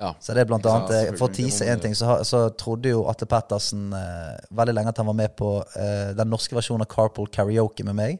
Ja. 0.00 0.10
Så 0.20 0.34
det 0.36 0.42
er 0.44 0.48
blant 0.50 0.66
annet, 0.68 0.90
Ja, 0.92 1.02
eh, 1.08 1.14
For 1.16 1.30
å 1.30 1.32
tease 1.32 1.64
en 1.72 1.80
ting, 1.80 1.94
så, 1.96 2.18
så 2.28 2.42
trodde 2.52 2.90
jo 2.92 3.06
Atte 3.08 3.24
Pettersen 3.28 3.88
eh, 3.96 4.34
veldig 4.56 4.74
lenge 4.76 4.92
at 4.92 4.98
han 5.00 5.08
var 5.08 5.16
med 5.16 5.32
på 5.38 5.54
eh, 5.72 6.10
den 6.18 6.28
norske 6.28 6.56
versjonen 6.56 6.84
av 6.84 6.90
Carpool 6.92 7.30
Karaoke 7.32 7.86
med 7.86 7.96
meg. 7.96 8.18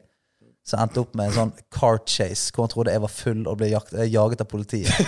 Så 0.67 0.79
endte 0.81 1.03
opp 1.03 1.13
med 1.15 1.29
en 1.29 1.35
sånn 1.37 1.53
car 1.71 2.01
chase 2.09 2.49
hvor 2.51 2.65
han 2.65 2.73
trodde 2.73 2.95
jeg 2.95 3.03
var 3.05 3.13
full 3.13 3.45
og 3.47 3.59
ble 3.61 3.69
jakt, 3.75 3.93
eh, 3.93 4.09
jaget 4.09 4.41
av 4.43 4.49
politiet. 4.51 4.89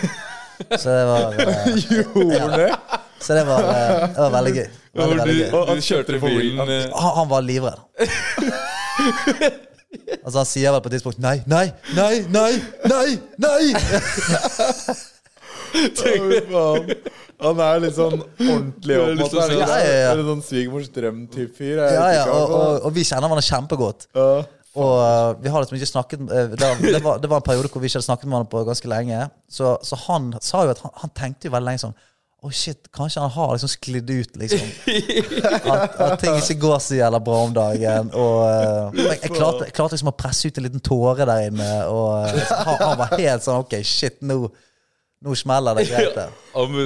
Så 0.75 0.91
det 0.91 1.03
var 1.07 1.37
eh, 1.39 1.67
Gjorde 1.87 2.57
det? 2.59 2.71
Så 3.23 3.35
det 3.35 3.43
var, 3.47 3.63
eh, 3.63 4.05
det 4.05 4.19
var 4.19 4.33
veldig 4.33 4.53
gøy. 4.55 4.65
Veldig, 4.99 5.17
veldig 5.19 5.37
gøy. 5.39 5.51
Og 5.55 5.69
han 5.73 5.83
kjørte 5.83 6.19
bilen 6.23 6.59
Han, 6.63 7.13
han 7.17 7.29
var 7.31 7.45
livredd. 7.47 7.79
altså 10.23 10.37
Han 10.37 10.49
sier 10.49 10.75
vel 10.75 10.83
på 10.83 10.91
et 10.91 10.97
tidspunkt 10.99 11.23
Nei, 11.23 11.37
nei, 11.49 11.69
nei, 11.95 12.19
nei, 12.29 12.51
nei! 12.91 13.07
nei. 13.41 13.63
Han 17.39 17.59
er 17.63 17.83
litt 17.85 17.95
sånn 17.95 18.19
ordentlig 18.19 18.99
opp. 18.99 19.11
mot 19.21 19.35
det. 19.35 19.49
Ja, 19.55 19.75
ja, 19.79 19.97
ja. 20.03 20.15
sånn 20.27 20.41
svigermors 20.43 20.89
drøm-type 20.95 21.53
fyr? 21.55 21.79
Ja, 21.79 22.07
ja, 22.17 22.23
og, 22.33 22.55
og, 22.55 22.87
og 22.89 22.95
vi 22.95 23.05
kjenner 23.07 23.29
hverandre 23.29 23.47
kjempegodt. 23.47 24.09
Ja. 24.17 24.31
Og 24.77 24.91
uh, 25.01 25.33
vi 25.41 25.49
har 25.49 25.63
liksom 25.63 25.79
ikke 25.79 25.89
snakket 25.89 26.21
uh, 26.29 26.51
det, 26.51 26.59
var, 26.61 26.83
det, 26.83 26.99
var, 27.03 27.17
det 27.23 27.29
var 27.31 27.41
en 27.41 27.47
periode 27.47 27.71
hvor 27.73 27.81
vi 27.81 27.89
ikke 27.89 27.97
hadde 27.97 28.05
snakket 28.05 28.27
med 28.27 28.37
hverandre 28.37 28.51
på 28.53 28.67
ganske 28.67 28.91
lenge. 28.91 29.23
Så, 29.49 29.73
så 29.83 29.97
han 30.05 30.29
sa 30.45 30.63
jo 30.67 30.75
at 30.75 30.83
han, 30.85 30.93
han 31.01 31.15
tenkte 31.17 31.49
jo 31.49 31.55
veldig 31.55 31.71
lenge 31.71 31.83
sånn 31.87 31.97
Å, 32.39 32.51
shit, 32.55 32.87
kanskje 32.95 33.23
han 33.23 33.33
har 33.33 33.49
liksom 33.51 33.71
sklidd 33.73 34.11
ut, 34.13 34.37
liksom. 34.39 34.69
At, 35.73 35.97
at 35.99 36.21
ting 36.21 36.37
ikke 36.37 36.55
går 36.61 36.77
så 36.85 36.95
jævla 36.95 37.19
bra 37.19 37.39
om 37.49 37.51
dagen. 37.51 38.13
Og 38.15 38.37
uh, 38.45 38.95
jeg, 38.95 39.17
jeg, 39.25 39.33
klarte, 39.33 39.67
jeg 39.67 39.75
klarte 39.75 39.97
liksom 39.97 40.13
å 40.13 40.15
presse 40.15 40.47
ut 40.47 40.61
en 40.61 40.67
liten 40.69 40.85
tåre 40.85 41.27
der 41.27 41.49
inne. 41.49 41.67
Og 41.91 42.29
han, 42.29 42.79
han 42.79 42.95
var 43.01 43.17
helt 43.17 43.43
sånn 43.43 43.59
Ok, 43.65 43.75
shit, 43.83 44.21
nå, 44.23 44.45
nå 45.19 45.33
smeller 45.35 45.75
det 45.75 45.83
greit. 45.89 46.15
der. 46.15 46.29
ja, 46.55 46.61
men, 46.71 46.77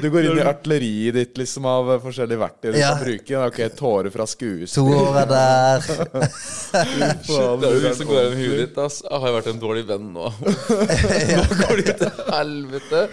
du 0.00 0.06
går 0.10 0.24
inn 0.24 0.38
i 0.40 0.44
artilleriet 0.48 1.14
ditt 1.18 1.36
liksom 1.36 1.66
av 1.68 1.90
forskjellige 2.00 2.40
verktøy 2.40 2.70
du 2.72 2.78
Ja. 2.80 2.94
kan 2.94 3.04
bruke. 3.04 3.34
Ok, 3.50 3.58
tårer 3.76 4.10
fra 4.14 4.24
skuespill. 4.26 4.88
Tårer 4.88 5.26
der. 5.28 5.84
Faen, 7.28 7.60
Det 7.60 7.68
er 7.68 7.76
jo 7.76 7.82
er 7.90 7.94
som 7.98 8.08
går 8.08 8.18
gjennom 8.22 8.40
huet 8.40 8.58
ditt. 8.62 8.78
ass 8.86 9.02
Jeg 9.04 9.20
har 9.20 9.28
jo 9.28 9.34
vært 9.36 9.50
en 9.52 9.60
dårlig 9.66 9.84
venn 9.92 10.06
nå. 10.16 10.26
Nå 11.36 11.44
går 11.60 11.76
det 11.84 11.96
til 12.00 12.10
helvete. 12.32 13.04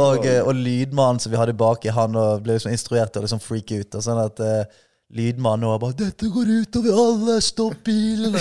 Og, 0.00 0.24
eh, 0.24 0.40
og 0.40 0.54
lydmannen 0.56 1.20
som 1.20 1.30
vi 1.34 1.40
hadde 1.42 1.56
baki, 1.60 1.92
han 1.92 2.16
og 2.16 2.40
ble 2.46 2.56
liksom 2.56 2.72
instruert 2.72 3.12
til 3.12 3.20
å 3.20 3.28
liksom 3.28 3.44
freake 3.44 3.82
ut. 3.84 3.92
Og 4.00 4.02
sånn 4.08 4.24
at 4.24 4.40
eh, 4.40 4.64
lydmannen 5.20 5.68
nå 5.68 5.76
bare 5.84 6.00
'Dette 6.00 6.32
går 6.32 6.46
utover 6.64 6.92
alle! 7.04 7.40
Stopp 7.44 7.84
bilen!' 7.84 8.40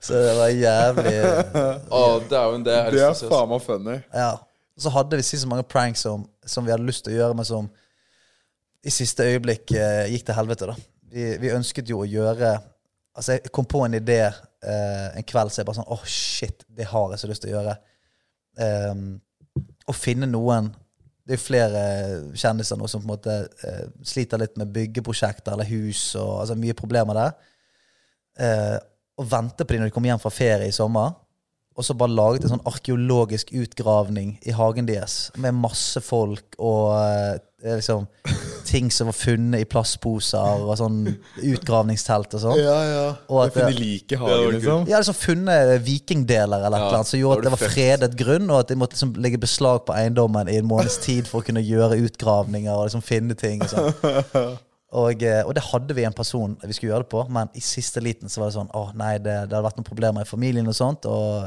Så 0.00 0.16
det 0.16 0.36
var 0.38 0.52
jævlig 0.54 1.16
Å, 1.98 2.04
dæven, 2.30 2.62
det 2.64 2.76
er 2.76 2.94
Det 2.94 3.02
er 3.04 3.18
faen 3.28 3.50
meg 3.50 3.64
funny. 3.64 3.98
Ja. 4.16 4.30
Så 4.80 4.92
hadde 4.94 5.18
vi 5.18 5.24
så 5.26 5.48
mange 5.48 5.66
pranks 5.68 6.06
som, 6.06 6.24
som 6.46 6.64
vi 6.64 6.72
hadde 6.72 6.86
lyst 6.88 7.04
til 7.04 7.12
å 7.12 7.18
gjøre, 7.18 7.36
men 7.36 7.48
som 7.48 7.68
i 8.80 8.92
siste 8.94 9.26
øyeblikk 9.28 9.74
eh, 9.76 10.06
gikk 10.14 10.24
til 10.30 10.38
helvete. 10.38 10.70
da 10.70 10.76
vi, 11.10 11.26
vi 11.42 11.52
ønsket 11.52 11.90
jo 11.90 12.02
å 12.04 12.08
gjøre 12.08 12.54
Altså 13.18 13.36
Jeg 13.36 13.52
kom 13.52 13.66
på 13.68 13.82
en 13.84 13.96
idé 13.98 14.20
eh, 14.22 15.06
en 15.18 15.26
kveld 15.26 15.52
så 15.52 15.60
jeg 15.60 15.68
bare 15.68 15.80
sånn 15.80 15.92
Åh, 15.92 16.04
shit, 16.08 16.62
det 16.68 16.86
har 16.88 17.10
jeg 17.12 17.22
så 17.22 17.28
lyst 17.30 17.42
til 17.44 17.50
å 17.50 17.56
gjøre. 17.58 17.74
Um, 18.60 19.02
å 19.90 19.94
finne 19.96 20.28
noen 20.30 20.70
det 21.26 21.36
er 21.36 21.42
flere 21.42 21.82
kjendiser 22.38 22.78
nå 22.78 22.88
som 22.90 23.02
på 23.02 23.06
en 23.06 23.12
måte 23.12 23.34
eh, 23.66 23.84
sliter 24.06 24.40
litt 24.40 24.56
med 24.58 24.72
byggeprosjekter 24.74 25.54
eller 25.54 25.68
hus 25.68 26.00
og 26.18 26.40
altså 26.40 26.56
mye 26.58 26.74
problemer 26.74 27.18
der. 27.18 27.36
Eh, 28.40 28.76
og 29.20 29.26
vente 29.30 29.64
på 29.66 29.74
dem 29.76 29.82
når 29.84 29.90
de 29.90 29.94
kommer 29.96 30.14
hjem 30.14 30.22
fra 30.22 30.32
ferie 30.32 30.70
i 30.70 30.74
sommer. 30.76 31.12
Og 31.78 31.84
så 31.86 31.94
bare 31.96 32.12
laget 32.12 32.42
en 32.44 32.50
sånn 32.56 32.66
arkeologisk 32.68 33.52
utgravning 33.56 34.34
i 34.44 34.52
hagen 34.52 34.88
deres 34.88 35.30
med 35.40 35.54
masse 35.56 36.00
folk 36.04 36.56
og 36.58 36.90
eh, 36.98 37.38
liksom 37.78 38.08
ting 38.68 38.90
som 38.92 39.08
var 39.08 39.16
funnet 39.16 39.62
i 39.62 39.68
plastposer 39.70 40.64
og 40.66 40.74
sånn 40.80 40.98
utgravningstelt 41.46 42.34
og 42.36 42.42
sånn. 42.42 42.58
Ja, 42.60 42.76
ja. 42.84 43.04
Og 43.30 43.46
at 43.46 43.54
det- 43.54 43.78
like 43.78 44.18
hagen, 44.18 44.34
hagen, 44.34 44.54
liksom. 44.58 44.84
Hadde 44.84 44.98
liksom 44.98 45.18
funnet 45.22 45.82
vikingdeler 45.86 46.66
eller 46.66 46.78
noe, 46.78 46.88
eller 46.90 47.04
som 47.08 47.20
gjorde 47.22 47.38
at 47.38 47.48
det 47.48 47.54
var 47.54 47.74
fredet 47.76 48.16
grunn, 48.18 48.50
og 48.50 48.58
at 48.64 48.68
de 48.74 48.78
måtte 48.82 48.98
liksom 48.98 49.14
legge 49.22 49.40
beslag 49.40 49.84
på 49.86 49.96
eiendommen 49.96 50.48
i 50.50 50.58
en 50.60 50.68
måneds 50.68 50.98
tid 51.06 51.30
for 51.30 51.40
å 51.40 51.46
kunne 51.46 51.62
gjøre 51.64 52.00
utgravninger 52.02 52.74
og 52.74 52.88
liksom 52.90 53.02
finne 53.06 53.38
ting. 53.38 53.62
Og 53.62 53.70
sånn. 53.72 54.58
Og, 54.90 55.22
eh, 55.22 55.42
og 55.46 55.54
det 55.54 55.62
hadde 55.68 55.94
vi 55.94 56.02
en 56.06 56.16
person 56.16 56.56
vi 56.64 56.74
skulle 56.74 56.90
gjøre 56.90 57.04
det 57.04 57.12
på, 57.12 57.22
men 57.30 57.50
i 57.54 57.62
siste 57.62 58.02
liten 58.02 58.30
så 58.30 58.42
var 58.42 58.50
det 58.50 58.56
sånn 58.56 58.72
Å 58.74 58.88
nei, 58.98 59.12
det, 59.22 59.36
det 59.46 59.54
hadde 59.54 59.66
vært 59.68 59.78
noen 59.78 59.86
problemer 59.86 60.26
i 60.26 60.28
familien 60.28 60.66
og 60.70 60.74
sånt. 60.74 61.06
Og 61.06 61.44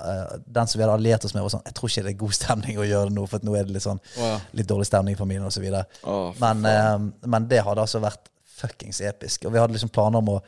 uh, 0.00 0.38
den 0.46 0.70
som 0.70 0.78
vi 0.78 0.86
hadde 0.86 0.94
alliert 0.96 1.26
oss 1.28 1.34
med, 1.36 1.44
var 1.44 1.52
sånn 1.52 1.66
Jeg 1.68 1.76
tror 1.76 1.92
ikke 1.92 2.06
det 2.06 2.14
er 2.14 2.22
god 2.22 2.36
stemning 2.38 2.80
å 2.80 2.86
gjøre 2.88 3.10
det 3.10 3.16
nå, 3.18 3.26
for 3.28 3.44
nå 3.44 3.56
er 3.58 3.68
det 3.68 3.76
litt 3.76 3.84
sånn 3.84 4.00
oh, 4.00 4.22
ja. 4.24 4.38
litt 4.56 4.70
dårlig 4.70 4.88
stemning 4.88 5.18
i 5.18 5.20
familien 5.20 5.48
osv. 5.50 5.66
Oh, 6.08 6.30
Men, 6.40 6.64
uh, 6.64 7.28
men 7.28 7.50
det 7.50 7.60
hadde 7.66 7.84
altså 7.84 8.00
vært 8.00 8.32
fuckings 8.60 9.02
episk. 9.04 9.44
Og 9.44 9.52
vi 9.52 9.60
hadde 9.60 9.76
liksom 9.76 9.92
planer 9.92 10.24
om 10.24 10.34
å, 10.36 10.40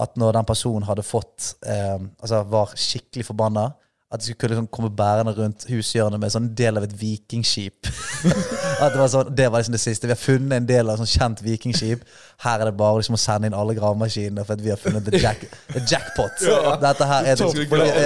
at 0.00 0.16
når 0.20 0.38
den 0.38 0.48
personen 0.48 0.88
hadde 0.88 1.04
fått 1.04 1.52
uh, 1.68 1.98
Altså 1.98 2.44
var 2.48 2.72
skikkelig 2.78 3.28
forbanna, 3.28 3.68
at 4.08 4.20
de 4.20 4.24
skulle 4.32 4.54
liksom 4.54 4.66
komme 4.72 4.88
bærende 4.96 5.34
rundt 5.36 5.66
hushjørnet 5.68 6.20
med 6.22 6.32
sånn 6.32 6.46
del 6.56 6.78
av 6.80 6.84
et 6.86 6.94
vikingskip. 6.96 7.90
at 8.82 8.94
Det 8.94 9.00
var 9.02 9.10
sånn, 9.12 9.32
det 9.36 9.48
var 9.52 9.60
liksom 9.60 9.74
det 9.76 9.80
siste. 9.82 10.08
Vi 10.08 10.14
har 10.14 10.20
funnet 10.20 10.54
en 10.56 10.68
del 10.70 10.88
av 10.88 10.94
et 10.96 11.02
sånn 11.02 11.10
kjent 11.12 11.42
vikingskip. 11.44 12.06
Her 12.40 12.62
er 12.64 12.70
det 12.70 12.72
bare 12.78 13.02
liksom 13.02 13.18
å 13.18 13.20
sende 13.20 13.50
inn 13.50 13.56
alle 13.58 13.74
gravemaskinene 13.76 14.46
for 14.48 14.56
at 14.56 14.62
vi 14.64 14.72
har 14.72 14.80
funnet 14.80 15.04
the, 15.10 15.20
jack, 15.20 15.44
the 15.74 15.82
jackpot. 15.84 16.40
Dette 16.86 17.08
her 17.10 17.28
er 17.34 17.36
det, 17.42 17.50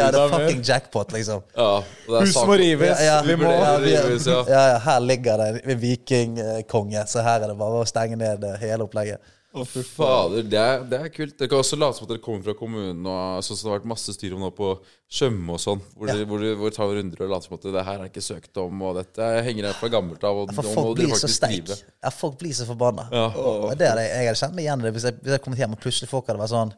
ja, 0.01 0.09
det 0.11 0.25
er 0.25 0.35
fucking 0.35 0.65
jackpot, 0.67 1.15
liksom. 1.15 1.45
Ja, 1.55 1.69
Hus 2.09 2.35
må 2.51 2.59
rives. 2.59 2.97
Ja, 2.99 3.13
ja. 3.13 3.21
Vi 3.29 3.37
må 3.39 3.53
Ja, 3.53 3.77
vi- 3.85 3.95
rives, 3.95 4.27
ja. 4.27 4.41
ja, 4.51 4.65
ja, 4.73 4.81
her 4.89 4.99
ligger 5.07 5.39
det 5.45 5.63
en 5.63 5.81
vikingkonge, 5.87 7.07
så 7.07 7.23
her 7.23 7.45
er 7.47 7.55
det 7.55 7.59
bare 7.63 7.85
å 7.85 7.87
stenge 7.87 8.19
ned 8.19 8.43
hele 8.65 8.89
opplegget. 8.89 9.23
Å, 9.53 9.65
fy. 9.69 9.83
Fader, 9.85 10.47
det 10.49 10.57
er, 10.59 10.85
det 10.89 10.99
er 11.05 11.11
kult. 11.13 11.35
Dere 11.37 11.51
kan 11.53 11.61
også 11.61 11.77
late 11.77 11.99
som 11.99 12.07
at 12.07 12.13
dere 12.15 12.23
kommer 12.25 12.45
fra 12.47 12.55
kommunen. 12.57 13.03
Og 13.05 13.45
sånn 13.45 13.59
som 13.59 13.67
det 13.67 13.73
har 13.73 13.81
vært 13.83 13.91
masse 13.91 14.15
styr 14.17 14.37
om 14.37 14.41
nå 14.41 14.49
på 14.57 14.71
Tjøme 15.13 15.59
og 15.59 15.61
sånn. 15.61 15.83
Hvor 15.93 16.09
Ja. 16.09 16.15
dere 16.17 16.71
tar 16.73 16.95
runder 16.97 17.25
og 17.27 17.35
later 17.35 17.49
som 17.51 17.59
at 17.59 17.67
det 17.75 17.85
her 17.85 18.01
er 18.01 18.09
ikke 18.09 18.25
søkt 18.25 18.63
om, 18.63 18.81
og 18.89 18.97
dette 18.97 19.29
henger 19.45 19.69
her 19.69 19.77
fra 19.77 19.91
gammelt 19.93 20.25
av. 20.25 20.41
Og 20.45 20.55
For 20.57 20.71
folk 20.79 20.97
blir 21.03 21.13
så 21.21 21.29
steik. 21.29 21.69
Ja, 21.69 22.15
folk 22.15 22.39
blir 22.41 22.57
så 22.57 22.65
forbanna. 22.69 23.09
Ja. 23.13 23.29
Og 23.37 23.77
det 23.77 23.93
hadde, 23.93 24.09
jeg 24.09 24.31
hadde 24.31 24.41
kjent 24.41 24.57
meg 24.57 24.65
igjen 24.65 24.81
i 24.81 24.89
det 24.89 24.97
hvis 24.97 25.09
jeg, 25.11 25.21
hvis 25.21 25.37
jeg 25.37 25.45
kom 25.45 25.61
hjem 25.61 25.77
og 25.77 25.85
plutselig 25.85 26.09
folk 26.09 26.33
hadde 26.33 26.41
vært 26.41 26.57
sånn 26.57 26.75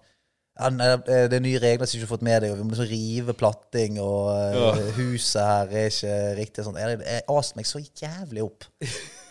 ja, 0.54 0.68
det 0.70 1.34
er 1.34 1.42
nye 1.42 1.58
regler 1.58 1.86
som 1.86 1.98
du 1.98 2.04
ikke 2.04 2.06
har 2.06 2.12
fått 2.12 2.26
med 2.26 2.44
deg, 2.44 2.52
og 2.52 2.60
vi 2.60 2.62
må 2.62 2.76
liksom 2.76 2.86
rive 2.86 3.34
platting, 3.34 3.96
og 3.98 4.28
ja. 4.54 4.68
huset 5.00 5.40
her 5.42 5.72
er 5.74 5.88
ikke 5.90 6.14
riktig. 6.38 6.66
Sånn. 6.66 6.78
Jeg, 6.78 7.00
jeg 7.02 7.24
aste 7.34 7.58
meg 7.58 7.66
så 7.66 7.82
jævlig 7.82 8.44
opp. 8.46 8.68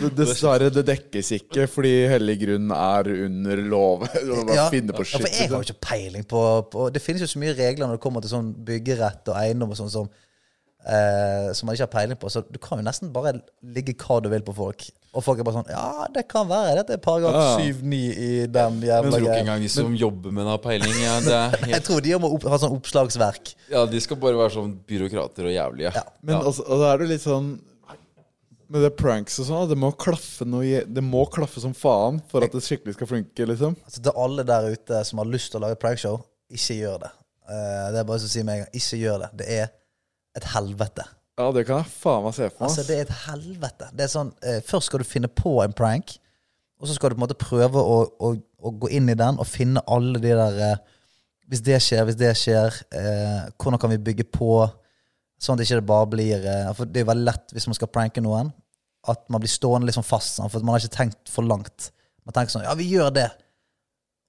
Det- 0.00 0.16
Dessverre, 0.20 0.70
det 0.74 0.84
dekkes 0.88 1.30
ikke 1.38 1.66
fordi 1.70 1.92
hellig 2.10 2.36
grunn 2.44 2.72
er 2.76 3.12
under 3.26 3.62
lov. 3.74 4.06
Ja, 4.50 4.66
på 4.70 5.04
ja, 5.04 5.18
for 5.20 5.28
jeg 5.28 5.46
har 5.46 5.54
jo 5.54 5.60
liksom. 5.60 5.62
ikke 5.68 5.86
peiling 5.86 6.24
på, 6.28 6.42
på 6.72 6.88
Det 6.92 7.02
finnes 7.04 7.22
jo 7.24 7.28
så 7.30 7.38
mye 7.42 7.54
regler 7.58 7.86
når 7.86 7.98
det 7.98 8.02
kommer 8.04 8.24
til 8.24 8.32
sånn 8.32 8.50
byggerett 8.66 9.28
og 9.30 9.36
eiendom 9.40 9.70
og 9.74 9.78
sånn 9.78 9.92
som 9.92 10.08
eh, 10.86 11.50
som 11.56 11.66
man 11.68 11.76
ikke 11.76 11.86
har 11.86 11.92
peiling 11.92 12.18
på. 12.20 12.30
Så 12.32 12.42
du 12.48 12.58
kan 12.62 12.80
jo 12.80 12.86
nesten 12.86 13.12
bare 13.14 13.34
ligge 13.62 13.94
hva 14.00 14.20
du 14.24 14.30
vil 14.32 14.44
på 14.46 14.54
folk. 14.56 14.86
Og 15.10 15.24
folk 15.26 15.40
er 15.42 15.46
bare 15.46 15.56
sånn 15.58 15.70
Ja, 15.72 16.06
det 16.14 16.22
kan 16.30 16.46
være. 16.50 16.76
Dette 16.80 16.94
er 16.94 17.02
paragraf 17.02 17.34
Ja. 17.34 17.64
7-9 17.66 17.94
i 18.14 18.28
den 18.46 18.76
Jeg 18.80 18.90
jævla 18.92 19.10
tror 19.10 19.24
ikke 19.26 19.40
engang 19.42 19.64
de 19.64 19.70
som 19.72 19.96
jobber 19.98 20.30
med 20.30 20.44
det, 20.46 20.50
har 20.54 20.62
peiling. 20.62 20.94
Ja, 21.02 21.16
det 21.24 21.38
er 21.40 21.64
Jeg 21.74 21.82
tror 21.88 22.04
de 22.04 22.14
må 22.22 22.30
opp, 22.36 22.46
ha 22.46 22.58
sånn 22.62 22.76
oppslagsverk. 22.78 23.54
ja, 23.72 23.84
de 23.90 24.00
skal 24.00 24.20
bare 24.22 24.38
være 24.38 24.54
sånn 24.54 24.76
byråkrater 24.86 25.50
og 25.50 25.56
jævlige. 25.56 25.92
Ja. 25.98 26.04
Men 26.22 26.36
altså, 26.44 26.62
og 26.66 26.84
da 26.84 26.92
er 26.94 27.02
det 27.02 27.08
litt 27.16 27.26
sånn 27.26 27.50
Med 28.70 28.84
det 28.86 28.92
pranks 28.94 29.40
og 29.42 29.48
sånn, 29.48 29.68
det 29.70 29.76
må 29.82 29.90
klaffe 29.98 30.46
noe 30.46 30.84
Det 30.86 31.02
må 31.02 31.24
klaffe 31.32 31.58
som 31.62 31.72
faen 31.74 32.20
for 32.30 32.46
at 32.46 32.52
det 32.54 32.62
skikkelig 32.62 32.94
skal 32.94 33.08
funke, 33.10 33.46
liksom. 33.50 33.74
Altså 33.82 34.02
Til 34.04 34.20
alle 34.24 34.44
der 34.46 34.68
ute 34.70 35.00
som 35.08 35.22
har 35.22 35.30
lyst 35.30 35.50
til 35.50 35.58
å 35.58 35.64
lage 35.66 35.78
prankshow, 35.82 36.20
ikke 36.54 36.76
gjør 36.78 37.00
det. 37.02 37.10
Eh, 37.50 37.86
det 37.90 38.02
er 38.02 38.06
bare 38.06 38.22
å 38.22 38.30
si 38.30 38.44
med 38.46 38.54
en 38.54 38.62
gang. 38.62 38.76
Ikke 38.78 39.00
gjør 39.00 39.24
det. 39.24 39.30
Det 39.40 39.48
er 39.56 39.72
et 40.38 40.46
helvete. 40.52 41.06
Ja, 41.40 41.48
det 41.56 41.64
kan 41.66 41.80
jeg 41.80 41.92
faen 41.94 42.24
meg 42.26 42.36
se 42.36 42.48
for 42.50 42.60
meg. 42.60 42.66
Altså, 42.68 42.82
ass. 42.82 42.88
det 42.88 42.96
er 42.98 43.06
et 43.06 43.18
helvete. 43.24 43.90
Det 43.96 44.06
er 44.06 44.12
sånn, 44.12 44.32
eh, 44.44 44.60
Først 44.66 44.90
skal 44.90 45.02
du 45.02 45.08
finne 45.08 45.30
på 45.42 45.56
en 45.64 45.74
prank, 45.74 46.14
og 46.80 46.88
så 46.88 46.96
skal 46.96 47.10
du 47.10 47.16
på 47.16 47.20
en 47.20 47.26
måte 47.26 47.38
prøve 47.40 47.80
å, 47.80 48.00
å, 48.20 48.34
å 48.38 48.72
gå 48.82 48.90
inn 48.96 49.10
i 49.12 49.18
den 49.18 49.40
og 49.40 49.48
finne 49.48 49.82
alle 49.90 50.20
de 50.22 50.34
der 50.36 50.60
eh, 50.68 50.82
Hvis 51.50 51.64
det 51.66 51.80
skjer, 51.82 52.04
hvis 52.06 52.18
det 52.20 52.30
skjer, 52.38 52.76
eh, 52.94 53.48
hvordan 53.58 53.80
kan 53.82 53.90
vi 53.90 53.98
bygge 54.10 54.28
på? 54.30 54.52
Sånn 55.40 55.56
at 55.56 55.62
det 55.62 55.68
ikke 55.70 55.88
bare 55.88 56.08
blir 56.12 56.44
eh, 56.44 56.70
For 56.76 56.88
det 56.88 57.02
er 57.02 57.08
veldig 57.08 57.26
lett 57.26 57.54
hvis 57.56 57.66
man 57.70 57.78
skal 57.78 57.90
pranke 57.92 58.22
noen, 58.24 58.52
at 59.08 59.22
man 59.32 59.40
blir 59.40 59.52
stående 59.52 59.88
liksom 59.88 60.04
fast. 60.04 60.36
Sånn, 60.36 60.50
for 60.52 60.64
man 60.64 60.76
har 60.76 60.84
ikke 60.84 60.98
tenkt 60.98 61.32
for 61.32 61.46
langt. 61.46 61.90
Man 62.26 62.36
tenker 62.36 62.56
sånn 62.56 62.66
Ja, 62.66 62.74
vi 62.78 62.88
gjør 62.90 63.12
det. 63.16 63.28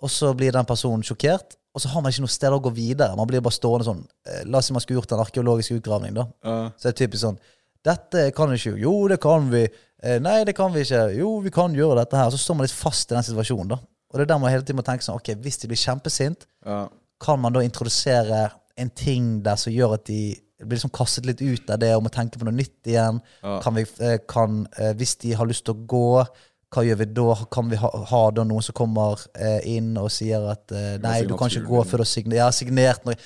Og 0.01 0.09
så 0.09 0.31
blir 0.37 0.53
den 0.55 0.65
personen 0.65 1.03
sjokkert, 1.05 1.57
og 1.71 1.83
så 1.83 1.91
har 1.91 2.03
man 2.03 2.11
ikke 2.11 2.25
noe 2.25 2.33
sted 2.33 2.53
å 2.53 2.61
gå 2.63 2.71
videre. 2.75 3.15
Man 3.17 3.29
blir 3.29 3.43
bare 3.43 3.55
stående 3.55 3.87
sånn 3.87 4.01
eh, 4.27 4.43
La 4.49 4.59
oss 4.59 4.69
si 4.69 4.75
man 4.75 4.83
skulle 4.83 4.99
gjort 4.99 5.13
en 5.15 5.23
arkeologisk 5.23 5.77
utgravning, 5.77 6.15
da. 6.17 6.25
Uh. 6.43 6.67
Så 6.75 6.87
det 6.87 6.93
er 6.93 6.99
typisk 7.03 7.23
sånn 7.23 7.39
Dette 7.85 8.27
kan 8.37 8.51
vi 8.51 8.59
ikke. 8.59 8.75
Jo, 8.81 8.93
det 9.09 9.17
kan 9.23 9.47
vi. 9.49 9.63
Eh, 10.03 10.19
nei, 10.21 10.41
det 10.45 10.53
kan 10.57 10.73
vi 10.73 10.83
ikke. 10.85 11.05
Jo, 11.17 11.35
vi 11.41 11.53
kan 11.53 11.73
gjøre 11.73 11.97
dette 12.01 12.19
her. 12.19 12.29
Så 12.29 12.37
står 12.41 12.59
man 12.59 12.67
litt 12.67 12.75
fast 12.77 13.09
i 13.09 13.17
den 13.17 13.25
situasjonen, 13.25 13.71
da. 13.73 13.79
Og 14.11 14.19
det 14.19 14.25
er 14.25 14.33
der 14.33 14.41
man 14.43 14.51
hele 14.51 14.65
tiden 14.67 14.77
må 14.77 14.83
tenke 14.85 15.05
sånn 15.05 15.17
Ok, 15.17 15.31
hvis 15.41 15.61
de 15.61 15.69
blir 15.71 15.79
kjempesint, 15.79 16.45
uh. 16.67 16.85
kan 17.21 17.41
man 17.41 17.55
da 17.55 17.63
introdusere 17.65 18.43
en 18.81 18.91
ting 18.97 19.39
der 19.45 19.57
som 19.59 19.73
gjør 19.73 19.95
at 19.97 20.05
de 20.09 20.21
blir 20.61 20.77
liksom 20.77 20.93
kastet 20.93 21.27
litt 21.27 21.41
ut 21.41 21.69
av 21.73 21.81
det 21.81 21.91
og 21.95 22.05
må 22.05 22.11
tenke 22.13 22.39
på 22.39 22.47
noe 22.47 22.55
nytt 22.55 22.89
igjen? 22.89 23.21
Ja. 23.41 23.59
Kan 23.63 23.77
vi, 23.77 23.85
eh, 24.03 24.17
kan, 24.29 24.65
eh, 24.77 24.93
hvis 24.97 25.17
de 25.23 25.33
har 25.37 25.49
lyst 25.49 25.65
til 25.65 25.75
å 25.75 25.85
gå, 25.93 26.25
hva 26.71 26.83
gjør 26.87 27.01
vi 27.01 27.07
da? 27.17 27.35
Kan 27.51 27.71
vi 27.71 27.79
ha, 27.81 27.89
ha 28.11 28.21
da 28.31 28.45
noen 28.47 28.63
som 28.63 28.77
kommer 28.77 29.19
eh, 29.35 29.59
inn 29.73 29.91
og 29.99 30.11
sier 30.13 30.45
at 30.53 30.71
nei, 31.03 31.17
du 31.27 31.35
kan 31.39 31.51
ikke 31.51 31.67
gå 31.67 31.81
før 31.83 31.99
du 31.99 32.05
har 32.05 32.13
signert, 32.13 32.55
signert 32.55 33.03
noe? 33.07 33.17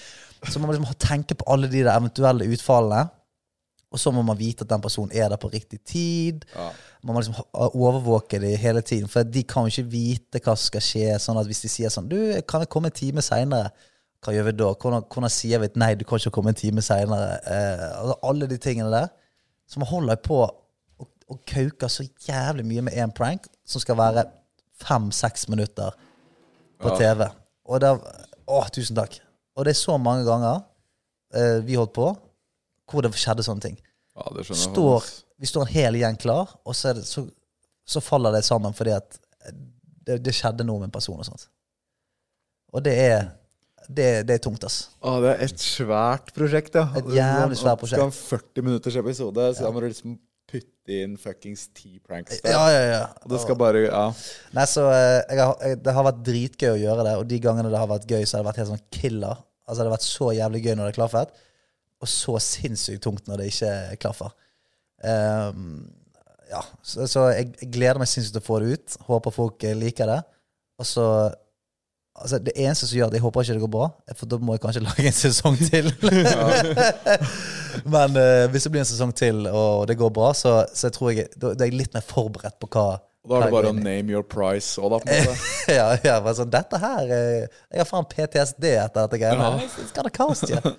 Så 0.46 0.60
man 0.60 0.70
må 0.70 0.76
liksom 0.76 0.98
tenke 1.02 1.38
på 1.38 1.46
alle 1.50 1.70
de 1.70 1.84
der 1.84 1.94
eventuelle 1.94 2.48
utfallene. 2.54 3.08
Og 3.96 4.02
så 4.02 4.12
må 4.12 4.26
man 4.28 4.38
vite 4.38 4.66
at 4.66 4.72
den 4.74 4.84
personen 4.84 5.14
er 5.16 5.30
der 5.32 5.40
på 5.40 5.50
riktig 5.54 5.80
tid. 5.88 6.44
Ja. 6.56 6.68
Man 7.06 7.16
må 7.16 7.22
liksom 7.22 7.38
overvåke 7.54 8.42
dem 8.42 8.58
hele 8.60 8.82
tiden, 8.82 9.08
for 9.08 9.24
de 9.24 9.44
kan 9.48 9.66
jo 9.68 9.72
ikke 9.72 9.92
vite 9.94 10.42
hva 10.42 10.56
som 10.58 10.68
skal 10.68 10.84
skje. 10.84 11.20
Sånn 11.22 11.40
at 11.40 11.48
Hvis 11.48 11.64
de 11.64 11.72
sier 11.72 11.94
sånn 11.94 12.10
Du, 12.12 12.18
kan 12.50 12.66
jeg 12.66 12.72
komme 12.74 12.92
en 12.92 12.98
time 12.98 13.24
seinere? 13.24 13.72
Hva 14.26 14.34
gjør 14.34 14.48
vi 14.48 14.54
da? 14.58 14.72
Hvordan, 14.74 15.04
hvordan 15.12 15.30
sier 15.34 15.62
vi 15.62 15.68
at 15.70 15.76
nei, 15.78 15.92
du 16.00 16.04
kan 16.08 16.18
ikke 16.22 16.34
komme 16.34 16.50
en 16.54 16.58
time 16.58 16.82
seinere? 16.82 17.36
Eh, 17.46 17.84
altså 18.00 18.16
alle 18.32 18.48
de 18.50 18.58
tingene 18.62 18.90
der. 18.94 19.12
Så 19.70 19.80
man 19.82 19.90
holder 19.92 20.18
på 20.26 20.40
og, 20.46 21.08
og 21.30 21.40
kauker 21.50 21.92
så 21.92 22.06
jævlig 22.26 22.66
mye 22.66 22.84
med 22.88 22.98
én 22.98 23.14
prank 23.14 23.46
som 23.66 23.82
skal 23.84 23.98
være 24.00 24.26
fem-seks 24.82 25.48
minutter 25.50 25.94
på 26.82 26.90
Ja. 26.94 26.98
TV. 27.00 27.28
Og 27.70 27.82
det 27.82 27.94
Å, 28.46 28.60
tusen 28.74 28.98
takk. 28.98 29.16
Og 29.58 29.66
det 29.66 29.72
er 29.74 29.80
så 29.80 29.96
mange 29.98 30.26
ganger 30.28 30.60
eh, 31.34 31.62
vi 31.66 31.78
holdt 31.80 31.96
på 31.96 32.12
hvor 32.92 33.02
det 33.02 33.10
skjedde 33.18 33.42
sånne 33.46 33.64
ting. 33.64 33.78
ja, 34.16 34.26
det 34.36 34.44
skjønner. 34.46 34.62
Står, 34.68 35.08
vi 35.42 35.50
står 35.50 35.66
en 35.66 35.72
hel 35.74 35.96
gjeng 35.98 36.18
klar, 36.22 36.52
og 36.66 36.76
så, 36.78 36.92
det, 36.94 37.06
så, 37.10 37.24
så 37.90 38.02
faller 38.06 38.36
det 38.36 38.44
sammen 38.46 38.74
fordi 38.78 38.94
at 38.94 39.18
det, 40.06 40.20
det 40.22 40.34
skjedde 40.38 40.64
noe 40.68 40.84
med 40.84 40.92
en 40.92 40.94
person 40.94 41.18
og 41.18 41.26
sånt. 41.26 41.48
Og 42.76 42.84
det 42.86 42.94
er 43.08 43.26
det, 43.88 44.10
det 44.30 44.38
er 44.38 44.44
tungt, 44.44 44.64
ass. 44.68 44.78
Å, 45.02 45.18
det 45.24 45.34
er 45.34 45.44
et 45.48 45.62
svært 45.62 46.32
prosjekt, 46.36 46.78
ja. 46.78 46.88
Et 47.00 47.12
jævlig 47.18 47.58
svært 47.60 47.82
prosjekt. 47.82 48.00
Skal 48.00 48.08
ha 48.08 48.12
en 48.12 48.16
40 48.16 48.66
minutters 48.66 48.98
episode, 49.02 49.50
så 49.58 49.66
da 49.66 49.72
må 49.74 49.84
du 49.84 49.88
liksom 49.90 50.16
putte 50.50 51.00
inn 51.02 51.16
fuckings 51.20 51.66
ti 51.76 51.98
pranks 52.00 52.40
der. 52.44 52.54
Ja, 52.54 52.64
ja, 52.74 52.84
ja. 52.92 53.02
Og 53.24 53.34
det 53.34 53.42
skal 53.44 53.58
bare 53.60 53.86
Ja. 53.88 54.06
Nei, 54.56 54.66
så 54.70 54.86
eh, 54.94 55.22
jeg 55.32 55.42
har, 55.42 55.56
jeg, 55.66 55.82
Det 55.86 55.96
har 55.98 56.08
vært 56.08 56.22
dritgøy 56.28 56.70
å 56.72 56.80
gjøre 56.84 57.08
det, 57.08 57.16
og 57.22 57.28
de 57.32 57.42
gangene 57.44 57.74
det 57.74 57.82
har 57.82 57.92
vært 57.92 58.08
gøy, 58.10 58.24
så 58.24 58.38
har 58.38 58.44
det 58.44 58.50
vært 58.52 58.62
helt 58.64 58.74
sånn 58.74 58.88
killer. 58.94 59.44
Altså 59.66 59.82
Det 59.82 59.88
har 59.90 59.96
vært 59.98 60.08
så 60.08 60.32
jævlig 60.38 60.64
gøy 60.66 60.76
når 60.78 60.92
det 60.92 60.98
klaffet, 61.00 61.44
og 62.04 62.12
så 62.12 62.38
sinnssykt 62.44 63.04
tungt 63.06 63.30
når 63.30 63.42
det 63.42 63.52
ikke 63.54 63.74
klaffer. 64.04 64.36
Um, 65.06 65.88
ja, 66.50 66.62
så, 66.86 67.08
så 67.10 67.26
jeg, 67.34 67.50
jeg 67.62 67.72
gleder 67.74 68.00
meg 68.02 68.10
sinnssykt 68.10 68.38
til 68.38 68.44
å 68.44 68.46
få 68.46 68.62
det 68.62 68.76
ut. 68.76 68.98
Håper 69.10 69.34
folk 69.34 69.66
eh, 69.66 69.78
liker 69.78 70.12
det. 70.12 70.22
Og 70.82 70.88
så 70.88 71.08
Altså 72.16 72.38
Det 72.39 72.53
eneste 72.55 72.88
som 72.88 72.95
gjør 72.95 73.09
at 73.09 73.16
jeg 73.18 73.24
håper 73.26 73.43
ikke 73.43 73.55
det 73.57 73.61
går 73.66 73.72
bra, 73.74 73.88
for 74.16 74.30
da 74.32 74.38
må 74.39 74.55
jeg 74.55 74.61
kanskje 74.63 74.84
lage 74.88 75.09
en 75.09 75.18
sesong 75.18 75.57
til. 75.59 75.89
Men 77.95 78.16
uh, 78.16 78.45
hvis 78.53 78.63
det 78.63 78.72
blir 78.72 78.86
en 78.86 78.88
sesong 78.88 79.11
til, 79.20 79.41
og 79.51 79.84
det 79.89 79.97
går 79.99 80.13
bra, 80.16 80.30
så, 80.38 80.61
så 80.72 80.88
jeg 80.88 80.95
tror 80.95 81.11
jeg 81.11 81.28
da, 81.36 81.51
da 81.51 81.66
er 81.66 81.74
jeg 81.74 81.82
litt 81.82 81.97
mer 81.97 82.05
forberedt 82.07 82.55
på 82.63 82.70
hva 82.72 82.86
Og 82.95 83.34
da 83.34 83.41
er 83.41 83.45
det 83.49 83.55
bare 83.57 83.74
å 83.74 83.76
name 83.76 84.16
your 84.16 84.24
price 84.24 84.80
òg, 84.80 84.95
da. 84.95 85.01
på 85.03 85.11
en 85.11 85.28
måte. 85.30 85.76
ja, 85.76 85.89
ja, 86.07 86.16
bare 86.24 86.38
sånn, 86.39 86.53
dette 86.55 86.80
her 86.86 87.13
eh, 87.20 87.59
Jeg 87.74 87.84
har 87.84 87.91
faen 87.91 88.07
PTSD 88.16 88.68
etter 88.72 89.01
dette 89.01 89.20
greiene. 89.20 89.51
Ja. 89.66 89.86
Skal 89.91 90.07
det 90.07 90.16
kaos 90.16 90.45
til? 90.47 90.76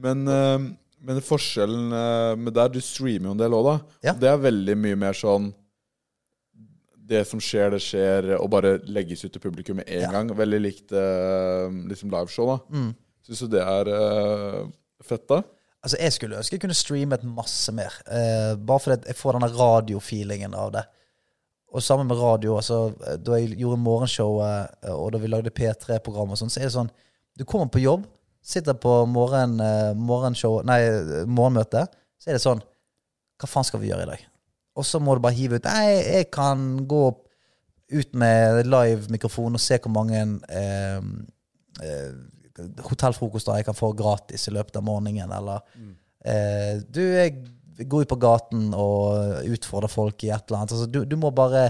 Men 0.00 0.24
uh, 0.32 0.56
Men 1.04 1.20
forskjellen 1.22 1.92
uh, 1.92 2.32
med 2.40 2.56
der, 2.56 2.72
du 2.72 2.80
streamer 2.82 3.28
jo 3.28 3.36
en 3.36 3.44
del 3.44 3.60
òg, 3.60 3.68
da. 3.68 3.76
Ja. 4.08 4.16
Det 4.24 4.32
er 4.32 4.46
veldig 4.48 4.80
mye 4.80 5.04
mer 5.04 5.18
sånn 5.18 5.52
Det 7.08 7.22
som 7.28 7.40
skjer, 7.40 7.70
det 7.72 7.80
skjer, 7.80 8.26
og 8.36 8.50
bare 8.52 8.74
legges 8.92 9.24
ut 9.24 9.32
til 9.32 9.40
publikum 9.40 9.78
med 9.80 9.88
en 9.88 10.02
Ja. 10.02 10.10
gang. 10.12 10.28
Veldig 10.36 10.60
likt 10.60 10.92
eh, 10.92 11.68
liksom 11.88 12.10
liveshow, 12.12 12.50
da. 12.52 12.58
Mm. 12.74 12.90
Syns 13.24 13.40
du 13.44 13.48
det 13.56 13.62
er 13.64 13.88
uh, 13.92 14.68
fett, 15.04 15.24
da? 15.28 15.42
Altså, 15.84 15.96
Jeg 16.00 16.12
skulle 16.12 16.36
ønske 16.40 16.56
jeg 16.56 16.60
kunne 16.62 16.76
streamet 16.76 17.24
masse 17.24 17.72
mer. 17.72 17.92
Uh, 18.08 18.56
bare 18.56 18.80
fordi 18.84 19.08
jeg 19.12 19.16
får 19.16 19.36
denne 19.38 19.50
radiofeelingen 19.56 20.54
av 20.58 20.72
det. 20.76 20.84
Og 21.68 21.82
sammen 21.84 22.08
med 22.08 22.16
radio, 22.16 22.56
altså, 22.56 22.94
da 23.20 23.36
jeg 23.36 23.58
gjorde 23.60 23.76
morgenshowet, 23.84 24.70
eh, 24.84 24.94
og 24.94 25.12
da 25.12 25.18
vi 25.20 25.28
lagde 25.28 25.52
P3-program 25.52 26.32
og 26.32 26.38
sånn, 26.40 26.48
så 26.52 26.62
er 26.62 26.68
det 26.70 26.72
sånn 26.76 26.88
Du 27.38 27.44
kommer 27.44 27.68
på 27.68 27.82
jobb, 27.82 28.06
sitter 28.42 28.72
på 28.74 28.94
morgen, 29.06 29.58
eh, 29.60 29.92
morgenshow, 29.94 30.62
nei, 30.64 30.78
eh, 30.88 31.26
morgenmøte, 31.28 31.84
så 32.18 32.30
er 32.32 32.38
det 32.38 32.42
sånn 32.42 32.62
Hva 33.38 33.46
faen 33.52 33.68
skal 33.68 33.80
vi 33.84 33.90
gjøre 33.92 34.06
i 34.06 34.10
dag? 34.14 34.24
Og 34.78 34.86
så 34.86 35.00
må 35.02 35.16
du 35.16 35.24
bare 35.24 35.36
hive 35.36 35.58
ut 35.58 35.66
Nei, 35.66 35.98
jeg 35.98 36.30
kan 36.34 36.64
gå 36.88 37.04
ut 37.88 38.16
med 38.20 38.66
live-mikrofon 38.68 39.56
og 39.56 39.62
se 39.62 39.78
hvor 39.80 39.92
mange 39.94 40.20
eh, 40.52 40.98
eh, 41.82 42.10
hotellfrokoster 42.84 43.58
jeg 43.58 43.68
kan 43.68 43.76
få 43.76 43.92
gratis 43.96 44.48
i 44.48 44.54
løpet 44.54 44.76
av 44.76 44.84
morgenen, 44.84 45.32
eller 45.32 45.62
eh, 46.26 46.82
Du, 46.84 47.00
jeg 47.00 47.38
går 47.86 48.04
ut 48.04 48.12
på 48.12 48.20
gaten 48.20 48.70
og 48.74 49.46
utfordrer 49.46 49.92
folk 49.92 50.24
i 50.26 50.32
et 50.34 50.48
eller 50.48 50.60
annet. 50.60 50.74
Altså, 50.74 50.88
du, 50.90 51.04
du 51.06 51.16
må 51.16 51.30
bare 51.30 51.68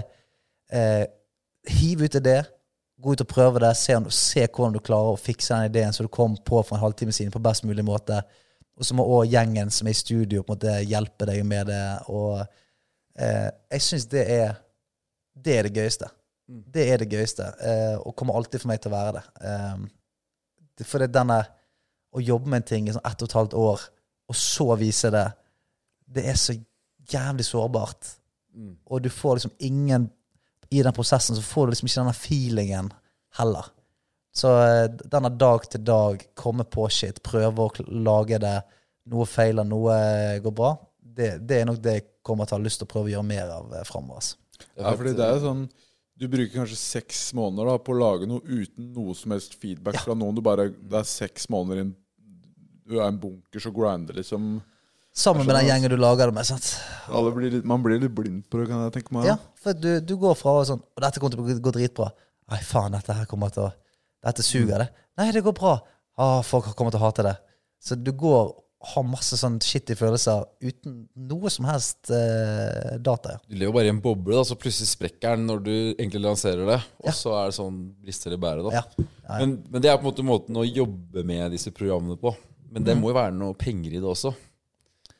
eh, 0.73 1.05
hive 1.69 2.09
ut 2.09 2.17
det, 2.25 2.39
gå 2.99 3.13
ut 3.13 3.23
og 3.23 3.29
prøve 3.29 3.61
det, 3.63 3.75
se, 3.77 3.95
om, 3.95 4.09
se 4.11 4.43
hvordan 4.47 4.75
du 4.75 4.81
klarer 4.83 5.13
å 5.13 5.19
fikse 5.21 5.53
den 5.53 5.69
ideen 5.69 5.95
som 5.95 6.07
du 6.07 6.11
kom 6.11 6.35
på 6.35 6.63
for 6.63 6.75
en 6.75 6.83
halvtime 6.83 7.13
siden, 7.15 7.31
på 7.31 7.43
best 7.43 7.63
mulig 7.67 7.85
måte. 7.85 8.19
Og 8.79 8.87
så 8.87 8.95
må 8.95 9.05
òg 9.05 9.29
gjengen 9.31 9.71
som 9.71 9.87
er 9.87 9.95
i 9.95 9.99
studio, 9.99 10.41
på 10.43 10.55
en 10.55 10.57
måte 10.57 10.75
hjelpe 10.87 11.27
deg 11.29 11.45
med 11.47 11.69
det. 11.69 11.83
Og 12.11 12.41
eh, 13.19 13.49
jeg 13.75 13.85
syns 13.85 14.07
det 14.11 14.25
er 14.33 14.57
det 15.43 15.57
er 15.57 15.67
det 15.67 15.75
gøyeste. 15.75 16.09
Det 16.49 16.85
er 16.91 17.01
det 17.01 17.11
gøyeste, 17.11 17.45
eh, 17.61 17.95
og 18.01 18.15
kommer 18.17 18.37
alltid 18.37 18.63
for 18.63 18.71
meg 18.71 18.81
til 18.81 18.91
å 18.91 18.95
være 18.95 19.19
det. 19.19 19.23
Eh, 19.45 19.83
det 20.79 20.87
for 20.87 21.03
det 21.03 21.13
denne 21.13 21.43
Å 22.09 22.21
jobbe 22.25 22.49
med 22.49 22.63
en 22.63 22.65
ting 22.65 22.87
i 22.89 22.93
sånn 22.95 23.05
ett 23.05 23.21
og 23.21 23.27
et 23.29 23.33
halvt 23.37 23.53
år, 23.53 23.81
og 24.33 24.35
så 24.35 24.65
vise 24.81 25.11
det, 25.13 25.27
det 26.09 26.23
er 26.25 26.39
så 26.41 26.55
jævlig 27.11 27.45
sårbart. 27.45 28.07
Og 28.89 29.03
du 29.05 29.11
får 29.13 29.35
liksom 29.37 29.51
ingen 29.59 30.07
I 30.73 30.81
den 30.81 30.93
prosessen 30.93 31.37
så 31.37 31.43
får 31.45 31.67
du 31.67 31.71
liksom 31.75 31.89
ikke 31.89 31.99
denne 31.99 32.15
feelingen 32.17 32.89
heller. 33.37 33.69
Så 34.33 34.55
eh, 34.63 34.87
denne 34.89 35.29
dag 35.29 35.69
til 35.69 35.85
dag, 35.85 36.25
komme 36.33 36.65
på 36.65 36.87
shit, 36.89 37.21
prøve 37.21 37.67
å 37.67 37.85
lage 37.89 38.41
det, 38.41 38.55
noe 39.13 39.29
feiler, 39.29 39.69
noe 39.69 39.95
går 40.41 40.55
bra, 40.57 40.73
det, 40.97 41.29
det 41.45 41.61
er 41.61 41.69
nok 41.69 41.79
det 41.83 41.95
jeg 41.99 42.07
kommer 42.29 42.47
til 42.49 42.55
å 42.55 42.59
ha 42.61 42.65
lyst 42.65 42.81
til 42.81 42.87
å 42.87 42.91
prøve 42.93 43.09
å 43.09 43.13
gjøre 43.17 43.27
mer 43.27 43.51
av 43.57 43.73
eh, 43.75 43.85
framover. 43.89 44.21
altså. 44.21 44.37
Ja, 44.79 44.91
fordi 44.95 45.13
det 45.17 45.25
er 45.25 45.37
jo 45.37 45.43
sånn 45.47 45.61
Du 46.19 46.25
bruker 46.27 46.51
kanskje 46.51 46.75
seks 46.75 47.19
måneder 47.37 47.69
da 47.71 47.77
på 47.79 47.93
å 47.93 47.99
lage 47.99 48.27
noe 48.27 48.41
uten 48.43 48.89
noe 48.95 49.13
som 49.15 49.31
helst 49.31 49.53
feedback 49.61 50.01
fra 50.03 50.15
noen. 50.19 50.35
Du 50.35 50.41
bare, 50.43 50.65
Det 50.69 50.97
er 50.99 51.07
seks 51.07 51.47
måneder 51.53 51.85
inn 51.85 51.93
Du 52.89 52.97
er 52.99 53.05
en 53.07 53.19
bunkers 53.21 53.67
og 53.69 53.77
grinder, 53.77 54.17
liksom. 54.19 54.57
Sammen 55.15 55.47
med 55.47 55.55
den 55.57 55.65
gjengen 55.67 55.91
du 55.91 55.97
lager 55.99 56.29
det 56.29 56.35
med. 56.35 56.45
sant? 56.47 56.67
Alle 57.07 57.31
blir 57.35 57.51
litt, 57.55 57.65
man 57.67 57.81
blir 57.83 57.99
litt 57.99 58.13
blind 58.15 58.43
på 58.51 58.59
det, 58.61 58.67
kan 58.69 58.83
jeg 58.85 58.93
tenke 58.99 59.15
meg. 59.15 59.25
Ja, 59.31 59.37
for 59.59 59.73
du, 59.73 59.89
du 60.05 60.13
går 60.21 60.35
fra 60.37 60.53
og 60.59 60.67
sånn 60.69 60.81
Og 60.83 61.01
dette 61.03 61.19
kommer 61.21 61.33
til 61.33 61.41
å 61.43 61.59
gå 61.65 61.73
dritbra. 61.75 62.11
Nei, 62.51 62.59
faen, 62.65 62.93
dette 62.97 63.15
her 63.17 63.27
kommer 63.29 63.51
til 63.55 63.65
å 63.67 63.71
Dette 64.25 64.43
suger, 64.43 64.83
det. 64.83 64.89
Nei, 65.19 65.29
det 65.31 65.41
går 65.45 65.55
bra. 65.55 65.77
Ah, 66.19 66.41
folk 66.43 66.67
kommer 66.75 66.91
til 66.91 66.99
å 66.99 67.05
hate 67.07 67.23
det. 67.23 67.37
Så 67.79 67.95
du 67.95 68.11
går 68.11 68.49
har 68.79 69.03
masse 69.03 69.35
sånn 69.35 69.57
shitty 69.59 69.95
følelser 69.99 70.45
uten 70.63 71.01
noe 71.27 71.49
som 71.51 71.65
helst 71.67 72.09
eh, 72.15 72.93
data. 73.03 73.33
Du 73.49 73.57
lever 73.59 73.73
bare 73.75 73.89
i 73.89 73.91
en 73.91 73.99
boble, 74.03 74.37
da, 74.37 74.43
så 74.47 74.55
plutselig 74.55 74.87
sprekker 74.93 75.35
den 75.35 75.49
når 75.49 75.63
du 75.65 75.71
egentlig 75.97 76.21
lanserer 76.23 76.63
det. 76.69 76.77
Og 77.03 77.09
Ja. 77.09 77.15
så 77.17 77.33
er 77.41 77.49
det 77.49 77.57
sånn 77.59 77.79
brister 78.05 78.35
i 78.35 78.39
bæret. 78.39 78.63
da 78.69 78.77
Ja. 78.77 78.83
Ja. 79.29 79.39
Men, 79.41 79.57
men 79.69 79.83
det 79.83 79.91
er 79.91 79.97
på 79.99 80.05
en 80.07 80.11
måte 80.11 80.23
måten 80.25 80.55
å 80.57 80.63
jobbe 80.63 81.25
med 81.27 81.51
disse 81.51 81.73
programmene 81.75 82.15
på. 82.21 82.31
Men 82.71 82.85
det 82.87 82.95
må 82.97 83.11
jo 83.11 83.17
være 83.19 83.35
noe 83.35 83.53
penger 83.57 83.97
i 83.97 83.99
det 83.99 84.07
også. 84.07 84.31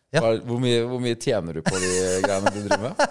Mm. 0.10 0.24
Hvor, 0.48 0.58
mye, 0.64 0.80
hvor 0.90 1.02
mye 1.04 1.18
tjener 1.22 1.54
du 1.60 1.62
på 1.66 1.76
de 1.84 1.90
greiene 2.24 2.54
du 2.56 2.62
driver 2.64 2.88
med? 2.88 3.04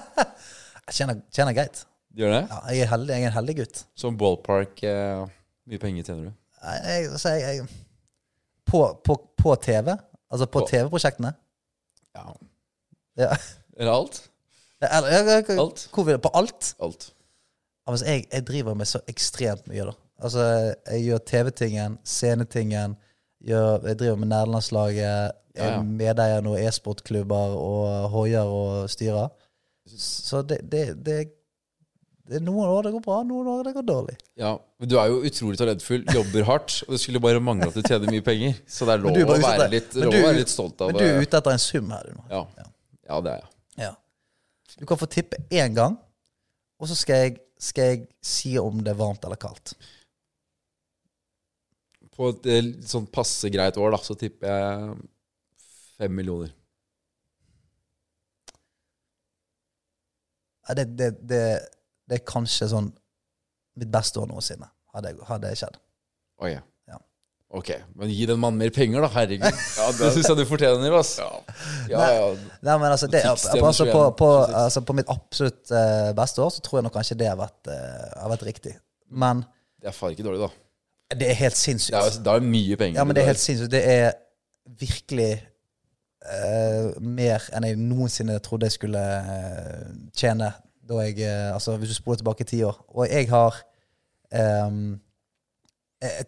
Jeg 0.88 0.96
tjener, 1.02 1.20
tjener 1.30 1.54
greit. 1.60 1.84
Gjør 2.18 2.32
det? 2.34 2.40
Ja, 2.48 2.58
jeg 2.72 2.86
er 2.86 2.90
heldig, 2.94 3.12
jeg 3.14 3.22
er 3.22 3.30
en 3.30 3.36
heldig 3.36 3.56
gutt. 3.60 3.84
Som 4.00 4.16
ballpark, 4.18 4.80
eh, 4.88 5.26
mye 5.68 5.82
penger 5.82 6.08
tjener 6.08 6.30
du? 6.30 6.32
Jeg, 6.88 7.12
så 7.20 7.36
jeg, 7.36 7.60
jeg, 7.60 7.68
på, 8.66 8.80
på, 9.04 9.14
på 9.38 9.54
TV, 9.62 9.92
altså 10.30 10.46
på 10.46 10.64
TV-prosjektene 10.68 11.32
Ja. 12.16 12.24
ja. 13.18 13.30
Eller 13.78 13.92
alt? 13.92 14.30
Eller, 14.82 15.08
jeg, 15.08 15.26
jeg, 15.48 15.58
Alt? 15.58 15.88
Hvor 15.94 16.16
på 16.16 16.30
alt? 16.34 16.74
Alt. 16.82 17.12
Altså, 17.86 18.06
jeg, 18.06 18.24
jeg 18.32 18.46
driver 18.46 18.74
med 18.74 18.86
så 18.86 19.00
ekstremt 19.08 19.66
mye, 19.68 19.88
da. 19.88 19.92
Altså, 20.18 20.40
jeg 20.90 21.04
gjør 21.04 21.18
TV-tingen, 21.26 21.98
scenetingen, 22.04 22.96
gjør, 23.46 23.86
jeg 23.86 23.98
driver 23.98 24.16
med 24.16 24.28
nederlandslaget, 24.34 25.32
Ja, 25.58 25.64
ja. 25.66 25.78
er 25.78 25.82
medeier 25.82 26.42
noen 26.44 26.62
e-sportklubber 26.62 27.54
og 27.58 28.10
hoier 28.12 28.46
og 28.46 28.90
styrer. 28.90 29.28
Så 29.98 30.42
det, 30.46 30.60
det, 30.70 30.84
det, 31.06 31.16
det 32.28 32.36
er 32.38 32.42
noen 32.44 32.68
år 32.68 32.82
det 32.84 32.90
går 32.92 33.02
bra, 33.04 33.18
noen 33.24 33.46
år 33.54 33.62
det 33.64 33.72
går 33.78 33.84
dårlig. 33.88 34.14
Ja, 34.36 34.50
men 34.78 34.88
Du 34.90 34.96
er 35.00 35.06
jo 35.08 35.22
utrolig 35.24 35.56
talentfull, 35.60 36.02
jobber 36.12 36.44
hardt, 36.48 36.74
og 36.86 36.92
det 36.94 37.00
skulle 37.00 37.20
bare 37.24 37.40
mangle 37.40 37.68
at 37.70 37.76
du 37.78 37.82
tjener 37.86 38.10
mye 38.12 38.24
penger. 38.26 38.58
Så 38.68 38.84
det 38.88 38.96
er 38.98 39.04
lov 39.04 39.16
å 39.16 39.38
være 39.40 39.70
litt, 39.72 39.92
du- 39.96 40.10
være 40.12 40.34
litt 40.42 40.52
stolt 40.52 40.80
av 40.84 40.92
Men 40.92 41.00
du 41.00 41.04
er 41.06 41.22
ute 41.24 41.40
etter 41.40 41.54
en 41.56 41.62
sum 41.64 41.88
her, 41.94 42.04
du 42.10 42.18
nå. 42.18 42.24
ja. 42.30 42.42
ja, 43.08 43.20
det 43.24 43.32
er 43.32 43.40
jeg. 43.40 43.48
Ja. 43.86 43.92
Du 44.78 44.84
kan 44.86 45.00
få 45.00 45.08
tippe 45.10 45.40
én 45.50 45.74
gang, 45.74 45.96
og 46.78 46.86
så 46.90 46.94
skal 47.00 47.24
jeg, 47.24 47.38
skal 47.58 47.88
jeg 47.94 48.04
si 48.22 48.52
om 48.60 48.82
det 48.84 48.92
er 48.92 49.00
varmt 49.00 49.24
eller 49.26 49.40
kaldt. 49.40 49.72
På 52.18 52.28
et 52.34 52.46
eh, 52.50 52.68
sånn 52.86 53.06
passe 53.14 53.48
greit 53.54 53.76
år, 53.78 53.90
da, 53.94 53.98
så 54.02 54.14
tipper 54.18 54.52
jeg 54.52 54.94
fem 55.98 56.14
millioner. 56.14 56.52
Ja, 60.68 60.74
Det, 60.74 60.84
det, 60.98 61.10
det, 61.28 61.42
det 62.08 62.18
er 62.18 62.24
kanskje 62.28 62.70
sånn 62.72 62.88
mitt 63.78 63.90
beste 63.92 64.20
år 64.20 64.28
noensinne, 64.30 64.68
hadde, 64.94 65.14
hadde 65.28 65.46
det 65.46 65.58
skjedd. 65.60 65.78
Oh, 66.42 66.48
ja. 66.50 66.62
Ja. 66.88 66.98
Ok, 67.54 67.70
men 67.98 68.10
gi 68.12 68.26
den 68.28 68.40
mannen 68.42 68.60
mer 68.60 68.72
penger, 68.74 69.04
da. 69.04 69.10
Herregud. 69.14 69.60
det 70.00 70.12
syns 70.14 70.30
jeg 70.30 70.38
du 70.40 70.44
fortjener, 70.48 70.96
ass. 70.98 71.14
Ja, 71.20 71.28
ja. 71.92 72.30
Nei, 72.64 72.74
men 72.74 72.88
altså, 72.90 73.10
det, 73.12 73.22
altså, 73.28 73.86
på, 73.92 74.02
på, 74.18 74.30
altså, 74.46 74.82
på 74.86 74.96
mitt 74.98 75.10
absolutt 75.12 75.72
uh, 75.72 76.10
beste 76.18 76.42
år 76.44 76.54
så 76.54 76.64
tror 76.64 76.80
jeg 76.80 76.88
nok 76.88 76.96
kanskje 76.98 77.18
det 77.20 77.30
har 77.30 77.38
vært, 77.40 77.60
uh, 77.70 78.08
har 78.22 78.32
vært 78.34 78.46
riktig. 78.48 78.74
Men 79.08 79.44
Det 79.78 79.92
er 79.92 79.96
faen 79.96 80.16
ikke 80.16 80.26
dårlig, 80.26 80.48
da. 80.48 81.14
det 81.20 81.30
er 81.30 81.38
helt 81.44 81.60
sinnssykt. 81.60 81.94
Det 81.94 82.02
er, 82.02 82.24
det 82.26 82.34
er 82.34 82.48
mye 82.56 82.80
penger. 82.80 83.00
Ja, 83.00 83.06
men 83.06 83.16
det 83.16 83.24
er 83.24 83.32
helt 83.32 83.44
sinnssykt. 83.44 83.72
Det 83.76 83.84
er 83.84 84.10
virkelig 84.80 85.32
Uh, 86.28 86.96
mer 87.00 87.44
enn 87.54 87.64
jeg 87.64 87.76
noensinne 87.78 88.34
trodde 88.42 88.66
jeg 88.66 88.74
skulle 88.74 89.00
uh, 89.00 89.84
tjene. 90.18 90.50
Da 90.88 91.02
jeg, 91.04 91.18
eh, 91.20 91.52
altså 91.52 91.76
Hvis 91.76 91.88
du 91.88 91.94
spoler 91.94 92.16
tilbake 92.16 92.44
ti 92.44 92.62
år. 92.62 92.84
Og 92.88 93.08
jeg 93.08 93.28
har 93.28 93.56
eh, 94.32 94.96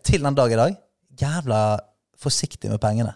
til 0.04 0.24
den 0.24 0.34
dag 0.34 0.52
i 0.52 0.60
dag 0.60 0.76
jævla 1.20 1.78
forsiktig 2.16 2.70
med 2.70 2.78
pengene. 2.78 3.12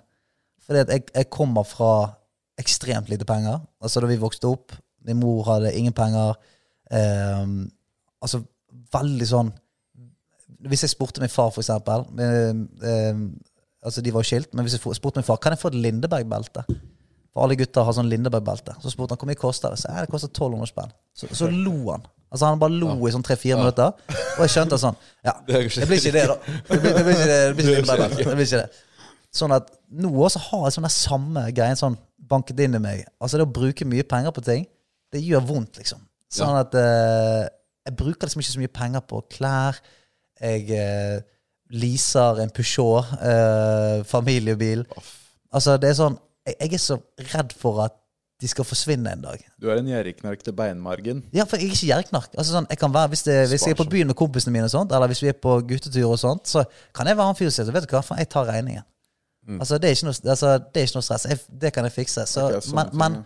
Fordi 0.64 0.78
at 0.78 0.88
jeg, 0.88 1.02
jeg 1.14 1.30
kommer 1.30 1.62
fra 1.62 2.12
ekstremt 2.58 3.08
lite 3.08 3.24
penger. 3.24 3.58
Altså 3.80 4.00
Da 4.00 4.06
vi 4.06 4.20
vokste 4.20 4.48
opp, 4.48 4.72
min 5.04 5.20
mor 5.20 5.44
hadde 5.44 5.74
ingen 5.74 5.92
penger. 5.92 6.34
Um, 6.94 7.70
altså 8.20 8.42
veldig 8.92 9.26
sånn 9.26 9.48
Hvis 10.68 10.82
jeg 10.84 10.92
spurte 10.92 11.22
min 11.22 11.32
far, 11.32 11.48
for 11.48 11.62
eksempel 11.64 12.04
um, 12.12 13.30
Altså 13.80 14.02
De 14.04 14.12
var 14.12 14.20
jo 14.20 14.28
skilt, 14.28 14.52
men 14.52 14.66
hvis 14.66 14.76
jeg 14.76 14.96
spurte 14.98 15.16
min 15.16 15.24
far 15.24 15.40
Kan 15.40 15.56
jeg 15.56 15.62
få 15.62 15.70
et 15.72 15.78
Lindeberg-belte. 15.80 16.66
For 17.34 17.44
alle 17.44 17.56
gutter 17.58 17.86
har 17.86 17.96
sånn 17.96 18.08
Lindeberg-belte. 18.12 18.76
Så 18.82 18.92
spurte 18.92 19.16
han 19.16 19.20
hvor 19.20 19.30
mye 19.30 19.38
koster 19.40 19.74
det. 19.74 19.80
Så 19.82 19.90
ja, 19.90 20.04
det 20.04 20.12
koster 20.12 20.30
1200 20.30 20.70
spenn. 20.70 20.92
Så, 21.18 21.30
så 21.34 21.48
lo 21.50 21.74
han. 21.90 22.04
Altså 22.30 22.48
Han 22.50 22.60
bare 22.62 22.74
lo 22.78 22.94
i 23.06 23.12
sånn 23.14 23.26
tre-fire 23.26 23.58
minutter. 23.58 23.92
Og 24.36 24.42
jeg 24.44 24.52
skjønte 24.54 24.78
sånn 24.82 24.96
Ja, 25.26 25.34
Det 25.48 25.66
det 25.66 25.88
blir 25.90 25.98
ikke 26.00 26.14
det, 26.14 26.24
da. 26.30 26.38
Det 26.70 26.78
blir, 26.80 26.94
det 26.96 27.04
blir 27.06 27.14
ikke 27.18 27.28
det, 27.30 27.38
det 27.42 27.54
blir 27.58 27.64
ikke 27.66 27.76
Lindeberg-belte. 27.80 28.28
Det 28.30 28.38
blir 28.38 28.48
ikke 28.48 28.62
det. 28.62 29.04
Sånn 29.34 29.54
at 29.54 29.70
nå 29.98 30.10
også 30.14 30.42
har 30.48 30.68
jeg 30.68 30.76
sånn 30.76 30.86
der 30.86 30.94
samme 30.94 31.44
greien 31.54 31.78
sånn 31.78 31.98
banket 32.30 32.62
inn 32.64 32.78
i 32.78 32.82
meg. 32.82 33.02
Altså 33.18 33.38
det 33.40 33.46
å 33.48 33.54
bruke 33.54 33.86
mye 33.88 34.06
penger 34.06 34.34
på 34.34 34.44
ting, 34.46 34.66
det 35.14 35.22
gjør 35.22 35.42
vondt, 35.50 35.78
liksom. 35.82 36.02
Sånn 36.34 36.56
at 36.58 36.74
eh, 36.78 37.42
jeg 37.86 37.96
bruker 37.98 38.26
liksom 38.26 38.42
ikke 38.42 38.54
så 38.54 38.62
mye 38.62 38.74
penger 38.78 39.02
på 39.10 39.20
klær. 39.34 39.78
Jeg 40.42 40.70
eh, 40.74 41.18
leaser 41.74 42.40
en 42.42 42.52
Peugeot, 42.54 43.12
eh, 43.22 43.98
familiebil. 44.08 44.86
Altså 45.54 45.76
det 45.82 45.92
er 45.92 45.98
sånn 45.98 46.16
jeg, 46.46 46.56
jeg 46.60 46.72
er 46.78 46.82
så 46.82 46.98
redd 47.34 47.54
for 47.58 47.84
at 47.86 48.00
de 48.42 48.48
skal 48.50 48.66
forsvinne 48.66 49.12
en 49.14 49.22
dag. 49.22 49.42
Du 49.62 49.68
er 49.70 49.78
en 49.78 49.86
gjerrigknark 49.88 50.42
til 50.44 50.52
beinmargen. 50.58 51.22
Ja, 51.32 51.46
for 51.48 51.56
jeg 51.56 51.70
er 51.70 51.76
ikke 51.76 51.86
gjerriknark. 51.88 52.32
Altså 52.34 52.56
sånn, 52.56 52.66
jeg 52.68 52.80
kan 52.80 52.92
være, 52.92 53.12
hvis, 53.14 53.22
det, 53.28 53.36
hvis 53.52 53.62
jeg 53.64 53.76
er 53.76 53.78
på 53.78 53.86
byen 53.92 54.10
med 54.10 54.18
kompisene 54.18 54.52
mine, 54.52 54.66
og 54.66 54.72
sånt, 54.74 54.92
eller 54.92 55.08
hvis 55.12 55.22
vi 55.22 55.30
er 55.30 55.38
på 55.38 55.54
guttetur, 55.68 56.08
og 56.10 56.18
sånt, 56.20 56.50
så 56.50 56.64
kan 56.96 57.08
jeg 57.08 57.16
være 57.16 57.30
han 57.30 57.38
fyren 57.38 57.54
som 57.54 57.64
sier 57.64 57.76
vet 57.76 57.86
du 57.86 57.94
hva, 57.94 58.02
faen, 58.04 58.20
jeg 58.20 58.28
tar 58.34 58.50
regningen. 58.50 58.84
Altså, 59.60 59.78
det 59.78 59.90
er 59.90 59.96
ikke 59.96 60.08
noe, 60.08 60.18
altså, 60.34 60.50
det 60.58 60.80
er 60.80 60.86
ikke 60.88 60.98
noe 60.98 61.06
stress. 61.06 61.26
Jeg, 61.30 61.40
det 61.62 61.72
kan 61.76 61.84
jeg 61.88 61.92
fikse. 61.94 62.26
Så, 62.28 62.46
okay, 62.48 62.74
men, 62.76 62.90
ting, 62.90 63.00
men 63.02 63.16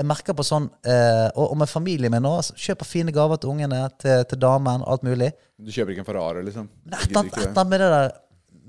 jeg 0.00 0.08
merker 0.08 0.36
på 0.36 0.44
sånn 0.46 0.66
eh, 0.88 1.28
og, 1.34 1.44
og 1.50 1.60
med 1.60 1.68
familien 1.68 2.12
min 2.12 2.24
nå, 2.24 2.34
altså, 2.42 2.56
kjøper 2.60 2.88
fine 2.88 3.14
gaver 3.16 3.40
til 3.40 3.52
ungene, 3.54 3.82
til, 4.00 4.24
til 4.30 4.40
damen, 4.40 4.84
alt 4.88 5.04
mulig. 5.06 5.30
Du 5.60 5.72
kjøper 5.72 5.96
ikke 5.96 6.04
en 6.04 6.08
Ferrari, 6.08 6.44
liksom? 6.46 6.68
Men 6.86 6.96
Jeg 6.96 7.10
et 7.10 7.16
eller 7.16 7.52
annet- 7.52 7.72
med 7.72 7.82
det 7.84 7.92
der 7.96 8.10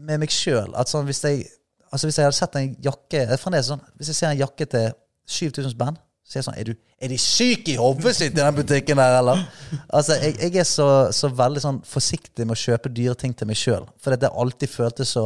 med 0.02 0.24
meg 0.24 0.34
sjøl 0.34 0.72
sånn, 0.90 1.06
hvis 1.06 1.22
jeg 1.28 1.44
Altså 1.92 2.08
hvis 2.08 2.18
jeg 2.18 2.28
hadde 2.28 2.38
sett 2.38 2.56
en 2.56 2.72
jakke 2.86 3.26
sånn, 3.38 3.82
Hvis 4.00 4.14
jeg 4.14 4.16
ser 4.16 4.32
en 4.32 4.40
jakke 4.40 4.66
til 4.72 4.94
7000 5.28 5.74
spenn, 5.74 5.98
så 6.24 6.38
er 6.38 6.40
jeg 6.40 6.46
sånn 6.48 6.60
Er, 6.62 6.70
du, 6.72 6.92
er 7.04 7.12
de 7.12 7.18
syke 7.20 7.74
i 7.74 7.80
hodet 7.80 8.14
sitt 8.16 8.32
i 8.32 8.40
den 8.40 8.56
butikken 8.56 9.02
der, 9.02 9.18
eller? 9.20 9.44
Altså, 9.90 10.16
jeg, 10.22 10.38
jeg 10.40 10.62
er 10.64 10.70
så, 10.70 10.88
så 11.16 11.32
veldig 11.36 11.64
sånn 11.64 11.82
forsiktig 11.88 12.48
med 12.48 12.56
å 12.56 12.62
kjøpe 12.62 12.92
dyre 12.96 13.18
ting 13.20 13.36
til 13.36 13.50
meg 13.50 13.60
sjøl. 13.60 13.86
For 14.00 14.16
det 14.16 14.30
har 14.30 14.40
alltid 14.46 14.72
føltes 14.72 15.14
så 15.18 15.26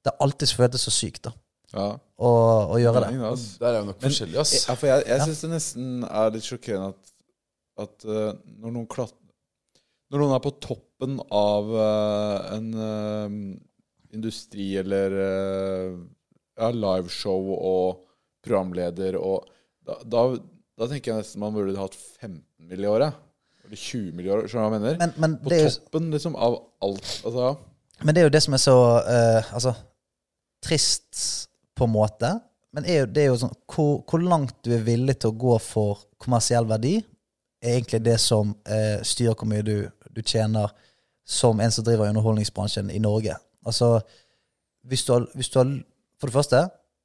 Det 0.00 0.12
har 0.14 0.18
alltid 0.24 0.54
føltes 0.56 0.88
så 0.88 0.94
sykt 0.94 1.28
da 1.28 1.34
Ja. 1.76 1.86
å, 2.18 2.30
å 2.74 2.78
gjøre 2.80 3.04
det. 3.04 3.12
Poeng, 3.12 3.22
da. 3.22 3.32
Der 3.60 3.70
er 3.74 3.80
jo 3.82 3.88
nok 3.92 4.00
forskjellig, 4.02 4.38
ass. 4.42 4.54
Ja, 4.66 4.74
for 4.80 4.88
jeg, 4.90 5.04
jeg 5.12 5.26
syns 5.28 5.42
det 5.44 5.50
nesten 5.52 5.90
er 6.08 6.32
litt 6.34 6.48
sjokkerende 6.48 6.94
at, 6.94 7.12
at 7.84 8.06
uh, 8.08 8.30
når 8.56 8.72
noen 8.78 8.88
klatrer 8.90 9.18
Når 10.10 10.24
noen 10.24 10.34
er 10.34 10.42
på 10.42 10.54
toppen 10.64 11.20
av 11.30 11.68
uh, 11.70 12.56
en 12.56 12.70
eh, 12.74 13.36
industri 14.16 14.72
eller 14.80 15.16
uh, 15.16 15.98
ja, 16.58 16.70
liveshow 16.74 17.52
og 17.56 18.04
programleder 18.44 19.18
og 19.20 19.48
da, 19.86 19.96
da, 20.04 20.22
da 20.78 20.88
tenker 20.90 21.12
jeg 21.12 21.24
nesten 21.24 21.42
man 21.42 21.54
burde 21.56 21.78
hatt 21.78 21.96
15 21.96 22.40
mill. 22.68 22.84
i 22.84 22.90
året. 22.90 23.16
Eller 23.64 23.76
20 23.76 24.12
mill. 24.16 24.28
i 24.28 24.32
året. 24.34 24.50
Skjønner 24.50 24.66
du 24.66 24.70
hva 24.70 24.78
jeg 24.78 24.82
mener? 24.82 24.98
Men, 25.00 25.14
men, 25.22 25.36
på 25.40 25.52
det 25.52 25.58
er 25.58 25.66
jo, 25.66 25.72
toppen 25.78 26.10
liksom 26.14 26.36
av 26.36 26.58
alt. 26.84 27.10
Altså, 27.24 27.54
men 28.00 28.16
det 28.16 28.22
er 28.22 28.28
jo 28.28 28.32
det 28.32 28.42
som 28.44 28.56
er 28.56 28.62
så 28.62 28.76
uh, 29.04 29.54
Altså 29.56 29.74
trist, 30.64 31.48
på 31.76 31.86
en 31.88 31.94
måte. 31.94 32.30
Men 32.76 32.84
er 32.84 33.02
jo, 33.02 33.06
det 33.08 33.22
er 33.22 33.30
jo 33.30 33.38
sånn 33.40 33.54
hvor, 33.72 34.02
hvor 34.08 34.22
langt 34.22 34.58
du 34.66 34.74
er 34.76 34.84
villig 34.84 35.16
til 35.20 35.32
å 35.32 35.38
gå 35.40 35.56
for 35.64 36.04
kommersiell 36.20 36.68
verdi, 36.68 36.98
er 37.60 37.78
egentlig 37.78 38.02
det 38.04 38.18
som 38.20 38.52
uh, 38.68 38.98
styrer 39.04 39.36
hvor 39.36 39.48
mye 39.48 39.64
du, 39.64 39.88
du 40.12 40.20
tjener 40.20 40.70
som 41.30 41.60
en 41.62 41.72
som 41.72 41.86
driver 41.86 42.10
underholdningsbransjen 42.10 42.92
i 42.92 43.00
Norge. 43.02 43.36
Altså, 43.66 44.00
hvis 44.88 45.04
du 45.04 45.12
har, 45.12 45.26
hvis 45.34 45.48
du 45.52 45.58
har 45.60 45.72
For 46.20 46.28
det 46.28 46.36
første 46.36 46.58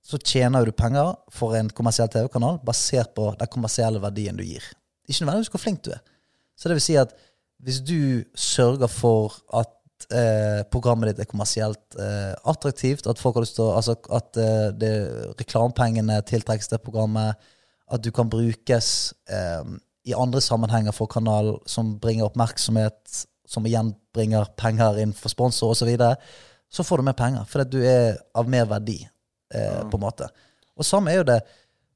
så 0.06 0.20
tjener 0.22 0.66
du 0.66 0.74
penger 0.76 1.16
for 1.34 1.56
en 1.58 1.70
kommersiell 1.74 2.10
TV-kanal 2.14 2.60
basert 2.66 3.16
på 3.18 3.32
den 3.40 3.50
kommersielle 3.50 4.02
verdien 4.04 4.38
du 4.38 4.44
gir. 4.46 4.66
Ikke 5.08 5.24
nødvendigvis 5.24 5.50
hvor 5.54 5.64
flink 5.64 5.82
du 5.86 5.94
er. 5.96 6.04
Så 6.56 6.70
det 6.70 6.78
vil 6.78 6.86
si 6.86 6.98
at 7.00 7.16
hvis 7.66 7.80
du 7.82 8.22
sørger 8.38 8.92
for 8.92 9.34
at 9.58 9.72
eh, 10.14 10.62
programmet 10.70 11.10
ditt 11.10 11.24
er 11.24 11.30
kommersielt 11.32 11.98
eh, 11.98 12.36
attraktivt, 12.46 13.08
at 13.10 13.22
folk 13.22 13.40
har 13.40 13.48
lyst 13.48 13.58
til 13.58 13.66
å 13.66 13.74
Altså 13.80 13.96
at 14.14 14.38
eh, 14.38 14.70
det, 14.78 14.94
reklamepengene 15.40 16.20
tiltrekkes 16.30 16.70
til 16.70 16.84
programmet, 16.86 17.42
at 17.90 18.04
du 18.06 18.12
kan 18.14 18.30
brukes 18.30 19.14
eh, 19.30 19.64
i 20.06 20.14
andre 20.14 20.42
sammenhenger 20.42 20.94
for 20.94 21.10
kanalen 21.10 21.58
som 21.66 21.96
bringer 22.02 22.30
oppmerksomhet, 22.30 23.26
som 23.48 23.66
igjen 23.68 23.94
bringer 24.16 24.48
penger 24.58 25.00
inn 25.04 25.14
for 25.14 25.30
sponsor 25.34 25.74
osv., 25.74 25.84
så, 25.84 25.90
videre, 25.90 26.16
så 26.72 26.84
får 26.84 27.02
du 27.02 27.08
mer 27.08 27.18
penger. 27.20 27.46
Fordi 27.50 27.78
du 27.78 27.86
er 27.86 28.18
av 28.36 28.50
mer 28.50 28.66
verdi, 28.70 29.00
eh, 29.54 29.82
på 29.90 30.00
en 30.00 30.06
måte. 30.06 30.30
Og 30.76 30.86
samme 30.88 31.14
er 31.14 31.22
jo 31.22 31.28
det 31.30 31.40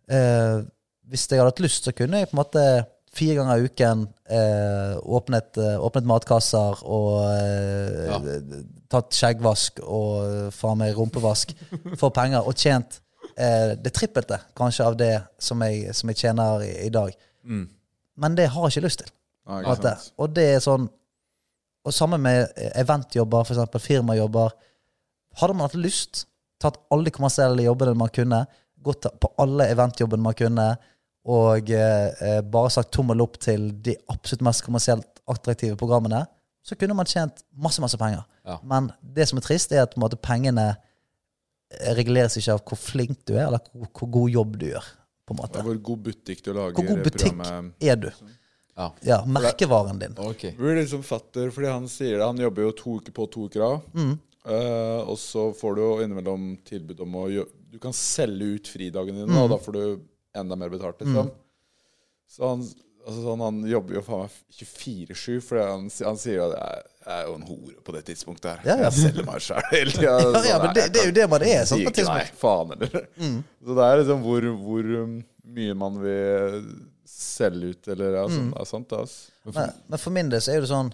eh, 0.10 0.62
Hvis 1.10 1.26
jeg 1.28 1.40
hadde 1.42 1.50
hatt 1.50 1.60
lyst, 1.64 1.88
så 1.88 1.92
kunne 1.98 2.22
jeg 2.22 2.30
på 2.30 2.36
en 2.38 2.44
måte 2.44 2.64
fire 3.18 3.40
ganger 3.40 3.58
i 3.58 3.66
uken 3.66 4.04
eh, 4.30 4.94
åpnet, 5.18 5.58
eh, 5.58 5.80
åpnet 5.82 6.06
matkasser 6.06 6.84
og 6.86 7.24
eh, 7.34 8.60
tatt 8.94 9.16
skjeggvask 9.18 9.82
og 9.82 10.12
eh, 10.28 10.52
faen 10.54 10.78
meg 10.84 10.94
rumpevask 10.98 11.56
for 11.98 12.14
penger, 12.14 12.46
og 12.46 12.54
tjent 12.62 13.00
eh, 13.34 13.74
det 13.82 13.96
trippelte 13.98 14.38
kanskje 14.58 14.86
av 14.86 15.00
det 15.02 15.12
som 15.42 15.66
jeg, 15.66 15.90
som 15.98 16.14
jeg 16.14 16.22
tjener 16.22 16.62
i, 16.68 16.72
i 16.86 16.94
dag. 16.94 17.18
Men 18.22 18.38
det 18.38 18.52
har 18.54 18.68
jeg 18.70 18.78
ikke 18.78 18.86
lyst 18.86 19.02
til. 19.02 19.12
ja, 19.66 19.74
Og 20.22 20.34
det 20.38 20.46
er 20.54 20.62
sånn 20.62 20.86
Og 21.88 21.96
sammen 21.96 22.22
med 22.22 22.50
eventjobber, 22.76 23.48
eksempel 23.48 23.82
firmajobber. 23.84 24.56
Hadde 25.40 25.56
man 25.56 25.70
hatt 25.70 25.78
lyst, 25.80 26.26
tatt 26.60 26.80
alle 26.92 27.08
de 27.08 27.14
kommersielle 27.16 27.64
jobbene 27.66 27.96
man 27.98 28.12
kunne, 28.14 28.44
gått 28.84 29.08
på 29.20 29.32
alle 29.42 29.70
eventjobbene 29.74 30.24
man 30.24 30.38
kunne, 30.38 30.68
og 31.30 31.72
eh, 31.76 32.10
eh, 32.26 32.42
bare 32.42 32.72
sagt 32.74 32.94
tommel 32.96 33.22
opp 33.24 33.38
til 33.44 33.70
de 33.86 33.96
absolutt 34.12 34.44
mest 34.48 34.64
kommersielt 34.66 35.24
attraktive 35.30 35.78
programmene, 35.80 36.24
så 36.66 36.76
kunne 36.80 36.96
man 36.98 37.08
tjent 37.10 37.44
masse, 37.56 37.82
masse 37.84 37.98
penger. 38.00 38.24
Ja. 38.48 38.58
Men 38.68 38.92
det 39.02 39.30
som 39.30 39.40
er 39.40 39.46
trist, 39.46 39.74
er 39.74 39.86
at 39.86 39.98
måte, 40.00 40.20
pengene 40.20 40.72
eh, 40.72 41.92
reguleres 41.98 42.40
ikke 42.40 42.56
av 42.56 42.64
hvor 42.66 42.80
flink 42.82 43.22
du 43.30 43.36
er, 43.36 43.48
eller 43.48 43.64
hvor, 43.74 43.92
hvor 44.00 44.12
god 44.18 44.36
jobb 44.36 44.58
du 44.62 44.68
gjør. 44.72 44.92
Hvor 45.30 45.82
god 45.86 46.06
butikk 46.08 46.40
du 46.42 46.54
lager 46.56 46.74
Hvor 46.74 46.88
god 46.88 47.04
butikk 47.06 47.44
er 47.86 48.00
du? 48.02 48.08
Ja. 48.80 48.88
Ja, 49.04 49.20
merkevaren 49.28 50.00
din. 50.00 50.16
Ok. 50.24 50.46
Det 50.50 50.56
blir 50.58 50.80
liksom 50.80 51.04
fatter, 51.04 51.50
fordi 51.52 51.68
han 51.72 51.88
sier 51.92 52.18
det. 52.18 52.26
Han 52.30 52.40
jobber 52.40 52.64
jo 52.70 52.74
to 52.80 52.98
uker 53.02 53.12
på, 53.18 53.26
to 53.34 53.46
uker 53.52 53.66
av. 53.66 53.80
Mm. 53.94 54.14
Uh, 54.50 55.02
og 55.12 55.18
så 55.20 55.50
får 55.54 55.76
du 55.76 55.82
jo 55.84 55.90
innimellom 56.06 56.46
tilbud 56.66 57.02
om 57.04 57.18
å 57.20 57.26
Du 57.70 57.76
kan 57.84 57.94
selge 57.94 58.48
ut 58.56 58.68
fridagene 58.72 59.20
dine, 59.26 59.30
Mm. 59.36 59.42
og 59.44 59.50
da 59.52 59.58
får 59.62 59.76
du 59.76 59.82
enda 60.40 60.56
mer 60.58 60.72
betalt, 60.74 61.02
liksom. 61.04 61.28
Så 62.30 62.48
han, 62.48 62.64
altså 63.06 63.22
sånn, 63.26 63.42
han 63.44 63.60
jobber 63.70 64.00
jo 64.00 64.02
faen 64.08 64.24
meg 64.24 64.38
24-7, 64.58 65.42
for 65.46 65.60
han, 65.62 65.86
han 66.08 66.18
sier 66.18 66.40
jo 66.40 66.48
at 66.48 66.56
jeg, 66.58 66.84
jeg 67.06 67.14
er 67.20 67.28
jo 67.28 67.36
en 67.38 67.46
hore 67.52 67.76
på 67.86 67.94
det 67.98 68.02
tidspunktet 68.08 68.50
her. 68.56 68.64
Ja, 68.66 68.76
ja. 68.80 68.88
Jeg 68.90 68.98
selger 69.04 69.28
meg 69.28 69.44
sjøl 69.46 69.62
hele 69.74 69.94
tida. 69.94 70.16
Ja, 70.40 70.44
ja, 70.50 70.58
men 70.64 70.74
det, 70.80 70.88
det 70.96 71.04
er 71.04 71.10
jo 71.12 71.16
det 71.20 71.28
man 71.36 71.46
er. 71.46 71.66
sånn 71.70 71.84
på 71.86 71.92
et 71.92 72.00
nei, 72.00 72.06
tidspunkt. 72.06 72.40
faen 72.42 72.74
heller. 72.74 73.06
Så 73.66 73.78
det 73.82 73.86
er 73.92 74.02
liksom 74.02 74.26
hvor, 74.26 74.50
hvor 74.66 74.90
um, 75.04 75.16
mye 75.60 75.78
man 75.84 76.00
vil 76.02 76.70
selge 77.10 77.74
ut, 77.74 77.92
eller 77.94 78.18
ja, 78.20 78.26
sånn, 78.32 78.50
det 78.54 78.62
er 78.62 78.70
sant, 78.70 78.90
det, 78.90 79.04
altså. 79.04 79.54
Men, 79.56 79.78
men 79.92 80.02
for 80.02 80.16
min 80.16 80.32
del 80.32 80.44
så 80.44 80.56
er 80.56 80.66
det 80.66 80.72
sånn 80.72 80.92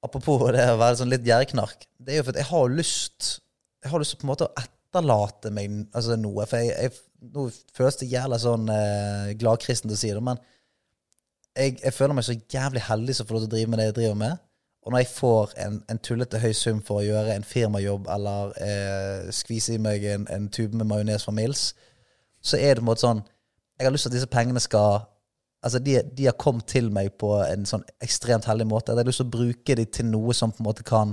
Apropos 0.00 0.46
det 0.54 0.64
å 0.64 0.78
være 0.80 0.96
sånn 0.96 1.10
litt 1.12 1.26
gjerrknark. 1.28 1.82
Det 2.00 2.14
er 2.14 2.22
jo 2.22 2.24
for 2.24 2.32
at 2.32 2.40
jeg 2.40 2.48
har 2.48 2.70
lyst 2.72 3.26
Jeg 3.84 3.90
har 3.92 4.00
lyst 4.00 4.16
på 4.16 4.24
en 4.24 4.30
måte 4.30 4.46
å 4.46 4.54
etterlate 4.56 5.52
meg 5.52 5.74
altså 5.92 6.16
noe. 6.16 6.46
For 6.48 6.62
jeg, 6.64 6.72
jeg, 6.72 7.26
nå 7.34 7.44
føles 7.76 7.98
det 8.00 8.08
jævla 8.08 8.38
sånn 8.40 8.64
eh, 8.72 9.34
gladkristen 9.40 9.90
til 9.90 9.98
å 9.98 10.00
si 10.00 10.12
det, 10.16 10.22
men 10.24 10.40
jeg, 11.58 11.76
jeg 11.82 11.92
føler 11.92 12.16
meg 12.16 12.24
så 12.24 12.36
jævlig 12.38 12.82
heldig 12.86 13.16
som 13.16 13.28
får 13.28 13.36
lov 13.36 13.44
til 13.44 13.50
å 13.50 13.54
drive 13.54 13.70
med 13.72 13.82
det 13.82 13.86
jeg 13.90 13.96
driver 13.98 14.18
med. 14.22 14.42
Og 14.80 14.92
når 14.92 15.02
jeg 15.02 15.10
får 15.12 15.54
en, 15.60 15.78
en 15.92 16.00
tullete 16.00 16.40
høy 16.40 16.52
sum 16.56 16.80
for 16.84 17.00
å 17.00 17.04
gjøre 17.04 17.36
en 17.36 17.44
firmajobb 17.44 18.08
eller 18.14 18.54
eh, 18.64 19.30
skvise 19.36 19.76
i 19.76 19.82
meg 19.82 20.06
en, 20.08 20.24
en 20.32 20.48
tube 20.48 20.76
med 20.76 20.88
majones 20.88 21.26
fra 21.26 21.34
Mills, 21.36 21.74
så 22.40 22.56
er 22.56 22.72
det 22.72 22.80
på 22.80 22.86
en 22.86 22.88
måte 22.88 23.04
sånn 23.04 23.20
Jeg 23.76 23.88
har 23.88 23.92
lyst 23.92 24.06
til 24.08 24.12
at 24.12 24.16
disse 24.16 24.30
pengene 24.32 24.60
skal 24.60 25.02
Altså, 25.60 25.78
de, 25.84 25.98
de 26.16 26.26
har 26.28 26.38
kommet 26.40 26.66
til 26.72 26.88
meg 26.92 27.12
på 27.20 27.34
en 27.44 27.66
sånn 27.68 27.84
ekstremt 28.00 28.48
heldig 28.48 28.66
måte. 28.70 28.94
Jeg 28.94 29.02
har 29.02 29.08
lyst 29.08 29.20
til 29.20 29.28
å 29.28 29.34
bruke 29.34 29.76
dem 29.76 29.90
til 29.92 30.08
noe 30.08 30.36
som 30.36 30.54
på 30.54 30.62
en 30.62 30.68
måte 30.70 30.86
kan 30.86 31.12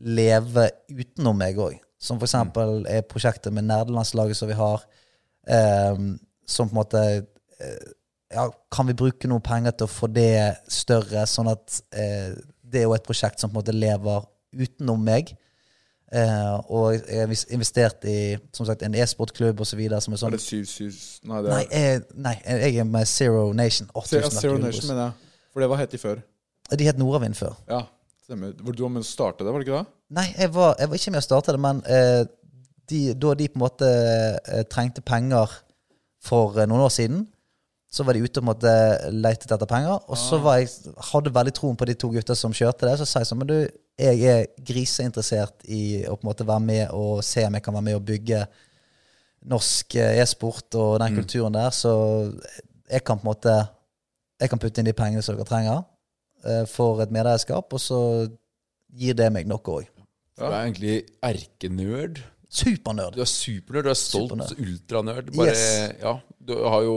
leve 0.00 0.70
utenom 0.90 1.36
meg 1.38 1.60
òg. 1.60 1.76
Som 2.02 2.18
for 2.18 2.26
eksempel 2.26 2.86
er 2.90 3.04
prosjektet 3.06 3.54
med 3.54 3.68
nerdelandslaget 3.68 4.38
som 4.38 4.50
vi 4.50 4.56
har. 4.58 4.86
Eh, 5.46 6.00
som 6.48 6.70
på 6.70 6.74
en 6.74 6.80
måte 6.80 7.02
eh, 7.02 7.90
ja, 8.32 8.46
Kan 8.72 8.86
vi 8.88 8.94
bruke 8.96 9.28
noen 9.28 9.44
penger 9.44 9.74
til 9.76 9.88
å 9.88 9.92
få 9.92 10.08
det 10.08 10.56
større, 10.70 11.26
sånn 11.28 11.50
at 11.52 11.82
eh, 11.92 12.32
det 12.62 12.80
er 12.80 12.86
jo 12.86 12.94
et 12.96 13.04
prosjekt 13.06 13.42
som 13.42 13.50
på 13.50 13.58
en 13.58 13.60
måte 13.60 13.76
lever 13.76 14.24
utenom 14.56 15.02
meg. 15.04 15.34
Eh, 16.12 16.56
og 16.68 16.92
jeg 16.92 17.22
har 17.22 17.30
investert 17.56 18.04
i 18.04 18.36
som 18.52 18.66
sagt, 18.68 18.82
en 18.84 18.94
e-sportklubb 19.00 19.62
osv. 19.64 19.80
som 20.04 20.12
er 20.12 20.18
Er 20.18 20.20
sånn 20.20 20.34
det 20.34 20.42
syv, 20.44 20.66
syv 20.68 20.98
Nei, 21.24 21.38
det 21.40 21.54
Nei, 21.54 21.62
er 21.70 21.86
jeg, 21.86 22.02
nei, 22.26 22.34
jeg 22.66 22.82
er 22.82 22.88
med 22.90 23.08
Zero 23.08 23.46
Nation. 23.56 23.88
Å, 23.96 24.04
Zero, 24.04 24.28
Zero 24.34 24.58
Nation, 24.60 24.90
mener 24.90 25.06
jeg. 25.06 25.32
For 25.54 25.64
det 25.64 25.70
var 25.72 25.80
het 25.80 25.94
de 25.94 26.00
før. 26.02 26.20
De 26.72 26.84
het 26.88 27.00
Nordavind 27.00 27.36
før. 27.36 27.56
Ja, 27.68 27.86
stemmer. 28.26 28.52
Hvor 28.60 28.76
du 28.76 28.84
var 28.84 28.92
med 28.92 29.06
å 29.06 29.08
starte 29.08 29.44
det, 29.44 29.54
var 29.54 29.62
det 29.62 29.68
ikke 29.68 29.80
det? 29.80 29.96
Nei, 30.18 30.26
jeg 30.36 30.52
var, 30.52 30.74
jeg 30.80 30.92
var 30.92 31.00
ikke 31.00 31.14
med 31.14 31.22
å 31.22 31.26
starte 31.26 31.56
det, 31.56 31.60
men 31.64 31.82
eh, 31.88 32.22
de, 32.92 33.00
da 33.16 33.34
de 33.38 33.48
på 33.48 33.56
en 33.56 33.64
måte 33.64 33.88
eh, 33.88 34.64
trengte 34.68 35.04
penger 35.04 35.56
for 36.22 36.58
eh, 36.60 36.68
noen 36.68 36.84
år 36.84 36.92
siden, 36.92 37.24
så 37.92 38.04
var 38.04 38.16
de 38.16 38.24
ute 38.24 38.40
og 38.40 38.46
måtte 38.48 38.72
lete 39.12 39.48
etter 39.48 39.68
penger. 39.68 39.96
Og 40.08 40.16
så 40.16 40.38
var 40.40 40.60
jeg, 40.60 40.70
hadde 41.12 41.32
veldig 41.32 41.52
troen 41.56 41.76
på 41.76 41.88
de 41.88 41.96
to 41.96 42.08
gutta 42.12 42.36
som 42.36 42.52
kjørte 42.56 42.88
det. 42.88 42.94
Så 43.00 43.08
sa 43.08 43.20
jeg 43.20 43.28
sånn 43.28 43.42
Men 43.42 43.50
du, 43.50 43.58
jeg 44.00 44.22
er 44.24 44.46
griseinteressert 44.56 45.66
i 45.68 46.02
å 46.08 46.16
på 46.16 46.24
en 46.24 46.30
måte 46.30 46.46
være 46.48 46.64
med 46.64 46.84
og 46.96 47.22
se 47.26 47.44
om 47.46 47.56
jeg 47.58 47.64
kan 47.64 47.76
være 47.76 47.86
med 47.90 47.98
og 47.98 48.06
bygge 48.08 48.42
norsk 49.52 49.96
eh, 50.00 50.20
e-sport 50.22 50.78
og 50.78 50.98
den 51.02 51.18
kulturen 51.18 51.54
der. 51.54 51.70
Så 51.74 51.92
jeg 52.88 53.04
kan 53.04 53.20
på 53.20 53.26
en 53.26 53.32
måte 53.34 53.54
Jeg 54.42 54.50
kan 54.50 54.58
putte 54.58 54.80
inn 54.82 54.88
de 54.88 54.92
pengene 54.96 55.22
som 55.22 55.36
dere 55.36 55.46
trenger 55.46 55.84
eh, 56.42 56.64
for 56.66 56.98
et 57.04 57.12
medeierskap, 57.14 57.70
og 57.70 57.78
så 57.78 57.98
gir 58.90 59.14
det 59.14 59.28
meg 59.30 59.46
noe 59.46 59.62
òg. 59.62 59.86
Du 60.34 60.42
er 60.48 60.56
egentlig 60.64 60.96
erkenerd, 61.22 62.18
Supernerd. 62.52 63.14
Du 63.16 63.22
er 63.24 63.28
supernerd, 63.30 63.86
du 63.86 63.90
er 63.90 63.96
stolt, 63.96 64.28
Supernerd. 64.34 64.58
ultranerd. 64.60 65.30
Bare, 65.32 65.52
Yes. 65.54 65.94
ja, 66.02 66.10
du 66.44 66.52
har 66.68 66.82
jo, 66.84 66.96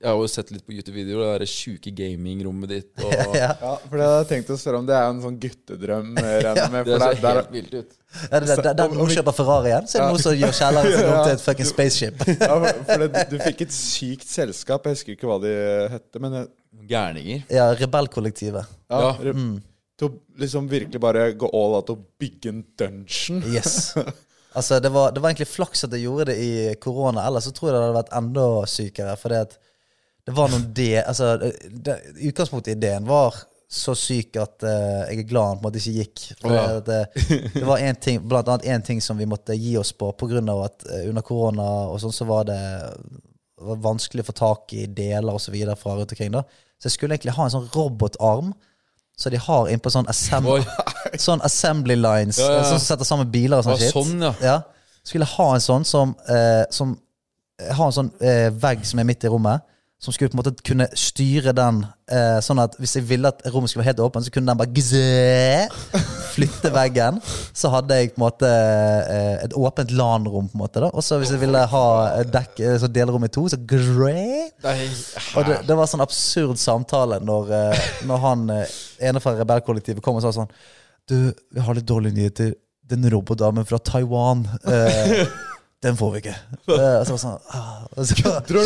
jeg 0.00 0.08
har 0.10 0.16
jo 0.18 0.26
sett 0.32 0.50
litt 0.50 0.64
på 0.66 0.74
YouTube-videoer, 0.74 1.38
det 1.38 1.46
sjuke 1.52 1.92
gamingrommet 1.94 2.68
ditt. 2.72 2.90
Og 3.04 3.12
Ja. 3.38 3.52
Ja, 3.62 3.76
for 3.84 3.94
det 4.00 4.08
hadde 4.08 4.18
jeg 4.24 4.28
tenkt 4.32 4.50
å 4.50 4.58
spørre 4.58 4.80
om. 4.82 4.88
Det 4.88 4.96
er 4.98 5.04
jo 5.06 5.12
en 5.14 5.22
sånn 5.22 5.38
guttedrøm. 5.44 6.10
eh, 6.18 6.50
med, 6.74 6.90
Det 6.90 6.98
ser 6.98 7.22
der, 7.22 7.38
helt 7.38 7.54
vilt 7.54 7.76
ut. 7.78 7.94
Ja, 8.32 8.40
det, 8.42 8.58
der 8.82 8.92
noen 8.98 9.14
kjøper 9.14 9.36
Ferrari 9.38 9.70
igjen, 9.70 9.86
så 9.86 9.98
er 9.98 10.02
det 10.02 10.10
noen 10.16 10.24
som 10.26 10.36
gjør 10.42 10.54
kjelleren 10.58 10.92
sin 10.98 11.08
om 11.12 11.22
til 11.28 11.34
et 11.36 11.46
fucking 11.46 11.70
spaceship. 11.70 12.26
ja, 12.34 12.54
for- 12.58 12.84
for 12.90 13.06
det, 13.06 13.24
du 13.30 13.38
fikk 13.44 13.64
et 13.68 13.74
sykt 13.78 14.26
selskap. 14.34 14.88
Jeg 14.90 14.98
husker 14.98 15.14
ikke 15.14 15.30
hva 15.30 15.38
de 15.46 15.54
hette, 15.94 16.22
men 16.26 16.40
jeg, 16.40 16.50
Gærninger. 16.88 17.46
Ja, 17.54 17.70
Rebellkollektivet. 17.78 18.66
ja, 18.90 18.98
Ja. 19.22 19.32
Mm. 19.34 19.60
Til 19.98 20.08
å 20.10 20.18
liksom 20.38 20.66
virkelig 20.70 21.00
bare 21.02 21.24
gå 21.34 21.48
all 21.58 21.72
out 21.80 21.88
og 21.90 22.04
bygge 22.22 22.50
en 22.52 22.60
dungeon. 22.78 23.40
Yes. 23.50 23.94
Altså, 24.56 24.78
det 24.80 24.88
var, 24.94 25.12
det 25.12 25.20
var 25.20 25.30
egentlig 25.30 25.50
flaks 25.50 25.84
at 25.84 25.92
jeg 25.92 26.06
gjorde 26.06 26.30
det 26.30 26.38
i 26.40 26.52
korona, 26.80 27.26
ellers 27.28 27.44
så 27.48 27.52
tror 27.52 27.68
jeg 27.68 27.76
det 27.76 27.82
hadde 27.84 27.98
vært 27.98 28.14
enda 28.16 28.46
sykere. 28.70 29.16
For 29.20 29.34
det, 29.34 29.42
at 29.44 29.58
det 30.28 30.34
var 30.36 30.50
noen 30.52 30.66
de, 30.76 30.88
altså, 31.02 31.34
det, 31.38 31.98
Utgangspunktet 32.30 32.72
i 32.72 32.76
ideen 32.78 33.06
var 33.08 33.36
så 33.68 33.92
syk 33.96 34.38
at 34.40 34.64
uh, 34.64 35.04
jeg 35.10 35.20
er 35.20 35.26
glad 35.28 35.50
han 35.50 35.58
på 35.58 35.60
en 35.60 35.66
måte 35.68 35.80
ikke 35.82 36.02
gikk. 36.02 36.22
For 36.40 36.54
Ja. 36.56 36.62
det, 36.80 37.00
det, 37.16 37.38
det 37.52 37.64
var 37.68 37.82
en 37.84 37.98
ting, 38.00 38.22
blant 38.24 38.48
annet 38.48 38.68
én 38.72 38.84
ting 38.84 39.02
som 39.04 39.20
vi 39.20 39.28
måtte 39.28 39.56
gi 39.56 39.74
oss 39.76 39.92
på 39.92 40.08
pga. 40.16 40.40
at 40.64 40.86
uh, 40.88 41.02
under 41.10 41.22
korona 41.22 41.66
og 41.92 42.00
sånn, 42.00 42.16
så 42.16 42.24
var 42.28 42.48
det, 42.48 42.56
det 42.56 43.68
var 43.68 43.84
vanskelig 43.84 44.24
å 44.24 44.30
få 44.30 44.36
tak 44.40 44.72
i 44.72 44.86
deler 44.86 45.36
og 45.36 45.42
så 45.44 45.52
videre 45.52 45.76
fra 45.76 45.98
rundt 45.98 46.16
omkring. 46.16 46.32
da 46.32 46.46
Så 46.78 46.88
jeg 46.88 46.96
skulle 46.96 47.18
egentlig 47.18 47.36
ha 47.36 47.44
en 47.44 47.56
sånn 47.58 47.68
robotarm. 47.74 48.54
Så 49.18 49.30
de 49.34 49.38
har 49.42 49.66
innpå 49.72 49.90
sånn, 49.90 50.06
assem 50.10 50.46
Oi. 50.46 50.60
sånn 51.18 51.40
assembly 51.42 51.96
lines, 51.98 52.38
Ja, 52.38 52.52
ja. 52.52 52.62
sånn 52.68 52.78
som 52.78 52.84
setter 52.86 53.08
sammen 53.08 53.30
biler 53.32 53.58
og 53.58 53.66
sånn 53.66 53.80
shit. 53.80 53.90
sånn, 53.96 54.22
ja. 54.44 54.60
Skulle 55.02 55.26
ha 55.26 55.48
en 55.56 55.64
sånn 55.64 55.86
som, 55.88 56.12
eh, 56.30 56.62
som 56.70 56.92
eh, 57.58 57.72
Har 57.74 57.88
en 57.90 57.96
sånn 57.96 58.10
eh, 58.22 58.50
vegg 58.54 58.84
som 58.86 59.00
er 59.02 59.08
midt 59.08 59.24
i 59.26 59.30
rommet. 59.32 59.64
Som 59.98 60.14
skulle 60.14 60.30
på 60.30 60.36
en 60.36 60.38
måte 60.44 60.62
kunne 60.62 60.86
styre 60.94 61.50
den 61.58 61.80
eh, 62.06 62.36
sånn 62.44 62.60
at 62.62 62.76
hvis 62.78 62.92
jeg 63.00 63.06
ville 63.08 63.32
at 63.32 63.40
rommet 63.50 63.72
skulle 63.72 63.82
være 63.82 63.90
helt 63.96 64.02
åpent, 64.04 64.28
så 64.28 64.30
kunne 64.30 64.46
den 64.46 64.60
bare 64.60 64.70
gzæ, 64.70 65.64
flytte 66.36 66.70
veggen. 66.70 67.18
Så 67.50 67.66
hadde 67.72 67.96
jeg 67.98 68.12
på 68.12 68.20
en 68.20 68.24
måte 68.28 68.50
eh, 68.52 69.40
et 69.42 69.56
åpent 69.58 69.90
LAN-rom. 69.90 70.52
på 70.52 70.54
en 70.54 70.62
måte 70.62 70.84
da 70.84 70.92
Og 70.92 71.02
så 71.02 71.18
hvis 71.18 71.32
jeg 71.34 71.42
ville 71.42 71.64
ha 71.72 71.82
dekk, 72.30 72.62
eh, 72.62 72.76
så 72.78 72.86
dele 72.86 73.18
i 73.26 73.32
to, 73.34 73.48
så 73.50 73.58
græ. 73.58 74.22
Og 75.34 75.50
det, 75.50 75.58
det 75.66 75.78
var 75.80 75.90
sånn 75.90 76.06
absurd 76.06 76.62
samtale 76.62 77.18
når, 77.18 77.52
eh, 77.58 77.90
når 78.06 78.24
han 78.28 78.48
eh, 78.54 78.78
ene 79.10 79.24
fra 79.24 79.34
rebellkollektivet 79.40 80.04
kom 80.04 80.20
og 80.20 80.22
sa 80.22 80.30
sånn 80.36 80.50
Du, 81.08 81.32
vi 81.34 81.60
har 81.64 81.74
litt 81.74 81.88
dårlige 81.88 82.14
nyheter. 82.14 82.54
Den 82.88 83.02
robotdamen 83.10 83.66
fra 83.66 83.82
Taiwan 83.82 84.46
eh, 84.62 85.26
Den 85.82 85.94
får 85.94 86.10
vi 86.10 86.20
ikke. 86.24 86.34
Så 87.06 87.16
sånn 87.22 87.36
ah, 87.54 87.84
og 87.94 88.06
så, 88.08 88.16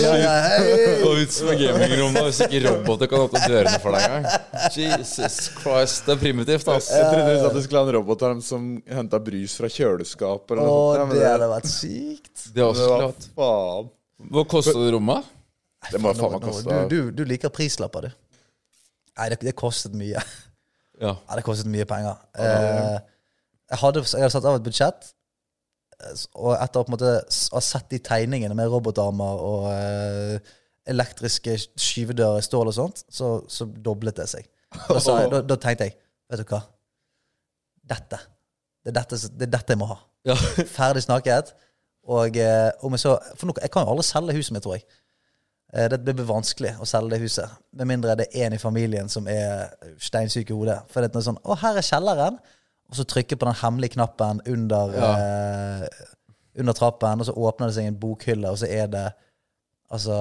ja, 0.01 0.12
ja. 0.16 0.30
Og 1.06 1.18
ut 1.20 1.34
som 1.34 1.51
gamingrommet 1.60 2.24
hvis 2.24 2.39
ikke 2.47 2.62
roboter 2.70 3.10
kan 3.10 3.26
åpne 3.26 3.43
dørene 3.52 3.80
for 3.82 3.93
deg 3.93 4.06
engang. 4.06 4.47
Jesus 4.72 5.51
Christ, 5.59 6.06
det 6.06 6.14
er 6.14 6.22
primitivt, 6.22 6.70
ass. 6.72 6.89
Jeg 6.94 7.10
trodde 7.10 7.34
du 7.34 7.43
sa 7.43 7.51
du 7.52 7.60
skulle 7.66 7.82
ha 7.82 7.90
en 7.90 7.97
robotarm 7.98 8.40
som 8.44 8.70
henta 8.89 9.20
brus 9.20 9.59
fra 9.60 9.68
kjøleskapet. 9.72 10.56
Eller 10.56 10.64
Å, 10.64 10.72
sånt. 10.72 11.02
Ja, 11.02 11.06
men 11.10 11.20
det 11.20 11.28
hadde 11.28 11.51
vært 11.52 11.68
sykt. 11.74 12.47
Det 12.48 12.64
er 12.64 12.70
også 12.70 12.86
det 12.86 12.90
var 12.94 13.05
klart. 13.05 13.28
faen. 13.36 13.93
Hva 14.32 14.48
kosta 14.56 14.76
det 14.80 14.90
rommet? 14.97 15.30
Det 15.93 16.01
må 16.01 16.14
faen 16.16 16.36
meg 16.39 16.44
koste 16.48 16.80
du, 16.89 16.97
du, 16.97 16.98
du 17.20 17.24
liker 17.28 17.52
prislapper, 17.52 18.09
du. 18.09 18.18
Nei, 19.20 19.28
det, 19.34 19.43
det 19.44 19.52
kostet 19.59 19.93
mye. 19.98 20.20
Ja. 21.02 21.12
Ja, 21.12 21.36
det 21.36 21.44
kostet 21.44 21.68
mye 21.68 21.84
penger. 21.89 22.16
Eh, 22.39 22.97
jeg, 23.68 23.78
hadde, 23.82 24.05
jeg 24.06 24.22
hadde 24.22 24.32
satt 24.32 24.48
av 24.48 24.56
et 24.60 24.64
budsjett, 24.64 25.12
og 26.35 26.53
etter 26.57 26.81
å 26.81 26.85
på 26.87 26.93
en 26.93 26.97
måte 26.97 27.12
ha 27.55 27.62
sett 27.65 27.89
de 27.93 28.01
tegningene 28.05 28.57
med 28.59 28.70
robotarmer 28.73 29.43
og 29.47 29.66
eh, 29.73 30.53
elektriske 30.93 31.55
skyvedører, 31.79 32.43
stål 32.45 32.73
og 32.73 32.77
sånt, 32.77 33.05
så, 33.12 33.35
så 33.51 33.66
doblet 33.66 34.19
det 34.19 34.29
seg. 34.31 34.49
Da, 34.89 34.99
jeg, 34.99 35.31
da, 35.35 35.43
da 35.47 35.59
tenkte 35.61 35.91
jeg 35.91 35.99
Vet 36.33 36.41
du 36.41 36.49
hva? 36.55 36.62
Dette. 37.93 38.19
Det 38.83 38.89
er 38.89 38.95
dette, 38.97 39.19
det 39.37 39.45
er 39.47 39.51
dette 39.53 39.74
jeg 39.74 39.81
må 39.83 39.89
ha. 39.91 39.99
Ja. 40.24 40.37
Ferdig 40.79 41.03
snakket. 41.05 41.51
Og 42.09 42.39
eh, 42.41 42.70
om 42.83 42.95
jeg 42.97 43.03
så 43.05 43.16
For 43.37 43.51
noe, 43.51 43.61
jeg 43.62 43.70
kan 43.74 43.85
jo 43.85 43.93
aldri 43.93 44.07
selge 44.09 44.37
huset 44.39 44.55
mitt, 44.57 44.65
tror 44.65 44.79
jeg. 44.79 44.87
Eh, 45.74 45.91
Det 45.93 46.01
det 46.07 46.15
blir 46.16 46.29
vanskelig 46.29 46.73
å 46.81 46.89
selge 46.89 47.15
det 47.15 47.20
huset. 47.27 47.53
Med 47.79 47.91
mindre 47.91 48.16
det 48.19 48.31
er 48.33 48.49
en 48.49 48.57
i 48.57 48.62
familien 48.62 49.12
som 49.12 49.29
er 49.31 49.74
steinsyk 50.01 50.51
i 50.51 50.57
hodet. 50.57 50.81
For 50.91 51.03
det 51.05 51.11
er 51.12 51.19
noe 51.19 51.29
sånn 51.29 51.41
Å, 51.43 51.59
her 51.62 51.79
er 51.79 51.89
kjelleren. 51.91 52.41
Og 52.93 52.98
så 53.01 53.06
trykke 53.09 53.39
på 53.40 53.48
den 53.48 53.56
hemmelige 53.62 53.94
knappen 53.97 54.43
under, 54.52 54.90
eh, 55.01 55.86
under 56.60 56.77
trappen, 56.77 57.23
og 57.24 57.27
så 57.27 57.32
åpner 57.32 57.70
det 57.70 57.77
seg 57.78 57.86
en 57.89 57.97
bokhylle, 58.02 58.51
og 58.52 58.59
så 58.60 58.69
er 58.69 58.90
det 58.93 59.06
altså 59.93 60.19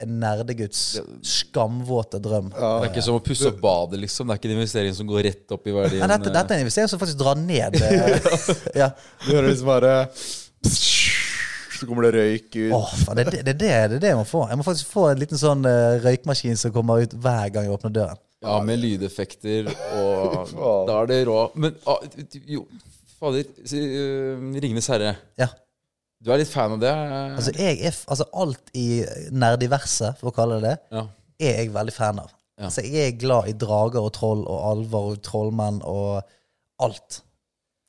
en 0.00 0.14
nerdeguds 0.22 0.80
skamvåte 1.26 2.20
drøm. 2.22 2.48
Det 2.54 2.62
er 2.62 2.88
ikke 2.92 3.02
som 3.04 3.16
å 3.18 3.22
pusse 3.24 3.50
opp 3.50 3.58
badet, 3.60 3.98
liksom. 4.04 4.28
Det 4.30 4.36
er 4.36 4.40
ikke 4.40 4.50
en 4.52 4.56
investering 4.56 4.94
som 4.94 5.08
går 5.10 5.24
rett 5.26 5.54
opp 5.56 5.66
i 5.66 5.74
verdien. 5.74 6.04
Nei, 6.04 6.08
dette, 6.16 6.32
dette 6.36 6.54
er 6.54 6.60
en 6.60 6.64
investering 6.64 6.92
som 6.92 7.00
faktisk 7.02 7.18
drar 7.20 7.40
ned. 7.40 7.76
eh, 7.82 8.30
ja. 8.84 8.88
Du 9.26 9.32
hører 9.34 9.50
liksom 9.50 9.66
bare 9.72 9.94
Så 10.64 11.86
kommer 11.86 12.06
det 12.08 12.14
røyk 12.14 12.48
ut. 12.56 12.72
Åh, 12.74 12.94
faen, 13.04 13.18
det, 13.18 13.26
er 13.26 13.30
det, 13.30 13.42
det, 13.42 13.44
det, 13.52 13.58
det 13.60 13.74
er 13.74 13.98
det 14.06 14.14
jeg 14.14 14.18
må 14.18 14.24
få. 14.26 14.46
Jeg 14.50 14.58
må 14.60 14.66
faktisk 14.66 14.94
få 14.94 15.08
en 15.12 15.20
liten 15.20 15.38
sånn 15.38 15.66
eh, 15.68 15.98
røykmaskin 16.06 16.56
som 16.58 16.72
kommer 16.74 17.04
ut 17.04 17.12
hver 17.18 17.52
gang 17.54 17.68
jeg 17.68 17.74
åpner 17.76 17.92
døren. 17.94 18.22
Ja, 18.44 18.58
med 18.62 18.78
lydeffekter 18.78 19.66
og 19.98 20.52
Da 20.88 21.00
er 21.02 21.08
det 21.10 21.22
rå. 21.26 21.38
Men 21.58 21.74
ah, 21.90 22.04
jo, 22.46 22.66
fader. 23.18 23.48
si, 23.66 23.80
uh, 23.82 24.44
Ringenes 24.62 24.86
herre. 24.92 25.16
Ja. 25.40 25.48
Du 26.22 26.32
er 26.34 26.40
litt 26.40 26.50
fan 26.50 26.74
av 26.74 26.80
det? 26.82 26.90
Altså, 27.38 27.52
jeg 27.54 27.78
er, 27.86 27.94
altså 28.10 28.26
alt 28.42 28.72
i 28.78 28.86
nerdiverset, 29.30 30.18
for 30.18 30.30
å 30.32 30.34
kalle 30.34 30.58
det 30.62 30.72
det, 30.72 30.96
ja. 30.98 31.04
er 31.46 31.60
jeg 31.62 31.72
veldig 31.74 31.94
fan 31.94 32.18
av. 32.24 32.32
Ja. 32.58 32.70
Så 32.74 32.82
jeg 32.82 33.04
er 33.12 33.18
glad 33.20 33.46
i 33.50 33.54
drager 33.54 34.02
og 34.02 34.10
troll 34.16 34.42
og 34.50 34.64
alver 34.72 35.12
og 35.12 35.20
trollmenn 35.22 35.78
og 35.86 36.18
alt. 36.82 37.20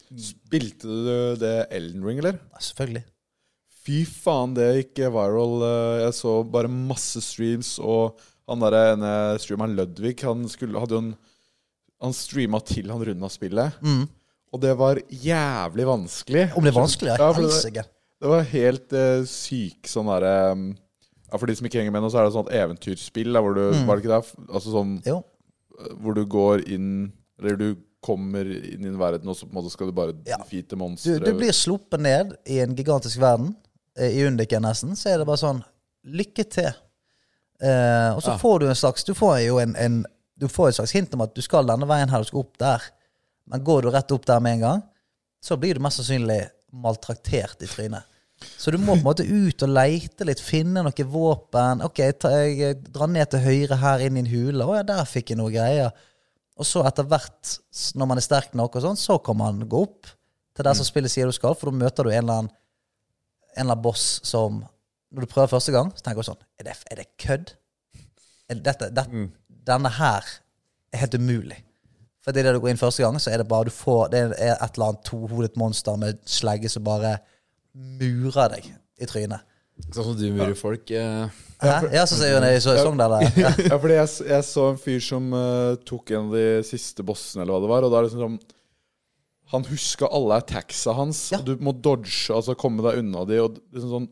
Spilte 0.10 0.90
du 0.90 1.40
det 1.42 1.56
Elden 1.74 2.06
Ring, 2.06 2.22
eller? 2.22 2.38
Ja, 2.54 2.62
selvfølgelig. 2.68 3.04
Fy 3.80 4.04
faen, 4.06 4.54
det 4.58 4.68
gikk 4.76 5.02
viral. 5.16 5.56
Eh, 5.66 6.02
Jeg 6.04 6.16
så 6.20 6.36
bare 6.46 6.70
masse 6.70 7.22
streams, 7.26 7.78
og 7.82 8.20
han 8.50 8.64
der 8.66 8.76
ene 8.80 9.12
streameren 9.42 9.76
Ludvig, 9.78 10.18
han 10.26 10.48
skulle, 10.52 10.80
hadde 10.82 10.98
jo 10.98 11.04
en 11.06 11.12
Han 12.00 12.14
streama 12.16 12.62
til 12.64 12.88
han 12.92 13.02
runda 13.04 13.28
spillet. 13.30 13.76
Og 14.54 14.62
det 14.64 14.72
var 14.80 15.02
jævlig 15.12 15.86
vanskelig. 15.86 16.46
Om 16.56 16.64
det 16.64 16.72
er 16.72 16.78
vanskelig? 16.78 17.16
Ja, 17.20 17.32
det, 17.36 17.84
det 18.24 18.30
var 18.32 18.46
helt 18.54 18.94
uh, 18.96 19.26
syk 19.28 19.90
sånn 19.92 20.08
derre 20.10 20.32
um, 20.56 20.64
ja, 21.30 21.38
For 21.38 21.46
de 21.46 21.58
som 21.60 21.68
ikke 21.68 21.82
henger 21.82 21.94
med 21.94 22.02
nå, 22.06 22.10
så 22.10 22.22
er 22.22 22.26
det 22.30 22.34
sånn 22.38 22.50
eventyrspill 22.56 23.30
der, 23.36 23.44
hvor 23.46 23.54
du 23.58 23.66
Var 23.86 24.00
det 24.00 24.06
ikke 24.06 24.16
det? 24.16 24.48
Altså 24.50 24.74
sånn 24.74 24.96
Jo. 25.06 25.20
hvor 26.02 26.16
du 26.18 26.24
går 26.26 26.64
inn 26.72 26.90
Eller 27.40 27.60
du 27.60 27.68
kommer 28.02 28.48
inn 28.48 28.86
i 28.86 28.90
en 28.90 28.98
verden, 29.00 29.28
og 29.28 29.36
så 29.36 29.44
på 29.46 29.52
en 29.52 29.60
måte 29.60 29.74
skal 29.76 29.92
du 29.92 29.96
bare 29.96 30.16
Ja. 30.26 30.38
defeate 30.40 30.72
Du, 30.72 30.80
monstre. 30.80 31.20
du 31.20 31.34
blir 31.36 31.52
sluppet 31.52 32.00
ned 32.00 32.32
i 32.48 32.62
en 32.64 32.72
gigantisk 32.80 33.20
verden, 33.20 33.58
eh, 34.00 34.16
i 34.22 34.24
Undiken 34.24 34.64
nesten, 34.64 34.96
så 34.96 35.12
er 35.12 35.18
det 35.20 35.28
bare 35.28 35.42
sånn 35.44 35.60
Lykke 36.08 36.46
til. 36.48 36.72
Eh, 37.60 38.10
og 38.16 38.22
så 38.24 38.32
Ja. 38.34 38.38
får 38.40 38.60
du 38.60 38.68
en 38.70 38.76
slags 38.76 39.04
Du 39.04 39.12
får 39.14 39.42
jo 39.44 39.58
en, 39.60 39.74
en 39.76 40.06
Du 40.40 40.48
får 40.48 40.70
et 40.70 40.76
slags 40.78 40.94
hint 40.96 41.14
om 41.14 41.22
at 41.26 41.34
du 41.36 41.42
skal 41.44 41.66
denne 41.68 41.84
veien 41.90 42.08
her, 42.10 42.22
du 42.24 42.30
skal 42.30 42.40
opp 42.46 42.58
der. 42.58 42.82
Men 43.52 43.64
går 43.68 43.82
du 43.84 43.90
rett 43.92 44.12
opp 44.16 44.26
der 44.26 44.40
med 44.40 44.54
en 44.54 44.62
gang, 44.64 44.84
så 45.44 45.58
blir 45.60 45.74
du 45.76 45.82
mest 45.84 46.00
sannsynlig 46.00 46.46
maltraktert 46.72 47.62
i 47.66 47.68
trynet. 47.68 48.04
Så 48.58 48.72
du 48.72 48.78
må 48.78 48.94
på 48.94 49.02
en 49.02 49.04
måte 49.04 49.26
ut 49.28 49.64
og 49.66 49.70
leite 49.76 50.24
litt, 50.24 50.40
finne 50.40 50.80
noe 50.86 51.06
våpen. 51.12 51.82
Ok, 51.84 52.00
ta, 52.22 52.30
jeg 52.48 52.78
drar 52.88 53.10
ned 53.12 53.28
til 53.34 53.42
høyre 53.44 53.76
her 53.82 54.00
inn 54.06 54.16
i 54.16 54.22
en 54.24 54.32
hule. 54.32 54.64
Å 54.64 54.78
ja, 54.78 54.84
der 54.88 55.04
fikk 55.10 55.34
jeg 55.34 55.42
noe 55.42 55.52
greier. 55.52 55.92
Og 56.56 56.64
så 56.68 56.86
etter 56.88 57.04
hvert, 57.04 57.58
når 58.00 58.08
man 58.14 58.18
er 58.22 58.24
sterk 58.24 58.56
nok, 58.56 58.78
og 58.80 58.86
sånn, 58.86 59.00
så 59.00 59.18
kan 59.24 59.36
man 59.42 59.60
gå 59.68 59.82
opp 59.84 60.08
til 60.56 60.64
der 60.64 60.74
som 60.80 60.88
spillet 60.88 61.12
sier 61.12 61.28
du 61.28 61.36
skal, 61.36 61.56
for 61.56 61.68
da 61.72 61.76
møter 61.84 62.08
du 62.08 62.12
en 62.14 62.24
eller 62.24 62.38
annen, 62.46 62.50
en 63.58 63.66
eller 63.66 63.74
annen 63.76 63.84
boss 63.84 64.08
som 64.24 64.62
Når 65.12 65.26
du 65.26 65.32
prøver 65.32 65.48
første 65.56 65.72
gang, 65.74 65.90
så 65.98 66.04
tenker 66.06 66.22
du 66.22 66.28
sånn 66.30 66.42
Er 66.60 66.68
det, 66.70 66.76
er 66.92 67.00
det 67.02 67.08
kødd? 67.22 67.56
Er 68.50 68.60
dette, 68.66 68.90
det, 68.94 69.06
Denne 69.70 69.90
her 70.00 70.26
er 70.94 71.04
helt 71.04 71.16
umulig. 71.18 71.58
For 72.26 72.36
idet 72.36 72.54
du 72.54 72.60
går 72.62 72.72
inn 72.74 72.80
første 72.82 73.04
gang, 73.06 73.18
så 73.22 73.32
er 73.34 73.42
det 73.42 73.48
bare 73.50 73.70
du 73.70 73.74
får 73.74 74.10
Det 74.14 74.22
er 74.38 74.56
et 74.58 74.76
eller 74.76 74.90
annet 74.92 75.04
tohodet 75.08 75.56
monster 75.58 75.98
med 76.02 76.20
slegge 76.30 76.70
som 76.70 76.84
bare 76.86 77.18
murer 77.76 78.50
deg 78.56 78.68
i 79.00 79.08
trynet. 79.10 79.46
Sånn 79.94 80.10
som 80.10 80.16
du 80.20 80.26
murer 80.36 80.58
folk. 80.60 80.90
eh. 80.92 81.30
Hæ? 81.64 81.76
Ja, 81.94 82.04
så 82.08 82.18
sier 82.20 82.36
hun 82.40 82.44
i 82.50 82.60
så- 82.60 82.76
sang 82.78 82.98
der. 83.00 83.10
der. 83.14 83.32
Ja. 83.46 83.52
Ja, 83.70 83.78
fordi 83.80 83.96
jeg, 83.96 84.10
jeg 84.30 84.44
så 84.44 84.66
en 84.74 84.78
fyr 84.82 85.00
som 85.04 85.30
uh, 85.34 85.76
tok 85.88 86.12
en 86.12 86.28
av 86.28 86.34
de 86.36 86.64
siste 86.68 87.04
bossene, 87.04 87.44
eller 87.44 87.54
hva 87.56 87.62
det 87.64 87.70
var. 87.72 87.84
Og 87.88 87.92
da 87.94 87.98
er 88.00 88.04
det 88.08 88.12
liksom 88.12 88.26
sånn 88.26 88.40
Han 89.50 89.64
huska 89.66 90.06
alle 90.14 90.36
attacksa 90.44 90.94
hans, 90.94 91.32
Ja. 91.32 91.40
og 91.40 91.46
du 91.48 91.56
må 91.64 91.72
dodge, 91.74 92.30
altså 92.36 92.54
komme 92.60 92.84
deg 92.86 93.00
unna 93.02 93.24
de. 93.26 93.40
Og 93.42 93.56
liksom 93.74 93.90
sånn 93.96 94.10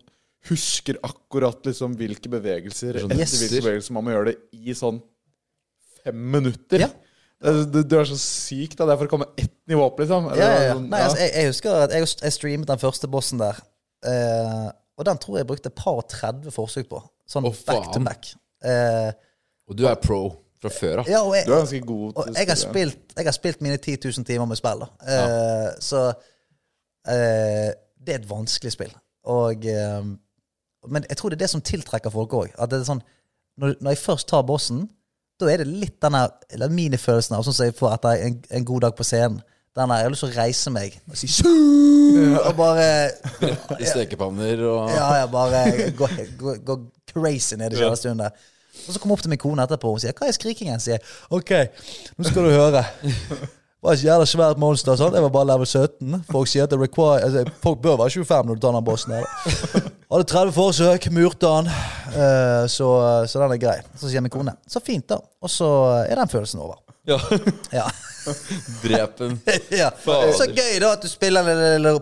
Husker 0.48 0.98
akkurat 1.04 1.66
liksom 1.68 1.96
hvilke 2.00 2.30
bevegelser 2.32 3.02
Sånn 3.02 3.12
etter 3.16 3.42
hvilke 3.42 3.62
bevegelser 3.66 3.96
man 3.98 4.06
må 4.08 4.14
gjøre 4.14 4.32
det 4.32 4.38
i 4.56 4.76
sånn 4.78 5.02
fem 6.04 6.24
minutter. 6.38 6.86
Ja. 6.86 6.90
Du, 7.70 7.84
du 7.86 7.96
er 8.00 8.08
så 8.10 8.18
syk, 8.18 8.74
da. 8.80 8.88
Det 8.88 8.96
er 8.96 9.00
for 9.04 9.10
å 9.10 9.12
komme 9.12 9.28
ett 9.38 9.54
nivå 9.70 9.84
opp, 9.86 10.00
liksom. 10.02 10.32
Ja, 10.34 10.38
ja, 10.42 10.62
ja. 10.70 10.74
sånn, 10.78 10.88
Nei, 10.90 11.02
altså, 11.06 11.20
jeg, 11.22 11.34
jeg 11.36 11.52
husker 11.52 11.76
at 11.84 11.94
jeg, 11.94 12.08
jeg 12.24 12.34
streamet 12.34 12.72
den 12.72 12.82
første 12.82 13.10
bossen 13.14 13.42
der. 13.44 13.60
Eh, 14.08 14.66
og 14.98 15.06
den 15.06 15.20
tror 15.22 15.38
jeg 15.38 15.48
brukte 15.50 15.70
et 15.70 15.78
par 15.78 16.00
og 16.02 16.08
30 16.10 16.54
forsøk 16.56 16.90
på. 16.90 17.02
Sånn 17.30 17.46
oh, 17.46 17.56
back 17.68 17.92
to 17.94 18.02
back. 18.02 18.32
Eh, 18.66 19.12
Og 19.70 19.78
du 19.78 19.86
er 19.86 20.00
pro 20.02 20.22
fra 20.58 20.72
før 20.74 21.04
av. 21.04 21.10
ja, 21.12 21.20
og 21.22 21.36
jeg, 21.38 21.46
Du 21.46 21.52
er 21.54 21.60
ganske 21.62 21.80
god 21.86 22.16
og 22.18 22.30
jeg, 22.34 22.48
har 22.50 22.58
spilt, 22.58 23.12
jeg 23.14 23.28
har 23.28 23.36
spilt 23.36 23.60
mine 23.62 23.78
10 23.78 24.00
000 24.08 24.26
timer 24.26 24.48
med 24.50 24.58
spill. 24.58 24.82
da. 24.82 24.88
Eh, 25.14 25.68
Så 25.86 26.00
eh, 26.10 27.70
det 28.02 28.16
er 28.16 28.22
et 28.24 28.30
vanskelig 28.30 28.74
spill. 28.74 28.96
Og, 29.30 29.68
eh, 29.70 30.08
men 30.86 31.06
jeg 31.10 31.18
tror 31.18 31.30
det 31.34 31.40
er 31.40 31.46
det 31.46 31.50
som 31.50 31.64
tiltrekker 31.66 32.14
folk 32.14 32.34
òg. 32.38 32.54
Sånn, 32.86 33.02
når, 33.58 33.78
når 33.82 33.96
jeg 33.96 34.04
først 34.04 34.30
tar 34.30 34.46
bossen, 34.48 34.86
da 35.38 35.50
er 35.52 35.62
det 35.62 35.70
litt 35.70 35.98
denne 36.02 36.24
eller 36.54 36.74
minifølelsen 36.74 37.38
av 37.38 37.46
sånn 37.46 37.56
som 37.58 37.68
jeg 37.70 37.78
får 37.78 37.96
etter 37.98 38.26
en, 38.28 38.38
en 38.60 38.68
god 38.68 38.88
dag 38.88 38.98
på 38.98 39.06
scenen. 39.06 39.42
Den 39.78 39.92
der, 39.92 40.00
Jeg 40.00 40.08
har 40.08 40.14
lyst 40.14 40.24
til 40.24 40.32
å 40.32 40.38
reise 40.40 40.72
meg 40.74 40.96
og 41.06 41.18
si 41.20 41.28
ja. 41.30 42.40
Og 42.50 42.56
bare 42.58 42.86
I 43.78 43.86
stekepanner 43.86 44.64
og 44.66 44.90
Ja, 44.90 45.10
jeg 45.20 45.28
bare 45.30 45.60
går, 46.00 46.16
går, 46.40 46.56
går 46.66 46.80
crazy 47.12 47.60
ned 47.60 47.76
i 47.76 47.78
kjellerstuen 47.78 48.24
der. 48.24 48.34
Og 48.88 48.96
så 48.96 49.02
kommer 49.02 49.14
jeg 49.14 49.20
opp 49.20 49.26
til 49.28 49.34
min 49.36 49.42
kone 49.42 49.66
etterpå 49.68 49.92
og 49.94 50.02
sier 50.02 50.16
'Hva 50.18 50.30
er 50.30 50.34
skrikingen?' 50.38 50.82
sier. 50.82 50.98
'OK, 51.30 51.52
nå 52.18 52.26
skal 52.26 52.48
du 52.48 52.50
høre'. 52.56 52.86
Var 53.88 53.96
ikke 53.96 54.08
jævla 54.10 54.26
svært 54.28 54.58
monster. 54.60 54.98
sånn. 55.00 55.14
Jeg 55.16 55.24
var 55.24 55.32
bare 55.32 55.48
level 55.48 55.68
17. 55.70 56.24
Folk 56.28 56.50
sier 56.52 56.66
at 56.68 56.74
det 56.74 56.80
require, 56.82 57.22
altså, 57.24 57.54
folk 57.64 57.78
bør 57.86 57.96
være 58.02 58.12
25 58.18 58.50
når 58.50 58.58
du 58.58 58.64
tar 58.66 58.74
den 58.76 58.84
bossen 58.84 59.14
her. 59.16 59.30
Hadde 60.12 60.26
30 60.28 60.52
forsøk, 60.58 61.08
murte 61.16 61.52
han. 61.54 61.70
Uh, 62.12 62.66
så, 62.68 62.90
så 63.32 63.40
den 63.40 63.54
er 63.56 63.62
grei. 63.62 63.78
Så 63.96 64.12
sier 64.12 64.26
min 64.26 64.34
kone 64.34 64.58
'Så 64.68 64.82
fint, 64.84 65.08
da'. 65.08 65.22
Og 65.40 65.50
så 65.50 65.70
er 66.04 66.20
den 66.20 66.28
følelsen 66.28 66.60
over. 66.66 66.82
Ja. 67.08 67.16
Ja. 67.72 67.86
Drepen. 68.84 69.40
ja. 69.82 69.92
Så 70.04 70.50
gøy, 70.52 70.74
da, 70.84 70.92
at 70.98 71.06
du 71.06 71.08
spiller 71.08 71.48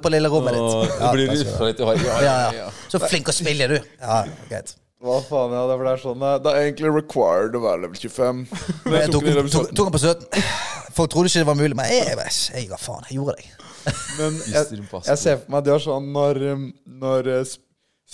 på 0.02 0.10
lille 0.10 0.32
rommet 0.34 0.57
ditt. 0.57 0.66
ditt. 0.66 0.98
det 1.03 1.12
blir 1.14 1.30
litt. 1.36 1.53
Ja, 1.53 1.94
ja, 1.94 2.10
ja, 2.10 2.34
ja. 2.34 2.49
ja. 2.64 2.72
Så 2.90 3.03
flink 3.06 3.30
å 3.30 3.38
spille, 3.38 3.70
du. 3.70 3.78
Ja, 4.02 4.24
greit. 4.49 4.74
Hva 5.06 5.19
faen, 5.22 5.53
ja, 5.53 5.65
det 5.69 5.76
er, 5.77 5.99
sånn 6.02 6.23
Det 6.41 6.52
er 6.52 6.64
egentlig 6.64 6.94
required 6.95 7.57
å 7.57 7.61
være 7.61 7.84
level 7.84 7.99
25. 7.99 8.40
Men 8.90 8.98
Jeg 9.03 9.11
tok, 9.14 9.27
level 9.27 9.52
tok, 9.53 9.69
tok 9.77 9.91
den 9.91 9.94
på 9.94 10.02
17. 10.02 10.48
Folk 10.95 11.11
trodde 11.11 11.30
ikke 11.30 11.44
det 11.44 11.49
var 11.49 11.60
mulig, 11.60 11.76
men 11.76 11.90
jeg, 11.91 12.07
jeg, 12.15 12.34
jeg 12.56 12.68
ga 12.72 12.80
faen. 12.80 13.06
Jeg 13.10 13.19
gjorde 13.19 13.36
det. 13.38 13.49
Men 14.19 14.38
jeg, 14.48 14.82
jeg 15.11 15.22
ser 15.22 15.40
for 15.41 15.53
meg 15.53 15.65
det 15.68 15.73
er 15.76 15.84
sånn 15.84 16.10
når, 16.15 16.40
um, 16.56 16.65
når 17.03 17.30
uh, 17.36 17.56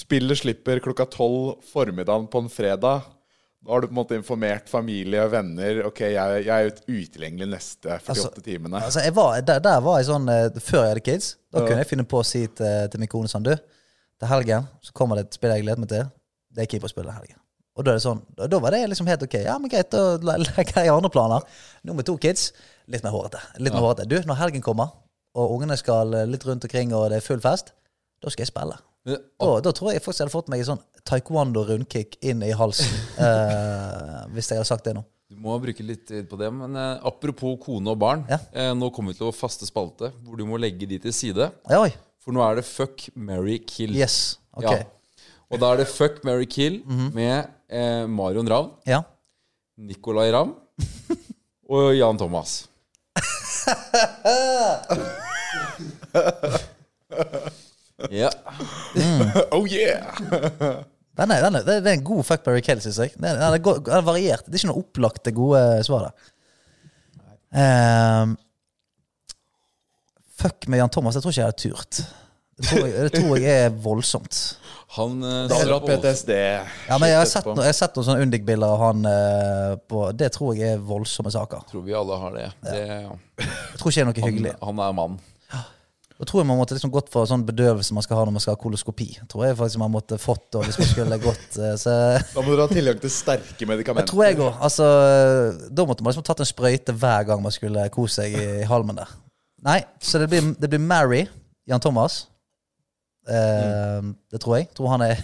spillet 0.02 0.42
slipper 0.42 0.82
klokka 0.84 1.06
tolv 1.14 1.62
formiddagen 1.72 2.28
på 2.32 2.42
en 2.44 2.52
fredag. 2.52 3.06
Da 3.62 3.76
har 3.76 3.84
du 3.84 3.88
på 3.88 3.94
en 3.94 4.00
måte 4.00 4.18
informert 4.18 4.70
familie 4.72 5.22
og 5.22 5.36
venner. 5.36 5.84
Ok, 5.86 6.00
jeg, 6.10 6.46
jeg 6.48 6.72
er 6.72 6.72
utilgjengelig 6.90 7.52
neste 7.52 7.92
48 8.00 8.16
Altså, 8.16 8.32
timene. 8.42 8.82
Altså, 8.82 9.04
jeg 9.06 9.14
var, 9.16 9.36
der, 9.46 9.62
der 9.62 9.84
var 9.86 10.00
jeg 10.02 10.08
sånn 10.10 10.26
eh, 10.34 10.48
Før 10.58 10.82
jeg 10.82 10.96
hadde 10.96 11.04
kids, 11.06 11.28
da 11.54 11.62
Ja. 11.62 11.68
kunne 11.68 11.84
jeg 11.84 11.92
finne 11.92 12.08
på 12.10 12.24
å 12.24 12.26
si 12.26 12.42
til, 12.50 12.90
til 12.90 13.04
min 13.04 13.12
kone 13.12 13.30
sånn 13.30 13.46
Du, 13.46 13.54
til 13.54 14.32
helgen 14.32 14.66
så 14.82 14.96
kommer 14.98 15.20
det 15.20 15.28
et 15.28 15.38
spill 15.38 15.54
jeg 15.54 15.68
gleder 15.68 15.84
meg 15.84 15.92
til. 15.94 16.10
Det 16.52 16.66
er 16.66 16.70
keeperspillet 16.74 17.16
helgen. 17.16 17.40
Og 17.80 17.86
da 17.88 17.94
det 17.96 18.02
sånn 18.04 18.20
Da, 18.36 18.60
var 18.60 18.74
det 18.76 18.82
liksom 18.92 19.08
helt 19.08 19.22
ok. 19.24 19.38
Ja, 19.46 19.54
men 19.62 19.72
greit, 19.72 19.92
da 19.94 20.18
legger 20.42 20.84
jeg 20.84 20.92
andre 20.92 21.12
planer. 21.14 21.46
Nå 21.88 21.96
med 21.96 22.06
to 22.10 22.18
kids, 22.20 22.50
litt 22.92 23.04
mer 23.06 23.16
hårete. 23.16 23.40
Litt 23.60 23.74
mer 23.74 23.86
hårete. 23.86 24.08
Du, 24.12 24.18
når 24.28 24.42
helgen 24.42 24.62
kommer, 24.66 24.92
og 25.40 25.54
ungene 25.56 25.78
skal 25.80 26.12
eh, 26.18 26.28
litt 26.28 26.44
rundt 26.46 26.68
omkring, 26.68 26.92
og 26.98 27.10
det 27.14 27.22
er 27.22 27.26
full 27.26 27.40
fest, 27.44 27.72
da 28.22 28.30
skal 28.34 28.44
jeg 28.44 28.52
spille. 28.52 28.76
Da, 29.08 29.54
da 29.66 29.72
tror 29.74 29.94
jeg 29.96 30.04
faktisk 30.04 30.20
jeg 30.20 30.28
hadde 30.28 30.36
fått 30.36 30.52
meg 30.52 30.62
en 30.62 30.68
sånn 30.74 30.84
taekwondo-rundkick 31.10 32.20
inn 32.28 32.44
i 32.46 32.52
halsen. 32.54 32.92
eh, 33.18 34.20
hvis 34.36 34.52
jeg 34.52 34.60
hadde 34.60 34.70
sagt 34.70 34.86
det 34.90 34.94
nå. 35.00 35.06
Du 35.32 35.38
må 35.40 35.56
bruke 35.64 35.84
litt 35.88 36.04
tid 36.10 36.28
på 36.30 36.38
det. 36.38 36.50
Men 36.54 36.76
eh, 36.76 37.00
apropos 37.08 37.56
kone 37.64 37.94
og 37.94 38.00
barn. 38.04 38.26
Ja. 38.30 38.38
Eh, 38.52 38.74
nå 38.78 38.92
kommer 38.94 39.16
vi 39.16 39.22
til 39.22 39.30
å 39.32 39.36
faste 39.36 39.66
spalte 39.70 40.12
hvor 40.26 40.38
du 40.38 40.44
må 40.46 40.60
legge 40.60 40.90
de 40.92 41.00
til 41.08 41.16
side. 41.16 41.48
Oi. 41.72 41.90
For 42.22 42.36
nå 42.36 42.44
er 42.46 42.60
det 42.60 42.66
fuck, 42.68 43.08
marry, 43.16 43.58
kill. 43.66 43.96
Yes. 43.98 44.36
Ok. 44.54 44.68
Ja. 44.68 44.82
Og 45.52 45.60
da 45.60 45.72
er 45.74 45.82
det 45.82 45.88
fuck, 45.92 46.22
Mary 46.28 46.46
kill 46.48 46.80
med 47.14 47.50
eh, 47.70 48.06
Marion 48.08 48.48
Ravn, 48.50 48.72
Ja. 48.88 49.02
Nicolay 49.82 50.32
Ramm 50.34 50.54
og 51.72 51.96
Jan 51.98 52.18
Thomas. 52.20 52.68
ja. 58.12 58.30
Oh 59.52 59.66
yeah! 59.68 60.16
Den 61.18 61.32
er, 61.32 61.42
den 61.44 61.56
er, 61.60 61.66
det 61.68 61.76
er 61.92 61.98
en 61.98 62.06
god 62.08 62.24
fuck 62.26 62.44
Barry 62.46 62.62
Kill 62.66 62.80
syns 62.82 62.98
jeg. 63.04 63.12
Den 63.18 63.28
er, 63.28 63.36
den, 63.42 63.58
er 63.58 63.64
go- 63.64 63.78
den 63.84 63.94
er 63.98 64.06
variert. 64.08 64.46
Det 64.48 64.56
er 64.56 64.62
ikke 64.62 64.70
noe 64.72 64.82
opplagte, 64.86 65.34
gode 65.36 65.62
svar 65.86 66.08
der. 66.08 66.30
Ehm, 67.62 68.38
fuck 70.40 70.68
med 70.72 70.80
Jan 70.82 70.94
Thomas, 70.94 71.18
det 71.18 71.24
tror 71.26 71.34
ikke 71.36 71.44
jeg 71.44 71.52
hadde 71.52 71.64
turt. 71.66 72.02
Det 72.62 72.70
tror 72.70 72.86
jeg, 72.88 72.96
det 73.10 73.14
tror 73.20 73.42
jeg 73.44 73.66
er 73.68 73.76
voldsomt. 73.84 74.40
Han 74.98 75.24
eh, 75.24 75.48
ser 75.48 75.72
hatt 75.72 75.88
PTSD. 75.88 76.32
Ja, 76.90 76.98
men 77.00 77.10
Jeg 77.10 77.20
har 77.22 77.26
sett, 77.30 77.42
etterpå. 77.42 77.56
no, 77.56 77.64
jeg 77.64 77.72
har 77.72 77.78
sett 77.80 77.96
noen 77.96 78.08
sånne 78.10 78.26
Undik-bilder 78.26 78.74
av 78.76 78.82
han 78.82 79.06
uh, 79.08 79.76
på 79.88 80.02
Det 80.20 80.28
tror 80.36 80.58
jeg 80.60 80.76
er 80.76 80.82
voldsomme 80.84 81.32
saker. 81.32 81.64
Tror 81.72 81.86
vi 81.86 81.96
alle 81.96 82.18
har 82.20 82.36
det. 82.36 82.48
det 82.66 82.80
ja. 82.88 83.14
Jeg 83.40 83.80
tror 83.80 83.94
ikke 83.94 83.98
det 83.98 84.04
er 84.04 84.10
noe 84.10 84.26
hyggelig. 84.28 84.56
han, 84.60 84.68
han 84.74 84.84
er 84.90 84.98
mann. 84.98 85.22
Jeg 86.22 86.28
tror 86.30 86.44
jeg 86.44 86.48
man 86.52 86.60
måtte 86.60 86.76
liksom 86.76 86.92
gått 86.94 87.08
for 87.10 87.26
sånn 87.26 87.42
bedøvelse 87.48 87.96
man 87.98 88.04
skal 88.06 88.20
ha 88.20 88.26
når 88.28 88.36
man 88.36 88.44
skal 88.44 88.54
ha 88.54 88.60
koloskopi. 88.62 89.08
Tror 89.32 89.48
jeg 89.48 89.56
faktisk 89.58 89.82
man 89.82 89.94
måtte 89.96 90.20
fått 90.22 90.44
da, 90.54 90.62
hvis 90.68 90.78
man 90.78 90.90
skulle 90.92 91.18
gått 91.28 91.58
eh, 91.58 91.74
så 91.82 91.96
Da 92.36 92.44
må 92.46 92.54
du 92.54 92.62
ha 92.62 92.68
tilgang 92.70 93.00
til 93.02 93.10
sterke 93.10 93.66
medikamenter. 93.66 94.06
Jeg 94.06 94.12
tror 94.12 94.28
jeg 94.28 94.38
òg. 94.38 94.60
Altså, 94.62 94.90
da 95.74 95.86
måtte 95.90 96.06
man 96.06 96.14
liksom 96.14 96.28
tatt 96.28 96.44
en 96.46 96.52
sprøyte 96.52 96.94
hver 96.94 97.26
gang 97.32 97.42
man 97.42 97.56
skulle 97.56 97.88
kose 97.96 98.20
seg 98.22 98.38
i, 98.38 98.44
i 98.62 98.68
halmen 98.70 99.02
der. 99.02 99.16
Nei, 99.66 99.80
så 99.98 100.22
det 100.22 100.30
blir, 100.30 100.54
det 100.62 100.70
blir 100.70 100.84
Mary, 100.84 101.24
Jan 101.70 101.82
Thomas. 101.82 102.28
Eh, 103.30 104.02
Det 104.32 104.42
tror 104.42 104.58
jeg. 104.58 104.70
Tror 104.78 104.90
han 104.96 105.02
er 105.12 105.22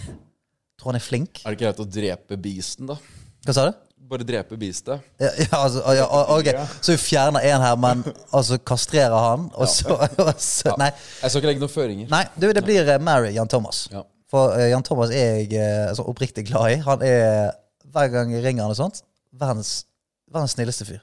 Tror 0.78 0.92
han 0.92 0.98
er 1.00 1.02
flink. 1.02 1.40
Er 1.42 1.50
det 1.50 1.58
ikke 1.58 1.64
greit 1.66 1.80
å 1.82 1.86
drepe 1.90 2.36
beasten, 2.38 2.86
da? 2.86 2.94
Hva 3.46 3.54
sa 3.56 3.64
du? 3.66 3.78
Bare 4.08 4.24
drepe 4.24 4.56
beastet. 4.56 5.02
Ja, 5.20 5.28
ja, 5.42 5.58
altså, 5.58 5.82
ja, 5.92 6.04
ok, 6.32 6.46
Så 6.80 6.94
vi 6.94 7.00
fjerner 7.02 7.42
én 7.44 7.60
her, 7.60 7.74
men 7.76 8.04
altså 8.32 8.56
kastrerer 8.62 9.18
han, 9.18 9.48
og 9.58 9.66
så, 9.68 9.98
og 10.22 10.30
så 10.40 10.72
Nei, 10.80 10.92
Jeg 11.22 11.28
skal 11.32 11.42
ikke 11.42 11.50
legge 11.50 11.60
noen 11.64 11.72
føringer. 11.74 12.08
nei 12.14 12.22
du, 12.38 12.46
det 12.54 12.62
blir 12.64 12.88
eh, 12.88 13.00
Mary, 13.02 13.34
Jan 13.34 13.50
Thomas. 13.50 13.88
Ja. 13.92 14.04
For 14.30 14.54
uh, 14.54 14.64
Jan 14.70 14.86
Thomas 14.86 15.10
er 15.10 15.42
jeg 15.42 15.58
altså, 15.90 16.06
oppriktig 16.08 16.46
glad 16.48 16.76
i. 16.76 16.78
Han 16.86 17.02
er, 17.04 17.50
hver 17.90 18.08
gang 18.14 18.32
jeg 18.32 18.44
ringer 18.46 18.64
han 18.68 18.72
og 18.72 18.78
sånt, 18.78 19.02
verdens, 19.34 19.74
verdens 20.30 20.54
snilleste 20.56 20.86
fyr. 20.88 21.02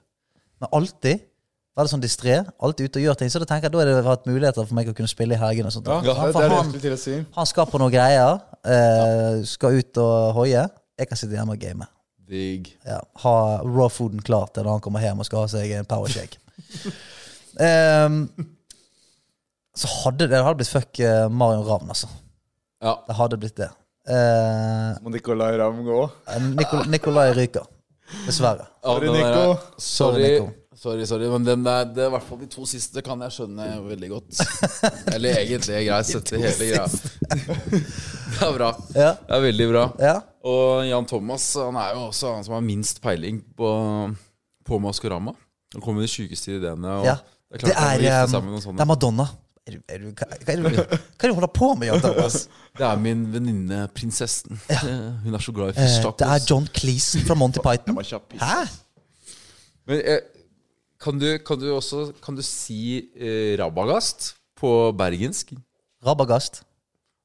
Men 0.64 0.72
alltid 0.80 1.20
veldig 1.76 1.92
sånn 1.92 2.04
distré. 2.04 2.38
Alltid 2.64 2.90
ute 2.90 3.02
og 3.02 3.08
gjør 3.08 3.20
ting. 3.20 3.32
Så 3.32 3.42
da 3.42 3.48
tenker 3.50 3.68
jeg 3.68 3.76
da 3.76 3.84
er 3.84 3.92
det 3.92 4.06
vært 4.06 4.30
muligheter 4.30 4.64
for 4.64 4.78
meg 4.78 4.90
å 4.92 4.96
kunne 4.98 5.12
spille 5.12 5.36
i 5.36 5.42
helgene. 5.42 5.72
og 5.72 5.76
sånt. 5.76 5.92
Ja, 5.92 6.00
det, 6.04 6.16
det 6.16 6.46
er 6.46 6.54
det 6.54 6.94
han, 6.94 7.02
si. 7.02 7.18
han 7.36 7.50
skal 7.50 7.68
på 7.72 7.82
noen 7.82 7.94
greier. 7.94 8.40
Eh, 8.64 9.44
skal 9.50 9.82
ut 9.82 10.02
og 10.04 10.16
hoie. 10.40 10.64
Jeg 10.96 11.12
kan 11.12 11.20
sitte 11.20 11.36
hjemme 11.36 11.58
og 11.58 11.62
game. 11.62 11.88
Digg. 12.26 12.72
Ja, 12.88 13.02
ha 13.22 13.36
raw 13.62 13.90
fooden 13.92 14.24
klar 14.26 14.50
til 14.54 14.66
når 14.66 14.78
han 14.78 14.84
kommer 14.88 15.04
hjem 15.04 15.22
og 15.22 15.28
skal 15.28 15.44
ha 15.44 15.52
seg 15.52 15.76
en 15.78 15.90
power 15.90 16.12
shake. 16.12 16.42
Ehm, 17.56 18.26
så 19.80 19.88
hadde 19.88 20.26
det, 20.26 20.34
det 20.34 20.42
hadde 20.44 20.58
blitt 20.60 20.72
fuck 20.74 21.00
eh, 21.00 21.30
Marion 21.32 21.64
Ravn, 21.64 21.88
altså. 21.94 22.10
Ja. 22.84 22.98
Det 23.08 23.16
hadde 23.16 23.38
blitt 23.40 23.56
det. 23.62 23.70
Uh, 24.06 24.92
Må 25.02 25.14
Nicolay 25.14 25.56
Ramm 25.58 25.80
gå? 25.88 26.02
Nicolay 26.92 27.32
ryker. 27.34 27.64
Dessverre. 28.26 28.68
Sorry, 28.84 29.08
Nico. 29.08 29.56
Sorry, 29.78 29.80
Sorry, 29.80 30.28
Nico. 30.28 30.52
Sorry, 30.86 31.06
sorry, 31.10 31.30
men 31.32 31.45
den 31.45 31.64
der, 31.66 31.86
det 31.90 32.03
er 32.03 32.10
i 32.12 32.14
hvert 32.14 32.26
fall 32.28 32.41
de 32.44 32.48
to 32.52 32.66
siste 32.70 33.02
kan 33.06 33.22
jeg 33.26 33.34
skjønne 33.34 33.68
veldig 33.88 34.10
godt. 34.12 34.41
Eller 35.16 35.40
egentlig 35.41 35.78
er 35.80 35.86
greit 35.88 36.10
sette 36.10 36.41
hele 36.41 36.53
greia. 36.60 36.86
Det 38.36 38.44
er 38.44 38.52
bra. 38.57 38.68
Ja. 38.91 39.14
Det 39.16 39.36
er 39.38 39.44
veldig 39.45 39.68
bra. 39.72 39.84
Ja. 40.03 40.16
Og 40.45 40.84
Jan 40.90 41.07
Thomas 41.07 41.45
han 41.56 41.78
er 41.80 41.94
jo 41.95 42.02
også 42.10 42.34
han 42.36 42.44
som 42.44 42.57
har 42.57 42.66
minst 42.66 42.99
peiling 43.03 43.40
på, 43.56 43.70
på 44.68 44.80
Maskorama. 44.84 45.32
Han 45.74 45.84
kommer 45.84 46.02
med 46.02 46.10
de 46.10 46.12
sjukeste 46.12 46.57
ideene. 46.57 46.99
Og 46.99 47.07
ja. 47.07 47.16
Det 47.45 47.62
er 47.62 47.64
klart 47.64 48.02
det, 48.02 48.12
er, 48.12 48.26
um, 48.28 48.52
det 48.60 48.84
er. 48.84 48.90
Madonna. 48.90 49.28
Er 49.66 49.78
du, 49.78 49.80
er 49.90 50.03
du, 50.03 50.10
hva, 50.12 50.28
hva, 50.30 50.56
du, 50.60 50.68
hva 50.68 50.84
er 50.84 51.32
du 51.32 51.38
holder 51.40 51.53
på 51.56 51.72
med, 51.80 51.88
Jan 51.90 52.03
Thomas? 52.03 52.44
Det 52.78 52.86
er 52.86 52.99
min 53.02 53.24
venninne 53.34 53.86
prinsessen. 53.95 54.60
Hun 55.24 55.34
er 55.34 55.41
så 55.41 55.56
glad 55.56 55.72
i 55.72 55.80
fish 55.80 56.03
tacos. 56.03 56.20
det 56.20 56.28
er 56.28 56.48
John 56.52 56.68
Cleese 56.76 57.24
fra 57.24 57.38
Monty 57.40 57.64
Python. 57.64 57.98
Hæ? 58.41 58.57
Men 59.88 60.02
eh, 60.03 60.20
kan, 61.06 61.19
du, 61.22 61.27
kan 61.45 61.60
du 61.61 61.68
også 61.76 62.07
Kan 62.26 62.36
du 62.38 62.41
si 62.45 62.82
eh, 63.14 63.53
rabagast 63.61 64.19
på 64.57 64.69
bergensk? 64.98 65.53
Rabagast. 66.06 66.53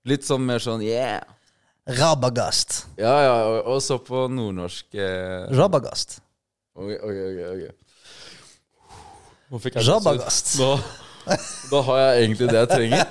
Litt 0.09 0.25
sånn 0.29 0.45
mer 0.47 0.59
sånn 0.63 0.83
yeah. 0.85 1.21
Rabagast. 1.91 2.71
Ja, 3.01 3.15
ja, 3.25 3.35
og- 3.49 3.65
og 3.75 3.81
så 3.83 3.97
på 4.05 4.27
nordnorsk 4.31 4.95
eh, 4.95 5.47
Rabagast. 5.57 6.19
Ok, 6.77 6.91
ok, 6.97 7.17
ok, 7.27 7.41
ok. 7.51 7.63
Nå 9.51 9.57
fikk 9.65 9.75
jeg 9.81 9.87
Rabagast. 9.89 10.47
Nå, 10.61 10.71
da 11.71 11.79
har 11.89 11.97
jeg 12.05 12.13
egentlig 12.25 12.47
det 12.53 12.59
jeg 12.61 12.69
trenger. 12.71 13.01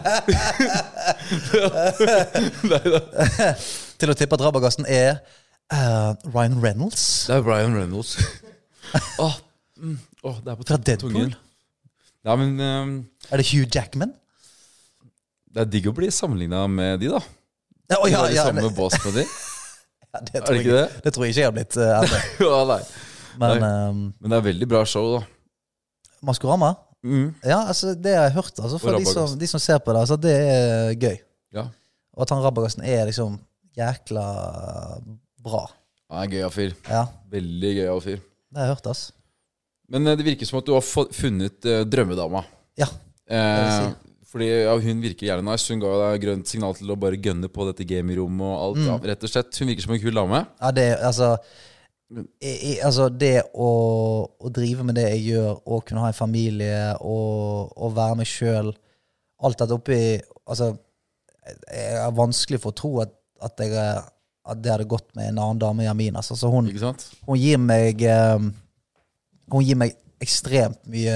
Til 3.99 4.07
å 4.13 4.15
tippe 4.17 4.35
at 4.39 4.43
Rabagasten 4.47 4.85
er 4.89 5.11
uh, 5.73 6.11
Ryan 6.31 6.57
Reynolds. 6.63 7.03
Det 7.27 7.35
er 7.39 7.43
Ryan 7.45 7.75
Reynolds. 7.77 8.11
Åh, 9.79 10.29
Oh, 10.29 10.39
det 10.43 10.51
er 10.51 10.57
på 10.59 10.65
Fra 10.67 10.77
Deadpool? 10.77 11.13
tungen. 11.13 11.35
Ja, 12.27 12.35
men 12.35 12.55
um, 12.59 12.93
Er 13.31 13.37
det 13.41 13.45
Hugh 13.51 13.67
Jackman? 13.75 14.13
det 15.49 15.61
er 15.63 15.69
digg 15.73 15.87
å 15.89 15.93
bli 15.97 16.09
sammenligna 16.13 16.65
med 16.69 16.99
de, 17.01 17.07
da. 17.09 17.19
Ja, 17.89 17.97
oh, 18.03 18.09
ja, 18.11 18.19
ja, 18.29 18.43
samme 18.49 18.61
det, 18.61 18.73
bås 18.77 18.93
med 19.05 19.15
de. 19.17 19.23
ja, 20.13 20.19
det, 20.27 20.35
Er 20.35 20.43
det 20.45 20.57
ikke 20.59 20.75
jeg, 20.75 20.75
det? 20.75 21.01
det 21.07 21.13
tror 21.15 21.25
jeg 21.25 21.33
ikke 21.33 21.41
jeg 21.41 21.47
har 21.49 21.55
blitt 21.55 21.77
uh, 21.79 22.19
ja, 22.45 22.59
nei. 22.69 22.79
Men 23.39 23.55
Nei. 23.63 23.71
Um, 23.89 24.03
Men 24.19 24.33
det 24.33 24.37
er 24.41 24.45
veldig 24.51 24.67
bra 24.69 24.83
show, 24.89 25.07
da. 25.15 25.23
Maskorama? 26.27 26.73
Mm. 27.01 27.29
Ja, 27.47 27.61
altså, 27.71 27.93
det 27.95 28.13
har 28.17 28.27
jeg 28.27 28.35
hørt. 28.35 28.59
Altså, 28.59 28.77
for 28.83 28.97
de 28.99 29.05
som, 29.07 29.33
de 29.39 29.47
som 29.47 29.61
ser 29.63 29.79
på 29.79 29.93
det. 29.95 30.01
Altså, 30.03 30.17
det 30.19 30.33
er 30.35 30.93
gøy. 30.99 31.17
Ja. 31.55 31.63
Og 32.17 32.25
at 32.25 32.33
han 32.35 32.41
Rabagassen 32.43 32.83
er 32.83 33.05
liksom 33.07 33.37
jækla 33.79 34.25
bra. 35.45 35.61
Han 36.11 36.25
er 36.25 36.33
gøyal 36.33 36.51
fyr. 36.51 36.73
Ja, 36.89 37.05
Veldig 37.31 37.71
gøyal 37.79 38.01
fyr. 38.03 38.19
det 38.19 38.59
har 38.59 38.67
jeg 38.67 38.75
hørt, 38.75 38.89
ass. 38.91 39.05
Men 39.89 40.07
eh, 40.07 40.17
det 40.19 40.27
virker 40.27 40.49
som 40.49 40.59
at 40.61 40.67
du 40.67 40.75
har 40.75 40.85
funnet 40.85 41.65
eh, 41.65 41.81
drømmedama. 41.87 42.43
Ja. 42.79 42.89
Eh, 43.29 43.79
vil 43.87 43.97
fordi 44.29 44.49
ja, 44.49 44.75
Hun 44.77 45.01
virker 45.01 45.25
gjerne 45.25 45.45
nice. 45.47 45.73
Hun 45.73 45.81
ga 45.81 45.95
deg 46.03 46.21
grønt 46.25 46.49
signal 46.51 46.75
til 46.77 46.91
å 46.93 46.97
bare 46.99 47.17
gønne 47.17 47.49
på 47.49 47.65
dette 47.69 47.87
gamingrommet 47.89 48.45
og 48.45 48.59
alt. 48.67 48.83
Ja, 48.85 48.97
rett 49.11 49.25
og 49.25 49.31
slett 49.31 49.57
Hun 49.57 49.71
virker 49.71 49.87
som 49.87 49.95
en 49.95 50.03
kul 50.03 50.19
dame. 50.21 50.43
Ja, 50.61 50.69
det 50.75 50.85
altså 50.97 51.31
i, 52.09 52.51
i, 52.51 52.75
Altså, 52.85 53.09
det 53.09 53.35
å, 53.53 53.69
å 54.29 54.51
drive 54.53 54.85
med 54.85 54.97
det 54.97 55.07
jeg 55.11 55.25
gjør, 55.31 55.59
og 55.65 55.83
kunne 55.85 56.05
ha 56.05 56.11
en 56.11 56.17
familie, 56.17 56.77
og, 57.05 57.73
og 57.77 57.97
være 57.97 58.21
meg 58.21 58.29
sjøl 58.29 58.71
Alt 59.45 59.61
dette 59.61 59.77
oppi 59.77 59.99
Altså, 60.49 60.71
det 61.65 61.83
er 61.97 62.15
vanskelig 62.17 62.61
for 62.61 62.73
å 62.73 62.77
tro 62.77 62.89
at, 63.03 63.13
at, 63.45 63.61
jeg, 63.61 63.91
at 64.49 64.61
det 64.61 64.73
hadde 64.73 64.89
gått 64.89 65.07
med 65.17 65.31
en 65.31 65.41
annen 65.41 65.61
dame 65.61 65.85
i 65.85 65.89
Amin. 65.89 66.17
Altså, 66.17 66.37
så 66.37 66.49
hun, 66.53 66.69
hun 66.69 67.37
gir 67.39 67.61
meg 67.61 68.01
eh, 68.05 68.49
Hun 69.51 69.65
gir 69.65 69.77
meg 69.79 69.95
ekstremt 70.21 70.81
mye 70.91 71.15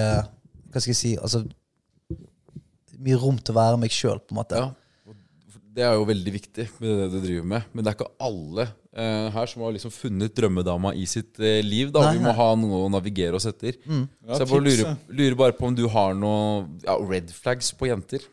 Hva 0.71 0.79
skal 0.81 0.93
jeg 0.93 0.99
si 0.99 1.11
Altså 1.19 1.43
mye 3.03 3.17
rom 3.19 3.35
til 3.41 3.51
å 3.51 3.57
være 3.57 3.79
meg 3.81 3.91
sjøl, 3.91 4.21
på 4.23 4.31
en 4.31 4.37
måte. 4.39 4.59
Ja. 4.61 4.69
Det 5.73 5.83
er 5.83 5.95
jo 5.97 6.05
veldig 6.05 6.31
viktig 6.35 6.67
med 6.79 6.91
det 7.01 7.07
du 7.11 7.17
driver 7.23 7.47
med. 7.49 7.65
Men 7.73 7.83
det 7.83 7.89
er 7.91 7.97
ikke 7.97 8.11
alle 8.23 8.65
eh, 8.93 9.25
her 9.33 9.49
som 9.49 9.63
har 9.65 9.73
liksom 9.75 9.91
funnet 9.91 10.35
drømmedama 10.37 10.93
i 10.95 11.03
sitt 11.09 11.39
eh, 11.41 11.57
liv. 11.65 11.89
da 11.91 12.05
Nei, 12.05 12.13
Vi 12.15 12.21
må 12.21 12.29
nei. 12.29 12.35
ha 12.37 12.47
noe 12.61 12.83
å 12.85 12.91
navigere 12.93 13.35
oss 13.39 13.47
etter. 13.49 13.79
Ja, 13.81 14.03
Så 14.37 14.43
jeg 14.45 14.51
bare 14.53 14.67
lurer, 14.69 14.93
lurer 15.19 15.37
bare 15.41 15.57
på 15.57 15.67
om 15.67 15.75
du 15.75 15.83
har 15.91 16.13
noe 16.15 16.61
ja, 16.85 16.95
red 17.09 17.33
flags 17.35 17.73
på 17.75 17.89
jenter. 17.89 18.23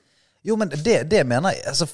Jo, 0.47 0.55
men 0.61 0.71
det, 0.71 1.01
det 1.11 1.25
mener 1.29 1.53
jeg 1.53 1.67
altså, 1.69 1.89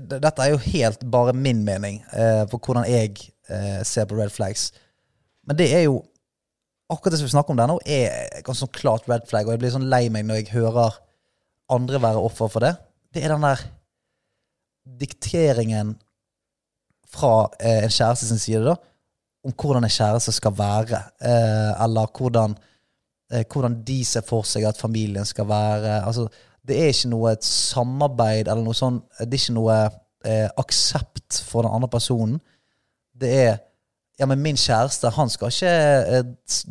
Dette 0.00 0.44
er 0.44 0.54
jo 0.54 0.60
helt 0.70 1.02
bare 1.12 1.34
min 1.36 1.64
mening 1.66 1.98
eh, 2.16 2.44
for 2.52 2.60
hvordan 2.62 2.86
jeg 2.88 3.16
eh, 3.50 3.80
ser 3.88 4.06
på 4.08 4.20
red 4.20 4.30
flags. 4.32 4.70
Men 5.48 5.58
det 5.58 5.72
er 5.74 5.88
jo 5.88 5.98
Akkurat 6.90 7.14
det 7.14 7.20
som 7.20 7.28
vi 7.28 7.34
snakker 7.34 7.54
om 7.54 7.60
der 7.60 7.70
nå, 7.70 7.78
er 7.86 8.42
ganske 8.42 8.64
sånn 8.64 8.74
klart 8.74 9.06
red 9.10 9.26
flag, 9.30 9.46
og 9.46 9.54
jeg 9.54 9.62
blir 9.62 9.74
sånn 9.74 9.90
lei 9.92 10.08
meg 10.12 10.26
når 10.26 10.40
jeg 10.40 10.54
hører 10.56 10.96
andre 11.70 12.00
være 12.02 12.22
offer 12.26 12.50
for 12.50 12.66
det. 12.66 12.72
Det 13.14 13.22
er 13.22 13.34
den 13.34 13.46
der 13.46 13.62
dikteringen 15.00 15.94
fra 17.10 17.50
eh, 17.60 17.84
en 17.84 17.94
kjæreste 17.94 18.26
sin 18.26 18.42
side, 18.42 18.64
da, 18.66 18.74
om 19.46 19.54
hvordan 19.54 19.86
en 19.86 19.92
kjæreste 19.92 20.34
skal 20.34 20.54
være, 20.58 21.00
eh, 21.22 21.70
eller 21.84 22.10
hvordan, 22.16 22.56
eh, 23.32 23.44
hvordan 23.46 23.80
de 23.86 24.00
ser 24.04 24.26
for 24.26 24.46
seg 24.46 24.66
at 24.68 24.80
familien 24.80 25.26
skal 25.26 25.48
være. 25.48 26.00
Altså, 26.04 26.26
det 26.66 26.76
er 26.76 26.92
ikke 26.92 27.12
noe 27.14 27.32
et 27.32 27.46
samarbeid 27.46 28.50
eller 28.50 28.60
noe 28.62 28.76
sånn 28.76 28.98
Det 29.16 29.32
er 29.32 29.40
ikke 29.40 29.56
noe 29.56 29.76
eh, 30.28 30.48
aksept 30.60 31.40
for 31.48 31.64
den 31.64 31.72
andre 31.72 31.88
personen. 31.88 32.40
Det 33.16 33.30
er 33.46 33.54
Ja, 34.20 34.26
men 34.28 34.42
min 34.44 34.58
kjæreste, 34.60 35.10
han 35.16 35.32
skal 35.32 35.48
ikke 35.48 35.72
eh, 36.12 36.22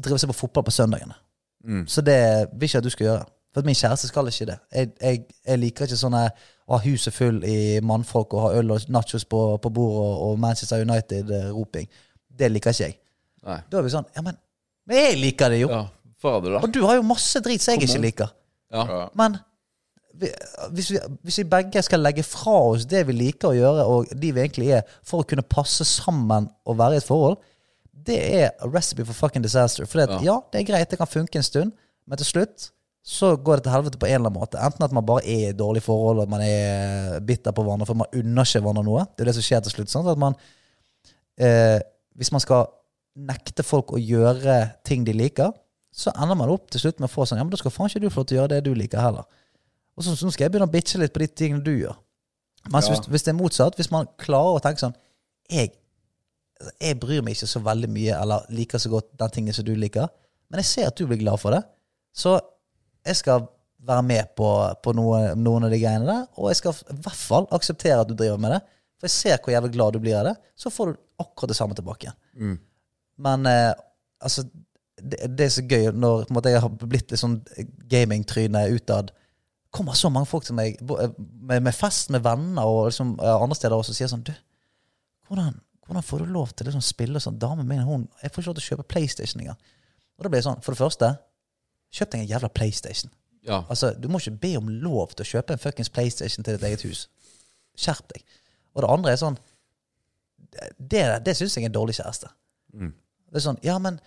drive 0.06 0.20
seg 0.22 0.30
på 0.30 0.38
fotball 0.38 0.68
på 0.68 0.74
søndagene. 0.76 1.18
Mm. 1.66 1.84
Så 1.90 2.04
det 2.06 2.20
vil 2.54 2.70
ikke 2.70 2.82
at 2.82 2.86
du 2.86 2.94
skal 2.94 3.08
gjøre. 3.08 3.26
For 3.54 3.66
min 3.66 3.76
kjæreste 3.76 4.08
skal 4.08 4.30
ikke 4.30 4.46
det. 4.46 4.58
Jeg, 4.76 4.92
jeg, 5.02 5.24
jeg 5.48 5.60
liker 5.60 5.90
ikke 5.90 5.98
sånn 5.98 6.18
her 6.20 6.30
å 6.70 6.78
ha 6.78 6.84
huset 6.84 7.16
full 7.16 7.42
i 7.50 7.80
mannfolk 7.82 8.36
og 8.38 8.44
ha 8.44 8.52
øl 8.60 8.76
og 8.76 8.86
nachos 8.94 9.26
på, 9.26 9.42
på 9.58 9.72
bordet 9.74 10.04
og, 10.04 10.20
og 10.28 10.40
Manchester 10.44 10.86
United-roping. 10.86 11.90
Det 12.40 12.52
liker 12.54 12.76
ikke 12.76 12.86
jeg. 12.86 13.00
Nei. 13.50 13.58
Da 13.72 13.80
er 13.80 13.86
vi 13.86 13.92
sånn 13.94 14.08
Ja, 14.14 14.22
men, 14.22 14.36
men 14.86 15.00
jeg 15.00 15.18
liker 15.18 15.50
det 15.50 15.62
jo! 15.64 15.72
Ja, 15.72 15.86
fader, 16.22 16.58
da. 16.58 16.62
Og 16.68 16.74
du 16.76 16.84
har 16.86 17.00
jo 17.00 17.06
masse 17.08 17.42
drit 17.42 17.64
som 17.64 17.74
jeg 17.74 17.88
ikke 17.88 18.04
liker. 18.04 18.34
Ja. 18.70 19.08
Men 19.18 19.40
hvis 20.74 20.90
vi, 20.92 21.00
hvis 21.24 21.38
vi 21.42 21.46
begge 21.48 21.82
skal 21.86 22.02
legge 22.04 22.26
fra 22.28 22.56
oss 22.72 22.88
det 22.90 23.06
vi 23.08 23.16
liker 23.16 23.52
å 23.52 23.58
gjøre, 23.58 23.86
og 23.86 24.10
de 24.12 24.34
vi 24.36 24.42
egentlig 24.44 24.72
er, 24.80 24.98
for 25.06 25.24
å 25.24 25.28
kunne 25.28 25.46
passe 25.46 25.86
sammen 25.88 26.50
og 26.66 26.80
være 26.80 26.98
i 26.98 27.02
et 27.02 27.08
forhold, 27.08 27.38
det 28.10 28.18
er 28.40 28.50
a 28.50 28.68
recipe 28.72 29.06
for 29.06 29.18
fucking 29.18 29.44
disaster. 29.46 29.88
For 29.90 30.02
ja. 30.02 30.20
ja, 30.26 30.36
det 30.52 30.62
er 30.62 30.68
greit, 30.68 30.90
det 30.92 31.00
kan 31.00 31.10
funke 31.10 31.40
en 31.40 31.46
stund, 31.46 31.74
men 32.10 32.20
til 32.20 32.28
slutt 32.28 32.72
så 33.10 33.32
går 33.38 33.60
det 33.60 33.66
til 33.66 33.74
helvete 33.74 34.00
på 34.00 34.06
en 34.10 34.18
eller 34.18 34.30
annen 34.30 34.42
måte. 34.42 34.60
Enten 34.62 34.86
at 34.86 34.94
man 34.94 35.06
bare 35.08 35.24
er 35.24 35.46
i 35.46 35.52
et 35.54 35.58
dårlig 35.58 35.82
forhold, 35.86 36.20
og 36.20 36.28
at 36.28 36.34
man 36.34 36.44
er 36.46 37.22
bitter 37.26 37.56
på 37.56 37.64
hverandre, 37.66 37.88
for 37.90 37.98
man 37.98 38.12
unner 38.14 38.46
ikke 38.46 38.62
hverandre 38.62 38.84
noe. 38.86 39.06
Det 39.16 39.24
er 39.24 39.32
det 39.32 39.38
som 39.38 39.46
skjer 39.46 39.64
til 39.66 39.74
slutt. 39.74 39.94
Sånn 39.94 40.10
At 40.12 40.20
man, 40.20 40.36
eh, 41.40 41.80
hvis 42.20 42.32
man 42.36 42.44
skal 42.44 42.68
nekte 43.30 43.66
folk 43.66 43.96
å 43.96 44.02
gjøre 44.02 44.60
ting 44.86 45.08
de 45.08 45.16
liker, 45.16 45.56
så 45.96 46.14
ender 46.22 46.38
man 46.38 46.52
opp 46.54 46.70
til 46.72 46.84
slutt 46.84 47.00
med 47.02 47.10
å 47.10 47.14
få 47.14 47.26
sånn 47.26 47.40
Ja, 47.40 47.46
men 47.48 47.52
da 47.54 47.60
skal 47.60 47.74
faen 47.74 47.90
ikke 47.90 48.04
du 48.04 48.12
få 48.12 48.22
lov 48.22 48.30
til 48.30 48.38
å 48.38 48.42
gjøre 48.44 48.54
det 48.54 48.66
du 48.68 48.76
liker 48.78 49.02
heller. 49.02 49.26
Og 50.00 50.06
så, 50.06 50.16
så 50.16 50.28
nå 50.28 50.32
skal 50.32 50.46
jeg 50.48 50.54
begynne 50.54 50.70
å 50.70 50.72
bitche 50.72 51.02
litt 51.02 51.12
på 51.16 51.22
de 51.22 51.28
tingene 51.28 51.64
du 51.66 51.74
gjør. 51.76 51.98
Mens 52.72 52.88
Ja. 52.88 52.96
hvis, 52.96 53.08
hvis 53.12 53.26
det 53.28 53.34
er 53.34 53.40
motsatt, 53.40 53.76
hvis 53.80 53.92
man 53.92 54.08
klarer 54.20 54.58
å 54.58 54.64
tenke 54.64 54.82
sånn 54.82 54.96
jeg, 55.50 55.74
jeg 56.80 56.98
bryr 57.02 57.24
meg 57.26 57.36
ikke 57.36 57.48
så 57.50 57.62
veldig 57.66 57.90
mye, 57.92 58.16
eller 58.16 58.46
liker 58.54 58.82
så 58.82 58.92
godt 58.92 59.10
den 59.20 59.32
tingen 59.36 59.56
som 59.56 59.66
du 59.68 59.74
liker, 59.76 60.08
men 60.50 60.62
jeg 60.62 60.70
ser 60.70 60.88
at 60.90 60.98
du 61.00 61.08
blir 61.08 61.20
glad 61.22 61.40
for 61.42 61.56
det, 61.56 61.62
så 62.16 62.36
jeg 63.08 63.16
skal 63.20 63.48
være 63.88 64.04
med 64.06 64.32
på, 64.38 64.48
på 64.84 64.94
noe, 64.98 65.34
noen 65.40 65.66
av 65.66 65.72
de 65.74 65.80
greiene 65.82 66.06
der, 66.08 66.26
og 66.38 66.50
jeg 66.52 66.60
skal 66.60 66.76
i 66.94 66.98
hvert 67.00 67.20
fall 67.20 67.48
akseptere 67.56 68.02
at 68.04 68.10
du 68.12 68.16
driver 68.20 68.38
med 68.44 68.56
det, 68.58 68.62
for 69.00 69.08
jeg 69.08 69.16
ser 69.16 69.38
hvor 69.40 69.54
jævlig 69.56 69.72
glad 69.78 69.96
du 69.96 70.02
blir 70.04 70.18
av 70.20 70.28
det, 70.30 70.36
så 70.60 70.72
får 70.74 70.92
du 70.92 70.98
akkurat 71.24 71.54
det 71.54 71.58
samme 71.60 71.78
tilbake 71.78 72.10
igjen. 72.10 72.18
Men 73.24 73.48
eh, 73.50 73.72
altså, 74.20 74.44
det, 75.00 75.22
det 75.38 75.46
er 75.48 75.54
så 75.56 75.64
gøy 75.64 75.90
når 75.96 76.28
måte, 76.36 76.52
jeg 76.52 76.62
har 76.66 76.76
blitt 76.82 77.10
litt 77.14 77.22
sånn 77.22 77.38
gamingtryne 77.92 78.66
utad. 78.76 79.14
Kommer 79.72 79.98
så 79.98 80.10
mange 80.10 80.30
folk 80.30 80.46
til 80.48 80.58
meg 80.58 80.80
eh, 80.82 81.16
med, 81.20 81.64
med 81.66 81.76
fest 81.76 82.10
med 82.14 82.24
venner 82.26 82.66
og 82.66 82.90
liksom, 82.90 83.16
eh, 83.22 83.36
andre 83.36 83.58
steder 83.58 83.76
også, 83.78 83.94
og 83.94 84.00
sier 84.00 84.12
sånn 84.12 84.26
Du, 84.26 84.34
hvordan, 85.30 85.60
hvordan 85.86 86.06
får 86.06 86.24
du 86.24 86.34
lov 86.34 86.54
til 86.54 86.66
å 86.66 86.72
liksom, 86.72 86.86
spille 86.86 87.22
sånn? 87.24 87.40
Damen 87.42 87.68
min 87.70 87.86
hun, 87.86 88.08
jeg 88.24 88.34
får 88.34 88.44
ikke 88.44 88.50
lov 88.52 88.60
til 88.60 88.66
å 88.66 88.70
kjøpe 88.70 88.88
PlayStation 88.96 89.44
engang. 89.44 89.60
Og 90.18 90.26
da 90.26 90.32
blir 90.32 90.42
det 90.42 90.48
sånn, 90.48 90.62
for 90.66 90.76
det 90.76 90.82
første, 90.82 91.12
kjøp 91.96 92.12
deg 92.14 92.24
en 92.24 92.32
jævla 92.34 92.50
PlayStation. 92.54 93.14
Ja. 93.48 93.62
Altså, 93.70 93.94
Du 93.94 94.10
må 94.12 94.20
ikke 94.20 94.42
be 94.42 94.56
om 94.60 94.70
lov 94.84 95.14
til 95.16 95.26
å 95.26 95.30
kjøpe 95.30 95.56
en 95.56 95.62
fuckings 95.62 95.90
PlayStation 95.94 96.44
til 96.44 96.58
ditt 96.58 96.66
eget 96.68 96.84
hus. 96.90 97.06
Skjerp 97.80 98.10
deg. 98.14 98.26
Og 98.76 98.84
det 98.84 98.90
andre 98.92 99.14
er 99.14 99.22
sånn 99.22 99.38
Det, 100.78 101.02
det 101.26 101.36
syns 101.38 101.56
jeg 101.56 101.64
er 101.64 101.70
en 101.70 101.76
dårlig 101.78 101.96
kjæreste. 102.00 102.30
Det 103.30 103.38
er 103.38 103.46
sånn 103.46 103.62
Ja, 103.64 103.78
men 103.80 104.00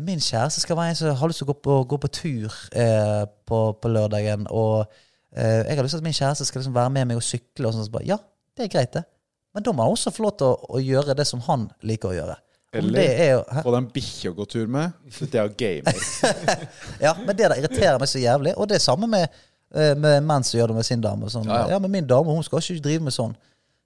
min 0.00 0.20
kjæreste 0.20 0.60
skal 0.64 0.76
være 0.76 0.88
en 0.94 0.96
som 0.98 1.16
har 1.16 1.28
lyst 1.30 1.38
til 1.42 1.46
å 1.48 1.52
gå 1.52 1.58
på, 1.62 1.74
gå 1.90 1.98
på 2.02 2.08
tur 2.08 2.54
eh, 2.72 3.24
på, 3.46 3.58
på 3.80 3.88
lørdagen. 3.92 4.46
Og 4.50 4.86
eh, 5.36 5.60
jeg 5.68 5.76
har 5.76 5.84
lyst 5.86 5.94
til 5.98 6.02
at 6.02 6.06
min 6.08 6.16
kjæreste 6.16 6.46
skal 6.48 6.60
liksom 6.62 6.74
være 6.74 6.90
med 6.90 7.10
meg 7.10 7.20
og 7.20 7.26
sykle. 7.26 7.68
Og 7.68 7.74
sånt, 7.76 7.86
så 7.86 7.94
bare, 7.94 8.08
ja, 8.08 8.18
det 8.56 8.66
er 8.66 8.72
greit, 8.72 8.94
det. 8.96 9.04
Men 9.54 9.62
da 9.62 9.72
må 9.72 9.84
han 9.86 9.94
også 9.94 10.10
få 10.10 10.24
lov 10.26 10.34
til 10.40 10.50
å, 10.50 10.56
å 10.78 10.82
gjøre 10.82 11.14
det 11.14 11.26
som 11.28 11.42
han 11.46 11.68
liker 11.86 12.10
å 12.10 12.16
gjøre. 12.16 12.36
Eller- 12.74 13.20
er. 13.22 13.62
Få 13.62 13.70
deg 13.70 13.80
en 13.84 13.90
bikkje 13.94 14.32
å 14.32 14.36
gå 14.40 14.46
tur 14.50 14.66
med. 14.66 14.96
Det 15.20 15.38
er 15.38 15.46
jo 15.46 15.54
gamer. 15.60 16.00
Ja, 17.04 17.12
men 17.20 17.30
det 17.36 17.44
der 17.46 17.58
irriterer 17.60 18.00
meg 18.02 18.10
så 18.10 18.18
jævlig. 18.22 18.56
Og 18.58 18.66
det 18.70 18.80
er 18.80 18.82
samme 18.82 19.06
med, 19.10 19.28
eh, 19.74 19.92
med 19.94 20.24
menn 20.26 20.42
som 20.46 20.58
gjør 20.58 20.72
det 20.72 20.80
med 20.80 20.88
sin 20.88 21.04
dame. 21.04 21.30
Sånn, 21.30 21.46
ja, 21.46 21.60
Ja, 21.68 21.76
ja. 21.76 21.78
men 21.84 21.92
min 21.94 22.08
dame 22.10 22.34
hun 22.34 22.42
skal 22.46 22.58
ikke 22.64 22.82
drive 22.88 23.06
med 23.06 23.14
sånn. 23.14 23.36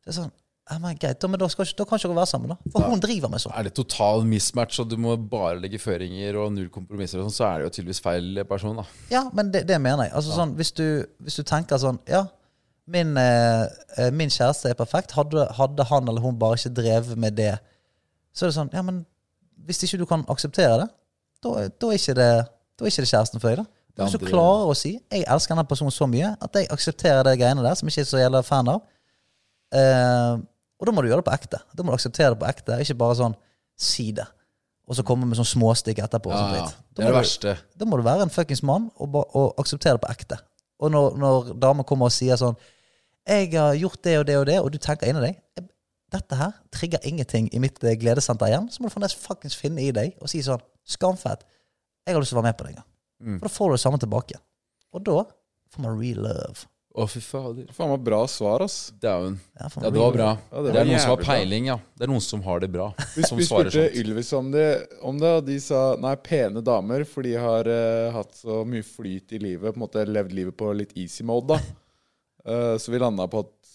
Det 0.05 0.15
er 0.15 0.23
sånn, 0.23 0.32
ja, 0.69 0.78
men 0.82 0.99
greit, 1.01 1.24
men 1.31 1.40
da, 1.40 1.49
skal 1.49 1.69
da 1.78 1.85
kan 1.89 2.01
ikke 2.01 2.11
dere 2.11 2.19
være 2.19 2.28
sammen, 2.28 2.53
da. 2.53 2.73
For 2.74 2.89
hun 2.93 3.01
driver 3.01 3.31
med 3.32 3.40
sånn. 3.43 3.55
Er 3.57 3.69
det 3.69 3.74
total 3.78 4.24
mismatch, 4.28 4.81
og 4.82 4.90
du 4.90 4.97
må 5.01 5.15
bare 5.16 5.57
legge 5.62 5.81
føringer 5.81 6.36
og 6.43 6.51
null 6.53 6.69
kompromisser, 6.73 7.23
og 7.23 7.28
sånn, 7.28 7.36
så 7.39 7.47
er 7.49 7.62
det 7.62 7.69
jo 7.69 7.74
tydeligvis 7.78 8.03
feil 8.05 8.43
person. 8.49 8.82
da 8.82 8.85
Ja, 9.12 9.23
men 9.32 9.53
det, 9.55 9.65
det 9.69 9.78
mener 9.81 10.09
jeg. 10.09 10.15
Altså 10.20 10.36
sånn, 10.36 10.53
hvis 10.59 10.74
du, 10.77 10.85
hvis 11.24 11.39
du 11.40 11.47
tenker 11.49 11.81
sånn 11.81 12.01
Ja, 12.11 12.27
min, 12.89 13.16
eh, 13.20 13.65
eh, 13.97 14.11
min 14.12 14.32
kjæreste 14.32 14.73
er 14.73 14.77
perfekt. 14.78 15.16
Hadde, 15.16 15.47
hadde 15.57 15.89
han 15.89 16.09
eller 16.09 16.24
hun 16.24 16.39
bare 16.40 16.59
ikke 16.61 16.74
drevet 16.82 17.16
med 17.20 17.36
det, 17.40 17.55
så 18.36 18.47
er 18.47 18.53
det 18.53 18.59
sånn 18.59 18.73
Ja, 18.77 18.85
men 18.85 19.03
hvis 19.69 19.82
ikke 19.85 20.01
du 20.01 20.07
kan 20.09 20.24
akseptere 20.28 20.82
det, 20.82 20.89
da, 21.45 21.55
da, 21.69 21.90
er, 21.90 21.97
ikke 21.97 22.16
det, 22.19 22.31
da 22.77 22.85
er 22.85 22.93
ikke 22.93 23.05
det 23.05 23.11
kjæresten 23.12 23.43
for 23.43 23.53
deg, 23.53 23.65
da. 23.65 23.73
Hvis 23.99 24.15
du 24.15 24.27
klarer 24.28 24.69
å 24.70 24.77
si 24.78 24.93
'jeg 24.95 25.24
elsker 25.27 25.55
denne 25.55 25.66
personen 25.66 25.90
så 25.90 26.07
mye 26.07 26.36
at 26.40 26.55
jeg 26.55 26.69
aksepterer 26.70 27.24
de 27.27 27.35
greiene 27.36 27.65
der', 27.65 27.74
som 27.74 27.89
jeg 27.89 27.99
ikke 27.99 28.07
er 28.07 28.11
så 28.12 28.20
jævla 28.23 28.43
fan 28.47 28.69
av, 28.69 28.82
eh, 29.74 30.39
og 30.78 30.86
da 30.86 30.92
må 30.94 31.02
du 31.02 31.09
gjøre 31.10 31.22
det 31.22 31.28
på 31.28 31.34
ekte. 31.34 31.59
Da 31.74 31.82
må 31.82 31.90
du 31.92 31.96
akseptere 31.98 32.34
det 32.34 32.40
på 32.42 32.48
ekte, 32.48 32.78
ikke 32.84 32.98
bare 32.98 33.16
sånn 33.18 33.34
si 33.78 34.12
det, 34.12 34.26
og 34.88 34.96
så 34.96 35.05
komme 35.05 35.26
med 35.28 35.36
sånn 35.38 35.48
småstikk 35.48 35.98
etterpå. 36.05 36.30
Ja, 36.30 36.38
sånn 36.38 36.55
Ja, 36.56 36.66
det 36.94 37.05
er 37.05 37.06
det 37.06 37.14
du- 37.14 37.18
verste. 37.20 37.59
da 37.76 37.84
må 37.84 37.96
du 37.96 38.02
være 38.06 38.22
en 38.22 38.30
fuckings 38.30 38.62
mann 38.62 38.90
og, 38.96 39.14
og 39.34 39.55
akseptere 39.59 39.98
det 39.98 40.02
på 40.06 40.10
ekte. 40.12 40.38
Og 40.80 40.90
når, 40.94 41.16
når 41.18 41.52
damer 41.59 41.84
kommer 41.84 42.06
og 42.06 42.12
sier 42.12 42.36
sånn 42.36 42.56
'Jeg 43.26 43.52
har 43.52 43.74
gjort 43.74 44.02
det 44.02 44.18
og 44.18 44.26
det 44.26 44.36
og 44.38 44.46
det', 44.46 44.60
og 44.64 44.72
du 44.72 44.78
tenker 44.78 45.06
inni 45.09 45.20
deg 45.20 45.36
dette 46.10 46.34
her 46.36 46.52
trigger 46.72 46.98
ingenting 47.05 47.50
i 47.52 47.59
mitt 47.59 47.82
eh, 47.84 47.94
gledessenter 48.00 48.46
igjen, 48.46 48.70
så 48.72 48.80
må 48.80 48.88
du 48.88 48.94
fremdeles 48.94 49.14
fuckings 49.14 49.56
finne 49.56 49.82
i 49.82 49.90
deg 49.90 50.14
og 50.22 50.28
si 50.28 50.40
sånn 50.40 50.60
Skamfett. 50.88 51.42
Jeg 52.06 52.14
har 52.14 52.20
lyst 52.22 52.30
til 52.32 52.38
å 52.38 52.42
være 52.42 52.48
med 52.48 52.56
på 52.56 52.64
det 52.64 52.70
en 52.70 52.76
gang. 52.80 52.86
Mm. 53.20 53.38
For 53.40 53.48
da 53.48 53.52
får 53.52 53.66
du 53.68 53.72
det 53.74 53.80
samme 53.80 53.98
tilbake. 54.00 54.38
Og 54.94 55.05
da 55.05 55.18
får 55.70 55.82
man 55.84 55.98
real 56.00 56.22
love. 56.24 56.64
Å, 56.98 57.04
fy 57.06 57.20
fader. 57.22 57.68
Faen 57.76 57.92
meg 57.92 58.00
bra 58.06 58.18
svar, 58.30 58.64
ass. 58.64 58.76
Dæven. 58.98 59.36
Ja, 59.60 59.68
får 59.70 59.84
Ja, 59.86 59.90
det 59.94 60.00
var 60.02 60.14
bra. 60.16 60.28
Ja, 60.50 60.62
det 60.64 60.72
det, 60.72 60.72
var 60.74 60.80
er 60.80 60.88
noen 60.88 60.98
som 60.98 61.10
har 61.12 61.16
jævlig 61.16 61.26
bra. 61.26 61.34
peiling, 61.34 61.68
ja. 61.70 61.76
Det 61.94 62.06
er 62.08 62.10
noen 62.12 62.24
som 62.26 62.42
har 62.48 62.62
det 62.64 62.70
bra. 62.74 62.86
Vi, 63.14 63.22
Som 63.28 63.38
vi 63.38 63.46
svarer 63.46 63.70
spurte 63.70 63.84
sånt. 63.86 64.00
Ylvis 64.02 64.32
om 64.40 64.48
det, 64.54 64.64
om 65.12 65.20
det, 65.22 65.30
og 65.38 65.46
de 65.46 65.58
sa 65.62 65.82
nei, 66.02 66.14
pene 66.26 66.62
damer, 66.66 67.04
for 67.06 67.22
de 67.28 67.36
har 67.38 67.70
eh, 67.70 68.08
hatt 68.16 68.34
så 68.40 68.60
mye 68.66 68.86
flyt 68.86 69.36
i 69.38 69.42
livet, 69.44 69.70
på 69.70 69.78
en 69.78 69.84
måte 69.86 70.04
levd 70.08 70.34
livet 70.34 70.56
på 70.58 70.72
litt 70.74 70.96
easy 70.98 71.26
mode, 71.28 71.54
da. 71.54 71.60
Eh, 72.48 72.76
så 72.80 72.92
vi 72.94 72.96
landa 73.02 73.26
på 73.28 73.42
at 73.44 73.72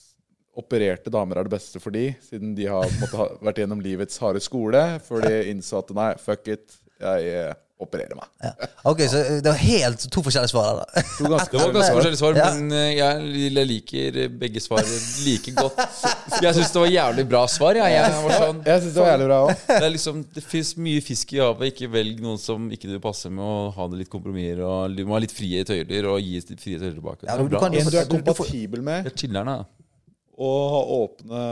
opererte 0.57 1.11
damer 1.13 1.37
er 1.37 1.45
det 1.45 1.51
beste 1.53 1.77
for 1.83 1.93
de, 1.93 2.07
siden 2.25 2.55
de 2.57 2.65
har 2.71 2.87
på 2.87 2.93
en 2.95 3.01
måte, 3.03 3.17
ha- 3.19 3.35
vært 3.45 3.59
gjennom 3.61 3.81
livets 3.83 4.17
harde 4.23 4.41
skole, 4.41 4.81
før 5.05 5.21
de 5.27 5.35
innså 5.51 5.81
at 5.83 5.91
nei, 5.93 6.07
fuck 6.17 6.47
it, 6.49 6.73
jeg 7.03 7.27
eh, 7.35 7.51
opererer 7.81 8.15
meg. 8.15 8.27
Ja. 8.39 8.51
Ok, 8.87 8.99
så 9.11 9.17
eh, 9.19 9.39
det 9.43 9.49
var 9.49 9.57
helt 9.59 10.03
to 10.13 10.21
forskjellige 10.23 10.51
svar 10.53 10.77
da. 10.79 11.01
To 11.17 11.27
ganske 11.31 11.51
Det 11.51 11.59
var 11.59 11.71
ganske 11.73 11.95
forskjellige 11.97 12.19
svar, 12.21 12.37
men 12.37 12.71
eh, 12.77 12.91
jeg, 12.95 13.25
jeg 13.57 13.67
liker 13.67 14.19
begge 14.39 14.61
svar 14.63 14.85
like 15.25 15.53
godt. 15.57 15.81
Jeg 16.43 16.55
syns 16.55 16.71
det 16.75 16.83
var 16.83 16.91
jævlig 16.93 17.25
bra 17.33 17.41
svar. 17.51 17.79
Ja. 17.81 17.89
Jeg 17.91 18.13
var 18.27 18.37
sånn, 18.45 18.61
Jeg 18.69 18.83
synes 18.85 18.93
det 18.95 19.03
var 19.03 19.11
jævlig 19.11 19.27
bra 19.31 19.39
også. 19.49 19.67
det 19.73 19.81
er 19.89 19.93
liksom 19.97 20.21
Det 20.37 20.43
fins 20.53 20.71
mye 20.85 21.03
fisk 21.09 21.33
i 21.35 21.41
havet. 21.43 21.73
Ikke 21.73 21.89
velg 21.97 22.21
noen 22.23 22.39
som 22.39 22.69
ikke 22.77 22.91
du 22.93 22.95
passer 23.03 23.33
med, 23.33 23.43
og 23.43 23.73
ha 23.75 23.89
det 23.91 24.03
litt 24.03 24.13
kompromisser. 24.13 24.63
Og 24.69 24.95
Du 24.95 25.03
må 25.09 25.17
ha 25.17 25.23
litt 25.25 25.35
frie 25.35 25.65
tøyler, 25.67 26.07
og 26.13 26.21
gi 26.23 26.39
litt 26.39 26.63
frie 26.63 26.79
tøyler 26.79 26.95
tilbake. 27.01 27.27
Ja, 27.27 27.35
du 27.41 27.57
kan- 27.57 27.73
En 27.73 27.89
du 27.91 27.97
er 27.99 28.07
kompatibel 28.07 28.81
med, 28.85 29.09
er 29.11 29.17
chiller'n, 29.17 29.49
da. 29.49 29.59
og 30.37 30.63
ha 30.77 30.81
åpne 31.01 31.43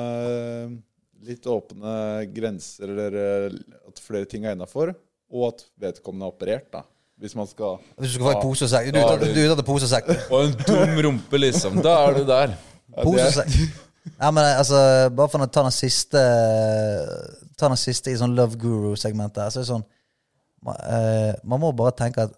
Litt 1.22 1.46
åpne 1.46 1.92
grenser, 2.34 2.90
eller 2.90 3.16
eh, 3.22 3.58
at 3.92 4.00
flere 4.02 4.26
ting 4.26 4.46
er 4.48 4.56
innafor, 4.56 4.90
og 5.32 5.48
at 5.54 5.64
vedkommende 5.80 6.28
er 6.28 6.34
operert, 6.36 6.68
da. 6.74 6.82
Hvis 7.22 7.36
man 7.38 7.46
skal 7.48 7.78
Hvis 7.98 8.10
du 8.10 8.14
skal 8.16 8.26
få 8.26 8.32
en 8.32 8.42
pose 8.42 8.66
og 8.66 8.70
sekk. 8.72 8.88
Du 8.94 8.98
er 9.00 9.06
ute- 9.14 9.26
du- 9.28 9.34
du 9.36 9.40
er 9.44 9.52
etter 9.54 9.64
pose 9.68 9.86
og 9.86 9.92
sekk. 9.92 10.10
Og 10.34 10.46
en 10.48 10.54
dum 10.68 10.98
rumpe, 11.06 11.38
liksom. 11.38 11.82
Da 11.86 11.92
er 12.08 12.18
du 12.18 12.24
der. 12.28 12.56
Pose 13.04 13.28
og 13.28 13.34
sekk. 13.36 13.58
Ja, 14.18 14.32
men 14.34 14.44
altså, 14.44 14.80
bare 15.14 15.30
for 15.30 15.44
å 15.46 15.46
ta 15.54 15.62
den 15.62 15.72
siste 15.76 16.18
Ta 17.58 17.68
den 17.70 17.78
siste 17.78 18.10
i 18.10 18.18
sånn 18.18 18.34
Love 18.34 18.58
Guru-segmentet, 18.58 19.52
så 19.54 19.60
er 19.60 19.66
det 19.66 19.70
sånn 19.70 19.84
man, 20.66 20.78
uh, 20.82 21.34
man 21.46 21.62
må 21.62 21.70
bare 21.78 21.94
tenke 21.98 22.26
at 22.28 22.34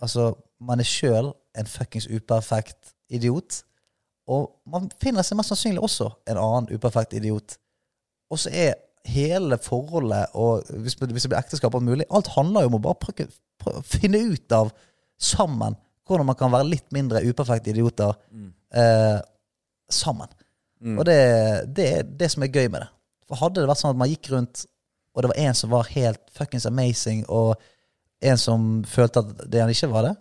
Altså, 0.00 0.34
man 0.62 0.78
er 0.78 0.86
sjøl 0.86 1.32
en 1.58 1.66
fuckings 1.66 2.06
uperfekt 2.06 2.92
idiot. 3.10 3.62
Og 4.30 4.44
man 4.70 4.84
finner 5.02 5.24
seg 5.26 5.34
mest 5.40 5.50
sannsynlig 5.50 5.82
også 5.82 6.06
en 6.30 6.38
annen 6.38 6.68
uperfekt 6.70 7.16
idiot. 7.18 7.56
Og 8.30 8.38
så 8.38 8.52
er 8.52 8.76
hele 9.08 9.58
forholdet, 9.62 10.34
og 10.34 10.64
hvis, 10.68 10.94
hvis 10.94 11.24
det 11.24 11.30
blir 11.30 11.38
ekteskap 11.38 11.74
og 11.74 11.84
mulig, 11.84 12.06
alt 12.10 12.30
handler 12.34 12.64
jo 12.64 12.72
om 12.72 12.78
å 12.78 12.84
bare 12.88 13.00
prøve, 13.02 13.28
prøve, 13.62 13.82
finne 13.86 14.20
ut 14.32 14.54
av 14.54 14.72
sammen 15.18 15.76
hvordan 16.08 16.28
man 16.30 16.38
kan 16.40 16.52
være 16.52 16.70
litt 16.70 16.86
mindre 16.94 17.20
uperfekte 17.26 17.72
idioter 17.74 18.14
eh, 18.72 19.18
sammen. 19.92 20.30
Og 20.96 21.04
det, 21.04 21.18
det 21.76 21.86
er 21.98 22.06
det 22.20 22.30
som 22.32 22.44
er 22.46 22.52
gøy 22.54 22.68
med 22.70 22.80
det. 22.84 22.88
For 23.28 23.40
hadde 23.42 23.60
det 23.60 23.68
vært 23.68 23.82
sånn 23.82 23.92
at 23.92 24.00
man 24.00 24.08
gikk 24.08 24.30
rundt, 24.32 24.64
og 25.12 25.24
det 25.24 25.30
var 25.32 25.40
en 25.42 25.58
som 25.58 25.72
var 25.72 25.90
helt 25.92 26.22
fuckings 26.32 26.66
amazing, 26.68 27.24
og 27.28 27.58
en 28.24 28.40
som 28.40 28.68
følte 28.88 29.20
at 29.20 29.44
det 29.50 29.60
han 29.60 29.72
ikke 29.72 29.90
var 29.92 30.08
det, 30.08 30.14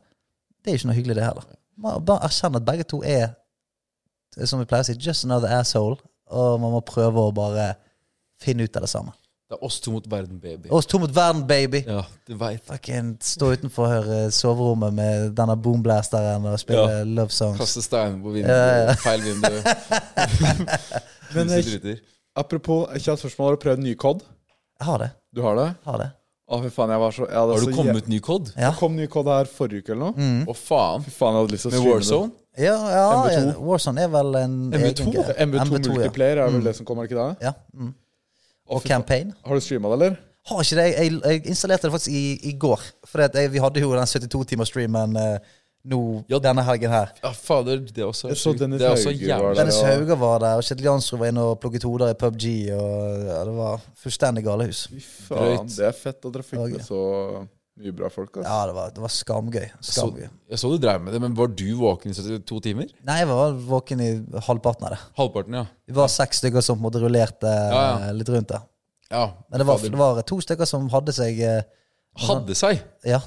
det 0.59 0.73
er 0.73 0.79
ikke 0.79 0.89
noe 0.89 0.97
hyggelig, 0.97 1.15
det 1.15 1.27
heller. 1.27 1.45
Man 1.79 2.05
bare 2.05 2.27
erkjenne 2.27 2.59
at 2.59 2.67
begge 2.67 2.87
to 2.89 2.99
er, 3.05 3.29
som 4.43 4.59
vi 4.59 4.67
pleier 4.67 4.83
å 4.83 4.89
si, 4.89 4.97
just 4.99 5.23
another 5.25 5.53
asshole, 5.55 5.95
og 6.27 6.57
man 6.59 6.73
må 6.73 6.81
prøve 6.83 7.21
å 7.21 7.35
bare 7.35 7.69
finne 8.41 8.67
ut 8.67 8.75
av 8.79 8.85
det 8.85 8.91
samme. 8.91 9.13
Det 9.47 9.55
er 9.55 9.63
oss 9.63 9.77
to 9.79 9.93
mot 9.93 10.07
verden, 10.11 10.41
baby. 10.43 10.67
Oss 10.75 10.85
to 10.91 10.99
mot 10.99 11.11
verden, 11.15 11.45
baby! 11.47 11.79
Ja, 11.87 12.01
du 12.27 12.33
vet. 12.35 12.65
Fucking 12.67 13.13
stå 13.23 13.53
utenfor 13.55 14.09
soverommet 14.35 14.93
med 14.97 15.29
denne 15.37 15.55
boomblasteren 15.55 16.43
og 16.49 16.59
spille 16.59 16.83
Ja. 16.97 17.03
love 17.07 17.31
songs. 17.31 17.57
Kaste 17.61 17.81
stein 17.85 18.19
på 18.23 18.33
vinduet. 18.35 18.51
Ja, 18.51 18.89
ja. 18.89 18.97
Feil 18.99 19.23
vindu. 19.23 19.61
Men 21.35 21.49
eh, 21.55 21.95
apropos 22.35 22.91
kjapt 22.99 23.23
spørsmål, 23.23 23.47
har 23.47 23.55
du 23.55 23.63
prøvd 23.63 23.83
ny 23.85 23.95
COD? 23.95 24.25
Jeg 24.79 24.85
har 24.89 24.97
det. 25.05 25.09
Du 25.35 25.41
har 25.41 25.55
det? 25.55 25.69
Har 25.87 26.01
det. 26.03 26.09
Å, 26.47 26.57
fy 26.63 26.69
faen, 26.71 26.91
jeg 26.93 27.01
var 27.01 27.11
så 27.15 27.25
jeg 27.27 27.35
Har 27.51 27.63
du 27.65 27.73
kommet 27.75 28.05
ny 28.07 28.19
kod? 28.23 28.51
Ja. 28.55 28.69
Det 28.69 28.79
kom 28.79 28.93
ny 28.95 29.07
COD 29.11 29.27
her 29.33 29.49
forrige 29.51 29.83
uke 29.83 29.91
eller 29.95 30.13
noe. 30.13 30.27
Å, 30.47 30.53
faen. 30.55 31.03
Fy 31.03 31.11
faen, 31.11 31.35
jeg 31.35 31.43
hadde 31.43 31.55
lyst 31.55 31.67
til 31.67 31.71
å 31.71 31.75
Med 31.75 31.87
Warzone? 31.87 32.19
Warzone? 32.19 32.43
Ja, 32.57 32.75
ja, 32.91 33.07
MB2. 33.23 33.55
Warzone 33.67 34.03
er 34.05 34.11
vel 34.13 34.37
en 34.39 34.53
MB2? 34.71 34.77
egen 34.91 35.11
greie. 35.11 35.25
det. 35.27 35.35
MV2, 35.43 35.65
MV2, 35.67 35.89
ja. 35.89 35.95
Multiplayer 35.97 36.39
er 36.45 36.53
vel 36.55 36.69
det 36.69 36.75
som 36.77 36.87
kommer, 36.87 37.03
er 37.03 37.11
ikke 37.11 37.19
det? 37.19 37.49
Ja. 37.49 37.51
Mm. 37.75 37.91
Og. 38.69 38.83
Campaign. 38.83 39.33
Har 39.45 39.55
du 39.55 39.61
streama 39.63 39.89
det, 39.89 39.93
eller? 39.99 40.17
Har 40.47 40.63
ikke 40.63 40.75
det. 40.79 40.87
Jeg, 40.95 41.13
jeg 41.25 41.45
installerte 41.51 41.87
det 41.87 41.91
faktisk 41.91 42.11
i, 42.15 42.25
i 42.49 42.53
går. 42.59 42.83
For 43.07 43.23
vi 43.51 43.59
hadde 43.63 43.81
jo 43.83 43.89
den 43.95 44.07
72-timersstreamen 44.07 45.17
uh, 45.19 45.55
nå 45.87 45.99
Ja. 46.29 46.39
denne 46.43 46.63
helgen 46.67 46.91
her. 46.91 47.11
Ja, 47.23 47.31
fader, 47.31 47.79
det 47.79 47.97
er 48.03 48.07
også 48.07 48.27
Jeg 48.31 48.37
så. 48.37 48.53
Dennis 48.59 48.79
Det 48.79 48.87
er 48.87 48.95
også 48.95 49.11
Hauger 49.11 49.37
var 49.43 49.53
der. 49.53 49.59
Dennis. 49.61 49.81
Hauger 49.81 50.15
var 50.15 50.39
der, 50.39 50.55
og 50.59 50.63
Kjetil 50.63 50.87
Jansrud 50.89 51.19
var 51.19 51.31
inne 51.31 51.43
og 51.51 51.59
plukket 51.63 51.83
hoder 51.87 52.11
i 52.11 52.17
PubG. 52.19 52.47
Og 52.75 53.25
ja, 53.27 53.43
Det 53.47 53.55
var 53.57 53.83
fullstendig 54.03 54.43
galehus. 54.47 54.87
Fy 54.91 55.03
faen, 55.29 55.67
det 55.67 55.85
er 55.91 55.95
fett 55.95 56.19
at 56.25 56.33
dere 56.33 56.43
fikk 56.47 56.75
det 56.77 56.83
så 56.87 57.01
mye 57.77 57.93
bra 57.95 58.09
folk. 58.09 58.37
ass. 58.41 58.45
Ja, 58.47 58.59
det 58.69 58.73
var, 58.77 58.91
det 58.95 59.01
var 59.03 59.11
skamgøy. 59.13 59.65
Så, 59.79 59.91
skamgøy. 59.99 60.27
jeg 60.49 60.59
så 60.63 60.71
du 60.73 60.77
dreiv 60.81 61.01
med 61.05 61.13
det, 61.13 61.21
men 61.21 61.35
var 61.37 61.47
du 61.53 61.65
våken 61.79 62.11
i 62.11 62.15
72 62.17 62.59
timer? 62.65 62.89
Nei, 63.07 63.19
jeg 63.21 63.29
var 63.29 63.53
våken 63.69 64.01
i 64.01 64.09
halvparten 64.47 64.87
av 64.89 64.95
det. 64.95 64.99
Halvparten, 65.19 65.57
ja. 65.61 65.65
Vi 65.87 65.93
var 65.97 66.09
seks 66.11 66.41
stykker 66.41 66.65
som 66.65 66.77
på 66.79 66.81
en 66.83 66.87
måte 66.89 67.03
rullerte 67.03 67.51
Ja, 67.53 67.81
ja. 67.83 67.95
eh, 68.09 68.13
litt 68.17 68.29
rundt 68.33 68.49
der. 68.53 68.65
ja 69.13 69.25
Men 69.51 69.61
det 69.63 69.67
var, 69.69 69.77
det 69.85 69.99
var 70.01 70.21
to 70.27 70.39
stykker 70.43 70.65
som 70.67 70.89
hadde 70.93 71.13
seg 71.15 71.39
eh, 71.39 71.61
Hadde 72.27 72.55
seg 72.57 72.79
Ja, 73.05 73.19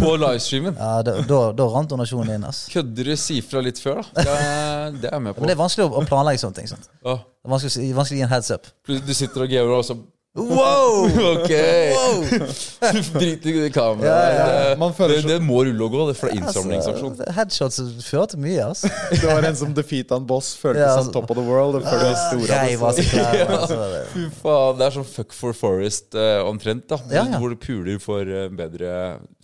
på 0.00 0.14
livestreamen. 0.16 0.76
ja 0.80 1.02
da, 1.04 1.12
da, 1.28 1.38
da 1.52 1.64
rant 1.68 1.90
donasjonen 1.92 2.34
inn. 2.38 2.44
ass. 2.48 2.62
Kødder 2.72 3.10
du 3.10 3.16
si 3.20 3.40
fra 3.44 3.60
litt 3.64 3.76
før, 3.80 3.98
da? 4.00 4.22
Det 4.24 4.32
er, 4.32 4.94
det 4.96 5.08
er 5.10 5.16
jeg 5.18 5.24
med 5.26 5.34
på. 5.36 5.42
Men 5.44 5.50
det 5.50 5.54
er 5.56 5.60
vanskelig 5.60 5.88
å, 5.90 6.04
planlegge 6.08 6.40
sånne 6.40 6.56
ting. 6.56 6.68
sant? 6.70 6.86
Ja. 7.04 7.16
Det 7.20 7.48
er 7.48 7.52
vanskelig, 7.52 7.88
vanskelig 7.98 8.16
å 8.16 8.20
gi 8.22 8.24
en 8.26 8.32
heads 8.32 8.50
up. 8.54 8.70
Du 8.88 9.12
sitter 9.14 9.44
og 9.44 9.52
gamer, 9.52 9.74
og 9.76 9.84
så 9.88 9.96
Wow! 10.36 11.08
Ok! 11.32 11.50
Drit 13.18 13.46
i 13.46 13.70
kameraet. 13.72 14.04
Ja, 14.04 14.16
ja, 14.30 14.74
ja. 14.76 14.88
Det, 15.08 15.20
det 15.28 15.38
må 15.44 15.62
rulle 15.64 15.86
og 15.86 15.94
gå, 15.94 16.02
det, 16.10 16.16
er 16.16 16.18
fra 16.20 16.28
er 16.28 16.40
innsamlingsaksjon. 16.40 17.14
Altså, 17.14 17.34
headshots 17.38 17.78
fører 18.04 18.28
til 18.32 18.42
mye, 18.44 18.58
altså. 18.66 18.90
Det 19.22 19.30
var 19.30 19.46
en 19.48 19.56
som 19.58 19.72
defeata 19.76 20.18
en 20.20 20.26
boss, 20.28 20.50
føltes 20.60 20.82
Ja, 20.84 20.90
som 20.98 21.06
altså- 21.06 21.14
top 21.16 21.30
of 21.32 21.38
the 21.40 21.46
world. 21.46 21.78
Det 21.78 21.86
føltes 21.88 22.26
store, 22.26 22.58
altså. 22.90 23.06
Klar. 23.12 23.54
Altså. 23.56 23.78
Fy 24.12 24.26
faen, 24.42 24.76
Det 24.80 24.88
er 24.88 24.96
sånn 24.98 25.08
fuck 25.08 25.32
for 25.36 25.56
forest 25.56 26.18
uh, 26.18 26.42
omtrent, 26.50 26.84
da. 26.92 27.00
Ja, 27.12 27.24
ja. 27.32 27.40
Hvor 27.40 27.54
du 27.54 27.56
puler 27.62 27.96
for 28.02 28.28
uh, 28.28 28.44
bedre 28.60 28.92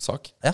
sak. 0.01 0.29
Ja. 0.45 0.53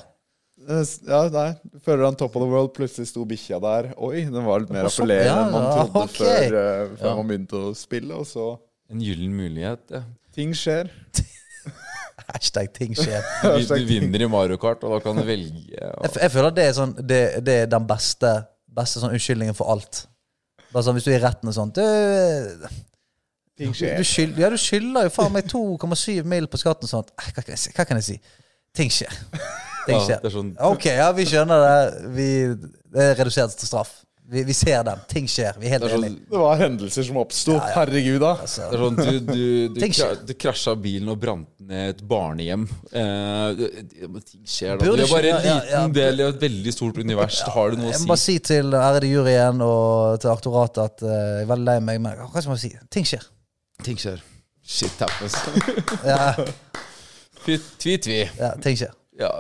Eh, 0.70 0.86
Ja, 1.10 1.22
nei. 1.34 1.50
Føler 1.84 2.06
han 2.08 2.16
top 2.20 2.36
of 2.40 2.46
the 2.46 2.50
world, 2.52 2.72
plutselig 2.78 3.10
sto 3.12 3.26
bikkja 3.28 3.60
der. 3.64 3.92
Oi, 3.98 4.24
den 4.30 4.48
var 4.48 4.64
litt 4.64 4.72
mer 4.72 4.88
appellerende 4.88 5.28
ja, 5.34 5.44
enn 5.44 5.54
man 5.56 5.68
ja, 5.68 5.76
trodde 5.84 6.06
ok. 6.08 6.18
før, 6.22 6.56
uh, 6.56 6.96
før 7.00 7.12
Ja. 7.12 7.14
man 7.20 7.30
begynte 7.34 7.60
å 7.60 7.76
spille. 7.76 8.16
Og 8.24 8.28
så 8.30 8.48
En 8.90 9.04
gyllen 9.04 9.36
mulighet. 9.38 9.84
Ja. 9.94 10.04
Ting 10.40 10.56
skjer. 10.56 10.88
Hashtag 12.30 12.70
ting 12.76 12.94
skjer. 12.98 13.24
Du, 13.44 13.64
du 13.74 13.86
vinner 13.90 14.24
i 14.24 14.28
Mario 14.32 14.60
Kart, 14.62 14.84
og 14.86 14.94
da 14.96 15.00
kan 15.04 15.18
du 15.18 15.24
velge. 15.28 15.80
Og, 15.80 16.06
Jeg, 16.08 16.16
jeg 16.24 16.32
føler 16.36 16.54
det 16.56 16.68
er, 16.70 16.76
sånn, 16.78 16.94
det, 17.00 17.20
det 17.48 17.56
er 17.64 17.72
den 17.72 17.88
beste, 17.90 18.34
beste 18.80 19.02
sånn 19.02 19.16
unnskyldningen 19.16 19.58
for 19.58 19.72
alt. 19.74 20.04
Bare 20.70 20.86
sånn, 20.86 20.96
Hvis 21.00 21.08
du 21.08 21.12
er 21.12 21.18
i 21.18 21.24
retten 21.24 21.50
og 21.50 21.56
sånn 21.56 21.72
Du, 21.74 21.82
Ting 23.60 23.74
skjer. 23.76 23.98
du, 23.98 24.06
skyld, 24.06 24.38
ja, 24.40 24.52
du 24.54 24.60
skylder 24.62 25.08
jo 25.08 25.14
faen 25.16 25.34
meg 25.34 25.48
2,7 25.50 26.28
mil 26.30 26.46
på 26.52 26.60
skatten 26.62 26.86
og 26.88 26.92
sånt. 26.94 27.10
Hva 27.18 27.42
kan 27.42 27.56
jeg 27.56 27.60
si? 27.64 27.74
Hva 27.76 27.88
kan 27.90 28.00
jeg 28.00 28.06
si? 28.12 28.20
Ting 28.78 28.94
skjer. 28.94 29.18
Ting 29.88 29.98
ja, 29.98 30.04
skjer. 30.06 30.22
det 30.22 30.30
er 30.30 30.36
sånn 30.36 30.52
Ok, 30.70 30.86
ja, 30.92 31.10
vi 31.18 31.26
skjønner 31.28 31.66
det. 31.66 32.12
Vi, 32.16 32.30
det 32.94 33.08
er 33.10 33.18
redusert 33.24 33.58
til 33.58 33.72
straff. 33.72 33.96
Vi, 34.30 34.44
vi 34.46 34.54
ser 34.54 34.84
dem. 34.86 35.00
Ting 35.10 35.26
skjer. 35.32 35.56
Vi 35.58 35.66
er 35.66 35.72
helt 35.74 35.82
det 35.84 35.88
er 35.90 35.96
sånn, 35.96 36.04
enige. 36.06 36.26
Det 36.30 36.40
var 36.42 36.60
hendelser 36.60 37.06
som 37.08 37.18
oppsto. 37.18 37.56
Herregud, 37.74 38.20
da. 38.22 38.32
Altså, 38.44 38.68
det 38.70 38.78
er 38.78 38.84
sånn 38.84 39.00
du, 39.00 39.16
du, 39.26 39.46
du, 39.74 39.86
kra- 39.90 40.10
du 40.30 40.34
krasja 40.38 40.74
bilen 40.78 41.10
og 41.10 41.18
brant 41.24 41.48
ned 41.72 41.96
et 41.96 42.04
barnehjem. 42.12 42.68
Eh, 42.94 43.64
ting 44.22 44.44
skjer, 44.46 44.78
da. 44.78 44.86
Burde 44.86 45.02
Det 45.02 45.08
er 45.08 45.14
bare 45.16 45.32
en 45.32 45.40
ikke- 45.40 45.50
ja, 45.50 45.56
liten 45.58 45.74
ja, 45.74 45.88
del 45.98 46.22
i 46.22 46.28
et 46.28 46.40
veldig 46.46 46.74
stort 46.78 47.02
univers. 47.02 47.40
Har 47.56 47.74
du 47.74 47.82
noe 47.82 47.90
å 47.90 47.90
si? 47.90 47.98
jeg 47.98 48.06
må 48.06 48.12
bare 48.14 48.22
si. 48.26 48.38
si 48.38 48.46
til 48.52 48.78
ærede 48.84 49.10
juryen 49.10 49.66
og 49.66 50.20
til 50.22 50.30
aktoratet 50.36 50.84
at 50.86 51.06
uh, 51.08 51.16
jeg 51.16 51.48
er 51.48 51.50
veldig 51.56 51.68
lei 51.72 51.80
meg. 51.90 52.02
Men 52.06 52.22
hva 52.30 52.30
skal 52.46 52.54
man 52.54 52.62
si? 52.62 52.72
Ting 52.94 53.10
skjer. 53.10 53.26
Ting 53.90 53.98
skjer. 53.98 54.22
Shit 54.70 55.02
happens. 55.02 55.34
Ja, 56.06 56.36
Tvi-tvi. 57.46 58.22
ja 58.38 58.54
ting 58.62 58.78
skjer. 58.78 58.94
Ja. 59.20 59.32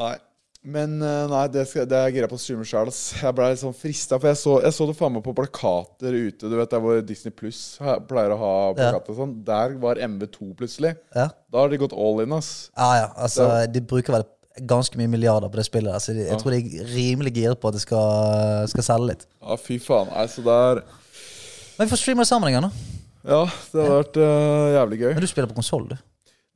Nei. 0.00 0.14
Men 0.60 0.98
eh, 1.00 1.22
nei, 1.30 1.44
det, 1.48 1.62
skal, 1.70 1.86
det 1.88 1.96
er 1.96 2.10
greia 2.12 2.28
på 2.28 2.36
å 2.36 2.40
streame 2.40 2.66
sjøl. 2.68 2.90
Jeg 2.92 3.32
ble 3.36 3.46
litt 3.48 3.62
sånn 3.62 3.76
frista, 3.76 4.18
for 4.20 4.28
jeg 4.28 4.36
så, 4.36 4.56
jeg 4.60 4.76
så 4.76 4.88
det 4.90 4.96
faen 4.98 5.14
meg 5.14 5.24
på 5.24 5.32
plakater 5.38 6.16
ute. 6.16 6.50
Du 6.52 6.56
vet 6.58 6.74
der 6.74 6.82
hvor 6.84 7.00
Disney 7.06 7.32
Pluss 7.32 7.62
pleier 8.10 8.34
å 8.34 8.40
ha 8.42 8.52
plakater 8.76 9.14
og 9.14 9.22
sånn. 9.22 9.32
Der 9.46 9.78
var 9.80 10.00
MV2 10.04 10.50
plutselig. 10.58 10.92
Ja. 11.16 11.30
Da 11.48 11.62
har 11.62 11.72
de 11.72 11.80
gått 11.80 11.96
all 11.96 12.20
in, 12.26 12.36
ass. 12.36 12.68
Ja, 12.76 12.90
ja. 12.98 13.08
Altså, 13.16 13.48
de 13.72 13.84
bruker 13.88 14.18
vel 14.18 14.28
ganske 14.68 15.00
mye 15.00 15.08
milliarder 15.08 15.48
på 15.48 15.62
det 15.62 15.64
spillet. 15.70 15.96
Så 16.04 16.12
de, 16.12 16.28
jeg 16.28 16.42
tror 16.42 16.52
de 16.52 16.60
er 16.60 16.92
rimelig 16.92 17.32
giret 17.38 17.60
på 17.60 17.72
at 17.72 17.78
det 17.78 17.84
skal, 17.86 18.68
skal 18.72 18.88
selge 18.92 19.14
litt. 19.14 19.26
Ja, 19.40 19.56
fy 19.56 19.80
faen. 19.80 20.12
Nei, 20.12 20.28
så 20.28 20.44
der 20.44 20.84
Men 20.84 21.86
vi 21.86 21.92
får 21.94 22.04
streame 22.04 22.26
det 22.26 22.32
sammen 22.34 22.52
gang, 22.52 22.68
da. 22.68 22.98
Ja, 23.20 23.42
det 23.48 23.80
hadde 23.84 23.96
vært 23.96 24.20
uh, 24.20 24.68
jævlig 24.76 25.02
gøy. 25.02 25.10
Men 25.14 25.24
du 25.24 25.30
spiller 25.30 25.48
på 25.48 25.56
konsoll, 25.60 25.88
du. 25.88 25.96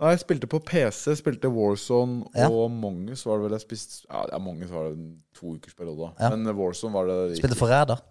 Nei, 0.02 0.10
jeg 0.10 0.24
spilte 0.24 0.48
på 0.50 0.58
PC, 0.66 1.14
spilte 1.20 1.48
Warzone 1.54 2.24
Ja. 2.34 2.48
og 2.50 2.70
Mongus 2.74 3.22
var 3.26 3.38
det 3.38 3.44
vel 3.46 3.54
jeg 3.54 3.62
spiste 3.62 4.08
Ja, 4.08 4.24
ja 4.32 4.40
Mongus 4.42 4.72
var 4.72 4.88
det 4.88 4.96
en 4.98 5.10
to 5.38 5.52
ukers 5.54 5.74
periode. 5.78 6.10
Ja. 6.18 6.30
Men 6.34 6.50
Warzone 6.58 6.96
var 6.96 7.06
det 7.10 7.38
Spilte 7.38 7.58
Forræder. 7.58 8.02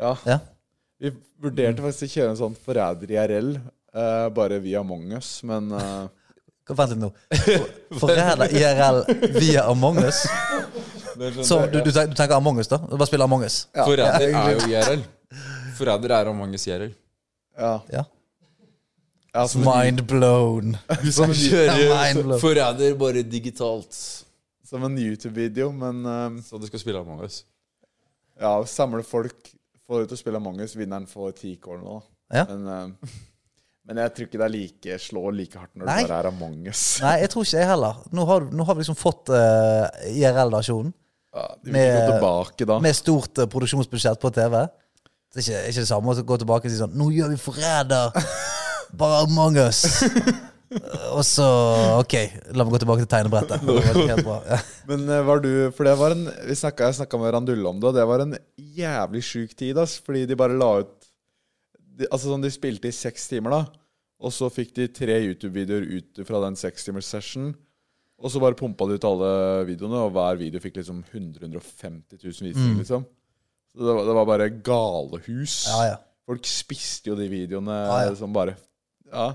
Ja. 0.00 0.14
Ja. 0.28 0.38
Vi 1.00 1.12
vurderte 1.40 1.80
faktisk 1.82 2.04
å 2.04 2.12
kjøre 2.14 2.32
en 2.34 2.40
sånn 2.40 2.56
forræder 2.60 3.12
IRL, 3.16 3.54
uh, 3.96 4.26
bare 4.36 4.58
via 4.60 4.82
Mongus, 4.84 5.38
men 5.48 5.72
uh, 5.72 6.08
Vent 6.70 6.92
litt 6.92 7.00
nå. 7.00 7.08
Forræder 7.98 8.52
IRL 8.54 9.00
via 9.40 9.64
Among 9.72 9.96
us. 10.04 10.20
Så 11.48 11.64
du, 11.66 11.80
du, 11.80 11.90
tenker, 11.90 12.12
du 12.12 12.14
tenker 12.14 12.36
Among 12.36 12.60
us, 12.62 12.68
da? 12.70 12.78
Du 12.84 12.94
bare 12.94 13.08
spiller 13.08 13.26
Among 13.26 13.42
us? 13.48 13.64
ja, 13.74 13.88
Forræder 13.88 14.28
er 14.28 14.52
jo 14.52 14.68
IRL. 14.68 15.02
Forræder 15.80 16.12
er 16.14 16.28
Amanges 16.30 16.66
IRL. 16.68 16.92
Ja. 17.58 17.72
Ja. 17.92 18.04
Ja 19.34 19.44
som, 19.48 19.62
Mind 19.66 20.02
blown. 20.10 20.76
som, 21.16 21.30
kjører. 21.34 22.34
Forræder 22.42 22.96
bare 22.98 23.22
digitalt. 23.22 23.94
som 24.66 24.84
en 24.86 24.98
YouTube-video, 24.98 25.72
men 25.74 26.04
eh, 26.06 26.42
Så 26.46 26.58
du 26.58 26.66
skal 26.66 26.82
spille 26.82 26.98
Among 27.02 27.24
us? 27.26 27.44
ja, 28.40 28.54
samle 28.66 29.02
folk, 29.04 29.50
få 29.84 29.98
ut 30.04 30.12
og 30.14 30.18
spille 30.18 30.38
Mongus, 30.40 30.72
vinneren 30.78 31.04
får 31.10 31.34
ti 31.42 31.50
kål 31.60 31.82
nå. 31.82 31.96
Ja. 32.32 32.46
Men, 32.48 32.62
eh, 32.72 33.10
men 33.90 33.98
jeg 34.00 34.12
tror 34.14 34.28
ikke 34.28 34.38
det 34.40 34.46
er 34.46 34.52
like, 34.54 34.98
slår 35.02 35.34
like 35.36 35.58
hardt 35.58 35.74
når 35.76 35.88
Nei. 35.90 35.96
det 35.98 36.08
bare 36.08 36.20
er 36.22 36.28
Among 36.30 36.68
us. 36.70 36.84
Nei, 37.04 37.16
jeg 37.24 37.32
tror 37.34 37.44
ikke 37.44 37.58
jeg 37.58 37.68
heller. 37.68 37.98
Nå 38.16 38.24
har, 38.30 38.46
nå 38.54 38.64
har 38.68 38.78
vi 38.78 38.84
liksom 38.84 38.96
fått 38.96 39.32
uh, 39.34 39.88
IRL-versjonen. 40.14 40.94
Ja, 41.36 41.44
Med- 41.62 42.06
tilbake. 42.14 42.70
Med 42.82 42.96
stort 42.96 43.42
uh, 43.42 43.46
produksjonsbudsjett 43.50 44.22
på 44.22 44.32
TV. 44.34 44.56
Det 45.30 45.42
er 45.42 45.44
ikke, 45.44 45.60
ikke 45.70 45.82
det 45.84 45.90
samme 45.90 46.14
å 46.14 46.24
gå 46.26 46.40
tilbake 46.42 46.66
og 46.66 46.72
si 46.72 46.78
sånn 46.80 46.96
Nå 46.98 47.06
gjør 47.14 47.28
vi 47.30 47.36
Forræder! 47.38 48.16
Bare 48.96 49.24
Among 49.24 49.58
us! 49.62 49.84
og 51.16 51.22
så 51.26 51.46
OK, 51.98 52.14
la 52.54 52.62
meg 52.62 52.74
gå 52.74 52.80
tilbake 52.82 53.02
til 53.02 53.10
tegnebrettet. 53.10 53.64
Det 53.66 53.74
var 53.74 54.10
helt 54.12 54.26
bra. 54.26 54.38
Ja. 54.46 54.58
Men 54.90 55.08
eh, 55.10 55.24
var 55.26 55.42
du 55.42 55.50
For 55.74 55.88
det 55.88 55.96
var 55.98 56.14
en 56.14 56.28
vi 56.46 56.56
snakket, 56.58 56.86
Jeg 56.86 57.00
snakka 57.00 57.20
med 57.20 57.34
Randulle 57.34 57.72
om 57.72 57.80
det, 57.80 57.90
og 57.90 57.98
det 57.98 58.06
var 58.06 58.24
en 58.24 58.36
jævlig 58.56 59.24
sjuk 59.26 59.56
tid, 59.58 59.78
ass. 59.82 59.98
Fordi 60.04 60.26
de 60.30 60.38
bare 60.38 60.58
la 60.58 60.70
ut 60.84 60.94
de, 61.76 62.06
Altså 62.08 62.30
sånn, 62.30 62.44
de 62.44 62.52
spilte 62.54 62.90
i 62.90 62.94
seks 62.94 63.26
timer, 63.32 63.56
da. 63.56 63.62
Og 64.20 64.34
så 64.36 64.50
fikk 64.52 64.74
de 64.76 64.90
tre 64.92 65.16
YouTube-videoer 65.24 65.86
ut 65.96 66.22
fra 66.28 66.42
den 66.44 66.58
sekstimers 66.60 67.08
session. 67.08 67.54
Og 68.20 68.32
så 68.32 68.42
bare 68.42 68.58
pumpa 68.58 68.84
de 68.86 68.98
ut 69.00 69.06
alle 69.08 69.30
videoene, 69.70 70.04
og 70.04 70.12
hver 70.12 70.36
video 70.36 70.60
fikk 70.60 70.76
liksom 70.76 71.00
100 71.08 71.40
150 71.40 72.20
000 72.20 72.50
visninger, 72.50 72.82
liksom. 72.82 73.06
Så 73.72 73.86
det 73.86 73.94
var, 73.96 74.04
det 74.04 74.16
var 74.18 74.26
bare 74.28 74.48
galehus. 74.66 75.62
Ja, 75.70 75.94
ja. 75.94 76.00
Folk 76.28 76.44
spiste 76.46 77.10
jo 77.10 77.16
de 77.18 77.30
videoene 77.30 77.78
ja. 77.88 78.10
som 78.18 78.34
bare 78.34 78.58
Ja. 79.10 79.30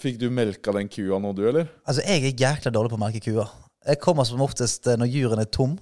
Fikk 0.00 0.18
du 0.20 0.28
melka 0.32 0.72
den 0.76 0.88
kua 0.92 1.18
nå, 1.20 1.32
du, 1.36 1.44
eller? 1.48 1.68
Altså, 1.84 2.04
jeg 2.06 2.24
er 2.24 2.44
jækla 2.46 2.72
dårlig 2.72 2.92
på 2.92 2.98
å 2.98 3.02
melke 3.04 3.22
kuer. 3.24 3.50
Jeg 3.84 4.00
kommer 4.00 4.26
som 4.28 4.42
oftest 4.44 4.86
eh, 4.88 4.96
når 5.00 5.10
juren 5.12 5.42
er 5.42 5.50
tom, 5.52 5.74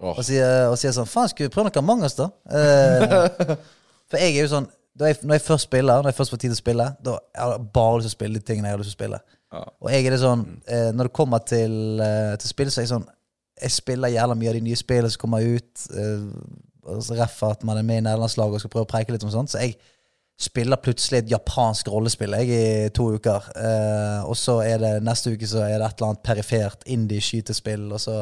oh. 0.00 0.14
og 0.14 0.22
sier, 0.24 0.70
og 0.70 0.78
sier 0.80 0.94
sånn 0.96 1.08
Faen, 1.08 1.28
skulle 1.28 1.50
vi 1.50 1.54
prøve 1.54 1.68
noe 1.68 1.84
Mangas, 1.84 2.16
da? 2.16 2.30
Eh, 2.48 3.56
for 4.08 4.20
jeg 4.20 4.38
er 4.38 4.46
jo 4.46 4.54
sånn 4.54 4.70
jeg, 5.00 5.18
Når 5.24 5.38
jeg 5.38 5.44
først 5.46 5.68
spiller, 5.68 6.00
når 6.02 6.12
jeg 6.12 6.18
først 6.18 6.34
får 6.34 6.40
tid 6.40 6.50
til 6.50 6.58
å 6.58 6.62
spille, 6.62 6.88
da 7.04 7.16
har 7.38 7.54
jeg 7.54 7.68
bare 7.76 7.98
lyst 7.98 8.08
til 8.08 8.12
å 8.12 8.16
spille 8.18 8.40
de 8.40 8.46
tingene 8.48 8.68
jeg 8.68 8.76
har 8.76 8.82
lyst 8.82 8.92
til 8.92 8.96
å 8.96 9.00
spille. 9.00 9.20
Ja. 9.52 9.62
Og 9.84 9.92
jeg 9.92 10.06
er 10.06 10.14
det 10.14 10.20
sånn 10.22 10.42
eh, 10.64 10.90
Når 10.96 11.08
det 11.08 11.16
kommer 11.16 11.42
til, 11.44 11.74
eh, 12.00 12.34
til 12.40 12.48
spill, 12.48 12.70
så 12.72 12.80
er 12.80 12.86
jeg 12.86 12.92
sånn 12.94 13.08
Jeg 13.60 13.74
spiller 13.74 14.12
jævla 14.12 14.36
mye 14.40 14.52
av 14.52 14.56
de 14.56 14.62
nye 14.64 14.78
spillene 14.80 15.12
som 15.12 15.20
kommer 15.20 15.44
ut. 15.44 15.86
Eh, 15.92 16.22
og 16.88 17.02
så 17.04 17.16
reffer 17.18 17.52
at 17.52 17.66
man 17.68 17.78
er 17.78 17.86
med 17.86 18.00
i 18.00 18.04
nederlandslaget 18.06 18.56
og 18.56 18.62
skal 18.62 18.72
prøve 18.72 18.88
å 18.88 18.90
preike 18.90 19.14
litt 19.14 19.26
om 19.26 19.32
sånt. 19.32 19.52
Så 19.52 19.60
jeg 19.60 19.76
spiller 20.40 20.80
plutselig 20.82 21.22
et 21.22 21.30
japansk 21.30 21.88
rollespill 21.92 22.34
jeg 22.40 22.48
i 22.50 22.88
to 22.96 23.10
uker. 23.14 23.44
Eh, 23.56 24.22
og 24.26 24.36
så 24.38 24.58
er 24.64 24.78
det 24.82 24.92
neste 25.06 25.34
uke 25.36 25.46
så 25.46 25.62
er 25.66 25.76
det 25.78 25.86
et 25.86 25.98
eller 26.00 26.12
annet 26.12 26.22
perifert 26.26 26.86
indie-skytespill. 26.90 27.84
Og 27.94 28.00
så 28.02 28.16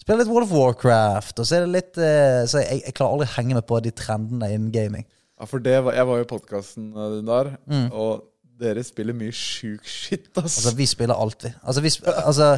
spiller 0.00 0.22
jeg 0.22 0.26
litt 0.26 0.32
World 0.34 0.48
of 0.48 0.54
Warcraft. 0.56 1.38
Og 1.38 1.46
så 1.46 1.56
er 1.58 1.66
det 1.66 1.74
litt 1.76 1.98
eh, 2.02 2.42
Så 2.50 2.62
jeg, 2.64 2.82
jeg 2.88 2.94
klarer 2.96 3.12
aldri 3.18 3.28
å 3.30 3.34
henge 3.36 3.58
med 3.60 3.66
på 3.70 3.78
de 3.84 3.92
trendene 3.94 4.50
innen 4.54 4.72
gaming. 4.74 5.06
Ja, 5.38 5.46
for 5.50 5.62
det 5.62 5.76
var, 5.84 5.94
jeg 5.98 6.06
var 6.08 6.20
jo 6.20 6.24
i 6.26 6.30
podkasten 6.30 6.90
din 6.94 7.26
der, 7.30 7.52
Mm. 7.66 7.86
og 7.92 8.30
dere 8.60 8.84
spiller 8.86 9.16
mye 9.18 9.34
sjuk 9.34 9.82
shit, 9.90 10.28
ass. 10.38 10.60
Altså, 10.60 10.74
vi 10.78 10.86
spiller 10.86 11.18
alt, 11.18 11.42
vi. 11.42 11.50
Altså, 11.66 11.82
vi 11.82 11.90
sp 11.90 12.06
altså 12.06 12.52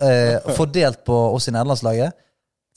eh, 0.00 0.36
Fordelt 0.54 1.00
på 1.04 1.16
oss 1.34 1.48
i 1.50 1.54
nederlandslaget 1.54 2.14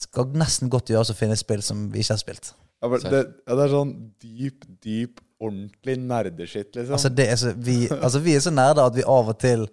skal 0.02 0.26
nesten 0.36 0.68
godt 0.70 0.90
gjøres 0.92 1.12
å 1.14 1.16
finne 1.16 1.32
et 1.38 1.40
spill 1.40 1.62
som 1.64 1.86
vi 1.94 2.02
ikke 2.02 2.16
har 2.16 2.20
spilt. 2.20 2.50
ja, 2.82 2.88
men 2.90 3.00
det, 3.06 3.20
ja, 3.46 3.54
det 3.56 3.62
er 3.64 3.70
sånn 3.72 3.92
dyp, 4.20 4.66
dyp, 4.84 5.22
ordentlig 5.42 5.96
nerdeskitt, 6.00 6.70
liksom. 6.74 6.94
Altså, 6.96 7.10
det 7.12 7.26
er 7.30 7.40
så, 7.40 7.52
vi, 7.56 7.84
altså, 7.92 8.22
vi 8.24 8.36
er 8.36 8.44
så 8.44 8.52
nerder 8.54 8.86
at 8.88 8.96
vi 8.96 9.04
av 9.04 9.32
og 9.32 9.38
til 9.40 9.66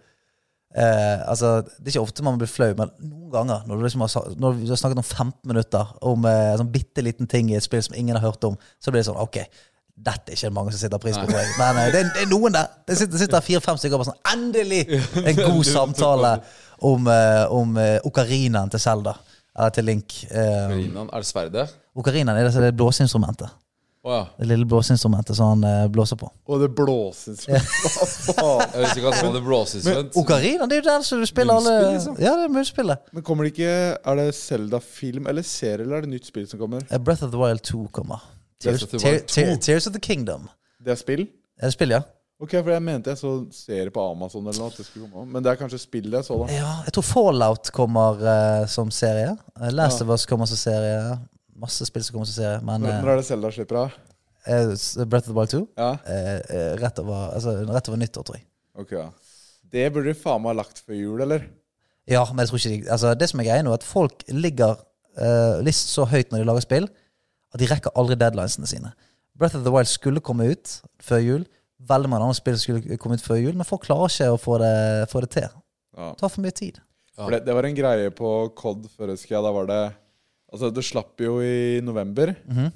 eh, 0.76 1.19
altså, 1.30 1.61
Det 1.61 1.88
er 1.88 1.94
ikke 1.94 2.07
ofte 2.07 2.26
man 2.26 2.40
blir 2.41 2.52
flau, 2.52 2.72
men 2.80 2.91
noen 2.99 3.30
ganger 3.34 3.68
når 3.68 3.80
du, 3.80 3.85
liksom 3.85 4.03
har, 4.06 4.31
når 4.40 4.57
du 4.60 4.73
har 4.73 4.81
snakket 4.81 5.03
om 5.03 5.07
15 5.07 5.52
minutter 5.52 5.94
om 6.02 6.26
eh, 6.30 6.49
en 6.53 6.64
sånn 6.64 6.73
bitte 6.73 7.06
liten 7.06 7.30
ting 7.31 7.52
i 7.52 7.60
et 7.60 7.65
spill 7.65 7.84
som 7.85 7.95
ingen 7.95 8.19
har 8.19 8.26
hørt 8.26 8.44
om, 8.49 8.57
så 8.80 8.91
blir 8.91 9.03
det 9.03 9.07
sånn 9.07 9.22
OK, 9.23 9.40
dette 9.94 10.34
er 10.34 10.40
ikke 10.40 10.53
mange 10.56 10.73
som 10.73 10.81
sitter 10.81 11.02
pris 11.02 11.18
på. 11.19 11.27
tror 11.30 11.40
jeg. 11.40 11.53
Men 11.60 11.77
nei, 11.77 11.85
det, 11.94 12.02
er, 12.02 12.11
det 12.15 12.23
er 12.26 12.31
noen 12.31 12.56
der. 12.56 12.72
Det 12.90 12.98
sitter, 12.98 13.22
sitter 13.22 13.45
fire-fem 13.45 13.77
stykker 13.80 13.99
og 13.99 14.03
bare 14.03 14.11
sånn 14.11 14.34
Endelig! 14.34 14.81
En 15.22 15.38
god 15.38 15.68
samtale 15.77 16.34
om, 16.84 17.07
eh, 17.14 17.44
om 17.53 17.77
eh, 17.80 17.99
okarinaen 18.10 18.73
til 18.73 18.81
Zelda. 18.84 19.15
Eller 19.53 19.73
til 19.76 19.85
Link. 19.85 20.15
Um, 20.34 21.06
er 21.06 21.22
det 21.22 21.27
sverdet? 21.30 21.68
okarinaen 21.94 22.40
er 22.40 22.48
det, 22.48 22.61
det 22.64 22.72
blåseinstrumentet. 22.73 23.53
Å 24.03 24.11
ja. 24.11 24.23
Det 24.35 24.47
lille 24.49 24.65
blåseinstrumentet 24.67 25.38
som 25.38 25.53
han 25.53 25.61
eh, 25.63 25.85
blåser 25.88 26.17
på. 26.19 26.27
Og 26.51 26.59
det 26.59 26.67
blåseinstrumentet! 26.75 27.69
Hva 27.85 28.35
faen? 28.35 28.73
Jeg 28.73 28.81
visste 28.84 28.99
ikke 28.99 29.11
at 29.13 29.15
det 29.15 29.27
hadde 29.30 29.41
blåseinstrument. 29.45 30.17
Ocarina, 30.19 30.67
det 30.67 30.75
er 30.75 30.81
jo 30.81 30.88
den 30.89 31.05
som 31.07 31.21
du 31.23 31.27
spiller 31.30 31.55
alle 31.61 31.71
Munnspill, 31.77 31.93
liksom? 31.95 32.17
Ja, 32.25 32.34
det 32.39 32.47
er 32.49 32.51
munnspillet. 32.57 33.05
Men 33.15 33.23
kommer 33.30 33.47
det 33.47 33.53
ikke 33.53 33.69
Er 34.11 34.19
det 34.19 34.25
Zelda-film 34.35 35.30
eller 35.31 35.47
serie, 35.47 35.85
eller 35.85 36.01
er 36.01 36.07
det 36.07 36.11
nytt 36.17 36.27
spill 36.27 36.49
som 36.51 36.59
kommer? 36.59 36.84
Eh, 36.91 36.99
Breath 36.99 37.23
of 37.23 37.31
the 37.31 37.39
Wild 37.39 37.63
2 37.63 37.85
kommer. 37.95 38.19
Tears, 38.59 38.84
Breath 38.84 38.84
of 38.84 38.91
the 38.91 38.99
Tear- 39.05 39.15
Wild 39.21 39.27
2. 39.31 39.39
Tear- 39.39 39.63
Tears 39.69 39.88
of 39.88 39.95
the 39.95 40.03
Kingdom. 40.03 40.49
Det 40.84 40.91
er 40.97 40.99
spill? 40.99 41.23
Er 41.61 41.71
det 41.71 41.73
spill, 41.77 41.95
ja? 41.95 42.03
Ok, 42.43 42.57
for 42.59 42.73
jeg 42.73 42.84
mente 42.84 43.07
jeg 43.13 43.17
så 43.21 43.30
serie 43.55 43.91
på 43.93 44.03
Amazon 44.11 44.43
eller 44.49 44.59
noe. 44.65 44.71
At 44.73 44.80
det 44.81 44.84
skulle 44.89 45.07
komme 45.07 45.30
Men 45.31 45.43
det 45.45 45.53
er 45.53 45.59
kanskje 45.63 45.80
spillet 45.80 46.17
jeg 46.19 46.27
så, 46.27 46.41
da. 46.43 46.51
Ja, 46.51 46.71
jeg 46.89 46.91
tror 46.97 47.05
Fallout 47.07 47.71
kommer 47.71 48.19
eh, 48.19 48.65
som 48.67 48.91
serie. 48.91 49.30
Eh, 49.61 49.71
Last 49.71 50.03
of 50.03 50.11
Us 50.11 50.25
kommer 50.27 50.49
som 50.49 50.59
serie. 50.59 50.97
Masse 51.64 51.88
spill 51.90 52.03
som 52.06 52.18
kommer 52.18 52.30
til 52.30 52.35
å 52.35 52.41
se. 52.41 52.52
Men 52.68 52.84
Når, 52.84 52.94
eh, 52.98 53.02
når 53.06 53.14
er 53.15 53.22
det 53.22 53.26
Selda 53.31 53.52
slipper 53.56 53.80
av? 53.85 53.98
eh, 54.45 55.06
Breath 55.07 55.27
of 55.27 55.31
the 55.31 55.38
Wild 55.40 55.52
2 55.56 55.61
Ja? 55.80 55.90
eh, 56.06 56.38
eh, 56.38 56.72
rett, 56.84 56.99
over, 56.99 57.34
altså, 57.38 57.53
rett 57.72 57.90
over 57.91 57.99
nyttår, 58.03 58.23
tror 58.27 58.38
jeg. 58.40 58.45
Ok, 58.84 58.91
ja. 58.98 59.10
Det 59.73 59.88
burde 59.94 60.11
du 60.14 60.19
faen 60.19 60.41
meg 60.44 60.52
ha 60.53 60.60
lagt 60.61 60.81
før 60.85 60.98
jul, 60.99 61.22
eller? 61.26 61.48
Ja, 62.10 62.26
men 62.34 62.44
jeg 62.44 62.49
tror 62.52 62.60
ikke 62.60 62.73
de, 62.73 62.91
altså, 62.91 63.14
Det 63.18 63.30
som 63.31 63.40
er 63.40 63.48
greia 63.48 63.64
nå, 63.64 63.72
er 63.72 63.80
at 63.80 63.88
folk 63.88 64.23
ligger 64.27 64.76
uh, 65.18 65.61
list 65.64 65.90
så 65.94 66.03
høyt 66.10 66.31
når 66.34 66.44
de 66.44 66.48
lager 66.49 66.65
spill, 66.65 66.88
at 67.53 67.61
de 67.61 67.69
rekker 67.69 67.94
aldri 67.95 68.18
deadlinesene 68.19 68.68
sine. 68.68 68.91
Breath 69.40 69.56
of 69.57 69.64
the 69.64 69.72
Wild 69.73 69.88
skulle 69.90 70.22
komme 70.22 70.49
ut 70.52 70.73
før 71.02 71.22
jul. 71.23 71.45
Veldig 71.90 72.10
mange 72.11 72.27
andre 72.27 72.38
spill 72.38 72.57
skulle 72.61 72.98
komme 73.02 73.15
ut 73.18 73.23
før 73.26 73.40
jul, 73.41 73.53
men 73.57 73.65
folk 73.65 73.85
klarer 73.88 74.11
ikke 74.11 74.30
å 74.34 74.40
få 74.41 74.57
det, 74.61 74.73
få 75.14 75.22
det 75.26 75.30
til. 75.38 75.48
Ja. 75.98 76.10
Det 76.11 76.19
tar 76.19 76.34
for 76.34 76.41
mye 76.45 76.56
tid. 76.60 76.77
Ja. 77.18 77.23
For 77.23 77.31
det, 77.35 77.41
det 77.45 77.53
var 77.56 77.65
en 77.69 77.76
greie 77.77 78.10
på 78.14 78.30
COD 78.57 78.88
før, 78.94 79.14
husker 79.14 79.35
jeg. 79.38 79.44
Da 79.45 79.52
var 79.53 79.68
det 79.69 79.81
Altså, 80.53 80.69
det 80.73 80.85
slapp 80.85 81.21
jo 81.21 81.39
i 81.41 81.81
november. 81.81 82.35
Mm 82.45 82.57
-hmm. 82.57 82.71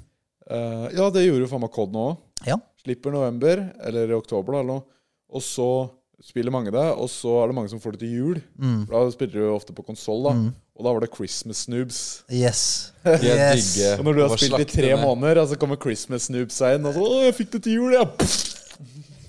uh, 0.50 0.86
ja, 0.96 1.10
det 1.10 1.26
gjorde 1.26 1.44
jo 1.46 1.50
faen 1.52 1.62
meg 1.62 1.70
COD 1.72 1.92
nå 1.94 2.08
òg. 2.10 2.16
Ja. 2.46 2.58
Slipper 2.82 3.10
november, 3.14 3.72
eller 3.84 4.10
i 4.10 4.18
oktober, 4.18 4.52
da, 4.52 4.58
eller 4.58 4.72
noe. 4.72 4.82
Og 5.30 5.42
så 5.42 5.88
spiller 6.24 6.50
mange 6.50 6.70
det, 6.70 6.86
og 6.98 7.08
så 7.10 7.42
er 7.42 7.46
det 7.46 7.54
mange 7.54 7.70
som 7.70 7.80
får 7.80 7.94
det 7.94 8.00
til 8.00 8.16
jul. 8.16 8.40
Mm. 8.58 8.86
For 8.86 9.04
Da 9.04 9.10
spiller 9.10 9.32
du 9.32 9.44
jo 9.46 9.54
ofte 9.54 9.72
på 9.72 9.82
konsoll, 9.86 10.24
da. 10.24 10.30
Og 10.78 10.84
da 10.84 10.92
var 10.92 11.00
det 11.00 11.14
Christmas 11.14 11.56
Snoobs. 11.56 12.24
Yes. 12.30 12.92
Yes. 13.22 13.78
Og 13.98 14.04
når 14.04 14.12
du 14.12 14.20
har 14.22 14.36
spilt 14.36 14.60
i 14.60 14.64
tre 14.64 14.94
med. 14.94 15.04
måneder, 15.04 15.40
og 15.42 15.48
så 15.48 15.56
kommer 15.56 15.76
Christmas 15.76 16.22
Snoobs 16.22 16.54
seg 16.54 16.78
inn, 16.78 16.86
og 16.86 16.94
så 16.94 17.00
'Å, 17.00 17.24
jeg 17.24 17.34
fikk 17.34 17.52
det 17.52 17.62
til 17.62 17.72
jul', 17.78 17.94
ja! 17.94 18.04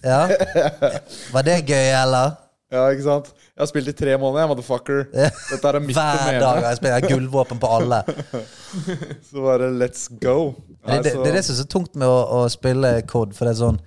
Ja. 0.04 0.22
Var 1.34 1.42
det 1.42 1.66
gøy, 1.68 1.88
eller? 2.04 2.38
Ja, 2.72 2.90
ikke 2.94 3.04
sant? 3.04 3.32
Jeg 3.60 3.66
har 3.66 3.70
spilt 3.74 3.90
i 3.92 3.94
tre 4.00 4.14
måneder, 4.16 4.48
motherfucker. 4.48 5.02
Dette 5.12 5.68
er 5.68 5.78
mitt 5.84 5.98
Hver 5.98 6.38
dag 6.40 6.62
har 6.62 6.70
jeg 6.70 6.78
spilt 6.80 6.94
jeg 6.94 7.04
har 7.04 7.10
gullvåpen 7.12 7.60
på 7.60 7.68
alle. 7.76 7.98
Så 9.28 9.42
bare 9.44 9.68
let's 9.76 10.06
go. 10.22 10.54
Det, 10.86 11.02
det, 11.04 11.12
det 11.18 11.26
er 11.28 11.36
det 11.36 11.42
som 11.44 11.58
er 11.58 11.58
så 11.58 11.66
tungt 11.68 11.98
med 12.00 12.08
å, 12.08 12.22
å 12.38 12.46
spille 12.48 12.94
COD. 13.10 13.34
For 13.36 13.50
det 13.50 13.52
er 13.52 13.58
sånn 13.60 13.80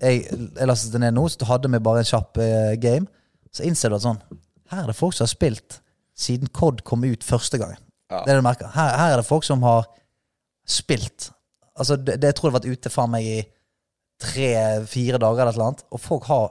Jeg, 0.00 0.22
jeg 0.24 0.70
lastet 0.70 0.94
det 0.94 1.02
ned 1.02 1.18
nå, 1.18 1.26
så 1.28 1.42
du 1.42 1.44
hadde 1.50 1.68
vi 1.68 1.82
bare 1.84 2.00
en 2.00 2.08
kjapp 2.08 2.40
eh, 2.40 2.70
game. 2.80 3.10
Så 3.52 3.66
innser 3.68 3.92
du 3.92 3.98
at 3.98 4.06
sånn 4.06 4.22
Her 4.72 4.86
er 4.86 4.88
det 4.88 4.96
folk 4.96 5.12
som 5.18 5.26
har 5.26 5.32
spilt 5.34 5.76
siden 6.16 6.48
COD 6.56 6.80
kom 6.88 7.04
ut 7.04 7.26
første 7.26 7.60
gang. 7.60 7.74
Ja. 8.08 8.22
Det 8.22 8.30
er 8.30 8.38
det 8.38 8.40
du 8.40 8.46
merker. 8.48 8.72
Her, 8.72 8.94
her 9.02 9.18
er 9.18 9.20
det 9.20 9.28
folk 9.28 9.44
som 9.44 9.60
har 9.68 9.84
spilt. 10.64 11.28
Altså, 11.76 12.00
det, 12.00 12.16
det 12.22 12.32
jeg 12.32 12.38
tror 12.38 12.48
jeg 12.48 12.54
har 12.54 12.62
vært 12.62 12.72
ute 12.72 12.94
faen 12.96 13.12
meg 13.12 13.28
i 13.28 13.36
tre-fire 14.20 15.20
dager 15.20 15.44
eller 15.44 15.52
et 15.52 15.60
eller 15.60 15.74
annet. 15.74 15.84
Og 15.92 16.00
folk 16.08 16.24
har. 16.32 16.48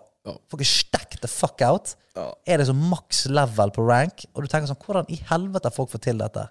Folk 0.53 0.61
er 0.61 0.69
stacked 0.69 1.23
the 1.25 1.31
fuck 1.31 1.65
out. 1.65 1.95
Ja. 2.19 2.27
Er 2.53 2.61
det 2.61 2.67
så 2.69 2.75
maks 2.77 3.23
level 3.31 3.71
på 3.75 3.85
rank? 3.87 4.25
Og 4.33 4.43
du 4.43 4.51
tenker 4.51 4.69
sånn 4.69 4.79
Hvordan 4.83 5.07
i 5.13 5.19
helvete 5.29 5.71
folk 5.73 5.91
får 5.93 6.03
til 6.09 6.19
dette? 6.21 6.47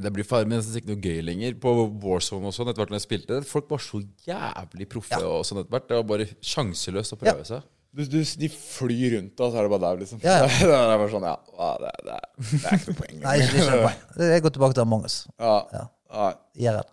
Det 0.00 0.12
blir 0.14 0.22
faen 0.26 0.48
nesten 0.52 0.78
ikke 0.78 0.92
noe 0.92 1.02
gøy 1.02 1.18
lenger. 1.26 1.56
På 1.60 1.72
Warzone 2.04 2.46
og 2.46 2.54
sånn, 2.54 2.70
etter 2.70 2.84
hvert 2.84 2.92
når 2.94 3.00
jeg 3.00 3.06
spilte 3.08 3.34
det, 3.40 3.48
folk 3.50 3.66
var 3.72 3.82
så 3.82 3.98
jævlig 4.28 4.86
proffe 4.92 5.18
og 5.26 5.42
sånn 5.48 5.64
etter 5.64 5.74
hvert. 5.74 5.88
Det 5.90 5.98
var 5.98 6.06
bare 6.12 6.28
sjanseløst 6.52 7.16
å 7.16 7.20
prøve 7.20 7.46
seg. 7.48 7.66
Du, 7.90 8.04
du, 8.06 8.20
de 8.22 8.48
flyr 8.54 9.16
rundt, 9.16 9.40
og 9.42 9.50
så 9.50 9.58
er 9.58 9.66
det 9.66 9.70
bare 9.72 9.82
der, 9.82 9.96
liksom. 10.04 10.20
Ja, 10.22 10.36
ja. 10.44 10.50
det 10.70 10.76
er 10.78 10.92
bare 11.02 11.10
sånn, 11.10 11.26
ja, 11.26 11.32
ja, 11.58 11.70
det, 11.82 11.90
det, 12.06 12.18
det 12.52 12.60
er 12.70 12.76
ikke 12.76 12.92
noe 12.92 12.98
poeng. 13.00 13.16
Nei, 13.24 13.32
ikke, 13.42 13.48
ikke 13.56 13.64
noe 13.72 13.80
poeng. 13.88 14.28
Jeg 14.30 14.44
går 14.44 14.54
tilbake 14.54 14.76
til 14.78 14.84
Among 14.86 15.08
us. 15.10 15.16
Ja, 15.42 15.56
Ja. 15.74 15.82
ja. 16.14 16.28
IRL. 16.62 16.92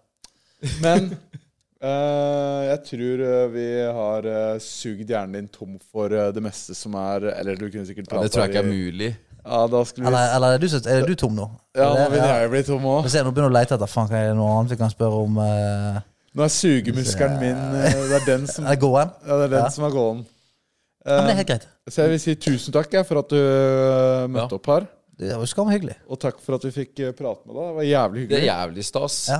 Men 0.81 1.11
jeg 1.81 2.79
tror 2.87 3.21
eh, 3.21 3.47
vi 3.53 3.65
har 3.99 4.25
uh, 4.25 4.57
sugd 4.63 5.11
hjernen 5.13 5.35
din 5.37 5.47
tom 5.53 5.75
for 5.91 6.09
eh, 6.09 6.31
det 6.33 6.41
meste 6.41 6.73
som 6.73 6.95
er 6.97 7.27
Eller 7.35 7.55
du 7.59 7.67
kunne 7.69 7.85
sikkert 7.85 8.09
Ja, 8.11 8.23
det 8.23 8.31
tror 8.33 8.45
jeg 8.47 8.53
ikke 8.55 8.63
er 8.63 8.71
mulig. 8.71 9.09
Ja, 9.47 9.59
da 9.71 9.83
skulle 9.85 10.07
vi 10.07 10.09
Eller, 10.09 10.31
eller 10.35 10.55
er, 10.55 10.63
du, 10.63 10.67
er 10.89 11.05
du 11.05 11.13
tom 11.15 11.35
nå? 11.37 11.45
Ja, 11.77 11.91
nå 11.93 12.07
vil 12.15 12.23
jeg 12.23 12.49
bli 12.51 12.63
tom 12.67 12.87
òg. 12.89 13.05
Nå 13.05 13.31
begynner 13.31 13.45
du 13.45 13.53
å 13.53 13.57
lete 13.59 13.77
etter 13.77 13.91
faen, 13.91 14.09
kan 14.09 14.23
jeg 14.25 14.33
noe 14.39 14.55
annet 14.57 14.73
vi 14.73 14.79
kan 14.81 14.91
spørre 14.91 15.21
om. 15.27 15.37
Uh... 15.37 15.99
Nå 16.37 16.43
er 16.47 16.51
sugemuskelen 16.53 17.37
min 17.41 17.61
eh, 17.79 17.95
Det 18.09 18.17
er 18.19 18.25
den 18.27 18.49
som, 18.49 18.65
er 18.67 18.75
det 18.75 18.81
gåen? 18.83 19.13
ja, 19.21 19.37
det 19.37 19.45
er 19.47 19.53
den 19.53 19.63
Ja. 19.63 19.69
som 19.77 19.85
er 19.87 19.93
gåen. 19.95 20.25
Ja, 21.07 21.19
men 21.21 21.29
det 21.29 21.31
er 21.31 21.35
Eh, 21.35 21.39
helt 21.43 21.51
greit. 21.53 21.67
så 21.87 22.01
jeg 22.03 22.09
vil 22.11 22.19
si 22.25 22.35
tusen 22.35 22.73
takk 22.75 22.91
jeg, 22.97 23.05
for 23.07 23.21
at 23.21 23.29
du 23.31 23.37
eh, 23.39 24.25
møtte 24.33 24.57
Ja. 24.57 24.59
opp 24.59 24.67
her. 24.73 24.89
Det 25.17 25.29
var 25.33 25.45
jo 25.45 25.49
skam 25.49 25.69
hyggelig. 25.71 25.95
Og 26.09 26.19
takk 26.21 26.41
for 26.43 26.57
at 26.57 26.65
vi 26.67 26.73
fikk 26.75 26.99
eh, 27.05 27.13
prate 27.15 27.45
med 27.47 27.55
deg. 27.55 27.69
Det 27.69 27.77
var 27.77 27.87
jævlig 27.87 28.25
hyggelig. 28.25 28.33
Det 28.35 28.41
er 28.41 28.49
jævlig 28.51 28.85
stas. 28.85 29.15
Ja. 29.31 29.39